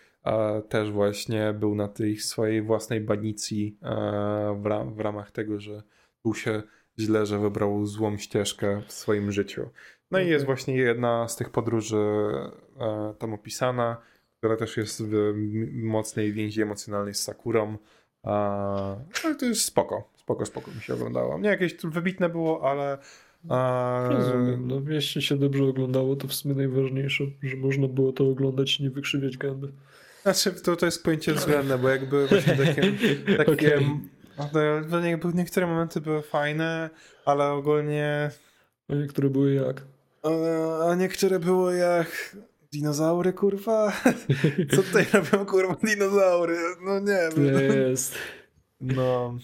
też 0.69 0.91
właśnie 0.91 1.53
był 1.53 1.75
na 1.75 1.89
tej 1.89 2.17
swojej 2.17 2.63
własnej 2.63 3.01
banicji 3.01 3.77
a, 3.83 3.95
w, 4.55 4.67
ram, 4.67 4.95
w 4.95 5.01
ramach 5.01 5.31
tego, 5.31 5.61
że 5.61 5.83
był 6.25 6.35
się 6.35 6.63
źle, 6.99 7.27
że 7.27 7.39
wybrał 7.39 7.87
złą 7.87 8.17
ścieżkę 8.17 8.83
w 8.87 8.93
swoim 8.93 9.33
życiu. 9.33 9.69
No 10.11 10.21
i 10.21 10.29
jest 10.29 10.47
właśnie 10.47 10.77
jedna 10.77 11.29
z 11.29 11.37
tych 11.37 11.51
podróży 11.51 11.97
tam 13.19 13.35
opisana, 13.35 13.97
która 14.39 14.57
też 14.57 14.77
jest 14.77 15.03
w 15.05 15.35
mocnej 15.73 16.33
więzi 16.33 16.63
emocjonalnej 16.63 17.15
z 17.15 17.23
Sakurą. 17.23 17.77
Ale 19.25 19.35
to 19.39 19.47
jest 19.47 19.65
spoko, 19.65 20.11
spoko, 20.17 20.47
spoko 20.47 20.71
mi 20.71 20.81
się 20.81 20.95
oglądało. 20.95 21.39
Nie 21.39 21.49
jakieś 21.49 21.77
wybitne 21.77 22.29
było, 22.29 22.71
ale 22.71 22.99
Rozumiem. 24.11 24.69
No, 24.69 24.81
jeśli 24.89 25.23
się 25.23 25.37
dobrze 25.37 25.65
oglądało, 25.65 26.17
to 26.17 26.29
w 26.29 26.35
sumie 26.35 26.55
najważniejsze, 26.55 27.25
że 27.43 27.57
można 27.57 27.89
było 27.89 28.13
to 28.13 28.29
oglądać 28.29 28.81
i 28.81 28.83
nie 28.83 28.91
wykrzywiać 28.91 29.37
gęby. 29.37 29.73
Znaczy, 30.23 30.53
to, 30.53 30.77
to 30.77 30.87
jest 30.87 31.05
pojęcie 31.05 31.35
względne, 31.35 31.79
bo 31.79 31.89
jakby 31.89 32.27
właśnie 32.27 32.57
takie, 32.57 32.83
takie 33.45 33.77
okay. 34.37 34.85
no, 34.91 35.07
jakby 35.07 35.35
niektóre 35.35 35.67
momenty 35.67 36.01
były 36.01 36.23
fajne, 36.23 36.91
ale 37.25 37.51
ogólnie... 37.51 38.31
A 38.89 38.95
niektóre 38.95 39.31
były 39.31 39.55
jak? 39.55 39.83
A, 40.89 40.95
niektóre 40.95 41.39
było 41.39 41.73
jak 41.73 42.37
Dinozaury, 42.73 43.33
kurwa? 43.33 43.93
Co 44.77 44.83
tutaj 44.83 45.07
robią, 45.13 45.47
kurwa, 45.47 45.77
dinozaury? 45.85 46.57
No 46.81 47.01
nie 47.01 47.29
wiem. 47.37 47.89
Jest. 47.89 48.15
No. 48.81 49.39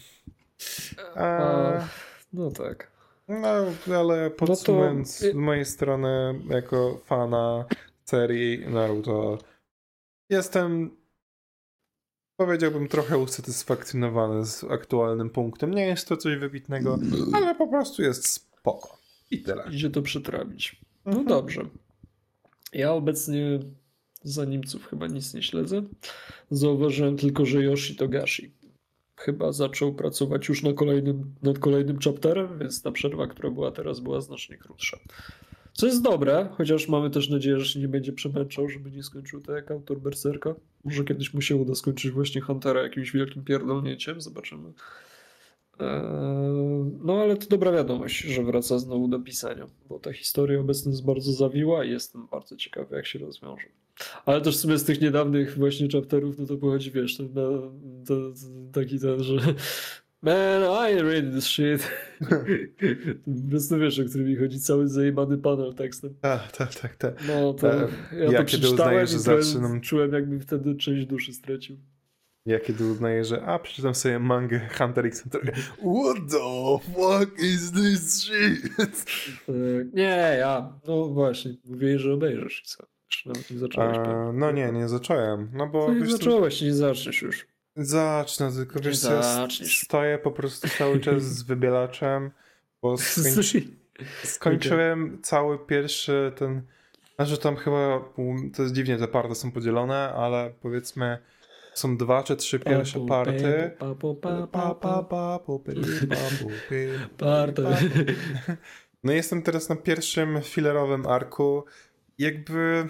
A... 1.15 1.89
No 2.33 2.51
tak. 2.51 2.91
No, 3.29 3.97
ale 3.99 4.31
podsumując 4.31 5.21
no 5.21 5.29
to... 5.29 5.33
z 5.33 5.37
mojej 5.37 5.65
strony, 5.65 6.41
jako 6.49 7.01
fana 7.05 7.65
serii 8.05 8.69
Naruto, 8.69 9.39
jestem 10.29 10.91
powiedziałbym 12.37 12.89
trochę 12.89 13.19
usatysfakcjonowany 13.19 14.47
z 14.47 14.65
aktualnym 14.65 15.31
punktem. 15.31 15.75
Nie 15.75 15.87
jest 15.87 16.09
to 16.09 16.17
coś 16.17 16.37
wybitnego, 16.37 16.99
ale 17.33 17.55
po 17.55 17.69
prostu 17.69 18.03
jest 18.03 18.29
spoko. 18.29 18.99
I 19.31 19.43
tyle. 19.43 19.65
Idzie 19.71 19.91
to 19.91 20.03
przetrawić. 20.03 20.81
No 21.05 21.11
mhm. 21.11 21.27
dobrze. 21.29 21.63
Ja 22.73 22.93
obecnie 22.93 23.61
za 24.23 24.45
Niemców 24.45 24.87
chyba 24.87 25.07
nic 25.07 25.35
nie 25.35 25.43
śledzę. 25.43 25.83
Zauważyłem 26.51 27.17
tylko, 27.17 27.47
że 27.47 27.63
Yoshi 27.63 27.97
Togashi 27.97 28.55
chyba 29.17 29.53
zaczął 29.53 29.95
pracować 29.95 30.49
już 30.49 30.63
na 30.63 30.73
kolejnym, 30.73 31.35
nad 31.43 31.59
kolejnym 31.59 31.99
chapterem, 31.99 32.59
więc 32.59 32.83
ta 32.83 32.93
przerwa, 32.93 33.27
która 33.27 33.51
była 33.51 33.71
teraz, 33.71 34.01
była 34.01 34.21
znacznie 34.21 34.57
krótsza. 34.59 34.99
Co 35.75 35.87
jest 35.87 36.03
dobre, 36.03 36.49
chociaż 36.57 36.89
mamy 36.89 37.11
też 37.11 37.29
nadzieję, 37.29 37.61
że 37.61 37.67
się 37.67 37.81
nie 37.81 37.89
będzie 37.89 38.13
przemęczał, 38.13 38.69
żeby 38.69 38.91
nie 38.91 39.03
skończył 39.03 39.41
tak 39.41 39.57
jak 39.57 39.71
autor 39.71 40.01
Berserka. 40.01 40.55
Może 40.85 41.05
kiedyś 41.05 41.35
mu 41.35 41.41
się 41.41 41.57
uda 41.57 41.75
skończyć 41.75 42.11
właśnie 42.11 42.41
Huntera 42.41 42.83
jakimś 42.83 43.13
wielkim 43.13 43.45
pierdolnięciem, 43.45 44.21
zobaczymy. 44.21 44.73
Eee, 45.81 46.91
no 47.05 47.23
ale 47.23 47.37
to 47.37 47.47
dobra 47.47 47.73
wiadomość, 47.73 48.19
że 48.19 48.45
wraca 48.45 48.79
znowu 48.79 49.09
do 49.09 49.21
pisania, 49.21 49.67
bo 49.89 49.99
ta 49.99 50.13
historia 50.13 50.61
obecnie 50.61 50.91
jest 50.91 51.05
bardzo 51.05 51.33
zawiła 51.33 51.85
i 51.85 51.91
jestem 51.91 52.27
bardzo 52.27 52.57
ciekawy, 52.57 52.97
jak 52.97 53.07
się 53.07 53.19
rozwiąże. 53.19 53.67
Ale 54.27 54.41
też 54.41 54.57
w 54.57 54.61
sumie 54.61 54.79
z 54.79 54.85
tych 54.85 55.01
niedawnych 55.01 55.59
właśnie 55.59 55.89
chapterów, 55.89 56.39
no 56.39 56.47
to 56.47 56.57
pochodzi, 56.57 56.91
wiesz, 56.91 57.17
to, 57.17 57.25
to, 57.25 57.73
to, 58.07 58.15
taki 58.73 59.01
ten, 59.01 59.23
że 59.23 59.37
Man, 60.25 60.63
I 60.63 61.03
read 61.03 61.33
this 61.35 61.45
shit. 61.45 61.91
po 63.45 63.51
prostu 63.51 63.79
wiesz, 63.79 64.01
o 64.01 64.05
którym 64.05 64.29
mi 64.29 64.37
chodzi, 64.37 64.61
cały 64.61 64.89
zajebany 64.89 65.39
panel 65.39 65.75
tekstem. 65.75 66.15
Tak, 66.21 66.53
tak, 66.53 66.75
tak. 66.75 66.97
Ta. 66.97 67.13
No 67.29 67.55
to 67.55 67.67
ja, 67.67 67.87
ja 68.31 68.39
to 68.39 68.45
przeczytałem 68.45 69.05
i 69.05 69.09
zaczynam... 69.09 69.81
czułem, 69.81 70.13
jakbym 70.13 70.41
wtedy 70.41 70.75
część 70.75 71.07
duszy 71.07 71.33
stracił. 71.33 71.77
Ja 72.47 72.61
kiedy 72.61 72.87
uznaję, 72.87 73.25
że 73.25 73.43
a, 73.43 73.59
przeczytam 73.59 73.95
sobie 73.95 74.19
mangę 74.19 74.69
Hunter 74.79 75.07
x 75.07 75.23
Hunter. 75.23 75.53
What 75.79 76.31
the 76.31 76.79
fuck 76.95 77.43
is 77.43 77.73
this 77.73 78.23
shit? 78.23 78.81
E, 79.49 79.53
nie, 79.93 80.37
ja, 80.39 80.73
no 80.89 81.09
właśnie, 81.09 81.55
mówię, 81.65 81.99
że 81.99 82.13
obejrzysz 82.13 82.63
co? 82.63 82.87
Nawet 83.27 83.51
nie 83.51 83.59
zacząłeś. 83.59 83.97
A, 83.97 84.33
no 84.33 84.53
nie, 84.53 84.73
nie 84.73 84.89
zacząłem. 84.89 85.51
No 85.53 85.67
bo 85.67 85.89
no 85.89 85.95
nie 85.95 86.07
zacząłeś, 86.07 86.63
nie 86.63 86.75
zaczniesz 86.75 87.23
już. 87.23 87.54
Zacznę, 87.77 88.53
tylko 88.53 88.81
wiesz 88.81 88.99
co, 88.99 89.21
stoję 89.83 90.19
po 90.19 90.31
prostu 90.31 90.69
cały 90.69 91.01
czas 91.01 91.23
z 91.23 91.43
wybielaczem, 91.43 92.31
bo 92.83 92.97
skończy... 92.99 93.63
skończyłem 94.25 95.19
cały 95.23 95.67
pierwszy 95.67 96.33
ten, 96.37 96.63
znaczy 97.17 97.39
tam 97.39 97.57
chyba, 97.57 98.01
to 98.57 98.63
jest 98.63 98.75
dziwnie, 98.75 98.99
te 98.99 99.09
party 99.09 99.35
są 99.35 99.53
podzielone, 99.53 100.13
ale 100.15 100.53
powiedzmy 100.63 101.19
są 101.75 101.97
dwa 101.97 102.23
czy 102.23 102.37
trzy 102.37 102.61
pierwsze 102.61 103.07
party. 103.07 103.71
Party. 107.19 107.63
No 109.05 109.13
jestem 109.13 109.43
teraz 109.43 109.69
na 109.69 109.77
pierwszym 109.77 110.43
filerowym 110.43 111.07
arku. 111.07 111.65
Jakby... 112.19 112.89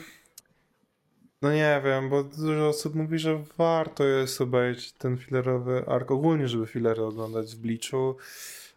No 1.44 1.52
nie 1.52 1.82
wiem, 1.84 2.10
bo 2.10 2.24
dużo 2.24 2.68
osób 2.68 2.94
mówi, 2.94 3.18
że 3.18 3.42
warto 3.58 4.04
jest 4.04 4.40
obejrzeć 4.40 4.92
ten 4.92 5.16
filerowy 5.16 5.84
ark, 5.86 6.10
ogólnie, 6.10 6.48
żeby 6.48 6.66
filery 6.66 7.02
oglądać 7.02 7.54
w 7.54 7.58
Bleachu, 7.58 8.16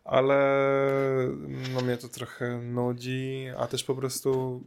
ale 0.03 0.38
no 1.73 1.81
mnie 1.81 1.98
to 1.98 2.07
trochę 2.07 2.61
nudzi, 2.61 3.45
a 3.57 3.68
też 3.68 3.84
po 3.84 3.95
prostu 3.95 4.61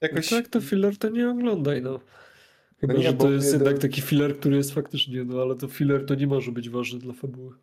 jakoś... 0.00 0.30
No 0.30 0.36
tak, 0.36 0.48
to 0.48 0.60
filer 0.60 0.98
to 0.98 1.08
nie 1.08 1.30
oglądaj, 1.30 1.82
no. 1.82 2.00
Chyba, 2.80 2.92
no 2.92 2.98
nie, 2.98 3.06
że 3.06 3.14
to 3.14 3.30
jest 3.30 3.52
jednak 3.52 3.78
taki 3.78 4.02
filler, 4.02 4.38
który 4.38 4.56
jest 4.56 4.74
faktycznie, 4.74 5.24
no 5.24 5.42
ale 5.42 5.54
to 5.56 5.68
filler 5.68 6.06
to 6.06 6.14
nie 6.14 6.26
może 6.26 6.52
być 6.52 6.70
ważny 6.70 6.98
dla 6.98 7.12
fabuły. 7.12 7.54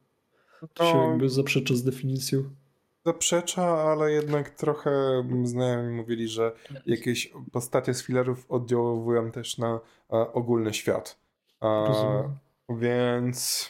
To 0.74 0.84
no, 0.84 0.92
się 0.92 1.10
jakby 1.10 1.30
zaprzecza 1.30 1.76
z 1.76 1.84
definicją. 1.84 2.44
Zaprzecza, 3.06 3.64
ale 3.64 4.12
jednak 4.12 4.50
trochę 4.50 5.24
znajomi 5.44 5.94
mówili, 5.94 6.28
że 6.28 6.52
jakieś 6.86 7.32
postacie 7.52 7.94
z 7.94 8.04
fillerów 8.04 8.46
oddziaływują 8.50 9.32
też 9.32 9.58
na 9.58 9.80
a, 10.10 10.34
ogólny 10.34 10.74
świat. 10.74 11.20
A, 11.60 11.86
więc 12.70 13.70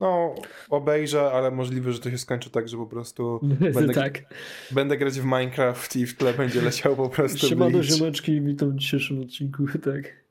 no, 0.00 0.34
obejrzę, 0.70 1.32
ale 1.32 1.50
możliwe, 1.50 1.92
że 1.92 2.00
to 2.00 2.10
się 2.10 2.18
skończy 2.18 2.50
tak, 2.50 2.68
że 2.68 2.76
po 2.76 2.86
prostu 2.86 3.40
będę, 3.74 3.94
tak. 3.94 4.22
będę 4.70 4.96
grać 4.96 5.20
w 5.20 5.24
Minecraft 5.24 5.96
i 5.96 6.06
w 6.06 6.16
tle 6.16 6.34
będzie 6.34 6.62
leciał 6.62 6.96
po 6.96 7.08
prostu 7.08 7.48
Siemano 7.48 7.82
ziomeczki, 7.82 8.40
witam 8.40 8.70
w 8.70 8.76
dzisiejszym 8.76 9.20
odcinku, 9.20 9.64
tak. 9.92 10.24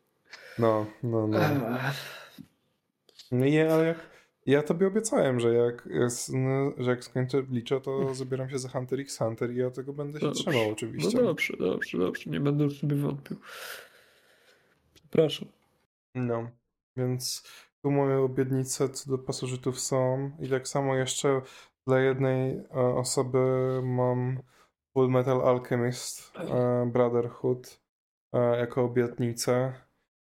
No, 0.59 0.85
no, 1.03 1.27
no. 1.27 1.39
Nie, 3.31 3.73
ale 3.73 3.85
jak, 3.85 4.12
ja 4.45 4.63
tobie 4.63 4.87
obiecałem, 4.87 5.39
że 5.39 5.53
jak, 5.53 5.89
no, 6.33 6.73
że 6.77 6.91
jak 6.91 7.03
skończę 7.03 7.43
Bleacha, 7.43 7.79
to 7.79 8.15
zabieram 8.15 8.49
się 8.49 8.59
za 8.59 8.69
Hunter 8.69 8.99
x 8.99 9.17
Hunter 9.17 9.53
i 9.53 9.57
ja 9.57 9.71
tego 9.71 9.93
będę 9.93 10.19
się 10.19 10.25
dobrze. 10.25 10.43
trzymał 10.43 10.69
oczywiście. 10.71 11.17
No 11.17 11.23
dobrze, 11.23 11.57
dobrze, 11.59 11.97
dobrze. 11.97 12.29
Nie 12.29 12.39
będę 12.39 12.67
w 12.67 12.73
sobie 12.73 12.95
wątpił. 12.95 13.37
Przepraszam. 14.93 15.47
No, 16.15 16.49
więc 16.97 17.43
tu 17.81 17.91
moje 17.91 18.17
obietnice 18.17 18.89
co 18.89 19.11
do 19.11 19.17
pasożytów 19.17 19.79
są 19.79 20.31
i 20.39 20.49
tak 20.49 20.67
samo 20.67 20.95
jeszcze 20.95 21.41
dla 21.87 21.99
jednej 21.99 22.57
e, 22.57 22.63
osoby 22.73 23.39
mam 23.83 24.39
Full 24.93 25.09
Metal 25.09 25.41
Alchemist 25.41 26.31
e, 26.37 26.89
Brotherhood 26.93 27.79
e, 28.33 28.59
jako 28.59 28.83
obietnicę 28.83 29.73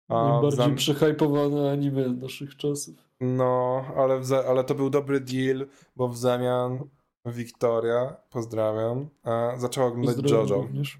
Najbardziej 0.08 0.56
zam... 0.56 0.74
przehypowane 0.74 1.70
anime 1.70 2.08
naszych 2.08 2.56
czasów. 2.56 3.07
No, 3.20 3.84
ale, 3.96 4.20
ale 4.48 4.64
to 4.64 4.74
był 4.74 4.90
dobry 4.90 5.20
deal, 5.20 5.66
bo 5.96 6.08
w 6.08 6.18
zamian 6.18 6.78
Wiktoria, 7.26 8.16
pozdrawiam, 8.30 9.08
zaczęła 9.56 9.86
oglądać 9.86 10.16
pozdrawiam 10.16 10.48
JoJo. 10.48 10.62
Również. 10.62 10.98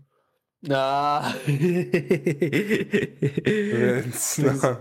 A. 0.74 1.32
Więc 3.78 4.36
tak 4.36 4.62
no. 4.62 4.77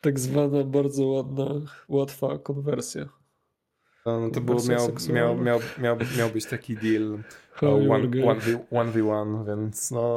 Tak 0.00 0.18
zwana 0.20 0.64
bardzo 0.64 1.06
ładna, 1.06 1.54
łatwa 1.88 2.38
konwersja. 2.38 3.08
No, 4.06 4.20
no 4.20 4.30
to 4.30 4.40
było, 4.40 4.58
miał, 4.68 4.88
miał, 5.12 5.36
miał, 5.36 5.60
miał, 5.78 5.96
miał 6.18 6.30
być 6.30 6.46
taki 6.46 6.76
deal 6.76 7.18
one, 7.62 8.24
one, 8.24 8.40
one, 8.70 8.90
v 8.92 9.10
one, 9.10 9.44
więc 9.44 9.90
no 9.90 10.16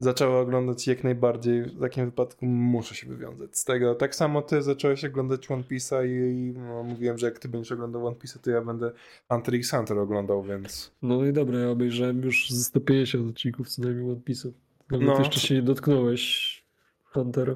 zaczęła 0.00 0.40
oglądać 0.40 0.86
jak 0.86 1.04
najbardziej, 1.04 1.62
w 1.62 1.80
takim 1.80 2.06
wypadku 2.06 2.46
muszę 2.46 2.94
się 2.94 3.06
wywiązać 3.06 3.58
z 3.58 3.64
tego. 3.64 3.94
Tak 3.94 4.14
samo 4.14 4.42
ty 4.42 4.62
zacząłeś 4.62 5.04
oglądać 5.04 5.50
One 5.50 5.62
Piece'a 5.62 6.06
i 6.06 6.52
no, 6.58 6.82
mówiłem, 6.82 7.18
że 7.18 7.26
jak 7.26 7.38
ty 7.38 7.48
będziesz 7.48 7.72
oglądał 7.72 8.06
One 8.06 8.16
Piece'a, 8.16 8.38
to 8.38 8.50
ja 8.50 8.62
będę 8.62 8.92
Hunter 9.28 9.54
x 9.54 9.70
Hunter 9.70 9.98
oglądał, 9.98 10.42
więc... 10.42 10.92
No 11.02 11.26
i 11.26 11.32
dobra, 11.32 11.58
ja 11.58 11.70
obejrzałem 11.70 12.22
już 12.22 12.50
ze 12.50 12.64
150 12.64 13.30
odcinków 13.30 13.68
co 13.68 13.82
najmniej 13.82 14.10
One 14.10 14.20
Piece'a. 14.20 14.50
Nawet 14.90 15.06
no. 15.06 15.18
jeszcze 15.18 15.40
się 15.40 15.54
nie 15.54 15.62
dotknąłeś 15.62 16.64
Huntera. 17.04 17.54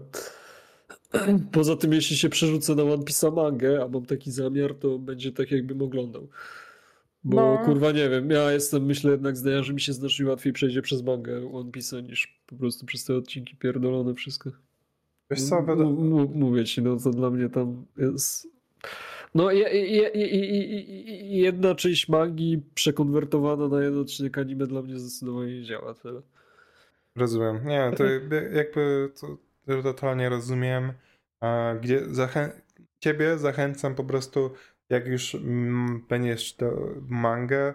Poza 1.52 1.77
tym, 1.77 1.93
jeśli 1.93 2.16
się 2.16 2.28
przerzucę 2.28 2.74
na 2.74 2.82
One 2.82 3.02
Piece'a 3.02 3.35
mangę, 3.35 3.82
a 3.85 3.89
mam 3.89 4.06
taki 4.06 4.31
zamiar, 4.31 4.74
to 4.74 4.98
będzie 4.98 5.32
tak, 5.32 5.51
jakbym 5.51 5.82
oglądał. 5.82 6.28
Bo 7.24 7.36
no. 7.36 7.64
kurwa 7.64 7.92
nie 7.92 8.08
wiem, 8.08 8.30
ja 8.30 8.52
jestem 8.52 8.84
myślę 8.84 9.10
jednak 9.10 9.36
zdania, 9.36 9.62
że 9.62 9.74
mi 9.74 9.80
się 9.80 9.92
znacznie 9.92 10.26
łatwiej 10.26 10.52
przejdzie 10.52 10.82
przez 10.82 11.02
mangę 11.02 11.50
One 11.52 11.70
Piece'a 11.70 12.02
niż 12.02 12.40
po 12.46 12.56
prostu 12.56 12.86
przez 12.86 13.04
te 13.04 13.14
odcinki 13.14 13.56
pierdolone 13.56 14.14
wszystko. 14.14 14.50
Wiesz 15.30 15.42
co, 15.42 15.62
wiadomo... 15.62 16.26
mówię 16.34 16.64
ci, 16.64 16.82
no 16.82 16.96
to 16.96 17.10
dla 17.10 17.30
mnie 17.30 17.48
tam 17.48 17.86
jest... 17.96 18.48
No 19.34 19.50
je, 19.50 19.68
je, 19.68 20.10
je, 20.14 20.26
jedna 21.40 21.74
część 21.74 22.08
mangi 22.08 22.62
przekonwertowana 22.74 23.68
na 23.68 23.82
jeden 23.82 24.00
odcinek 24.00 24.38
anime 24.38 24.66
dla 24.66 24.82
mnie 24.82 24.98
zdecydowanie 24.98 25.60
nie 25.60 25.64
działa 25.64 25.94
tyle. 25.94 26.22
Rozumiem. 27.16 27.60
Nie, 27.66 27.92
to 27.96 28.04
jakby 28.52 29.10
to, 29.20 29.36
to 29.66 29.82
totalnie 29.82 30.28
rozumiem. 30.28 30.92
Gdzie 31.80 32.14
zachę... 32.14 32.52
ciebie 33.00 33.38
zachęcam 33.38 33.94
po 33.94 34.04
prostu 34.04 34.50
jak 34.93 35.06
już 35.06 35.35
mm, 35.35 36.05
będziesz 36.09 36.55
to 36.56 36.73
mangę, 37.09 37.74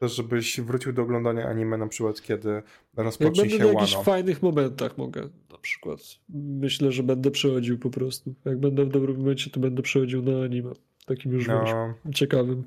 to 0.00 0.08
żebyś 0.08 0.60
wrócił 0.60 0.92
do 0.92 1.02
oglądania 1.02 1.48
anime 1.48 1.78
na 1.78 1.86
przykład, 1.86 2.22
kiedy 2.22 2.62
rozpocznie 2.96 3.42
jak 3.42 3.52
się 3.52 3.58
Wano. 3.58 3.70
w 3.70 3.74
jakichś 3.74 3.96
fajnych 3.96 4.42
momentach 4.42 4.98
mogę 4.98 5.22
na 5.50 5.58
przykład. 5.58 6.00
Myślę, 6.34 6.92
że 6.92 7.02
będę 7.02 7.30
przechodził 7.30 7.78
po 7.78 7.90
prostu. 7.90 8.34
Jak 8.44 8.60
będę 8.60 8.84
w 8.84 8.88
dobrym 8.88 9.16
momencie, 9.16 9.50
to 9.50 9.60
będę 9.60 9.82
przechodził 9.82 10.22
na 10.22 10.44
anime. 10.44 10.72
Takim 11.06 11.32
już 11.32 11.48
no. 11.48 11.94
ciekawym. 12.14 12.64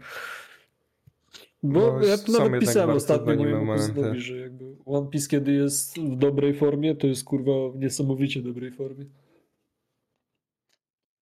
Bo 1.64 1.80
no, 1.80 2.06
ja 2.06 2.18
nawet 2.40 2.62
pisałem 2.62 2.90
ostatnio 2.90 3.36
mojemu 3.36 3.74
kuzynowi, 3.74 4.22
że 4.22 4.38
jakby 4.38 4.76
One 4.86 5.10
Piece 5.10 5.28
kiedy 5.28 5.52
jest 5.52 6.00
w 6.00 6.16
dobrej 6.16 6.54
formie, 6.54 6.96
to 6.96 7.08
jest 7.08 7.24
kurwa 7.24 7.70
w 7.74 7.80
niesamowicie 7.80 8.42
dobrej 8.42 8.72
formie. 8.72 9.06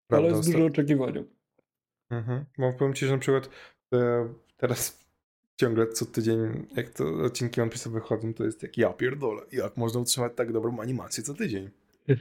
Prawda, 0.07 0.27
Ale 0.27 0.37
jest 0.37 0.51
duże 0.51 0.65
oczekiwania. 0.65 1.23
Mhm. 2.09 2.45
Bo 2.57 2.73
powiem 2.73 2.93
ci, 2.93 3.05
że 3.05 3.11
na 3.11 3.17
przykład 3.17 3.49
e, 3.93 4.29
teraz 4.57 4.99
ciągle 5.61 5.87
co 5.87 6.05
tydzień, 6.05 6.67
jak 6.75 6.89
to 6.89 7.23
odcinki 7.23 7.61
One 7.61 7.71
Piece 7.71 7.89
wychodzą, 7.89 8.33
to 8.33 8.45
jest 8.45 8.63
jak 8.63 8.77
ja 8.77 8.93
pierdolę. 8.93 9.41
Jak 9.51 9.77
można 9.77 9.99
utrzymać 9.99 10.31
tak 10.35 10.53
dobrą 10.53 10.79
animację 10.79 11.23
co 11.23 11.33
tydzień? 11.33 11.69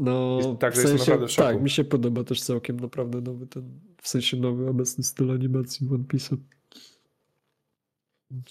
No, 0.00 0.38
tak, 0.60 0.74
w 0.74 0.76
sensie, 0.76 1.18
tak, 1.36 1.62
mi 1.62 1.70
się 1.70 1.84
podoba 1.84 2.24
też 2.24 2.42
całkiem 2.42 2.80
naprawdę 2.80 3.20
nowy 3.20 3.46
ten, 3.46 3.80
w 4.02 4.08
sensie 4.08 4.36
nowy 4.36 4.68
obecny 4.68 5.04
styl 5.04 5.30
animacji 5.30 5.88
One 5.88 6.04
Piece'a. 6.04 6.36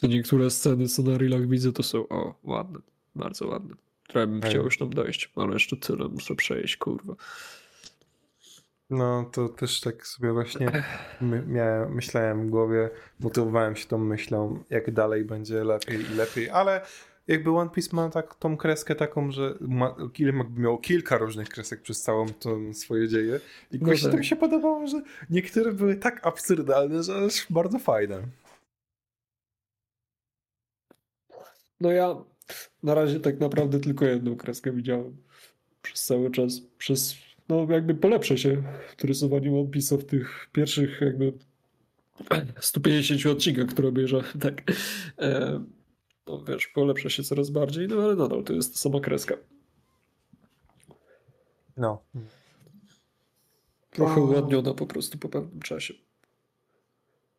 Niektóre 0.03 0.49
sceny, 0.49 0.87
co 0.87 1.03
na 1.03 1.17
reelach 1.17 1.47
widzę, 1.47 1.71
to 1.71 1.83
są 1.83 2.07
o, 2.07 2.35
ładne, 2.43 2.79
bardzo 3.15 3.47
ładne. 3.47 3.75
Trochę 4.07 4.27
bym 4.27 4.41
chciał 4.41 4.63
już 4.63 4.77
tam 4.77 4.89
dojść, 4.89 5.31
ale 5.35 5.53
jeszcze 5.53 5.77
tyle 5.77 6.07
muszę 6.07 6.35
przejść, 6.35 6.77
kurwa. 6.77 7.15
No, 8.89 9.29
to 9.31 9.49
też 9.49 9.81
tak 9.81 10.07
sobie 10.07 10.33
właśnie 10.33 10.83
miałem, 11.47 11.95
myślałem 11.95 12.47
w 12.47 12.49
głowie, 12.49 12.89
motywowałem 13.19 13.75
się 13.75 13.87
tą 13.87 13.97
myślą, 13.97 14.63
jak 14.69 14.91
dalej 14.91 15.25
będzie 15.25 15.63
lepiej 15.63 16.01
i 16.01 16.15
lepiej, 16.15 16.49
ale 16.49 16.81
jakby 17.27 17.51
One 17.51 17.69
Piece 17.69 17.95
ma 17.95 18.09
tak, 18.09 18.35
tą 18.35 18.57
kreskę 18.57 18.95
taką, 18.95 19.31
że 19.31 19.57
ma, 19.61 19.95
miał 20.55 20.77
kilka 20.77 21.17
różnych 21.17 21.49
kresek 21.49 21.81
przez 21.81 22.01
całą 22.01 22.29
tą 22.29 22.73
swoje 22.73 23.07
dzieje 23.07 23.39
i 23.71 23.79
no 23.81 23.93
tak. 24.03 24.19
mi 24.19 24.25
się 24.25 24.35
podobało, 24.35 24.87
że 24.87 25.01
niektóre 25.29 25.71
były 25.71 25.95
tak 25.95 26.27
absurdalne, 26.27 27.03
że 27.03 27.15
aż 27.25 27.45
bardzo 27.49 27.79
fajne. 27.79 28.21
No 31.81 31.91
ja 31.91 32.15
na 32.83 32.95
razie 32.95 33.19
tak 33.19 33.39
naprawdę 33.39 33.79
tylko 33.79 34.05
jedną 34.05 34.35
kreskę 34.35 34.71
widziałem 34.71 35.17
przez 35.81 36.03
cały 36.03 36.31
czas, 36.31 36.61
przez 36.77 37.26
no 37.49 37.67
jakby 37.69 37.95
polepszę 37.95 38.37
się 38.37 38.63
w 38.97 39.03
rysowaniu 39.03 39.59
One 39.59 39.69
Piece'a 39.69 39.97
w 39.97 40.05
tych 40.05 40.49
pierwszych 40.51 41.01
jakby 41.01 41.33
150 42.59 43.25
odcinkach, 43.25 43.67
które 43.67 43.87
obejrzałem, 43.87 44.25
tak. 44.41 44.63
E, 45.19 45.63
no 46.27 46.43
wiesz, 46.43 46.67
polepszę 46.67 47.09
się 47.09 47.23
coraz 47.23 47.49
bardziej, 47.49 47.87
no 47.87 47.95
ale 48.03 48.15
nadal 48.15 48.43
to 48.43 48.53
jest 48.53 48.79
sama 48.79 48.99
kreska. 48.99 49.35
No. 51.77 52.03
Trochę 53.89 54.21
uładniona 54.21 54.73
po 54.73 54.87
prostu 54.87 55.17
po 55.17 55.29
pewnym 55.29 55.61
czasie. 55.61 55.93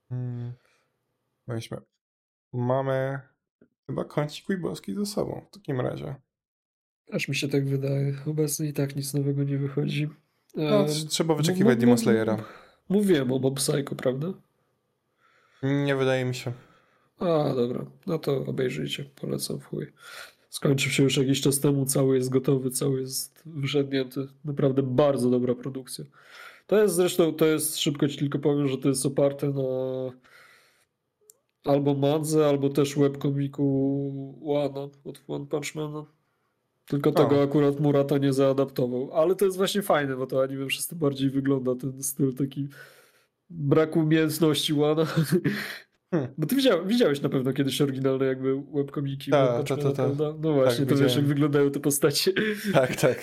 Hmm. 0.09 0.53
Weźmy. 1.47 1.77
Mamy 2.53 3.21
chyba 3.87 4.05
kącik 4.05 4.61
boski 4.61 4.95
ze 4.95 5.07
sobą 5.07 5.47
w 5.51 5.55
takim 5.55 5.81
razie. 5.81 6.15
Aż 7.13 7.29
mi 7.29 7.35
się 7.35 7.49
tak 7.49 7.69
wydaje. 7.69 8.15
Obecnie 8.27 8.69
i 8.69 8.73
tak 8.73 8.97
nic 8.97 9.15
nowego 9.15 9.45
nie 9.45 9.59
wychodzi. 9.59 10.09
No, 10.57 10.87
trzeba 11.09 11.35
wyczekiwać 11.35 11.79
Demon 11.79 11.99
Slayera. 11.99 12.45
Mówiłem 12.89 13.33
o 13.33 13.39
Mob 13.39 13.57
Psycho, 13.57 13.95
prawda? 13.95 14.33
Nie 15.63 15.97
wydaje 15.97 16.25
mi 16.25 16.35
się. 16.35 16.53
A, 17.19 17.55
dobra. 17.55 17.87
No 18.07 18.19
to 18.19 18.45
obejrzyjcie. 18.47 19.05
Polecam 19.21 19.61
w 19.61 19.65
chuj. 19.65 19.87
Skończył 20.51 20.93
się 20.93 21.03
już 21.03 21.17
jakiś 21.17 21.41
czas 21.41 21.61
temu. 21.61 21.87
Cały 21.87 22.17
jest 22.17 22.29
gotowy, 22.29 22.71
cały 22.71 23.01
jest 23.01 23.43
wyrzednięty. 23.47 24.27
Naprawdę 24.45 24.83
bardzo 24.83 25.31
dobra 25.31 25.55
produkcja. 25.55 26.05
To 26.67 26.83
jest 26.83 26.95
zresztą, 26.95 27.33
to 27.33 27.47
jest, 27.47 27.79
szybko 27.79 28.09
ci 28.09 28.19
tylko 28.19 28.39
powiem, 28.39 28.69
że 28.69 28.79
to 28.79 28.89
jest 28.89 29.07
oparte 29.07 29.49
na 29.49 29.63
albo 31.65 31.95
Madze, 31.95 32.49
albo 32.49 32.69
też 32.69 32.99
webkomiku 32.99 33.65
Łana 34.41 34.89
od 35.05 35.23
One 35.29 35.47
Punch 35.47 35.75
Mana. 35.75 36.05
Tylko 36.89 37.13
tego 37.13 37.43
akurat 37.43 37.81
Murata 37.81 38.19
nie 38.19 38.33
zaadaptował. 38.33 39.11
Ale 39.13 39.35
to 39.35 39.45
jest 39.45 39.57
właśnie 39.57 39.83
fajne, 39.83 40.17
bo 40.17 40.27
to 40.27 40.43
anime 40.43 40.67
przez 40.67 40.87
to 40.87 40.97
bardziej 40.97 41.31
wygląda 41.31 41.75
ten 41.75 42.03
styl 42.03 42.35
taki 42.35 42.69
braku 43.51 44.01
umiejętności 44.01 44.75
Łana. 44.75 45.05
Hmm. 46.11 46.29
Bo 46.39 46.47
ty 46.47 46.57
widziałeś, 46.57 46.89
widziałeś 46.89 47.21
na 47.21 47.29
pewno 47.29 47.53
kiedyś 47.53 47.81
oryginalne 47.81 48.27
jakby 48.27 48.63
webkomiki. 48.75 49.31
Tak, 49.31 49.69
tak, 49.69 49.83
tak. 49.83 49.97
Ta. 49.97 50.09
No 50.41 50.53
właśnie, 50.53 50.87
tak, 50.87 50.95
to 50.95 51.05
wiesz 51.05 51.17
jak 51.17 51.25
wyglądają 51.25 51.71
te 51.71 51.81
postacie. 51.81 52.33
Tak, 52.73 52.97
tak. 52.97 53.19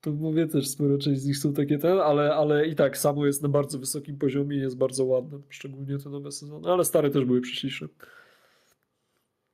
To 0.00 0.10
mówię 0.10 0.46
też, 0.46 0.68
sporo 0.68 0.98
część 0.98 1.20
z 1.20 1.26
nich 1.26 1.38
są 1.38 1.52
takie 1.52 1.78
te, 1.78 2.04
ale, 2.04 2.34
ale 2.34 2.66
i 2.66 2.74
tak 2.74 2.98
samo 2.98 3.26
jest 3.26 3.42
na 3.42 3.48
bardzo 3.48 3.78
wysokim 3.78 4.18
poziomie 4.18 4.56
i 4.56 4.60
jest 4.60 4.76
bardzo 4.76 5.04
ładne. 5.04 5.38
Szczególnie 5.48 5.98
te 5.98 6.10
nowe 6.10 6.32
sezony, 6.32 6.68
ale 6.68 6.84
stare 6.84 7.10
też 7.10 7.24
były 7.24 7.40
przyśliczne. 7.40 7.88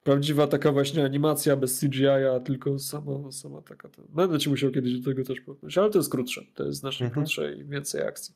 Prawdziwa 0.04 0.46
taka 0.46 0.72
właśnie 0.72 1.04
animacja 1.04 1.56
bez 1.56 1.80
CGI, 1.80 2.06
a 2.06 2.40
tylko 2.40 2.78
sama, 2.78 3.32
sama 3.32 3.62
taka. 3.62 3.88
To... 3.88 4.02
Będę 4.08 4.38
ci 4.38 4.50
musiał 4.50 4.70
kiedyś 4.70 5.00
do 5.00 5.10
tego 5.10 5.24
też 5.24 5.40
powiedzieć, 5.40 5.78
ale 5.78 5.90
to 5.90 5.98
jest 5.98 6.10
krótsze. 6.10 6.42
To 6.54 6.64
jest 6.64 6.78
znacznie 6.78 7.06
mhm. 7.06 7.24
krótsze 7.24 7.52
i 7.52 7.64
więcej 7.64 8.02
akcji. 8.02 8.34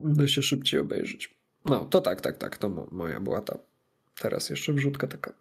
Da 0.00 0.28
się 0.28 0.42
szybciej 0.42 0.80
obejrzeć. 0.80 1.34
No, 1.64 1.84
to 1.84 2.00
tak, 2.00 2.20
tak, 2.20 2.38
tak. 2.38 2.58
To 2.58 2.88
moja 2.90 3.20
była 3.20 3.40
ta. 3.40 3.58
Teraz 4.20 4.50
jeszcze 4.50 4.72
wrzutka 4.72 5.06
taka. 5.06 5.32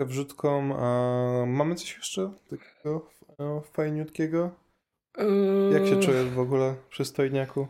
Wrzutką. 0.00 0.76
A 0.78 1.46
mamy 1.46 1.74
coś 1.74 1.96
jeszcze 1.96 2.32
takiego 2.50 3.10
fajniutkiego? 3.72 4.50
Eee... 5.18 5.72
Jak 5.72 5.86
się 5.86 6.00
czujesz 6.00 6.28
w 6.28 6.38
ogóle, 6.38 6.74
przystojniaku? 6.90 7.68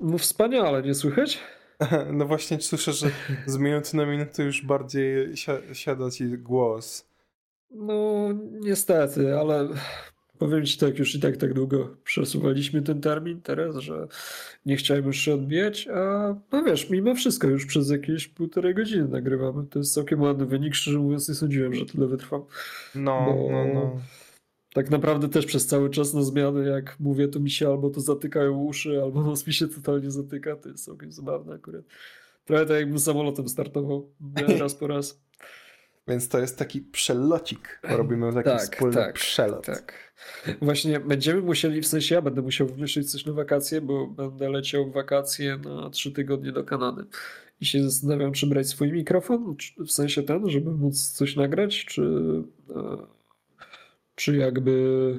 No 0.00 0.18
wspaniale, 0.18 0.82
nie 0.82 0.94
słychać? 0.94 1.40
No 2.12 2.26
właśnie 2.26 2.60
słyszę, 2.60 2.92
że 2.92 3.10
z 3.46 3.56
minuty 3.56 3.96
na 3.96 4.06
minutę 4.06 4.44
już 4.44 4.62
bardziej 4.62 5.36
si 5.36 5.50
siada 5.72 6.10
ci 6.10 6.28
głos. 6.28 7.08
No 7.70 8.28
niestety, 8.60 9.38
ale 9.38 9.68
Powiem 10.38 10.64
ci 10.64 10.78
tak, 10.78 10.98
już 10.98 11.14
i 11.14 11.20
tak 11.20 11.36
tak 11.36 11.54
długo 11.54 11.96
przesuwaliśmy 12.04 12.82
ten 12.82 13.00
termin 13.00 13.40
teraz, 13.42 13.76
że 13.76 14.08
nie 14.66 14.76
chciałem 14.76 15.04
już 15.04 15.16
się 15.16 15.34
odbijać, 15.34 15.88
a 15.88 16.34
no 16.52 16.62
wiesz, 16.62 16.90
mimo 16.90 17.14
wszystko 17.14 17.46
już 17.46 17.66
przez 17.66 17.90
jakieś 17.90 18.28
półtorej 18.28 18.74
godziny 18.74 19.08
nagrywamy. 19.08 19.66
To 19.70 19.78
jest 19.78 19.94
całkiem 19.94 20.20
ładny 20.20 20.46
wynik, 20.46 20.74
szczerze 20.74 20.98
mówiąc 20.98 21.28
nie 21.28 21.34
sądziłem, 21.34 21.74
że 21.74 21.86
tyle 21.86 22.06
wytrwam. 22.06 22.42
No, 22.94 23.26
Bo- 23.26 23.48
no, 23.50 23.64
no. 23.74 24.00
Tak 24.76 24.90
naprawdę 24.90 25.28
też 25.28 25.46
przez 25.46 25.66
cały 25.66 25.90
czas 25.90 26.14
na 26.14 26.22
zmiany, 26.22 26.68
jak 26.68 27.00
mówię, 27.00 27.28
to 27.28 27.40
mi 27.40 27.50
się 27.50 27.68
albo 27.68 27.90
to 27.90 28.00
zatykają 28.00 28.62
uszy, 28.62 29.02
albo 29.02 29.22
nos 29.22 29.46
mi 29.46 29.52
się 29.52 29.68
totalnie 29.68 30.10
zatyka. 30.10 30.56
To 30.56 30.68
jest 30.68 30.84
całkiem 30.84 31.12
zabawne 31.12 31.54
akurat. 31.54 31.84
Trochę 32.44 32.66
tak 32.66 32.76
jakbym 32.76 32.98
samolotem 32.98 33.48
startował 33.48 34.10
raz 34.60 34.74
po 34.74 34.86
raz. 34.86 35.20
Więc 36.08 36.28
to 36.28 36.38
jest 36.38 36.58
taki 36.58 36.80
przelocik. 36.80 37.80
Robimy 37.82 38.32
taki 38.32 38.48
Tak, 38.48 38.60
wspólny 38.60 38.94
tak, 38.94 39.14
przelot. 39.14 39.66
Tak. 39.66 40.14
Właśnie 40.62 41.00
będziemy 41.00 41.40
musieli, 41.40 41.80
w 41.80 41.86
sensie 41.86 42.14
ja 42.14 42.22
będę 42.22 42.42
musiał 42.42 42.66
wymyślić 42.66 43.12
coś 43.12 43.26
na 43.26 43.32
wakacje, 43.32 43.80
bo 43.80 44.06
będę 44.06 44.50
leciał 44.50 44.90
w 44.90 44.92
wakacje 44.92 45.58
na 45.58 45.90
trzy 45.90 46.12
tygodnie 46.12 46.52
do 46.52 46.64
Kanady. 46.64 47.04
I 47.60 47.66
się 47.66 47.82
zastanawiam, 47.82 48.32
czy 48.32 48.46
brać 48.46 48.68
swój 48.68 48.92
mikrofon, 48.92 49.56
w 49.86 49.92
sensie 49.92 50.22
ten, 50.22 50.50
żeby 50.50 50.70
móc 50.70 51.10
coś 51.10 51.36
nagrać, 51.36 51.84
czy, 51.84 52.02
e, 54.16 54.20
czy 54.20 54.36
jakby. 54.36 55.18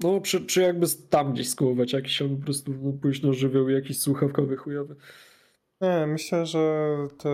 No, 0.00 0.20
czy, 0.20 0.46
czy 0.46 0.60
jakby 0.60 0.86
tam 1.10 1.32
gdzieś 1.32 1.48
skołować 1.48 1.92
jakiś, 1.92 2.22
albo 2.22 2.36
po 2.36 2.44
prostu 2.44 2.74
pójść 3.02 3.22
na 3.22 3.32
żywioł 3.32 3.68
jakiś 3.68 4.00
słuchawkowy 4.00 4.56
chujowy. 4.56 4.96
Nie, 5.80 6.06
myślę, 6.06 6.46
że 6.46 6.96
to... 7.18 7.30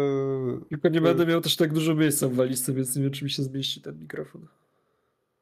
Tylko 0.68 0.88
nie 0.88 0.98
To- 0.98 1.04
będę 1.04 1.26
miał 1.26 1.40
też 1.40 1.56
tak 1.56 1.72
dużo 1.72 1.94
miejsca 1.94 2.28
w 2.28 2.34
walizce, 2.34 2.72
więc 2.72 2.96
nie 2.96 3.02
wiem, 3.02 3.12
czy 3.12 3.24
mi 3.24 3.30
się 3.30 3.42
zmieści 3.42 3.80
ten 3.80 4.00
mikrofon. 4.00 4.46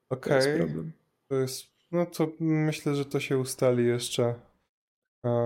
To 0.08 0.16
Okej, 0.16 0.36
jest 0.36 0.48
problem. 0.58 0.92
to 1.28 1.34
jest... 1.34 1.66
No 1.92 2.06
to 2.06 2.32
myślę, 2.40 2.94
że 2.94 3.04
to 3.04 3.20
się 3.20 3.38
ustali 3.38 3.86
jeszcze. 3.86 4.34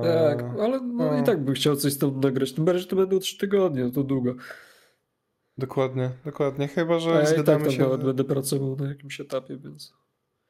Tak, 0.02 0.42
ale 0.60 0.80
no 0.80 1.12
no. 1.12 1.20
i 1.20 1.24
tak 1.24 1.44
bym 1.44 1.54
chciał 1.54 1.76
coś 1.76 1.96
tam 1.96 2.20
nagrać. 2.20 2.52
Tym 2.52 2.64
bardziej, 2.64 2.82
że 2.82 2.88
to 2.88 2.96
będą 2.96 3.18
trzy 3.18 3.38
tygodnie, 3.38 3.84
no 3.84 3.90
to 3.90 4.02
długo. 4.02 4.34
Dokładnie, 5.58 6.10
dokładnie. 6.24 6.68
Chyba, 6.68 6.98
że 6.98 7.10
ja 7.36 7.42
tak 7.42 7.70
się... 7.70 7.78
nawet 7.82 8.04
będę 8.04 8.24
pracował 8.24 8.76
na 8.76 8.88
jakimś 8.88 9.20
etapie, 9.20 9.56
więc. 9.56 9.94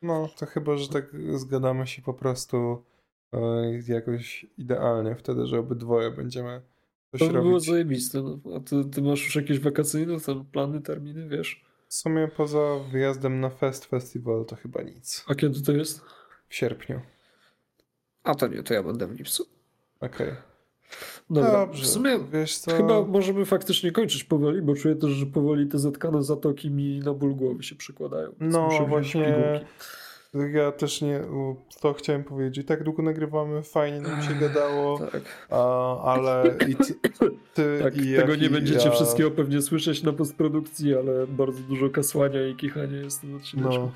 No, 0.02 0.28
to 0.38 0.46
chyba, 0.46 0.76
że 0.76 0.88
tak 0.88 1.04
zgadamy 1.34 1.86
się 1.86 2.02
po 2.02 2.14
prostu 2.14 2.84
e, 3.32 3.38
jakoś 3.88 4.46
idealnie 4.58 5.14
wtedy, 5.16 5.46
że 5.46 5.58
obydwoje 5.58 6.10
będziemy 6.10 6.62
coś 7.10 7.20
To 7.20 7.26
by 7.26 7.32
było 7.32 7.44
robić. 7.52 7.66
zajebiste. 7.66 8.22
No. 8.22 8.38
A 8.56 8.60
ty, 8.60 8.84
ty 8.84 9.02
masz 9.02 9.24
już 9.24 9.36
jakieś 9.36 9.58
wakacyjne 9.60 10.20
tam 10.20 10.44
plany, 10.44 10.80
terminy, 10.80 11.28
wiesz? 11.28 11.64
W 11.88 11.94
sumie 11.94 12.28
poza 12.36 12.78
wyjazdem 12.92 13.40
na 13.40 13.50
Fest 13.50 13.84
Festival 13.84 14.44
to 14.44 14.56
chyba 14.56 14.82
nic. 14.82 15.24
A 15.28 15.34
kiedy 15.34 15.62
to 15.62 15.72
jest? 15.72 16.00
W 16.48 16.54
sierpniu. 16.54 17.00
A 18.24 18.34
to 18.34 18.46
nie, 18.46 18.62
to 18.62 18.74
ja 18.74 18.82
będę 18.82 19.06
w 19.06 19.12
lipcu. 19.12 19.46
Okej. 20.00 20.32
Dobra, 21.30 21.52
Dobrze. 21.52 21.84
w 21.84 21.86
sumie 21.86 22.18
chyba 22.76 23.02
możemy 23.02 23.44
faktycznie 23.44 23.92
kończyć 23.92 24.24
powoli, 24.24 24.62
bo 24.62 24.74
czuję 24.74 24.94
też, 24.96 25.10
że 25.10 25.26
powoli 25.26 25.66
te 25.66 25.78
zatkane 25.78 26.22
zatoki 26.22 26.70
mi 26.70 26.98
na 27.00 27.14
ból 27.14 27.34
głowy 27.34 27.62
się 27.62 27.74
przykładają. 27.76 28.32
No, 28.40 28.68
właśnie. 28.88 29.60
Ja 30.52 30.72
też 30.72 31.02
nie, 31.02 31.20
to 31.80 31.92
chciałem 31.94 32.24
powiedzieć. 32.24 32.58
I 32.58 32.64
tak 32.64 32.84
długo 32.84 33.02
nagrywamy, 33.02 33.62
fajnie 33.62 34.00
nam 34.00 34.22
się 34.22 34.34
gadało, 34.34 34.98
Tak. 35.12 35.22
a, 35.50 36.02
ale 36.12 36.54
i 36.68 36.76
ty, 36.76 36.94
ty 37.54 37.78
Tak, 37.82 37.96
i 37.96 38.16
tego 38.16 38.36
nie 38.36 38.50
będziecie 38.50 38.84
ja, 38.88 38.90
wszystkiego 38.90 39.30
pewnie 39.30 39.62
słyszeć 39.62 40.02
na 40.02 40.12
postprodukcji, 40.12 40.94
ale 40.96 41.26
bardzo 41.26 41.60
dużo 41.60 41.90
kasłania 41.90 42.46
i 42.46 42.56
kichania 42.56 42.96
jest 42.96 43.20
tym 43.20 43.36
odcineczku. 43.36 43.72
No, 43.80 43.90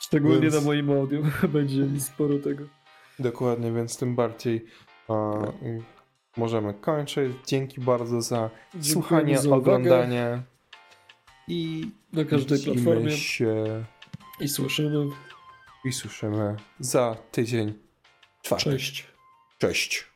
Szczególnie 0.00 0.40
więc- 0.40 0.54
na 0.54 0.60
moim 0.60 0.90
audio 0.90 1.20
będzie 1.48 2.00
sporo 2.00 2.38
tego. 2.38 2.64
dokładnie, 3.18 3.72
więc 3.72 3.96
tym 3.98 4.14
bardziej 4.16 4.64
a, 5.08 5.32
możemy 6.36 6.74
kończyć. 6.74 7.32
Dzięki 7.46 7.80
bardzo 7.80 8.22
za 8.22 8.50
Dziękujemy 8.74 8.84
słuchanie, 8.84 9.38
za 9.38 9.50
oglądanie 9.50 10.42
i 11.48 11.90
na 12.12 12.24
każdej 12.24 12.58
platformie 12.58 13.10
się 13.10 13.84
i 14.40 14.48
słyszymy. 14.48 15.06
i 15.84 15.92
słyszymy 15.92 16.56
za 16.80 17.16
tydzień 17.30 17.74
czwarty. 18.42 18.64
Cześć. 18.70 19.06
Cześć. 19.58 20.11